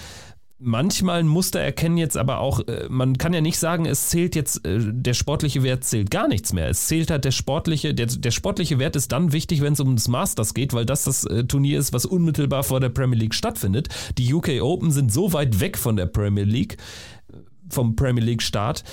manchmal 0.63 1.19
ein 1.19 1.27
Muster 1.27 1.59
erkennen 1.59 1.97
jetzt 1.97 2.15
aber 2.17 2.39
auch, 2.39 2.61
äh, 2.67 2.88
man 2.89 3.17
kann 3.17 3.34
ja 3.34 3.41
nicht 3.41 3.59
sagen, 3.59 3.86
es 3.86 4.07
zählt 4.07 4.36
jetzt, 4.36 4.65
äh, 4.65 4.79
der 4.81 5.13
sportliche 5.13 5.61
Wert 5.61 5.84
zählt 5.84 6.09
gar 6.09 6.27
nichts 6.27 6.53
mehr. 6.53 6.69
Es 6.69 6.88
zählt 6.88 7.11
halt 7.11 7.25
der 7.25 7.31
sportliche, 7.31 7.93
der, 7.93 8.05
der 8.05 8.31
sportliche 8.31 8.79
Wert 8.79 8.95
ist 8.95 9.11
dann 9.11 9.34
wichtig, 9.34 9.61
wenn 9.61 9.73
es 9.73 9.81
um 9.81 9.95
das 9.95 10.07
Masters 10.07 10.53
geht, 10.53 10.73
weil 10.73 10.86
das 10.86 11.03
das 11.03 11.25
äh, 11.25 11.43
Turnier 11.43 11.79
ist, 11.79 11.91
was 11.91 12.05
unmittelbar 12.05 12.63
vor 12.63 12.79
der 12.79 12.89
Premier 12.89 13.19
League 13.19 13.36
stattfindet. 13.36 13.89
Die 14.17 14.34
UK 14.34 14.61
Open 14.61 14.91
sind 14.91 15.11
so 15.11 15.34
weit 15.34 15.59
weg 15.59 15.77
von 15.77 15.97
der 15.97 16.05
Premier 16.05 16.45
League, 16.45 16.77
vom 17.69 17.95
Premier 17.95 18.23
League 18.23 18.41
Start, 18.41 18.84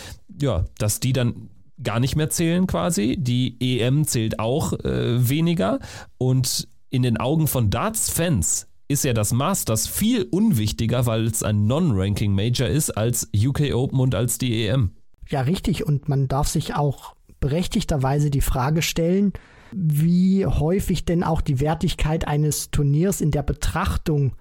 ja, 0.41 0.65
dass 0.79 0.99
die 0.99 1.13
dann 1.13 1.50
gar 1.83 2.01
nicht 2.01 2.17
mehr 2.17 2.31
zählen 2.31 2.67
quasi. 2.67 3.17
Die 3.19 3.57
EM 3.81 4.07
zählt 4.07 4.39
auch 4.39 4.73
äh, 4.73 5.29
weniger 5.29 5.81
und 6.19 6.69
in 6.91 7.03
den 7.03 7.17
Augen 7.17 7.47
von 7.47 7.71
Darts-Fans 7.71 8.67
ist 8.89 9.05
ja 9.05 9.13
das 9.13 9.33
Masters 9.33 9.87
viel 9.87 10.25
unwichtiger, 10.25 11.07
weil 11.07 11.27
es 11.27 11.45
ein 11.45 11.67
Non-Ranking-Major 11.67 12.67
ist 12.67 12.91
als 12.91 13.31
UK 13.35 13.73
Open 13.73 14.01
und 14.01 14.17
als 14.17 14.39
die 14.39 14.67
EM. 14.67 14.91
Ja, 15.29 15.43
richtig. 15.43 15.87
Und 15.87 16.09
man 16.09 16.27
darf 16.27 16.49
sich 16.49 16.75
auch 16.75 17.15
berechtigterweise 17.39 18.31
die 18.31 18.41
Frage 18.41 18.83
stellen, 18.83 19.33
wie 19.73 20.45
häufig 20.45 21.05
denn 21.05 21.23
auch 21.23 21.41
die 21.41 21.61
Wertigkeit 21.61 22.27
eines 22.27 22.73
Turniers 22.73 23.21
in 23.21 23.31
der 23.31 23.45
Betrachtung 23.45 24.33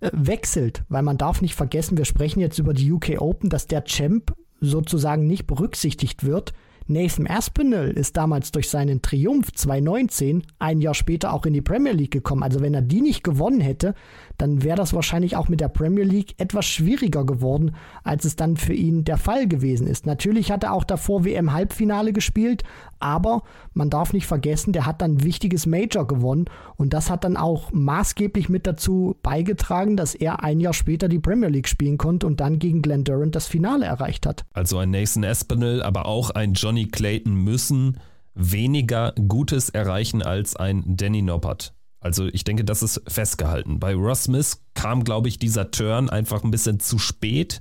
äh, 0.00 0.10
wechselt. 0.12 0.84
Weil 0.90 1.02
man 1.02 1.16
darf 1.16 1.40
nicht 1.40 1.54
vergessen, 1.54 1.96
wir 1.96 2.04
sprechen 2.04 2.40
jetzt 2.40 2.58
über 2.58 2.74
die 2.74 2.92
UK 2.92 3.22
Open, 3.22 3.48
dass 3.48 3.66
der 3.66 3.84
Champ 3.84 4.34
sozusagen 4.60 5.26
nicht 5.26 5.46
berücksichtigt 5.46 6.24
wird, 6.24 6.52
Nathan 6.90 7.26
Aspinall 7.26 7.90
ist 7.90 8.16
damals 8.16 8.50
durch 8.50 8.70
seinen 8.70 9.02
Triumph 9.02 9.52
2019 9.52 10.42
ein 10.58 10.80
Jahr 10.80 10.94
später 10.94 11.34
auch 11.34 11.44
in 11.44 11.52
die 11.52 11.60
Premier 11.60 11.92
League 11.92 12.12
gekommen. 12.12 12.42
Also 12.42 12.60
wenn 12.60 12.72
er 12.72 12.80
die 12.80 13.02
nicht 13.02 13.22
gewonnen 13.22 13.60
hätte, 13.60 13.94
dann 14.38 14.62
wäre 14.62 14.76
das 14.76 14.94
wahrscheinlich 14.94 15.36
auch 15.36 15.48
mit 15.48 15.60
der 15.60 15.68
Premier 15.68 16.04
League 16.04 16.34
etwas 16.38 16.64
schwieriger 16.64 17.26
geworden, 17.26 17.74
als 18.04 18.24
es 18.24 18.36
dann 18.36 18.56
für 18.56 18.72
ihn 18.72 19.04
der 19.04 19.18
Fall 19.18 19.48
gewesen 19.48 19.86
ist. 19.86 20.06
Natürlich 20.06 20.50
hat 20.50 20.62
er 20.62 20.72
auch 20.72 20.84
davor 20.84 21.24
WM-Halbfinale 21.24 22.12
gespielt, 22.12 22.62
aber 23.00 23.42
man 23.74 23.90
darf 23.90 24.12
nicht 24.12 24.26
vergessen, 24.26 24.72
der 24.72 24.86
hat 24.86 25.02
dann 25.02 25.16
ein 25.16 25.24
wichtiges 25.24 25.66
Major 25.66 26.06
gewonnen 26.06 26.46
und 26.76 26.92
das 26.92 27.10
hat 27.10 27.24
dann 27.24 27.36
auch 27.36 27.72
maßgeblich 27.72 28.48
mit 28.48 28.66
dazu 28.66 29.16
beigetragen, 29.22 29.96
dass 29.96 30.14
er 30.14 30.42
ein 30.44 30.60
Jahr 30.60 30.72
später 30.72 31.08
die 31.08 31.18
Premier 31.18 31.48
League 31.48 31.68
spielen 31.68 31.98
konnte 31.98 32.26
und 32.26 32.40
dann 32.40 32.58
gegen 32.58 32.80
Glenn 32.80 33.04
Durant 33.04 33.34
das 33.34 33.48
Finale 33.48 33.86
erreicht 33.86 34.24
hat. 34.24 34.44
Also 34.52 34.78
ein 34.78 34.90
Nathan 34.90 35.24
Espinel, 35.24 35.82
aber 35.82 36.06
auch 36.06 36.30
ein 36.30 36.54
Johnny 36.54 36.86
Clayton 36.86 37.34
müssen 37.34 37.98
weniger 38.34 39.12
Gutes 39.26 39.68
erreichen 39.68 40.22
als 40.22 40.54
ein 40.54 40.84
Danny 40.86 41.22
Noppert. 41.22 41.74
Also 42.00 42.26
ich 42.26 42.44
denke, 42.44 42.64
das 42.64 42.82
ist 42.82 43.02
festgehalten. 43.08 43.80
Bei 43.80 43.94
Ross 43.94 44.24
Smith 44.24 44.62
kam, 44.74 45.04
glaube 45.04 45.28
ich, 45.28 45.38
dieser 45.38 45.70
Turn 45.70 46.08
einfach 46.10 46.44
ein 46.44 46.50
bisschen 46.50 46.80
zu 46.80 46.98
spät. 46.98 47.60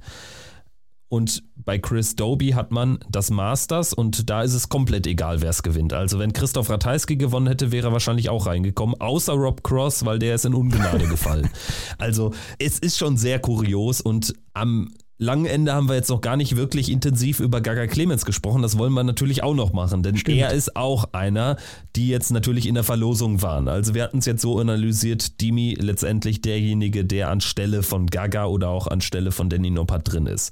Und 1.09 1.43
bei 1.55 1.79
Chris 1.79 2.17
Doby 2.17 2.49
hat 2.49 2.71
man 2.71 2.99
das 3.09 3.29
Masters 3.29 3.93
und 3.93 4.29
da 4.29 4.41
ist 4.41 4.53
es 4.53 4.67
komplett 4.67 5.07
egal, 5.07 5.41
wer 5.41 5.51
es 5.51 5.63
gewinnt. 5.63 5.93
Also 5.93 6.19
wenn 6.19 6.33
Christoph 6.33 6.69
Ratajski 6.69 7.15
gewonnen 7.15 7.47
hätte, 7.47 7.71
wäre 7.71 7.87
er 7.87 7.93
wahrscheinlich 7.93 8.29
auch 8.29 8.45
reingekommen, 8.45 8.99
außer 8.99 9.31
Rob 9.33 9.63
Cross, 9.63 10.03
weil 10.03 10.19
der 10.19 10.35
ist 10.35 10.43
in 10.43 10.53
Ungnade 10.53 11.07
gefallen. 11.07 11.49
Also 11.97 12.33
es 12.59 12.77
ist 12.79 12.97
schon 12.97 13.17
sehr 13.17 13.39
kurios 13.39 14.01
und 14.01 14.33
am 14.53 14.89
langen 15.17 15.45
Ende 15.45 15.73
haben 15.73 15.89
wir 15.89 15.95
jetzt 15.95 16.09
noch 16.09 16.21
gar 16.21 16.37
nicht 16.37 16.55
wirklich 16.55 16.91
intensiv 16.91 17.39
über 17.39 17.61
Gaga 17.61 17.87
Clemens 17.87 18.25
gesprochen. 18.25 18.61
Das 18.61 18.77
wollen 18.77 18.93
wir 18.93 19.03
natürlich 19.03 19.43
auch 19.43 19.55
noch 19.55 19.73
machen, 19.73 20.03
denn 20.03 20.17
Stimmt. 20.17 20.37
er 20.37 20.51
ist 20.51 20.75
auch 20.75 21.13
einer, 21.13 21.57
die 21.95 22.07
jetzt 22.07 22.31
natürlich 22.31 22.67
in 22.67 22.75
der 22.75 22.83
Verlosung 22.83 23.41
waren. 23.41 23.67
Also 23.67 23.93
wir 23.93 24.03
hatten 24.03 24.19
es 24.19 24.25
jetzt 24.25 24.41
so 24.41 24.59
analysiert, 24.59 25.41
Dimi 25.41 25.75
letztendlich 25.79 26.41
derjenige, 26.41 27.05
der 27.05 27.29
anstelle 27.29 27.83
von 27.83 28.07
Gaga 28.07 28.45
oder 28.45 28.69
auch 28.69 28.87
anstelle 28.87 29.31
von 29.31 29.49
Danny 29.49 29.71
Noppert 29.71 30.11
drin 30.11 30.27
ist. 30.27 30.51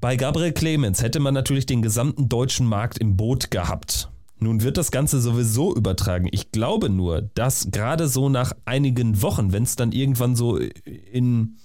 Bei 0.00 0.16
Gabriel 0.16 0.52
Clemens 0.52 1.02
hätte 1.02 1.18
man 1.18 1.34
natürlich 1.34 1.66
den 1.66 1.82
gesamten 1.82 2.28
deutschen 2.28 2.66
Markt 2.66 2.98
im 2.98 3.16
Boot 3.16 3.50
gehabt. 3.50 4.10
Nun 4.38 4.62
wird 4.62 4.76
das 4.76 4.90
Ganze 4.90 5.20
sowieso 5.20 5.74
übertragen. 5.74 6.28
Ich 6.30 6.52
glaube 6.52 6.90
nur, 6.90 7.22
dass 7.22 7.68
gerade 7.70 8.08
so 8.08 8.28
nach 8.28 8.52
einigen 8.66 9.22
Wochen, 9.22 9.52
wenn 9.52 9.62
es 9.62 9.76
dann 9.76 9.92
irgendwann 9.92 10.36
so 10.36 10.58
in, 10.58 11.56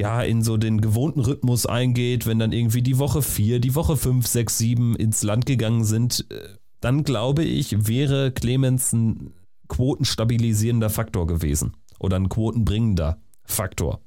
ja, 0.00 0.22
in 0.22 0.42
so 0.42 0.56
den 0.56 0.80
gewohnten 0.80 1.20
Rhythmus 1.20 1.66
eingeht, 1.66 2.26
wenn 2.26 2.38
dann 2.38 2.52
irgendwie 2.52 2.80
die 2.80 2.98
Woche 2.98 3.20
4, 3.20 3.60
die 3.60 3.74
Woche 3.74 3.98
5, 3.98 4.26
6, 4.26 4.56
7 4.56 4.96
ins 4.96 5.22
Land 5.22 5.44
gegangen 5.44 5.84
sind, 5.84 6.26
äh, 6.30 6.56
dann 6.80 7.04
glaube 7.04 7.44
ich, 7.44 7.86
wäre 7.86 8.32
Clemens 8.32 8.94
ein 8.94 9.34
quotenstabilisierender 9.68 10.88
Faktor 10.88 11.26
gewesen 11.26 11.76
oder 11.98 12.16
ein 12.16 12.30
quotenbringender 12.30 13.20
Faktor. 13.44 14.00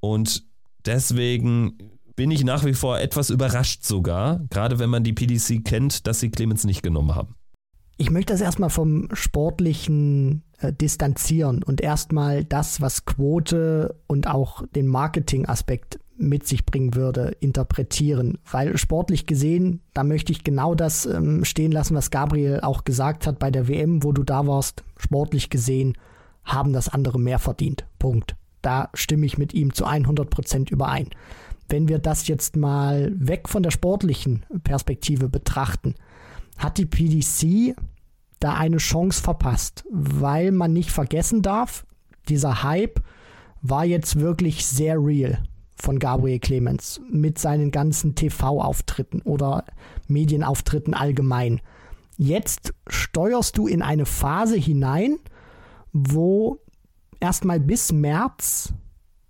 Und 0.00 0.44
deswegen 0.84 1.78
bin 2.14 2.30
ich 2.30 2.44
nach 2.44 2.66
wie 2.66 2.74
vor 2.74 3.00
etwas 3.00 3.30
überrascht 3.30 3.84
sogar, 3.84 4.40
gerade 4.50 4.78
wenn 4.78 4.90
man 4.90 5.04
die 5.04 5.14
PDC 5.14 5.64
kennt, 5.64 6.06
dass 6.06 6.20
sie 6.20 6.28
Clemens 6.28 6.64
nicht 6.64 6.82
genommen 6.82 7.14
haben. 7.14 7.34
Ich 7.96 8.10
möchte 8.10 8.34
das 8.34 8.42
erstmal 8.42 8.68
vom 8.68 9.08
Sportlichen 9.14 10.42
äh, 10.58 10.72
distanzieren 10.72 11.62
und 11.62 11.80
erstmal 11.80 12.44
das, 12.44 12.80
was 12.80 13.04
Quote 13.04 13.96
und 14.06 14.26
auch 14.26 14.66
den 14.74 14.86
Marketing-Aspekt 14.86 16.00
mit 16.16 16.46
sich 16.46 16.66
bringen 16.66 16.94
würde, 16.94 17.36
interpretieren. 17.40 18.38
Weil 18.50 18.76
sportlich 18.76 19.26
gesehen, 19.26 19.82
da 19.94 20.02
möchte 20.02 20.32
ich 20.32 20.42
genau 20.42 20.74
das 20.74 21.06
ähm, 21.06 21.44
stehen 21.44 21.70
lassen, 21.70 21.94
was 21.94 22.10
Gabriel 22.10 22.60
auch 22.60 22.84
gesagt 22.84 23.26
hat 23.26 23.38
bei 23.38 23.50
der 23.50 23.68
WM, 23.68 24.02
wo 24.02 24.12
du 24.12 24.24
da 24.24 24.46
warst. 24.46 24.82
Sportlich 24.96 25.48
gesehen 25.48 25.96
haben 26.44 26.72
das 26.72 26.88
andere 26.88 27.20
mehr 27.20 27.38
verdient. 27.38 27.86
Punkt. 27.98 28.34
Da 28.62 28.90
stimme 28.94 29.26
ich 29.26 29.38
mit 29.38 29.54
ihm 29.54 29.72
zu 29.72 29.84
100 29.84 30.28
Prozent 30.28 30.70
überein 30.70 31.10
wenn 31.68 31.88
wir 31.88 31.98
das 31.98 32.26
jetzt 32.28 32.56
mal 32.56 33.12
weg 33.14 33.48
von 33.48 33.62
der 33.62 33.70
sportlichen 33.70 34.44
Perspektive 34.64 35.28
betrachten, 35.28 35.94
hat 36.56 36.78
die 36.78 36.86
PDC 36.86 37.76
da 38.40 38.54
eine 38.54 38.78
Chance 38.78 39.22
verpasst, 39.22 39.84
weil 39.90 40.52
man 40.52 40.72
nicht 40.72 40.90
vergessen 40.90 41.42
darf, 41.42 41.86
dieser 42.28 42.62
Hype 42.62 43.00
war 43.62 43.84
jetzt 43.84 44.20
wirklich 44.20 44.66
sehr 44.66 44.98
real 44.98 45.42
von 45.76 45.98
Gabriel 45.98 46.38
Clemens 46.38 47.00
mit 47.10 47.38
seinen 47.38 47.70
ganzen 47.70 48.14
TV-Auftritten 48.14 49.22
oder 49.22 49.64
Medienauftritten 50.08 50.94
allgemein. 50.94 51.60
Jetzt 52.16 52.74
steuerst 52.88 53.56
du 53.58 53.68
in 53.68 53.82
eine 53.82 54.06
Phase 54.06 54.56
hinein, 54.56 55.18
wo 55.92 56.58
erstmal 57.20 57.60
bis 57.60 57.92
März 57.92 58.72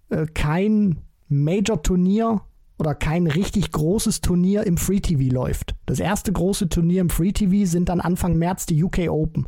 äh, 0.09 0.27
kein 0.27 1.03
Major-Turnier 1.29 2.41
oder 2.79 2.95
kein 2.95 3.27
richtig 3.27 3.73
großes 3.73 4.21
Turnier 4.21 4.65
im 4.65 4.77
Free 4.77 5.01
TV 5.01 5.33
läuft. 5.33 5.75
Das 5.87 5.99
erste 5.99 6.33
große 6.33 6.69
Turnier 6.69 7.01
im 7.01 7.11
Free 7.11 7.33
TV 7.33 7.69
sind 7.69 7.89
dann 7.89 8.01
Anfang 8.01 8.37
März 8.37 8.67
die 8.67 8.83
UK 8.83 9.09
Open. 9.09 9.47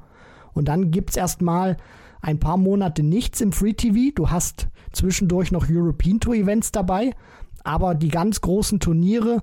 Und 0.53 0.67
dann 0.67 0.91
gibt 0.91 1.11
es 1.11 1.17
erstmal 1.17 1.77
ein 2.21 2.41
paar 2.41 2.57
Monate 2.57 3.03
nichts 3.03 3.41
im 3.41 3.53
Free 3.53 3.73
TV. 3.73 4.13
Du 4.15 4.31
hast 4.31 4.69
zwischendurch 4.93 5.53
noch 5.53 5.67
European 5.71 6.21
Tour 6.21 6.35
Events 6.35 6.73
dabei, 6.73 7.15
aber 7.63 7.95
die 7.95 8.09
ganz 8.09 8.41
großen 8.41 8.81
Turniere 8.81 9.43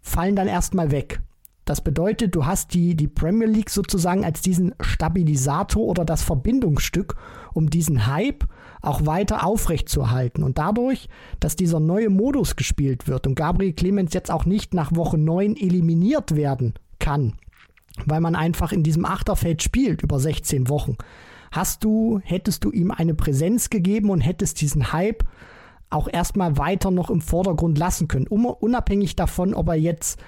fallen 0.00 0.36
dann 0.36 0.48
erstmal 0.48 0.90
weg. 0.90 1.20
Das 1.64 1.80
bedeutet, 1.80 2.34
du 2.34 2.44
hast 2.44 2.74
die, 2.74 2.96
die 2.96 3.06
Premier 3.06 3.46
League 3.46 3.70
sozusagen 3.70 4.24
als 4.24 4.40
diesen 4.40 4.74
Stabilisator 4.80 5.84
oder 5.84 6.04
das 6.04 6.22
Verbindungsstück, 6.22 7.14
um 7.54 7.70
diesen 7.70 8.06
Hype 8.06 8.44
auch 8.82 9.06
weiter 9.06 9.46
aufrechtzuerhalten. 9.46 10.42
Und 10.42 10.58
dadurch, 10.58 11.08
dass 11.40 11.56
dieser 11.56 11.80
neue 11.80 12.10
Modus 12.10 12.56
gespielt 12.56 13.08
wird 13.08 13.26
und 13.26 13.36
Gabriel 13.36 13.72
Clemens 13.72 14.12
jetzt 14.12 14.30
auch 14.30 14.44
nicht 14.44 14.74
nach 14.74 14.94
Woche 14.94 15.16
9 15.16 15.56
eliminiert 15.56 16.34
werden 16.36 16.74
kann, 16.98 17.34
weil 18.04 18.20
man 18.20 18.34
einfach 18.34 18.72
in 18.72 18.82
diesem 18.82 19.04
Achterfeld 19.04 19.62
spielt 19.62 20.02
über 20.02 20.18
16 20.18 20.68
Wochen, 20.68 20.96
hast 21.52 21.84
du, 21.84 22.20
hättest 22.24 22.64
du 22.64 22.70
ihm 22.70 22.90
eine 22.90 23.14
Präsenz 23.14 23.70
gegeben 23.70 24.10
und 24.10 24.20
hättest 24.20 24.60
diesen 24.60 24.92
Hype 24.92 25.24
auch 25.90 26.08
erstmal 26.10 26.56
weiter 26.56 26.90
noch 26.90 27.10
im 27.10 27.20
Vordergrund 27.20 27.78
lassen 27.78 28.08
können. 28.08 28.26
unabhängig 28.26 29.14
davon, 29.14 29.54
ob 29.54 29.68
er 29.68 29.74
jetzt 29.74 30.20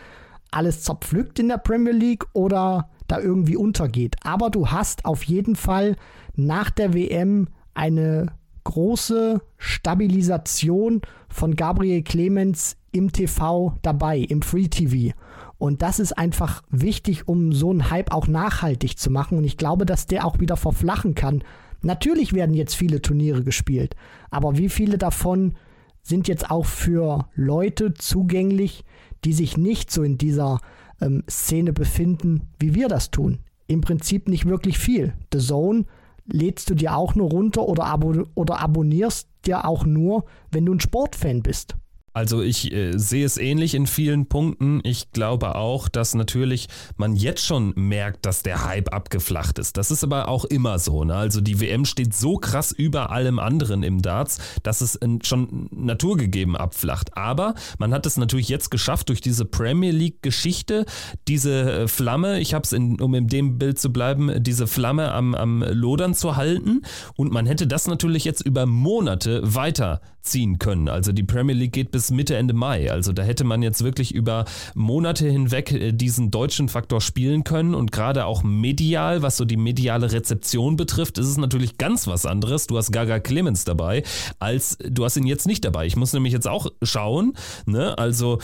alles 0.51 0.83
zerpflückt 0.83 1.39
in 1.39 1.49
der 1.49 1.59
Premier 1.59 1.93
League 1.93 2.27
oder 2.35 2.91
da 3.09 3.19
irgendwie 3.19 3.57
untergeht. 3.57 4.17
Aber 4.23 4.51
du 4.51 4.69
hast 4.69 5.05
auf 5.05 5.25
jeden 5.25 5.57
Fall 5.57 5.97
nach 6.37 6.71
der 6.71 6.95
WM 6.95 7.49
eine 7.75 8.33
große 8.65 9.41
Stabilisation 9.59 11.03
von 11.29 11.55
Gabriel 11.55 12.03
Clemens 12.03 12.77
im 12.93 13.13
TV 13.13 13.75
dabei, 13.83 14.19
im 14.19 14.43
Free 14.43 14.69
TV. 14.69 15.15
Und 15.59 15.83
das 15.83 16.01
ist 16.01 16.13
einfach 16.13 16.63
wichtig, 16.71 17.29
um 17.29 17.53
so 17.53 17.71
einen 17.71 17.91
Hype 17.91 18.13
auch 18.13 18.27
nachhaltig 18.27 18.99
zu 18.99 19.11
machen. 19.11 19.39
Und 19.39 19.45
ich 19.45 19.57
glaube, 19.57 19.87
dass 19.87 20.07
der 20.07 20.27
auch 20.27 20.41
wieder 20.41 20.57
verflachen 20.57 21.15
kann. 21.15 21.45
Natürlich 21.83 22.33
werden 22.33 22.55
jetzt 22.55 22.75
viele 22.75 23.03
Turniere 23.03 23.45
gespielt, 23.45 23.95
aber 24.31 24.57
wie 24.57 24.71
viele 24.71 24.97
davon 24.97 25.55
sind 26.03 26.29
jetzt 26.29 26.51
auch 26.51 26.67
für 26.67 27.29
Leute 27.35 27.95
zugänglich, 27.95 28.85
die 29.25 29.33
sich 29.33 29.57
nicht 29.57 29.91
so 29.91 30.03
in 30.03 30.19
dieser 30.19 30.61
ähm, 31.01 31.25
Szene 31.29 31.73
befinden, 31.73 32.49
wie 32.59 32.75
wir 32.75 32.89
das 32.89 33.11
tun? 33.11 33.41
Im 33.67 33.81
Prinzip 33.81 34.29
nicht 34.29 34.47
wirklich 34.47 34.79
viel. 34.79 35.15
The 35.33 35.39
Zone 35.39 35.85
lädst 36.27 36.71
du 36.71 36.75
dir 36.75 36.97
auch 36.97 37.15
nur 37.15 37.31
runter 37.31 37.69
oder, 37.69 37.85
abo 37.85 38.25
oder 38.35 38.61
abonnierst 38.61 39.29
dir 39.47 39.67
auch 39.67 39.85
nur, 39.85 40.25
wenn 40.51 40.67
du 40.67 40.75
ein 40.75 40.81
Sportfan 40.81 41.43
bist. 41.43 41.77
Also 42.15 42.43
ich 42.43 42.73
äh, 42.73 42.97
sehe 42.97 43.27
es 43.27 43.39
ähnlich 43.39 43.75
in 43.75 43.89
vielen 43.89 44.27
Punkten. 44.27 44.81
Ich 44.85 45.11
glaube 45.11 45.57
auch, 45.57 45.89
dass 45.89 46.15
natürlich 46.15 46.69
man 46.97 47.17
jetzt 47.17 47.45
schon 47.45 47.73
merkt, 47.75 48.25
dass 48.25 48.45
der 48.45 48.65
Hype 48.65 48.95
abgeflacht 48.95 49.59
ist. 49.59 49.77
Das 49.77 49.91
ist 49.91 50.05
aber 50.05 50.29
auch 50.29 50.45
immer 50.45 50.79
so. 50.79 51.03
Ne? 51.03 51.15
Also 51.17 51.41
die 51.41 51.61
WM 51.61 51.85
steht 51.85 52.15
so 52.15 52.37
krass 52.37 52.71
über 52.71 53.11
allem 53.11 53.41
anderen 53.41 53.83
im 53.83 54.01
Darts, 54.01 54.39
dass 54.63 54.81
es 54.81 54.99
schon 55.25 55.69
naturgegeben 55.73 56.57
abflacht. 56.57 57.17
Aber 57.17 57.55
man 57.79 57.93
hat 57.93 58.07
es 58.07 58.17
natürlich 58.17 58.49
jetzt 58.49 58.71
geschafft 58.71 59.09
durch 59.09 59.21
diese 59.21 59.45
Premier 59.45 59.91
League-Geschichte, 59.91 60.87
diese 61.27 61.73
äh, 61.73 61.89
Flamme, 61.89 62.39
ich 62.39 62.55
habe 62.55 62.63
es, 62.63 62.73
um 62.73 63.15
in 63.15 63.27
dem 63.27 63.59
Bild 63.59 63.81
zu 63.81 63.93
bleiben, 63.93 64.31
diese 64.41 64.69
Flamme 64.69 65.11
am, 65.11 65.35
am 65.35 65.65
Lodern 65.69 66.15
zu 66.15 66.37
halten. 66.37 66.83
Und 67.17 67.33
man 67.33 67.47
hätte 67.47 67.67
das 67.67 67.89
natürlich 67.89 68.25
jetzt 68.25 68.47
über 68.47 68.67
Monate 68.67 69.43
weiterziehen 70.25 70.59
können. 70.59 70.89
Also 70.89 71.13
die 71.13 71.23
Premier 71.23 71.55
League 71.55 71.73
geht 71.73 71.91
bis 71.91 72.05
bis 72.05 72.11
Mitte, 72.11 72.37
Ende 72.37 72.55
Mai. 72.55 72.91
Also 72.91 73.13
da 73.13 73.23
hätte 73.23 73.45
man 73.45 73.63
jetzt 73.63 73.83
wirklich 73.85 74.15
über 74.15 74.45
Monate 74.75 75.29
hinweg 75.29 75.73
äh, 75.73 75.93
diesen 75.93 76.31
deutschen 76.31 76.69
Faktor 76.69 77.01
spielen 77.01 77.45
können 77.45 77.75
und 77.75 77.93
gerade 77.93 78.27
auch 78.27 78.43
medial, 78.43 79.23
was 79.23 79.37
so 79.37 79.45
die 79.45 79.57
mediale 79.57 80.13
Rezeption 80.13 80.77
betrifft, 80.77 81.19
ist 81.19 81.29
es 81.29 81.37
natürlich 81.37 81.79
ganz 81.79 82.07
was 82.07 82.27
anderes. 82.27 82.67
Du 82.67 82.77
hast 82.77 82.93
Gaga 82.93 83.21
Clemens 83.21 83.65
dabei, 83.65 84.03
als 84.39 84.79
du 84.79 85.05
hast 85.05 85.17
ihn 85.17 85.27
jetzt 85.27 85.47
nicht 85.47 85.65
dabei. 85.65 85.87
Ich 85.87 85.97
muss 85.97 86.13
nämlich 86.13 86.33
jetzt 86.33 86.49
auch 86.49 86.71
schauen, 86.83 87.35
ne? 87.67 87.97
Also 87.97 88.39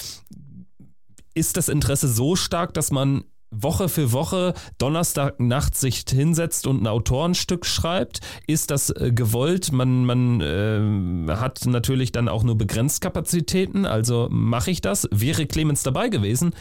ist 1.34 1.56
das 1.56 1.68
Interesse 1.68 2.08
so 2.08 2.36
stark, 2.36 2.74
dass 2.74 2.90
man 2.90 3.24
Woche 3.50 3.88
für 3.88 4.12
Woche 4.12 4.54
Donnerstagnacht 4.78 5.76
sich 5.76 6.04
hinsetzt 6.08 6.66
und 6.66 6.82
ein 6.82 6.86
Autorenstück 6.86 7.66
schreibt, 7.66 8.20
ist 8.46 8.70
das 8.70 8.90
äh, 8.90 9.12
gewollt. 9.12 9.72
Man, 9.72 10.04
man 10.04 10.40
äh, 10.40 11.32
hat 11.36 11.66
natürlich 11.66 12.12
dann 12.12 12.28
auch 12.28 12.42
nur 12.42 12.56
begrenzt 12.56 13.00
Kapazitäten, 13.00 13.86
also 13.86 14.28
mache 14.30 14.70
ich 14.70 14.80
das. 14.80 15.08
Wäre 15.10 15.46
Clemens 15.46 15.82
dabei 15.82 16.08
gewesen, 16.08 16.54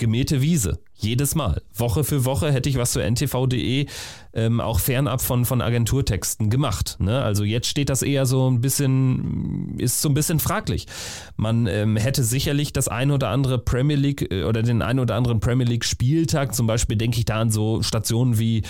gemähte 0.00 0.42
Wiese. 0.42 0.80
Jedes 0.96 1.34
Mal. 1.34 1.62
Woche 1.72 2.02
für 2.02 2.24
Woche 2.24 2.52
hätte 2.52 2.68
ich 2.68 2.76
was 2.76 2.94
für 2.94 3.04
ntv.de 3.08 3.86
ähm, 4.32 4.60
auch 4.60 4.80
fernab 4.80 5.20
von, 5.20 5.44
von 5.44 5.62
Agenturtexten 5.62 6.50
gemacht. 6.50 6.96
Ne? 6.98 7.22
Also 7.22 7.44
jetzt 7.44 7.68
steht 7.68 7.88
das 7.88 8.02
eher 8.02 8.26
so 8.26 8.50
ein 8.50 8.60
bisschen, 8.60 9.78
ist 9.78 10.02
so 10.02 10.08
ein 10.08 10.14
bisschen 10.14 10.40
fraglich. 10.40 10.86
Man 11.36 11.66
ähm, 11.66 11.96
hätte 11.96 12.24
sicherlich 12.24 12.72
das 12.72 12.88
ein 12.88 13.10
oder 13.10 13.28
andere 13.28 13.58
Premier 13.58 13.96
League 13.96 14.30
äh, 14.30 14.44
oder 14.44 14.62
den 14.62 14.82
ein 14.82 14.98
oder 14.98 15.14
anderen 15.14 15.40
Premier 15.40 15.66
League 15.66 15.84
Spieltag, 15.84 16.54
zum 16.54 16.66
Beispiel 16.66 16.96
denke 16.96 17.18
ich 17.18 17.24
da 17.24 17.40
an 17.40 17.50
so 17.50 17.82
Stationen 17.82 18.38
wie 18.38 18.62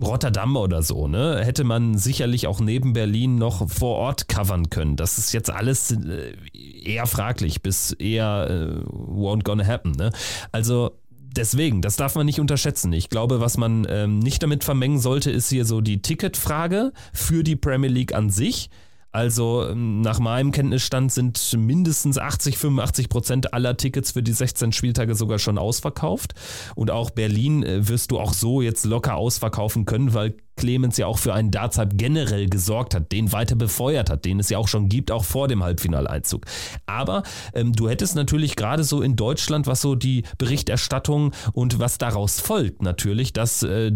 Rotterdam 0.00 0.56
oder 0.56 0.82
so, 0.82 1.08
ne, 1.08 1.40
hätte 1.42 1.64
man 1.64 1.98
sicherlich 1.98 2.46
auch 2.46 2.60
neben 2.60 2.92
Berlin 2.92 3.36
noch 3.36 3.68
vor 3.68 3.96
Ort 3.96 4.28
covern 4.28 4.70
können. 4.70 4.96
Das 4.96 5.18
ist 5.18 5.32
jetzt 5.32 5.50
alles 5.50 5.90
äh, 5.90 6.34
eher 6.52 7.06
fraglich, 7.06 7.62
bis 7.62 7.92
eher 7.92 8.48
äh, 8.48 8.90
won't 8.90 9.42
gonna 9.42 9.66
happen, 9.66 9.92
ne? 9.92 10.10
Also 10.52 10.92
deswegen, 11.36 11.82
das 11.82 11.96
darf 11.96 12.14
man 12.14 12.26
nicht 12.26 12.40
unterschätzen. 12.40 12.92
Ich 12.92 13.10
glaube, 13.10 13.40
was 13.40 13.56
man 13.56 13.86
ähm, 13.88 14.18
nicht 14.18 14.42
damit 14.42 14.64
vermengen 14.64 14.98
sollte, 15.00 15.30
ist 15.30 15.48
hier 15.48 15.64
so 15.64 15.80
die 15.80 16.02
Ticketfrage 16.02 16.92
für 17.12 17.42
die 17.42 17.56
Premier 17.56 17.90
League 17.90 18.14
an 18.14 18.30
sich. 18.30 18.70
Also 19.10 19.66
ähm, 19.66 20.00
nach 20.02 20.18
meinem 20.18 20.52
Kenntnisstand 20.52 21.12
sind 21.12 21.56
mindestens 21.56 22.18
80, 22.18 22.58
85 22.58 23.08
Prozent 23.08 23.54
aller 23.54 23.76
Tickets 23.76 24.12
für 24.12 24.22
die 24.22 24.32
16 24.32 24.72
Spieltage 24.72 25.14
sogar 25.14 25.38
schon 25.38 25.58
ausverkauft. 25.58 26.34
Und 26.74 26.90
auch 26.90 27.10
Berlin 27.10 27.62
äh, 27.62 27.88
wirst 27.88 28.10
du 28.10 28.18
auch 28.18 28.34
so 28.34 28.60
jetzt 28.60 28.84
locker 28.84 29.16
ausverkaufen 29.16 29.86
können, 29.86 30.12
weil 30.12 30.34
Clemens 30.56 30.98
ja 30.98 31.06
auch 31.06 31.18
für 31.18 31.32
einen 31.32 31.50
Darts-Hype 31.50 31.96
generell 31.96 32.48
gesorgt 32.48 32.94
hat, 32.94 33.12
den 33.12 33.32
weiter 33.32 33.54
befeuert 33.54 34.10
hat, 34.10 34.24
den 34.24 34.40
es 34.40 34.50
ja 34.50 34.58
auch 34.58 34.68
schon 34.68 34.88
gibt, 34.88 35.10
auch 35.10 35.24
vor 35.24 35.48
dem 35.48 35.62
Halbfinaleinzug. 35.62 36.44
Aber 36.84 37.22
ähm, 37.54 37.72
du 37.72 37.88
hättest 37.88 38.14
natürlich 38.14 38.56
gerade 38.56 38.84
so 38.84 39.00
in 39.00 39.16
Deutschland, 39.16 39.66
was 39.66 39.80
so 39.80 39.94
die 39.94 40.24
Berichterstattung 40.36 41.32
und 41.52 41.78
was 41.78 41.96
daraus 41.96 42.40
folgt, 42.40 42.82
natürlich, 42.82 43.32
dass 43.32 43.62
äh, 43.62 43.92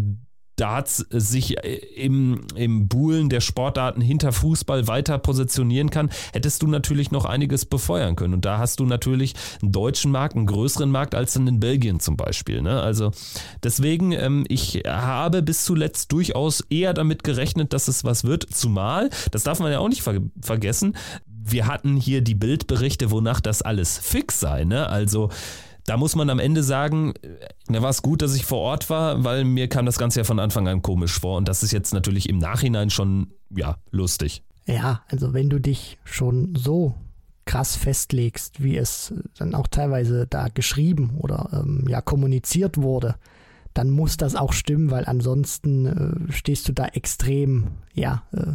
Darts 0.63 1.05
sich 1.09 1.61
äh, 1.61 1.75
im, 1.75 2.47
im 2.55 2.87
Buhlen 2.87 3.27
der 3.27 3.41
Sportarten 3.41 3.99
hinter 3.99 4.31
Fußball 4.31 4.87
weiter 4.87 5.17
positionieren 5.17 5.89
kann, 5.89 6.09
hättest 6.31 6.61
du 6.61 6.67
natürlich 6.67 7.11
noch 7.11 7.25
einiges 7.25 7.65
befeuern 7.65 8.15
können. 8.15 8.33
Und 8.33 8.45
da 8.45 8.59
hast 8.59 8.79
du 8.79 8.85
natürlich 8.85 9.33
einen 9.61 9.73
deutschen 9.73 10.09
Markt, 10.09 10.37
einen 10.37 10.45
größeren 10.45 10.89
Markt 10.89 11.15
als 11.15 11.35
in 11.35 11.59
Belgien 11.59 11.99
zum 11.99 12.15
Beispiel. 12.15 12.61
Ne? 12.61 12.81
Also 12.81 13.11
deswegen, 13.61 14.13
ähm, 14.13 14.45
ich 14.47 14.83
habe 14.87 15.41
bis 15.41 15.65
zuletzt 15.65 16.13
durchaus 16.13 16.61
eher 16.69 16.93
damit 16.93 17.25
gerechnet, 17.25 17.73
dass 17.73 17.89
es 17.89 18.05
was 18.05 18.23
wird. 18.23 18.47
Zumal, 18.49 19.09
das 19.31 19.43
darf 19.43 19.59
man 19.59 19.69
ja 19.69 19.79
auch 19.79 19.89
nicht 19.89 20.01
ver 20.01 20.21
vergessen, 20.39 20.95
wir 21.27 21.67
hatten 21.67 21.97
hier 21.97 22.21
die 22.21 22.35
Bildberichte, 22.35 23.11
wonach 23.11 23.41
das 23.41 23.61
alles 23.61 23.97
fix 23.97 24.39
sei. 24.39 24.63
Ne? 24.63 24.87
Also 24.87 25.29
da 25.85 25.97
muss 25.97 26.15
man 26.15 26.29
am 26.29 26.39
Ende 26.39 26.63
sagen, 26.63 27.13
da 27.67 27.81
war 27.81 27.89
es 27.89 28.01
gut, 28.01 28.21
dass 28.21 28.35
ich 28.35 28.45
vor 28.45 28.59
Ort 28.59 28.89
war, 28.89 29.23
weil 29.23 29.43
mir 29.43 29.67
kam 29.67 29.85
das 29.85 29.97
Ganze 29.97 30.21
ja 30.21 30.23
von 30.23 30.39
Anfang 30.39 30.67
an 30.67 30.81
komisch 30.81 31.19
vor 31.19 31.37
und 31.37 31.47
das 31.47 31.63
ist 31.63 31.71
jetzt 31.71 31.93
natürlich 31.93 32.29
im 32.29 32.37
Nachhinein 32.37 32.89
schon, 32.89 33.33
ja, 33.49 33.77
lustig. 33.91 34.43
Ja, 34.65 35.01
also 35.09 35.33
wenn 35.33 35.49
du 35.49 35.59
dich 35.59 35.97
schon 36.05 36.55
so 36.55 36.95
krass 37.45 37.75
festlegst, 37.75 38.63
wie 38.63 38.77
es 38.77 39.13
dann 39.37 39.53
auch 39.55 39.67
teilweise 39.67 40.25
da 40.27 40.47
geschrieben 40.47 41.17
oder 41.17 41.49
ähm, 41.51 41.85
ja 41.89 42.01
kommuniziert 42.01 42.77
wurde, 42.77 43.15
dann 43.73 43.89
muss 43.89 44.17
das 44.17 44.35
auch 44.35 44.53
stimmen, 44.53 44.91
weil 44.91 45.05
ansonsten 45.05 46.29
äh, 46.29 46.31
stehst 46.31 46.69
du 46.69 46.73
da 46.73 46.85
extrem, 46.85 47.69
ja, 47.93 48.23
äh, 48.31 48.53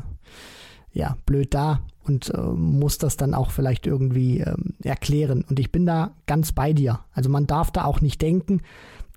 ja, 0.93 1.17
blöd 1.27 1.53
da 1.53 1.81
und 2.09 2.33
äh, 2.35 2.41
muss 2.41 2.99
das 2.99 3.17
dann 3.17 3.35
auch 3.35 3.51
vielleicht 3.51 3.87
irgendwie 3.87 4.41
äh, 4.41 4.55
erklären. 4.83 5.45
Und 5.49 5.61
ich 5.61 5.71
bin 5.71 5.87
da 5.87 6.13
ganz 6.27 6.53
bei 6.53 6.73
dir. 6.73 7.01
Also 7.13 7.31
man 7.31 7.47
darf 7.47 7.71
da 7.71 7.85
auch 7.85 8.01
nicht 8.01 8.23
denken, 8.23 8.63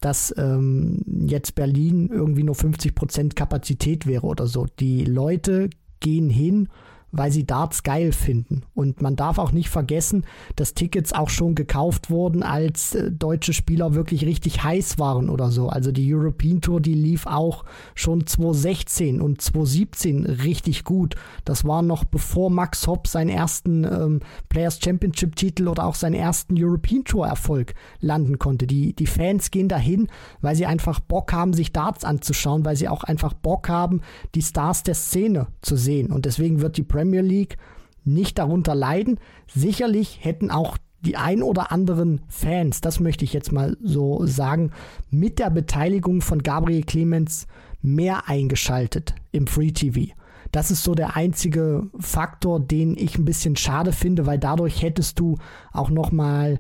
dass 0.02 0.34
ähm, 0.38 1.02
jetzt 1.28 1.56
Berlin 1.56 2.10
irgendwie 2.12 2.44
nur 2.44 2.56
50 2.56 2.96
Prozent 2.96 3.36
Kapazität 3.36 4.08
wäre 4.08 4.26
oder 4.26 4.48
so. 4.48 4.66
Die 4.80 5.06
Leute 5.06 5.70
gehen 6.00 6.30
hin 6.30 6.70
weil 7.12 7.32
sie 7.32 7.46
Darts 7.46 7.84
geil 7.84 8.12
finden. 8.12 8.64
Und 8.74 9.02
man 9.02 9.16
darf 9.16 9.38
auch 9.38 9.52
nicht 9.52 9.70
vergessen, 9.70 10.26
dass 10.56 10.74
Tickets 10.74 11.14
auch 11.14 11.30
schon 11.30 11.56
gekauft 11.56 12.10
wurden, 12.10 12.44
als 12.44 12.96
äh, 12.96 13.12
deutsche 13.12 13.54
Spieler 13.54 13.94
wirklich 13.94 14.26
richtig 14.26 14.64
heiß 14.64 14.98
waren 14.98 15.30
oder 15.30 15.52
so. 15.52 15.70
Also 15.70 15.92
die 15.92 16.14
European 16.14 16.62
Tour, 16.62 16.80
die 16.80 16.94
lief 16.94 17.28
auch 17.28 17.66
schon 17.96 18.26
2016 18.26 19.22
und 19.22 19.42
2017 19.42 20.26
richtig 20.26 20.84
gut. 20.84 21.16
Das 21.46 21.66
war 21.66 21.82
noch 21.82 22.06
bevor 22.06 22.50
Max 22.50 22.88
Hopp 22.88 23.08
seinen 23.08 23.30
ersten 23.30 23.84
ähm, 23.84 24.20
Players 24.50 24.80
Championship 24.82 25.36
Titel 25.36 25.68
oder 25.68 25.86
auch 25.86 25.96
seinen 25.96 26.16
ersten 26.16 26.56
European 26.58 27.04
Tour 27.04 27.28
Erfolg 27.28 27.74
landen 28.00 28.40
konnte. 28.40 28.68
Die, 28.68 28.94
die 28.94 29.08
Fans 29.08 29.52
gehen 29.52 29.68
dahin, 29.68 30.08
weil 30.42 30.56
sie 30.56 30.66
einfach 30.66 31.00
Bock 31.00 31.34
haben, 31.34 31.54
sich 31.54 31.74
Darts 31.74 32.06
anzuschauen, 32.06 32.64
weil 32.64 32.76
sie 32.76 32.88
auch 32.88 33.04
einfach 33.04 33.34
Bock 33.34 33.68
haben, 33.68 34.02
die 34.36 34.42
Stars 34.42 34.84
der 34.84 34.96
Szene 34.96 35.48
zu 35.62 35.76
sehen. 35.76 36.12
Und 36.12 36.26
deswegen 36.26 36.62
wird 36.62 36.78
die 36.78 36.84
Premier 36.84 37.01
Premier 37.02 37.22
League 37.22 37.58
nicht 38.04 38.38
darunter 38.38 38.76
leiden. 38.76 39.20
Sicherlich 39.48 40.20
hätten 40.22 40.52
auch 40.52 40.78
die 41.00 41.18
ein 41.18 41.42
oder 41.42 41.72
anderen 41.72 42.22
Fans, 42.28 42.80
das 42.80 43.00
möchte 43.00 43.26
ich 43.26 43.34
jetzt 43.34 43.52
mal 43.52 43.76
so 43.82 44.24
sagen, 44.28 44.70
mit 45.10 45.40
der 45.40 45.50
Beteiligung 45.50 46.22
von 46.22 46.44
Gabriel 46.44 46.84
Clemens 46.84 47.48
mehr 47.82 48.30
eingeschaltet 48.30 49.16
im 49.32 49.48
Free 49.48 49.72
TV. 49.72 50.14
Das 50.52 50.70
ist 50.70 50.84
so 50.84 50.94
der 50.94 51.16
einzige 51.16 51.90
Faktor, 51.98 52.60
den 52.60 52.96
ich 52.96 53.18
ein 53.18 53.26
bisschen 53.26 53.56
schade 53.56 53.94
finde, 53.94 54.28
weil 54.28 54.38
dadurch 54.38 54.84
hättest 54.84 55.18
du 55.18 55.40
auch 55.72 55.90
noch 55.90 56.12
mal 56.12 56.60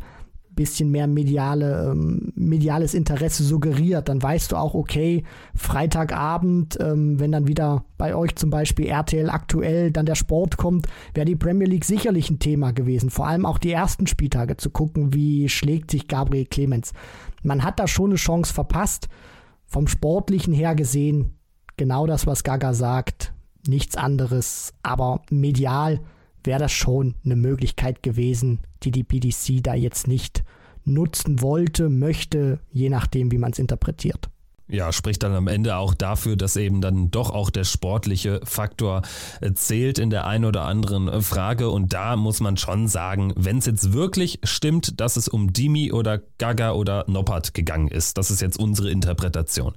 bisschen 0.62 0.92
mehr 0.92 1.08
mediale, 1.08 1.90
ähm, 1.90 2.32
mediales 2.36 2.94
Interesse 2.94 3.44
suggeriert, 3.44 4.10
dann 4.10 4.22
weißt 4.22 4.52
du 4.52 4.58
auch, 4.58 4.76
okay, 4.76 5.24
Freitagabend, 5.56 6.78
ähm, 6.80 7.20
wenn 7.20 7.32
dann 7.32 7.48
wieder 7.48 7.84
bei 7.98 8.16
euch 8.16 8.36
zum 8.36 8.52
Beispiel 8.52 8.86
RTL 8.86 9.32
aktuell 9.32 9.90
dann 9.90 10.06
der 10.06 10.14
Sport 10.14 10.58
kommt, 10.58 10.86
wäre 11.16 11.26
die 11.26 11.36
Premier 11.36 11.68
League 11.68 11.86
sicherlich 11.86 12.30
ein 12.30 12.38
Thema 12.38 12.74
gewesen. 12.74 13.10
Vor 13.10 13.28
allem 13.28 13.48
auch 13.48 13.58
die 13.58 13.72
ersten 13.72 14.06
Spieltage 14.06 14.56
zu 14.58 14.70
gucken, 14.70 15.16
wie 15.16 15.50
schlägt 15.50 15.90
sich 15.90 16.08
Gabriel 16.08 16.46
Clemens. 16.46 16.94
Man 17.42 17.64
hat 17.64 17.80
da 17.80 17.88
schon 17.88 18.12
eine 18.12 18.18
Chance 18.18 18.54
verpasst. 18.54 19.08
Vom 19.66 19.88
Sportlichen 19.88 20.54
her 20.54 20.76
gesehen, 20.76 21.40
genau 21.76 22.06
das, 22.06 22.28
was 22.28 22.44
Gaga 22.44 22.76
sagt, 22.76 23.34
nichts 23.66 23.98
anderes, 23.98 24.76
aber 24.84 25.24
medial 25.32 26.02
wäre 26.43 26.59
das 26.59 26.72
schon 26.72 27.15
eine 27.23 27.35
Möglichkeit 27.35 28.03
gewesen, 28.03 28.59
die 28.84 28.91
die 28.91 29.03
BDC 29.03 29.63
da 29.63 29.73
jetzt 29.73 30.07
nicht 30.07 30.43
nutzen 30.84 31.41
wollte, 31.41 31.89
möchte, 31.89 32.59
je 32.72 32.89
nachdem, 32.89 33.31
wie 33.31 33.38
man 33.38 33.51
es 33.51 33.59
interpretiert. 33.59 34.30
Ja, 34.72 34.93
spricht 34.93 35.22
dann 35.23 35.34
am 35.34 35.47
Ende 35.47 35.76
auch 35.76 35.93
dafür, 35.93 36.38
dass 36.38 36.55
eben 36.55 36.80
dann 36.80 37.11
doch 37.11 37.30
auch 37.30 37.49
der 37.49 37.65
sportliche 37.65 38.39
Faktor 38.45 39.01
äh, 39.41 39.51
zählt 39.51 39.99
in 39.99 40.09
der 40.09 40.26
einen 40.26 40.45
oder 40.45 40.63
anderen 40.63 41.09
äh, 41.09 41.22
Frage. 41.22 41.69
Und 41.69 41.91
da 41.91 42.15
muss 42.15 42.39
man 42.39 42.55
schon 42.55 42.88
sagen, 42.88 43.34
wenn 43.35 43.57
es 43.57 43.65
jetzt 43.65 43.91
wirklich 43.91 44.39
stimmt, 44.43 45.01
dass 45.01 45.18
es 45.18 45.27
um 45.27 45.51
Dimi 45.51 45.91
oder 45.91 46.22
Gaga 46.38 46.72
oder 46.72 47.03
Noppert 47.09 47.53
gegangen 47.53 47.89
ist, 47.89 48.18
das 48.18 48.31
ist 48.31 48.41
jetzt 48.41 48.57
unsere 48.57 48.89
Interpretation, 48.89 49.73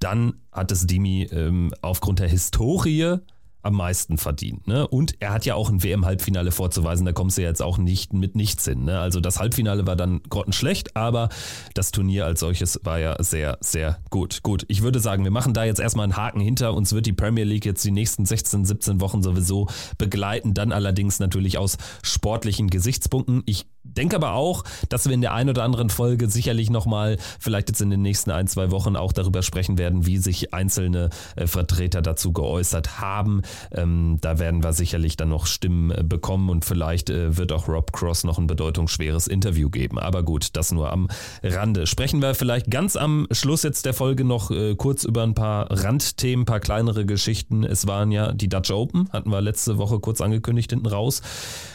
dann 0.00 0.34
hat 0.50 0.72
es 0.72 0.88
Dimi 0.88 1.28
ähm, 1.30 1.72
aufgrund 1.80 2.18
der 2.18 2.28
Historie 2.28 3.18
am 3.62 3.74
meisten 3.74 4.18
verdient. 4.18 4.66
Ne? 4.66 4.86
Und 4.86 5.14
er 5.20 5.32
hat 5.32 5.44
ja 5.44 5.54
auch 5.54 5.70
ein 5.70 5.82
WM-Halbfinale 5.82 6.50
vorzuweisen, 6.52 7.06
da 7.06 7.12
kommst 7.12 7.38
du 7.38 7.42
jetzt 7.42 7.62
auch 7.62 7.78
nicht 7.78 8.12
mit 8.12 8.34
nichts 8.34 8.64
hin. 8.64 8.84
Ne? 8.84 8.98
Also 8.98 9.20
das 9.20 9.38
Halbfinale 9.38 9.86
war 9.86 9.96
dann 9.96 10.22
grottenschlecht, 10.28 10.96
aber 10.96 11.28
das 11.74 11.90
Turnier 11.92 12.26
als 12.26 12.40
solches 12.40 12.80
war 12.84 12.98
ja 12.98 13.22
sehr, 13.22 13.58
sehr 13.60 13.98
gut. 14.10 14.42
Gut, 14.42 14.64
ich 14.68 14.82
würde 14.82 15.00
sagen, 15.00 15.24
wir 15.24 15.30
machen 15.30 15.54
da 15.54 15.64
jetzt 15.64 15.80
erstmal 15.80 16.04
einen 16.04 16.16
Haken 16.16 16.40
hinter. 16.40 16.74
Uns 16.74 16.92
wird 16.92 17.06
die 17.06 17.12
Premier 17.12 17.44
League 17.44 17.64
jetzt 17.64 17.84
die 17.84 17.90
nächsten 17.90 18.24
16, 18.24 18.64
17 18.64 19.00
Wochen 19.00 19.22
sowieso 19.22 19.68
begleiten, 19.98 20.54
dann 20.54 20.72
allerdings 20.72 21.20
natürlich 21.20 21.58
aus 21.58 21.76
sportlichen 22.02 22.68
Gesichtspunkten. 22.68 23.42
Ich 23.46 23.66
denke 23.84 24.16
aber 24.16 24.32
auch, 24.34 24.64
dass 24.88 25.06
wir 25.06 25.12
in 25.12 25.20
der 25.20 25.34
einen 25.34 25.50
oder 25.50 25.64
anderen 25.64 25.90
Folge 25.90 26.28
sicherlich 26.28 26.70
nochmal, 26.70 27.18
vielleicht 27.38 27.68
jetzt 27.68 27.80
in 27.80 27.90
den 27.90 28.02
nächsten 28.02 28.30
ein, 28.30 28.46
zwei 28.46 28.70
Wochen 28.70 28.96
auch 28.96 29.12
darüber 29.12 29.42
sprechen 29.42 29.78
werden, 29.78 30.06
wie 30.06 30.18
sich 30.18 30.54
einzelne 30.54 31.10
äh, 31.36 31.46
Vertreter 31.46 32.02
dazu 32.02 32.32
geäußert 32.32 33.00
haben. 33.00 33.42
Ähm, 33.72 34.18
da 34.20 34.38
werden 34.38 34.62
wir 34.62 34.72
sicherlich 34.72 35.16
dann 35.16 35.28
noch 35.28 35.46
Stimmen 35.46 35.90
äh, 35.90 36.02
bekommen 36.04 36.48
und 36.50 36.64
vielleicht 36.64 37.10
äh, 37.10 37.36
wird 37.36 37.52
auch 37.52 37.68
Rob 37.68 37.92
Cross 37.92 38.24
noch 38.24 38.38
ein 38.38 38.46
bedeutungsschweres 38.46 39.26
Interview 39.26 39.70
geben. 39.70 39.98
Aber 39.98 40.22
gut, 40.22 40.50
das 40.54 40.72
nur 40.72 40.92
am 40.92 41.08
Rande. 41.42 41.86
Sprechen 41.86 42.22
wir 42.22 42.34
vielleicht 42.34 42.70
ganz 42.70 42.96
am 42.96 43.26
Schluss 43.30 43.62
jetzt 43.62 43.86
der 43.86 43.94
Folge 43.94 44.24
noch 44.24 44.50
äh, 44.50 44.74
kurz 44.76 45.04
über 45.04 45.22
ein 45.22 45.34
paar 45.34 45.70
Randthemen, 45.70 46.42
ein 46.42 46.46
paar 46.46 46.60
kleinere 46.60 47.04
Geschichten. 47.04 47.64
Es 47.64 47.86
waren 47.86 48.12
ja 48.12 48.32
die 48.32 48.48
Dutch 48.48 48.70
Open, 48.70 49.08
hatten 49.12 49.30
wir 49.30 49.40
letzte 49.40 49.78
Woche 49.78 49.98
kurz 50.00 50.20
angekündigt 50.20 50.70
hinten 50.70 50.86
raus 50.86 51.22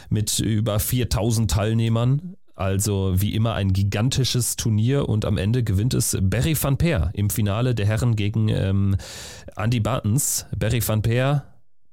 mit 0.09 0.39
über 0.39 0.79
4000 0.79 1.49
Teilnehmern. 1.49 2.35
Also 2.55 3.13
wie 3.17 3.35
immer 3.35 3.53
ein 3.53 3.71
gigantisches 3.71 4.55
Turnier 4.55 5.07
und 5.07 5.25
am 5.25 5.37
Ende 5.37 5.63
gewinnt 5.63 5.93
es 5.93 6.17
Barry 6.19 6.57
van 6.59 6.77
Peer 6.77 7.11
im 7.13 7.29
Finale 7.29 7.75
der 7.75 7.85
Herren 7.85 8.15
gegen 8.15 8.49
ähm, 8.49 8.95
Andy 9.55 9.79
Bartens. 9.79 10.47
Barry 10.57 10.81
van 10.85 11.03
Peer 11.03 11.45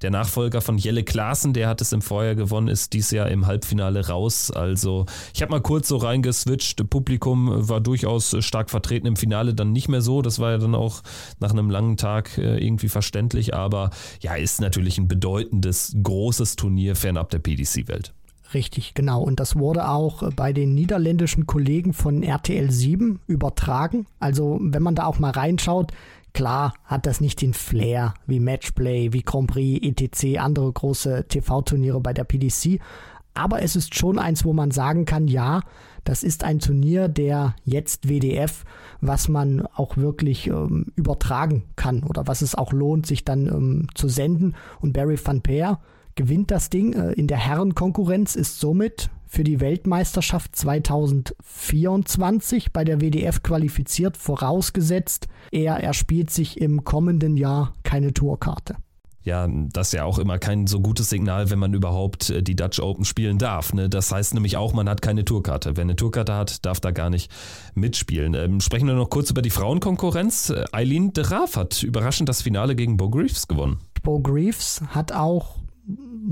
der 0.04 0.10
Nachfolger 0.10 0.60
von 0.60 0.76
Jelle 0.76 1.02
Klaassen, 1.02 1.54
der 1.54 1.66
hat 1.66 1.80
es 1.80 1.90
im 1.94 2.02
Vorjahr 2.02 2.34
gewonnen, 2.34 2.68
ist 2.68 2.92
dies 2.92 3.10
Jahr 3.10 3.30
im 3.30 3.46
Halbfinale 3.46 4.06
raus. 4.08 4.50
Also 4.50 5.06
ich 5.32 5.40
habe 5.40 5.50
mal 5.50 5.62
kurz 5.62 5.88
so 5.88 5.96
reingeswitcht. 5.96 6.90
Publikum 6.90 7.70
war 7.70 7.80
durchaus 7.80 8.36
stark 8.40 8.68
vertreten 8.68 9.06
im 9.06 9.16
Finale, 9.16 9.54
dann 9.54 9.72
nicht 9.72 9.88
mehr 9.88 10.02
so. 10.02 10.20
Das 10.20 10.40
war 10.40 10.50
ja 10.50 10.58
dann 10.58 10.74
auch 10.74 11.00
nach 11.40 11.52
einem 11.52 11.70
langen 11.70 11.96
Tag 11.96 12.36
äh, 12.36 12.58
irgendwie 12.58 12.90
verständlich. 12.90 13.54
Aber 13.54 13.88
ja, 14.20 14.34
ist 14.34 14.60
natürlich 14.60 14.98
ein 14.98 15.08
bedeutendes, 15.08 15.96
großes 16.02 16.56
Turnier 16.56 16.96
fernab 16.96 17.30
der 17.30 17.38
PDC-Welt. 17.38 18.12
Richtig, 18.52 18.92
genau. 18.92 19.22
Und 19.22 19.40
das 19.40 19.56
wurde 19.56 19.88
auch 19.88 20.30
bei 20.32 20.52
den 20.52 20.74
niederländischen 20.74 21.46
Kollegen 21.46 21.94
von 21.94 22.22
RTL 22.22 22.70
7 22.70 23.20
übertragen. 23.26 24.06
Also 24.20 24.58
wenn 24.60 24.82
man 24.82 24.94
da 24.94 25.06
auch 25.06 25.18
mal 25.18 25.30
reinschaut, 25.30 25.92
Klar 26.34 26.74
hat 26.84 27.06
das 27.06 27.20
nicht 27.20 27.40
den 27.40 27.54
Flair 27.54 28.12
wie 28.26 28.40
Matchplay, 28.40 29.12
wie 29.12 29.22
Grand 29.22 29.50
Prix, 29.50 29.86
etc., 29.86 30.38
andere 30.38 30.70
große 30.70 31.26
TV-Turniere 31.28 32.00
bei 32.00 32.12
der 32.12 32.24
PDC, 32.24 32.80
aber 33.34 33.62
es 33.62 33.74
ist 33.74 33.96
schon 33.96 34.18
eins, 34.18 34.44
wo 34.44 34.52
man 34.52 34.70
sagen 34.70 35.06
kann, 35.06 35.26
ja, 35.26 35.62
das 36.04 36.22
ist 36.22 36.44
ein 36.44 36.60
Turnier 36.60 37.08
der 37.08 37.56
jetzt 37.64 38.08
WDF, 38.08 38.64
was 39.00 39.28
man 39.28 39.66
auch 39.74 39.96
wirklich 39.96 40.46
ähm, 40.46 40.86
übertragen 40.94 41.64
kann 41.74 42.04
oder 42.04 42.28
was 42.28 42.42
es 42.42 42.54
auch 42.54 42.72
lohnt, 42.72 43.06
sich 43.06 43.24
dann 43.24 43.46
ähm, 43.46 43.86
zu 43.94 44.08
senden. 44.08 44.54
Und 44.80 44.92
Barry 44.92 45.18
van 45.22 45.40
Peer 45.40 45.80
gewinnt 46.14 46.50
das 46.50 46.70
Ding 46.70 46.92
äh, 46.92 47.12
in 47.12 47.26
der 47.26 47.38
Herrenkonkurrenz, 47.38 48.36
ist 48.36 48.60
somit 48.60 49.10
für 49.26 49.44
die 49.44 49.60
Weltmeisterschaft 49.60 50.56
2024 50.56 52.72
bei 52.72 52.84
der 52.84 53.00
WDF 53.00 53.42
qualifiziert, 53.42 54.16
vorausgesetzt, 54.16 55.26
er 55.50 55.82
erspielt 55.82 56.30
sich 56.30 56.60
im 56.60 56.84
kommenden 56.84 57.36
Jahr 57.36 57.74
keine 57.82 58.14
Tourkarte 58.14 58.76
ja, 59.24 59.48
das 59.48 59.88
ist 59.88 59.92
ja 59.94 60.04
auch 60.04 60.18
immer 60.18 60.38
kein 60.38 60.66
so 60.66 60.80
gutes 60.80 61.08
Signal, 61.08 61.50
wenn 61.50 61.58
man 61.58 61.72
überhaupt 61.72 62.28
äh, 62.28 62.42
die 62.42 62.54
Dutch 62.54 62.78
Open 62.78 63.06
spielen 63.06 63.38
darf. 63.38 63.72
Ne? 63.72 63.88
Das 63.88 64.12
heißt 64.12 64.34
nämlich 64.34 64.58
auch, 64.58 64.74
man 64.74 64.88
hat 64.88 65.00
keine 65.00 65.24
Tourkarte. 65.24 65.76
Wer 65.76 65.82
eine 65.82 65.96
Tourkarte 65.96 66.34
hat, 66.34 66.64
darf 66.66 66.78
da 66.78 66.90
gar 66.90 67.08
nicht 67.08 67.32
mitspielen. 67.74 68.34
Ähm, 68.34 68.60
sprechen 68.60 68.86
wir 68.86 68.94
noch 68.94 69.08
kurz 69.08 69.30
über 69.30 69.40
die 69.40 69.50
Frauenkonkurrenz. 69.50 70.50
Äh, 70.50 70.64
Eileen 70.72 71.14
de 71.14 71.24
Raaf 71.24 71.56
hat 71.56 71.82
überraschend 71.82 72.28
das 72.28 72.42
Finale 72.42 72.76
gegen 72.76 72.98
Bo 72.98 73.08
Greaves 73.08 73.48
gewonnen. 73.48 73.78
Bo 74.02 74.20
Greaves 74.20 74.82
hat 74.88 75.12
auch, 75.12 75.56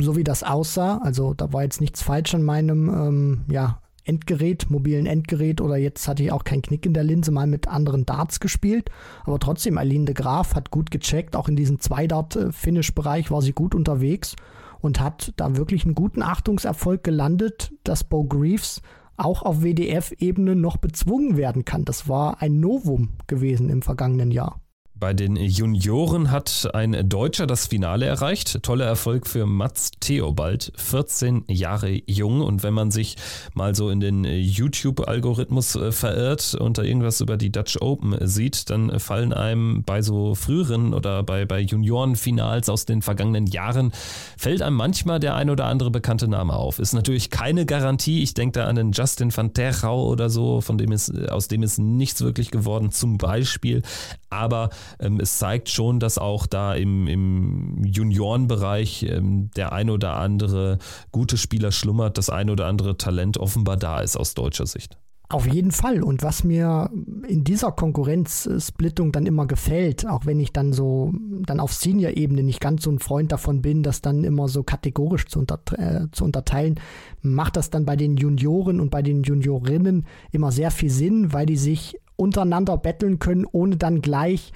so 0.00 0.16
wie 0.16 0.24
das 0.24 0.42
aussah, 0.42 0.98
also 0.98 1.34
da 1.34 1.52
war 1.52 1.62
jetzt 1.62 1.80
nichts 1.80 2.02
falsch 2.02 2.34
an 2.34 2.42
meinem 2.42 2.88
ähm, 2.88 3.44
ja, 3.50 3.82
Endgerät, 4.04 4.68
mobilen 4.68 5.06
Endgerät 5.06 5.60
oder 5.60 5.76
jetzt 5.76 6.08
hatte 6.08 6.24
ich 6.24 6.32
auch 6.32 6.44
keinen 6.44 6.62
Knick 6.62 6.86
in 6.86 6.94
der 6.94 7.04
Linse, 7.04 7.30
mal 7.30 7.46
mit 7.46 7.68
anderen 7.68 8.04
Darts 8.04 8.40
gespielt. 8.40 8.90
Aber 9.24 9.38
trotzdem, 9.38 9.78
Aline 9.78 10.06
de 10.06 10.14
Graaf 10.14 10.54
hat 10.54 10.70
gut 10.70 10.90
gecheckt. 10.90 11.36
Auch 11.36 11.48
in 11.48 11.54
diesem 11.54 11.78
Zwei-Dart-Finish-Bereich 11.78 13.30
war 13.30 13.42
sie 13.42 13.52
gut 13.52 13.74
unterwegs 13.74 14.34
und 14.80 14.98
hat 14.98 15.32
da 15.36 15.56
wirklich 15.56 15.84
einen 15.84 15.94
guten 15.94 16.22
Achtungserfolg 16.22 17.04
gelandet, 17.04 17.72
dass 17.84 18.02
Bo 18.02 18.24
Greaves 18.24 18.82
auch 19.16 19.42
auf 19.42 19.62
WDF-Ebene 19.62 20.56
noch 20.56 20.78
bezwungen 20.78 21.36
werden 21.36 21.64
kann. 21.64 21.84
Das 21.84 22.08
war 22.08 22.42
ein 22.42 22.58
Novum 22.58 23.10
gewesen 23.28 23.68
im 23.68 23.82
vergangenen 23.82 24.32
Jahr. 24.32 24.60
Bei 25.02 25.14
den 25.14 25.34
Junioren 25.34 26.30
hat 26.30 26.70
ein 26.74 27.08
Deutscher 27.08 27.48
das 27.48 27.66
Finale 27.66 28.06
erreicht. 28.06 28.62
Toller 28.62 28.84
Erfolg 28.84 29.26
für 29.26 29.46
Mats 29.46 29.90
Theobald, 29.98 30.72
14 30.76 31.42
Jahre 31.48 32.00
jung. 32.06 32.40
Und 32.40 32.62
wenn 32.62 32.72
man 32.72 32.92
sich 32.92 33.16
mal 33.52 33.74
so 33.74 33.90
in 33.90 33.98
den 33.98 34.22
YouTube-Algorithmus 34.22 35.74
äh, 35.74 35.90
verirrt 35.90 36.54
und 36.54 36.78
da 36.78 36.84
irgendwas 36.84 37.20
über 37.20 37.36
die 37.36 37.50
Dutch 37.50 37.78
Open 37.80 38.16
sieht, 38.28 38.70
dann 38.70 39.00
fallen 39.00 39.32
einem 39.32 39.82
bei 39.82 40.02
so 40.02 40.36
früheren 40.36 40.94
oder 40.94 41.24
bei, 41.24 41.46
bei 41.46 41.58
Juniorenfinals 41.58 42.68
aus 42.68 42.84
den 42.84 43.02
vergangenen 43.02 43.48
Jahren, 43.48 43.90
fällt 44.38 44.62
einem 44.62 44.76
manchmal 44.76 45.18
der 45.18 45.34
ein 45.34 45.50
oder 45.50 45.64
andere 45.64 45.90
bekannte 45.90 46.28
Name 46.28 46.52
auf. 46.52 46.78
Ist 46.78 46.92
natürlich 46.92 47.30
keine 47.30 47.66
Garantie. 47.66 48.22
Ich 48.22 48.34
denke 48.34 48.60
da 48.60 48.66
an 48.68 48.76
den 48.76 48.92
Justin 48.92 49.36
van 49.36 49.52
Terhau 49.52 50.06
oder 50.06 50.30
so, 50.30 50.60
von 50.60 50.78
dem 50.78 50.92
ist, 50.92 51.28
aus 51.28 51.48
dem 51.48 51.64
ist 51.64 51.80
nichts 51.80 52.20
wirklich 52.20 52.52
geworden, 52.52 52.92
zum 52.92 53.18
Beispiel. 53.18 53.82
Aber 54.30 54.70
ähm, 55.00 55.20
es 55.20 55.38
zeigt 55.38 55.68
schon, 55.68 56.00
dass 56.00 56.18
auch 56.18 56.46
da 56.46 56.74
im, 56.74 57.06
im 57.06 57.84
Juniorenbereich 57.84 59.04
ähm, 59.04 59.50
der 59.56 59.72
ein 59.72 59.90
oder 59.90 60.16
andere 60.16 60.78
gute 61.10 61.36
Spieler 61.36 61.72
schlummert, 61.72 62.18
das 62.18 62.30
ein 62.30 62.50
oder 62.50 62.66
andere 62.66 62.96
Talent 62.96 63.38
offenbar 63.38 63.76
da 63.76 64.00
ist 64.00 64.16
aus 64.16 64.34
deutscher 64.34 64.66
Sicht. 64.66 64.96
Auf 65.32 65.46
jeden 65.46 65.70
Fall. 65.70 66.02
Und 66.02 66.22
was 66.22 66.44
mir 66.44 66.90
in 67.26 67.42
dieser 67.42 67.72
Konkurrenzsplittung 67.72 69.12
dann 69.12 69.24
immer 69.24 69.46
gefällt, 69.46 70.06
auch 70.06 70.26
wenn 70.26 70.38
ich 70.38 70.52
dann 70.52 70.74
so 70.74 71.10
dann 71.46 71.58
auf 71.58 71.72
Senior-Ebene 71.72 72.42
nicht 72.42 72.60
ganz 72.60 72.82
so 72.82 72.90
ein 72.90 72.98
Freund 72.98 73.32
davon 73.32 73.62
bin, 73.62 73.82
das 73.82 74.02
dann 74.02 74.24
immer 74.24 74.48
so 74.48 74.62
kategorisch 74.62 75.24
zu, 75.24 75.38
unter, 75.38 75.58
äh, 75.78 76.08
zu 76.12 76.24
unterteilen, 76.24 76.78
macht 77.22 77.56
das 77.56 77.70
dann 77.70 77.86
bei 77.86 77.96
den 77.96 78.18
Junioren 78.18 78.78
und 78.78 78.90
bei 78.90 79.00
den 79.00 79.22
Juniorinnen 79.22 80.04
immer 80.32 80.52
sehr 80.52 80.70
viel 80.70 80.90
Sinn, 80.90 81.32
weil 81.32 81.46
die 81.46 81.56
sich 81.56 81.98
untereinander 82.16 82.76
betteln 82.76 83.18
können, 83.18 83.46
ohne 83.50 83.78
dann 83.78 84.02
gleich 84.02 84.52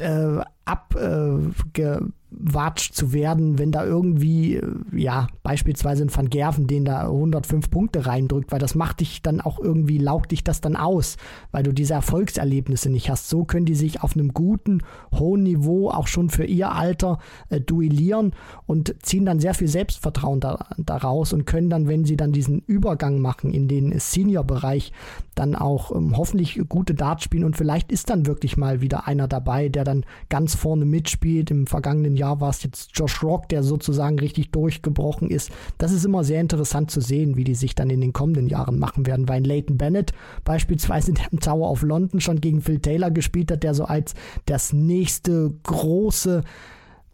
äh, 0.00 0.42
abgewatscht 0.64 2.19
äh, 2.30 2.70
zu 2.92 3.12
werden, 3.12 3.58
wenn 3.58 3.72
da 3.72 3.84
irgendwie, 3.84 4.56
äh, 4.56 4.74
ja, 4.92 5.28
beispielsweise 5.42 6.04
ein 6.04 6.14
Van 6.14 6.30
Gerven, 6.30 6.66
den 6.66 6.84
da 6.84 7.02
105 7.02 7.70
Punkte 7.70 8.06
reindrückt, 8.06 8.52
weil 8.52 8.58
das 8.58 8.74
macht 8.74 9.00
dich 9.00 9.22
dann 9.22 9.40
auch 9.40 9.58
irgendwie, 9.58 9.98
laugt 9.98 10.32
dich 10.32 10.44
das 10.44 10.60
dann 10.60 10.76
aus, 10.76 11.16
weil 11.50 11.62
du 11.62 11.72
diese 11.72 11.94
Erfolgserlebnisse 11.94 12.90
nicht 12.90 13.10
hast. 13.10 13.28
So 13.28 13.44
können 13.44 13.66
die 13.66 13.74
sich 13.74 14.02
auf 14.02 14.14
einem 14.14 14.32
guten, 14.32 14.82
hohen 15.14 15.42
Niveau 15.42 15.90
auch 15.90 16.06
schon 16.06 16.30
für 16.30 16.44
ihr 16.44 16.72
Alter 16.72 17.18
äh, 17.48 17.60
duellieren 17.60 18.32
und 18.66 18.94
ziehen 19.02 19.26
dann 19.26 19.40
sehr 19.40 19.54
viel 19.54 19.68
Selbstvertrauen 19.68 20.40
da, 20.40 20.66
daraus 20.78 21.32
und 21.32 21.46
können 21.46 21.70
dann, 21.70 21.88
wenn 21.88 22.04
sie 22.04 22.16
dann 22.16 22.32
diesen 22.32 22.60
Übergang 22.60 23.20
machen 23.20 23.52
in 23.52 23.68
den 23.68 23.98
Senior-Bereich, 23.98 24.92
dann 25.34 25.54
auch 25.54 25.94
ähm, 25.94 26.16
hoffentlich 26.16 26.60
gute 26.68 26.94
Darts 26.94 27.24
spielen 27.24 27.44
und 27.44 27.56
vielleicht 27.56 27.90
ist 27.90 28.10
dann 28.10 28.26
wirklich 28.26 28.56
mal 28.56 28.80
wieder 28.80 29.06
einer 29.06 29.26
dabei, 29.26 29.68
der 29.68 29.84
dann 29.84 30.04
ganz 30.28 30.54
vorne 30.54 30.84
mitspielt. 30.84 31.50
Im 31.50 31.66
vergangenen 31.66 32.16
Jahr 32.20 32.40
war 32.40 32.50
es 32.50 32.62
jetzt 32.62 32.90
Josh 32.94 33.22
Rock, 33.22 33.48
der 33.48 33.62
sozusagen 33.62 34.18
richtig 34.18 34.50
durchgebrochen 34.50 35.30
ist. 35.30 35.50
Das 35.78 35.90
ist 35.90 36.04
immer 36.04 36.22
sehr 36.22 36.40
interessant 36.40 36.90
zu 36.90 37.00
sehen, 37.00 37.36
wie 37.36 37.44
die 37.44 37.54
sich 37.54 37.74
dann 37.74 37.90
in 37.90 38.00
den 38.00 38.12
kommenden 38.12 38.46
Jahren 38.46 38.78
machen 38.78 39.06
werden, 39.06 39.28
weil 39.28 39.44
Leighton 39.44 39.78
Bennett 39.78 40.12
beispielsweise 40.44 41.12
der 41.12 41.32
im 41.32 41.40
Tower 41.40 41.70
of 41.70 41.82
London 41.82 42.20
schon 42.20 42.40
gegen 42.40 42.60
Phil 42.60 42.78
Taylor 42.78 43.10
gespielt 43.10 43.50
hat, 43.50 43.62
der 43.62 43.74
so 43.74 43.84
als 43.84 44.14
das 44.46 44.72
nächste 44.72 45.54
große 45.62 46.42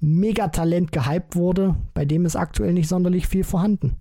Megatalent 0.00 0.92
gehypt 0.92 1.36
wurde. 1.36 1.76
Bei 1.94 2.04
dem 2.04 2.26
ist 2.26 2.36
aktuell 2.36 2.72
nicht 2.72 2.88
sonderlich 2.88 3.28
viel 3.28 3.44
vorhanden. 3.44 3.96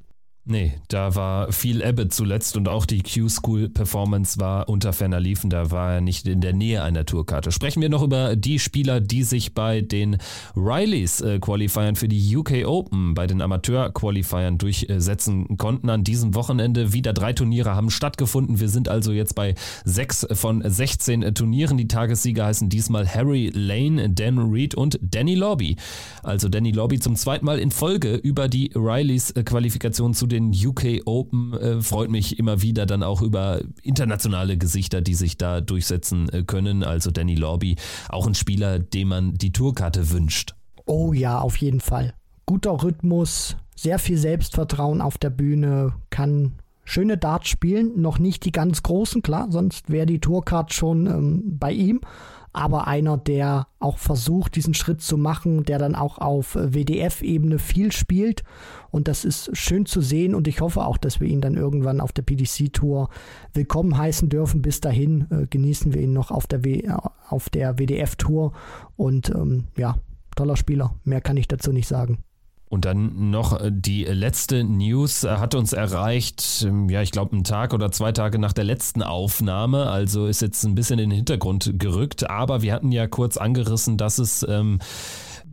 Nee, 0.47 0.73
da 0.89 1.15
war 1.15 1.51
viel 1.51 1.81
Ebbe 1.81 2.07
zuletzt 2.09 2.55
und 2.55 2.69
auch 2.69 2.85
die 2.85 3.01
Q-School-Performance 3.01 4.39
war 4.39 4.69
unter 4.69 4.93
ferner 4.93 5.19
Liefen. 5.19 5.49
Da 5.49 5.71
war 5.71 5.95
er 5.95 6.01
nicht 6.01 6.27
in 6.27 6.39
der 6.39 6.53
Nähe 6.53 6.83
einer 6.83 7.03
Tourkarte. 7.03 7.51
Sprechen 7.51 7.81
wir 7.81 7.89
noch 7.89 8.03
über 8.03 8.35
die 8.35 8.59
Spieler, 8.59 9.01
die 9.01 9.23
sich 9.23 9.55
bei 9.55 9.81
den 9.81 10.17
Rileys 10.55 11.21
äh, 11.21 11.39
Qualifiern 11.39 11.95
für 11.95 12.07
die 12.07 12.37
UK 12.37 12.67
Open, 12.67 13.15
bei 13.15 13.25
den 13.25 13.41
Amateur-Qualifiern 13.41 14.59
durchsetzen 14.59 15.57
konnten. 15.57 15.89
An 15.89 16.03
diesem 16.03 16.35
Wochenende 16.35 16.93
wieder 16.93 17.13
drei 17.13 17.33
Turniere 17.33 17.73
haben 17.73 17.89
stattgefunden. 17.89 18.59
Wir 18.59 18.69
sind 18.69 18.87
also 18.87 19.13
jetzt 19.13 19.33
bei 19.33 19.55
sechs 19.83 20.27
von 20.31 20.61
16 20.63 21.33
Turnieren. 21.33 21.75
Die 21.79 21.87
Tagessieger 21.87 22.45
heißen 22.45 22.69
diesmal 22.69 23.07
Harry 23.07 23.49
Lane, 23.51 24.11
Dan 24.11 24.37
Reed 24.37 24.75
und 24.75 24.99
Danny 25.01 25.33
Lobby. 25.33 25.75
Also 26.21 26.49
Danny 26.49 26.69
Lobby 26.69 26.99
zum 26.99 27.15
zweiten 27.15 27.45
Mal 27.45 27.57
in 27.57 27.71
Folge 27.71 28.13
über 28.13 28.47
die 28.47 28.69
Rileys 28.75 29.31
äh, 29.31 29.43
Qualifikation 29.43 30.13
zu 30.13 30.27
den 30.27 30.34
den 30.35 30.51
UK 30.53 31.01
Open 31.05 31.53
äh, 31.53 31.81
freut 31.81 32.09
mich 32.09 32.37
immer 32.37 32.61
wieder 32.61 32.85
dann 32.85 33.03
auch 33.03 33.21
über 33.21 33.61
internationale 33.81 34.57
Gesichter, 34.57 35.01
die 35.01 35.15
sich 35.15 35.37
da 35.37 35.61
durchsetzen 35.61 36.29
äh, 36.29 36.43
können. 36.43 36.83
Also 36.83 37.11
Danny 37.11 37.35
Lobby, 37.35 37.75
auch 38.09 38.27
ein 38.27 38.35
Spieler, 38.35 38.79
dem 38.79 39.09
man 39.09 39.33
die 39.33 39.51
Tourkarte 39.51 40.11
wünscht. 40.11 40.55
Oh 40.85 41.13
ja, 41.13 41.39
auf 41.39 41.57
jeden 41.57 41.79
Fall. 41.79 42.13
Guter 42.45 42.83
Rhythmus, 42.83 43.55
sehr 43.75 43.97
viel 43.97 44.17
Selbstvertrauen 44.17 45.01
auf 45.01 45.17
der 45.17 45.31
Bühne, 45.31 45.93
kann 46.09 46.53
schöne 46.83 47.17
Darts 47.17 47.49
spielen, 47.49 47.99
noch 47.99 48.19
nicht 48.19 48.45
die 48.45 48.51
ganz 48.51 48.83
großen, 48.83 49.23
klar, 49.23 49.47
sonst 49.49 49.89
wäre 49.89 50.05
die 50.05 50.19
Tourcard 50.19 50.73
schon 50.73 51.07
ähm, 51.07 51.57
bei 51.57 51.71
ihm 51.71 52.01
aber 52.55 52.87
einer, 52.87 53.17
der 53.17 53.67
auch 53.79 53.97
versucht, 53.97 54.55
diesen 54.55 54.73
Schritt 54.73 55.01
zu 55.01 55.17
machen, 55.17 55.63
der 55.63 55.77
dann 55.77 55.95
auch 55.95 56.17
auf 56.17 56.55
WDF-Ebene 56.55 57.59
viel 57.59 57.91
spielt. 57.91 58.43
Und 58.91 59.07
das 59.07 59.25
ist 59.25 59.55
schön 59.57 59.85
zu 59.85 60.01
sehen 60.01 60.33
und 60.33 60.47
ich 60.47 60.61
hoffe 60.61 60.85
auch, 60.85 60.97
dass 60.97 61.19
wir 61.19 61.27
ihn 61.27 61.41
dann 61.41 61.55
irgendwann 61.55 61.99
auf 61.99 62.13
der 62.13 62.21
PDC-Tour 62.21 63.09
willkommen 63.53 63.97
heißen 63.97 64.29
dürfen. 64.29 64.61
Bis 64.61 64.79
dahin 64.79 65.27
äh, 65.29 65.47
genießen 65.47 65.93
wir 65.93 66.01
ihn 66.01 66.13
noch 66.13 66.31
auf 66.31 66.47
der, 66.47 66.63
w 66.63 66.89
auf 67.29 67.49
der 67.49 67.77
WDF-Tour 67.77 68.53
und 68.95 69.29
ähm, 69.29 69.65
ja, 69.77 69.95
toller 70.35 70.55
Spieler. 70.55 70.95
Mehr 71.03 71.21
kann 71.21 71.37
ich 71.37 71.47
dazu 71.47 71.71
nicht 71.71 71.87
sagen. 71.87 72.23
Und 72.67 72.85
dann 72.85 73.29
noch 73.29 73.59
äh, 73.59 73.71
die 73.71 74.03
letzte 74.05 74.63
News 74.63 75.23
äh, 75.23 75.29
hat 75.29 75.55
uns 75.55 75.73
erreicht, 75.73 76.65
ähm, 76.67 76.89
ja, 76.89 77.01
ich 77.01 77.11
glaube, 77.11 77.33
einen 77.33 77.43
Tag 77.43 77.73
oder 77.73 77.91
zwei 77.91 78.11
Tage 78.11 78.39
nach 78.39 78.53
der 78.53 78.63
letzten 78.63 79.03
Aufnahme. 79.03 79.89
Also 79.89 80.25
ist 80.25 80.41
jetzt 80.41 80.63
ein 80.63 80.75
bisschen 80.75 80.99
in 80.99 81.09
den 81.09 81.15
Hintergrund 81.15 81.73
gerückt. 81.77 82.29
Aber 82.29 82.61
wir 82.61 82.73
hatten 82.73 82.91
ja 82.91 83.07
kurz 83.07 83.37
angerissen, 83.37 83.97
dass 83.97 84.17
es 84.17 84.45
ähm, 84.47 84.79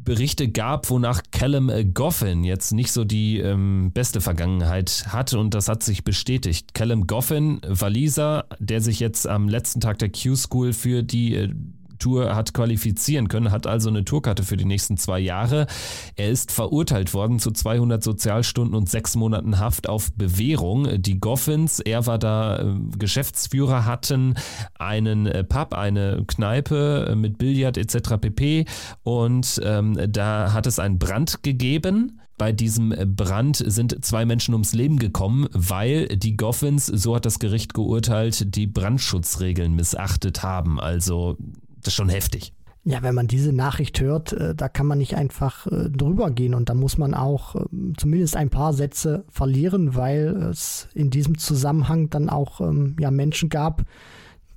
Berichte 0.05 0.49
gab, 0.49 0.91
wonach 0.91 1.23
Callum 1.31 1.71
Goffin 1.95 2.45
jetzt 2.45 2.73
nicht 2.73 2.93
so 2.93 3.05
die 3.05 3.39
ähm, 3.39 3.93
beste 3.93 4.21
Vergangenheit 4.21 5.05
hat 5.09 5.33
und 5.35 5.55
das 5.55 5.69
hat 5.69 5.83
sich 5.83 6.03
bestätigt. 6.03 6.75
Callum 6.75 7.07
Goffin, 7.07 7.61
Waliser, 7.67 8.47
der 8.59 8.81
sich 8.81 8.99
jetzt 9.01 9.29
am 9.29 9.49
letzten 9.49 9.81
Tag 9.81 9.99
der 9.99 10.11
Q-School 10.11 10.73
für 10.73 11.03
die 11.03 11.37
äh, 11.37 11.55
Tour 12.03 12.35
hat 12.35 12.53
qualifizieren 12.53 13.29
können, 13.29 13.53
hat 13.53 13.67
also 13.69 13.89
eine 13.89 14.05
Tourkarte 14.05 14.43
für 14.43 14.57
die 14.57 14.65
nächsten 14.65 14.97
zwei 14.97 15.21
Jahre. 15.21 15.69
Er 16.17 16.31
ist 16.31 16.51
verurteilt 16.51 17.15
worden 17.15 17.39
zu 17.39 17.53
200 17.53 18.03
Sozialstunden 18.03 18.75
und 18.75 18.91
sechs 18.91 19.15
Monaten 19.15 19.61
Haft 19.61 19.89
auf 19.89 20.13
Bewährung. 20.15 21.01
Die 21.01 21.21
Goffins, 21.21 21.79
er 21.79 22.07
war 22.07 22.19
da 22.19 22.59
äh, 22.59 22.75
Geschäftsführer, 22.99 23.85
hatten 23.85 24.35
einen 24.79 25.27
äh, 25.27 25.45
Pub, 25.45 25.75
eine 25.75 26.25
Kneipe 26.27 27.11
äh, 27.11 27.15
mit 27.15 27.39
Billard 27.39 27.77
etc. 27.77 28.17
pp. 28.21 28.65
Und 29.05 29.61
ähm, 29.65 29.97
da 30.09 30.53
hat 30.53 30.67
es 30.67 30.81
einen 30.81 30.99
Brand 30.99 31.45
gegeben. 31.45 32.19
Bei 32.43 32.51
diesem 32.51 32.93
Brand 33.15 33.63
sind 33.65 34.05
zwei 34.05 34.25
Menschen 34.25 34.55
ums 34.55 34.73
Leben 34.73 34.99
gekommen, 34.99 35.47
weil 35.53 36.09
die 36.09 36.37
Goffins, 36.37 36.87
so 36.87 37.15
hat 37.15 37.25
das 37.25 37.39
Gericht 37.39 37.73
geurteilt, 37.73 38.57
die 38.57 38.67
Brandschutzregeln 38.67 39.75
missachtet 39.75 40.43
haben. 40.43 40.81
Also 40.81 41.37
das 41.83 41.93
ist 41.93 41.97
schon 41.97 42.09
heftig. 42.09 42.53
Ja, 42.85 43.03
wenn 43.03 43.15
man 43.15 43.29
diese 43.29 43.53
Nachricht 43.53 44.01
hört, 44.01 44.33
äh, 44.33 44.57
da 44.57 44.69
kann 44.69 44.87
man 44.87 44.99
nicht 44.99 45.15
einfach 45.15 45.67
äh, 45.69 45.89
drüber 45.89 46.33
gehen 46.33 46.53
und 46.53 46.69
da 46.69 46.75
muss 46.75 46.99
man 46.99 47.15
auch 47.15 47.55
äh, 47.55 47.65
zumindest 47.97 48.37
ein 48.37 48.51
paar 48.51 48.73
Sätze 48.73 49.25
verlieren, 49.29 49.95
weil 49.95 50.49
es 50.51 50.89
in 50.93 51.11
diesem 51.11 51.39
Zusammenhang 51.39 52.11
dann 52.11 52.29
auch 52.29 52.61
ähm, 52.61 52.97
ja, 52.99 53.13
Menschen 53.13 53.51
gab, 53.51 53.85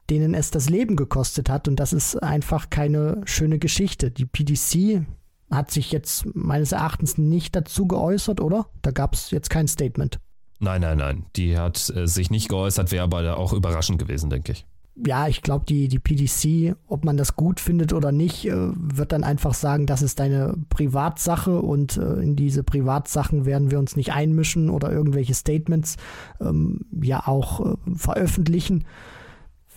denen 0.10 0.34
es 0.34 0.50
das 0.50 0.70
Leben 0.70 0.96
gekostet 0.96 1.50
hat 1.50 1.68
und 1.68 1.80
das 1.80 1.94
ist 1.94 2.16
einfach 2.16 2.72
keine 2.72 3.22
schöne 3.26 3.60
Geschichte. 3.60 4.10
Die 4.10 4.26
PDC 4.26 5.06
hat 5.52 5.70
sich 5.70 5.92
jetzt 5.92 6.26
meines 6.34 6.72
Erachtens 6.72 7.20
nicht 7.20 7.56
dazu 7.56 7.88
geäußert, 7.88 8.42
oder? 8.42 8.66
Da 8.82 8.90
gab 8.90 9.14
es 9.14 9.30
jetzt 9.30 9.52
kein 9.52 9.68
Statement. 9.68 10.20
Nein, 10.58 10.82
nein, 10.82 10.98
nein. 10.98 11.26
Die 11.36 11.60
hat 11.60 11.94
äh, 11.96 12.08
sich 12.08 12.32
nicht 12.32 12.50
geäußert, 12.50 12.92
wäre 12.92 13.04
aber 13.04 13.38
auch 13.38 13.54
überraschend 13.54 14.00
gewesen, 14.00 14.32
denke 14.32 14.54
ich 14.54 14.66
ja, 14.96 15.28
ich 15.28 15.42
glaube, 15.42 15.66
die, 15.66 15.88
die 15.90 16.00
PDC, 16.00 16.78
ob 16.88 17.04
man 17.04 17.18
das 17.18 17.36
gut 17.36 17.60
findet 17.60 17.92
oder 17.92 18.12
nicht, 18.12 18.46
äh, 18.46 18.54
wird 18.56 19.12
dann 19.12 19.24
einfach 19.24 19.54
sagen, 19.54 19.86
das 19.86 20.02
ist 20.02 20.20
deine 20.20 20.56
Privatsache 20.70 21.62
und 21.62 21.98
äh, 21.98 22.22
in 22.22 22.36
diese 22.36 22.64
Privatsachen 22.64 23.46
werden 23.46 23.72
wir 23.72 23.80
uns 23.80 23.98
nicht 23.98 24.14
einmischen 24.14 24.70
oder 24.70 24.92
irgendwelche 24.92 25.34
Statements 25.34 25.98
ähm, 26.40 26.86
ja 26.92 27.28
auch 27.28 27.74
äh, 27.74 27.76
veröffentlichen. 27.96 28.86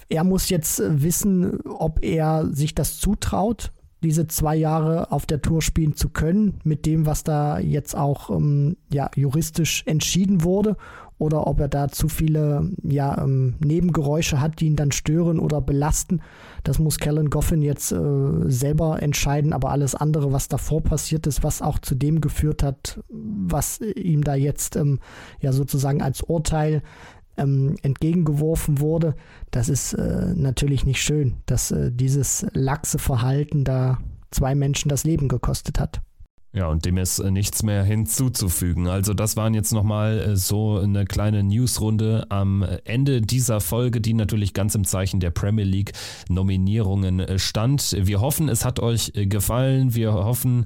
Er 0.09 0.23
muss 0.23 0.51
jetzt 0.51 0.78
äh, 0.78 1.03
wissen, 1.03 1.61
ob 1.62 2.05
er 2.05 2.47
sich 2.53 2.77
das 2.77 2.99
zutraut, 2.99 3.73
diese 4.05 4.28
zwei 4.28 4.55
Jahre 4.55 5.11
auf 5.11 5.27
der 5.27 5.43
Tour 5.43 5.62
spielen 5.62 5.97
zu 5.97 6.11
können, 6.11 6.61
mit 6.62 6.86
dem, 6.86 7.07
was 7.07 7.24
da 7.24 7.59
jetzt 7.59 7.97
auch 7.97 8.31
ähm, 8.31 8.77
ja, 8.93 9.11
juristisch 9.16 9.82
entschieden 9.86 10.45
wurde 10.45 10.77
oder 11.19 11.47
ob 11.47 11.61
er 11.61 11.69
da 11.69 11.89
zu 11.89 12.09
viele 12.09 12.70
ja, 12.82 13.23
ähm, 13.23 13.55
Nebengeräusche 13.59 14.40
hat, 14.40 14.61
die 14.61 14.66
ihn 14.66 14.77
dann 14.77 14.93
stören 14.93 15.39
oder 15.39 15.61
belasten. 15.61 16.20
Das 16.65 16.78
muss 16.78 16.99
Kellen 16.99 17.31
Goffin 17.31 17.62
jetzt 17.62 17.93
äh, 17.93 17.99
selber 18.47 19.03
entscheiden, 19.03 19.53
aber 19.53 19.70
alles 19.70 19.95
andere, 19.95 20.32
was 20.32 20.49
davor 20.49 20.82
passiert 20.82 21.27
ist, 21.27 21.43
was 21.43 21.62
auch 21.62 21.78
zu 21.78 21.95
dem 21.95 22.20
geführt 22.20 22.62
hat, 22.62 23.01
was 23.09 23.81
ihm 23.81 24.23
da 24.23 24.35
jetzt 24.35 24.77
ähm, 24.77 25.01
ja 25.40 25.53
sozusagen 25.53 26.03
als 26.03 26.23
Urteil 26.23 26.82
ähm, 27.36 27.77
entgegengeworfen 27.82 28.81
wurde, 28.81 29.15
das 29.51 29.69
ist 29.69 29.95
äh, 29.95 30.35
natürlich 30.35 30.85
nicht 30.85 31.03
schön, 31.03 31.36
dass 31.47 31.70
äh, 31.70 31.90
dieses 31.93 32.47
laxe 32.53 32.99
Verhalten 32.99 33.65
da 33.65 33.99
zwei 34.31 34.55
Menschen 34.55 34.89
das 34.89 35.05
Leben 35.05 35.28
gekostet 35.28 35.81
hat. 35.81 36.03
Ja, 36.55 36.69
und 36.69 36.87
dem 36.87 36.97
ist 36.97 37.19
äh, 37.19 37.31
nichts 37.31 37.62
mehr 37.62 37.85
hinzuzufügen. 37.85 38.89
Also 38.89 39.12
das 39.12 39.37
waren 39.37 39.53
jetzt 39.53 39.73
nochmal 39.73 40.19
äh, 40.19 40.37
so 40.37 40.79
eine 40.79 41.05
kleine 41.05 41.43
Newsrunde 41.43 42.27
am 42.31 42.65
Ende 42.85 43.20
dieser 43.20 43.61
Folge, 43.61 44.01
die 44.01 44.15
natürlich 44.15 44.55
ganz 44.55 44.75
im 44.75 44.85
Zeichen 44.85 45.20
der 45.20 45.31
Premier 45.31 45.66
League 45.66 45.93
Nominierungen 46.31 47.20
äh, 47.20 47.39
stand. 47.39 47.95
Wir 48.01 48.20
hoffen, 48.20 48.49
es 48.49 48.65
hat 48.65 48.81
euch 48.81 49.12
gefallen. 49.15 49.95
Wir 49.95 50.15
hoffen, 50.15 50.65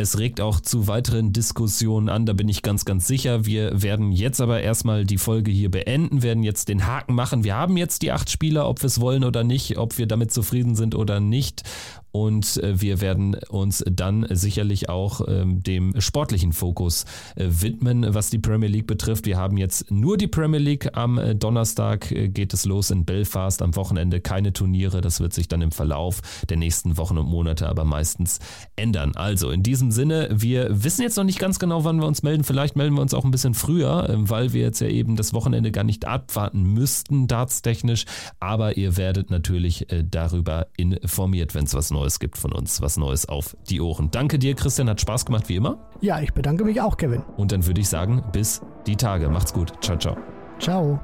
es 0.00 0.18
regt 0.18 0.40
auch 0.40 0.60
zu 0.60 0.86
weiteren 0.86 1.32
Diskussionen 1.32 2.08
an, 2.08 2.24
da 2.24 2.32
bin 2.32 2.48
ich 2.48 2.62
ganz, 2.62 2.86
ganz 2.86 3.06
sicher. 3.06 3.44
Wir 3.44 3.82
werden 3.82 4.12
jetzt 4.12 4.40
aber 4.40 4.62
erstmal 4.62 5.04
die 5.04 5.18
Folge 5.18 5.50
hier 5.50 5.70
beenden, 5.70 6.22
werden 6.22 6.42
jetzt 6.42 6.68
den 6.68 6.86
Haken 6.86 7.14
machen. 7.14 7.44
Wir 7.44 7.56
haben 7.56 7.76
jetzt 7.76 8.00
die 8.00 8.10
acht 8.10 8.30
Spieler, 8.30 8.66
ob 8.66 8.80
wir 8.80 8.86
es 8.86 9.00
wollen 9.00 9.24
oder 9.24 9.44
nicht, 9.44 9.76
ob 9.76 9.98
wir 9.98 10.06
damit 10.06 10.32
zufrieden 10.32 10.74
sind 10.74 10.94
oder 10.94 11.20
nicht 11.20 11.64
und 12.12 12.56
äh, 12.58 12.80
wir 12.80 13.00
werden 13.00 13.36
uns 13.48 13.84
dann 13.90 14.26
sicherlich 14.30 14.88
auch 14.88 15.20
ähm, 15.28 15.62
dem 15.62 16.00
sportlichen 16.00 16.52
Fokus 16.52 17.04
äh, 17.36 17.46
widmen, 17.48 18.14
was 18.14 18.30
die 18.30 18.38
Premier 18.38 18.68
League 18.68 18.86
betrifft. 18.86 19.26
Wir 19.26 19.36
haben 19.36 19.56
jetzt 19.56 19.90
nur 19.90 20.16
die 20.16 20.26
Premier 20.26 20.58
League. 20.58 20.96
Am 20.96 21.18
äh, 21.18 21.34
Donnerstag 21.34 22.08
geht 22.10 22.52
es 22.52 22.64
los 22.64 22.90
in 22.90 23.04
Belfast, 23.04 23.62
am 23.62 23.76
Wochenende 23.76 24.20
keine 24.20 24.52
Turniere. 24.52 25.00
Das 25.00 25.20
wird 25.20 25.32
sich 25.32 25.48
dann 25.48 25.62
im 25.62 25.70
Verlauf 25.70 26.20
der 26.48 26.56
nächsten 26.56 26.96
Wochen 26.96 27.18
und 27.18 27.26
Monate 27.26 27.68
aber 27.68 27.84
meistens 27.84 28.40
ändern. 28.76 29.12
Also 29.14 29.50
in 29.50 29.62
diesem 29.62 29.90
Sinne, 29.90 30.28
wir 30.32 30.82
wissen 30.82 31.02
jetzt 31.02 31.16
noch 31.16 31.24
nicht 31.24 31.38
ganz 31.38 31.58
genau, 31.58 31.84
wann 31.84 32.00
wir 32.00 32.06
uns 32.06 32.22
melden. 32.22 32.44
Vielleicht 32.44 32.76
melden 32.76 32.94
wir 32.94 33.02
uns 33.02 33.14
auch 33.14 33.24
ein 33.24 33.30
bisschen 33.30 33.54
früher, 33.54 34.08
weil 34.16 34.52
wir 34.52 34.62
jetzt 34.62 34.80
ja 34.80 34.88
eben 34.88 35.16
das 35.16 35.32
Wochenende 35.32 35.70
gar 35.70 35.84
nicht 35.84 36.06
abwarten 36.06 36.62
müssten, 36.62 37.26
dartstechnisch. 37.26 38.04
Aber 38.40 38.76
ihr 38.76 38.96
werdet 38.96 39.30
natürlich 39.30 39.86
darüber 40.10 40.66
informiert, 40.76 41.54
wenn 41.54 41.64
es 41.64 41.74
was 41.74 41.90
Neues 41.90 41.99
Neues 42.00 42.18
gibt 42.18 42.38
von 42.38 42.52
uns, 42.52 42.80
was 42.80 42.96
Neues 42.96 43.28
auf 43.28 43.56
die 43.68 43.80
Ohren. 43.80 44.10
Danke 44.10 44.38
dir, 44.38 44.54
Christian, 44.54 44.88
hat 44.88 45.00
Spaß 45.00 45.26
gemacht 45.26 45.48
wie 45.48 45.56
immer. 45.56 45.78
Ja, 46.00 46.20
ich 46.20 46.32
bedanke 46.32 46.64
mich 46.64 46.80
auch, 46.80 46.96
Kevin. 46.96 47.22
Und 47.36 47.52
dann 47.52 47.66
würde 47.66 47.80
ich 47.80 47.88
sagen, 47.88 48.24
bis 48.32 48.62
die 48.86 48.96
Tage. 48.96 49.28
Macht's 49.28 49.52
gut. 49.52 49.72
Ciao, 49.82 49.98
ciao. 49.98 50.16
Ciao. 50.58 51.00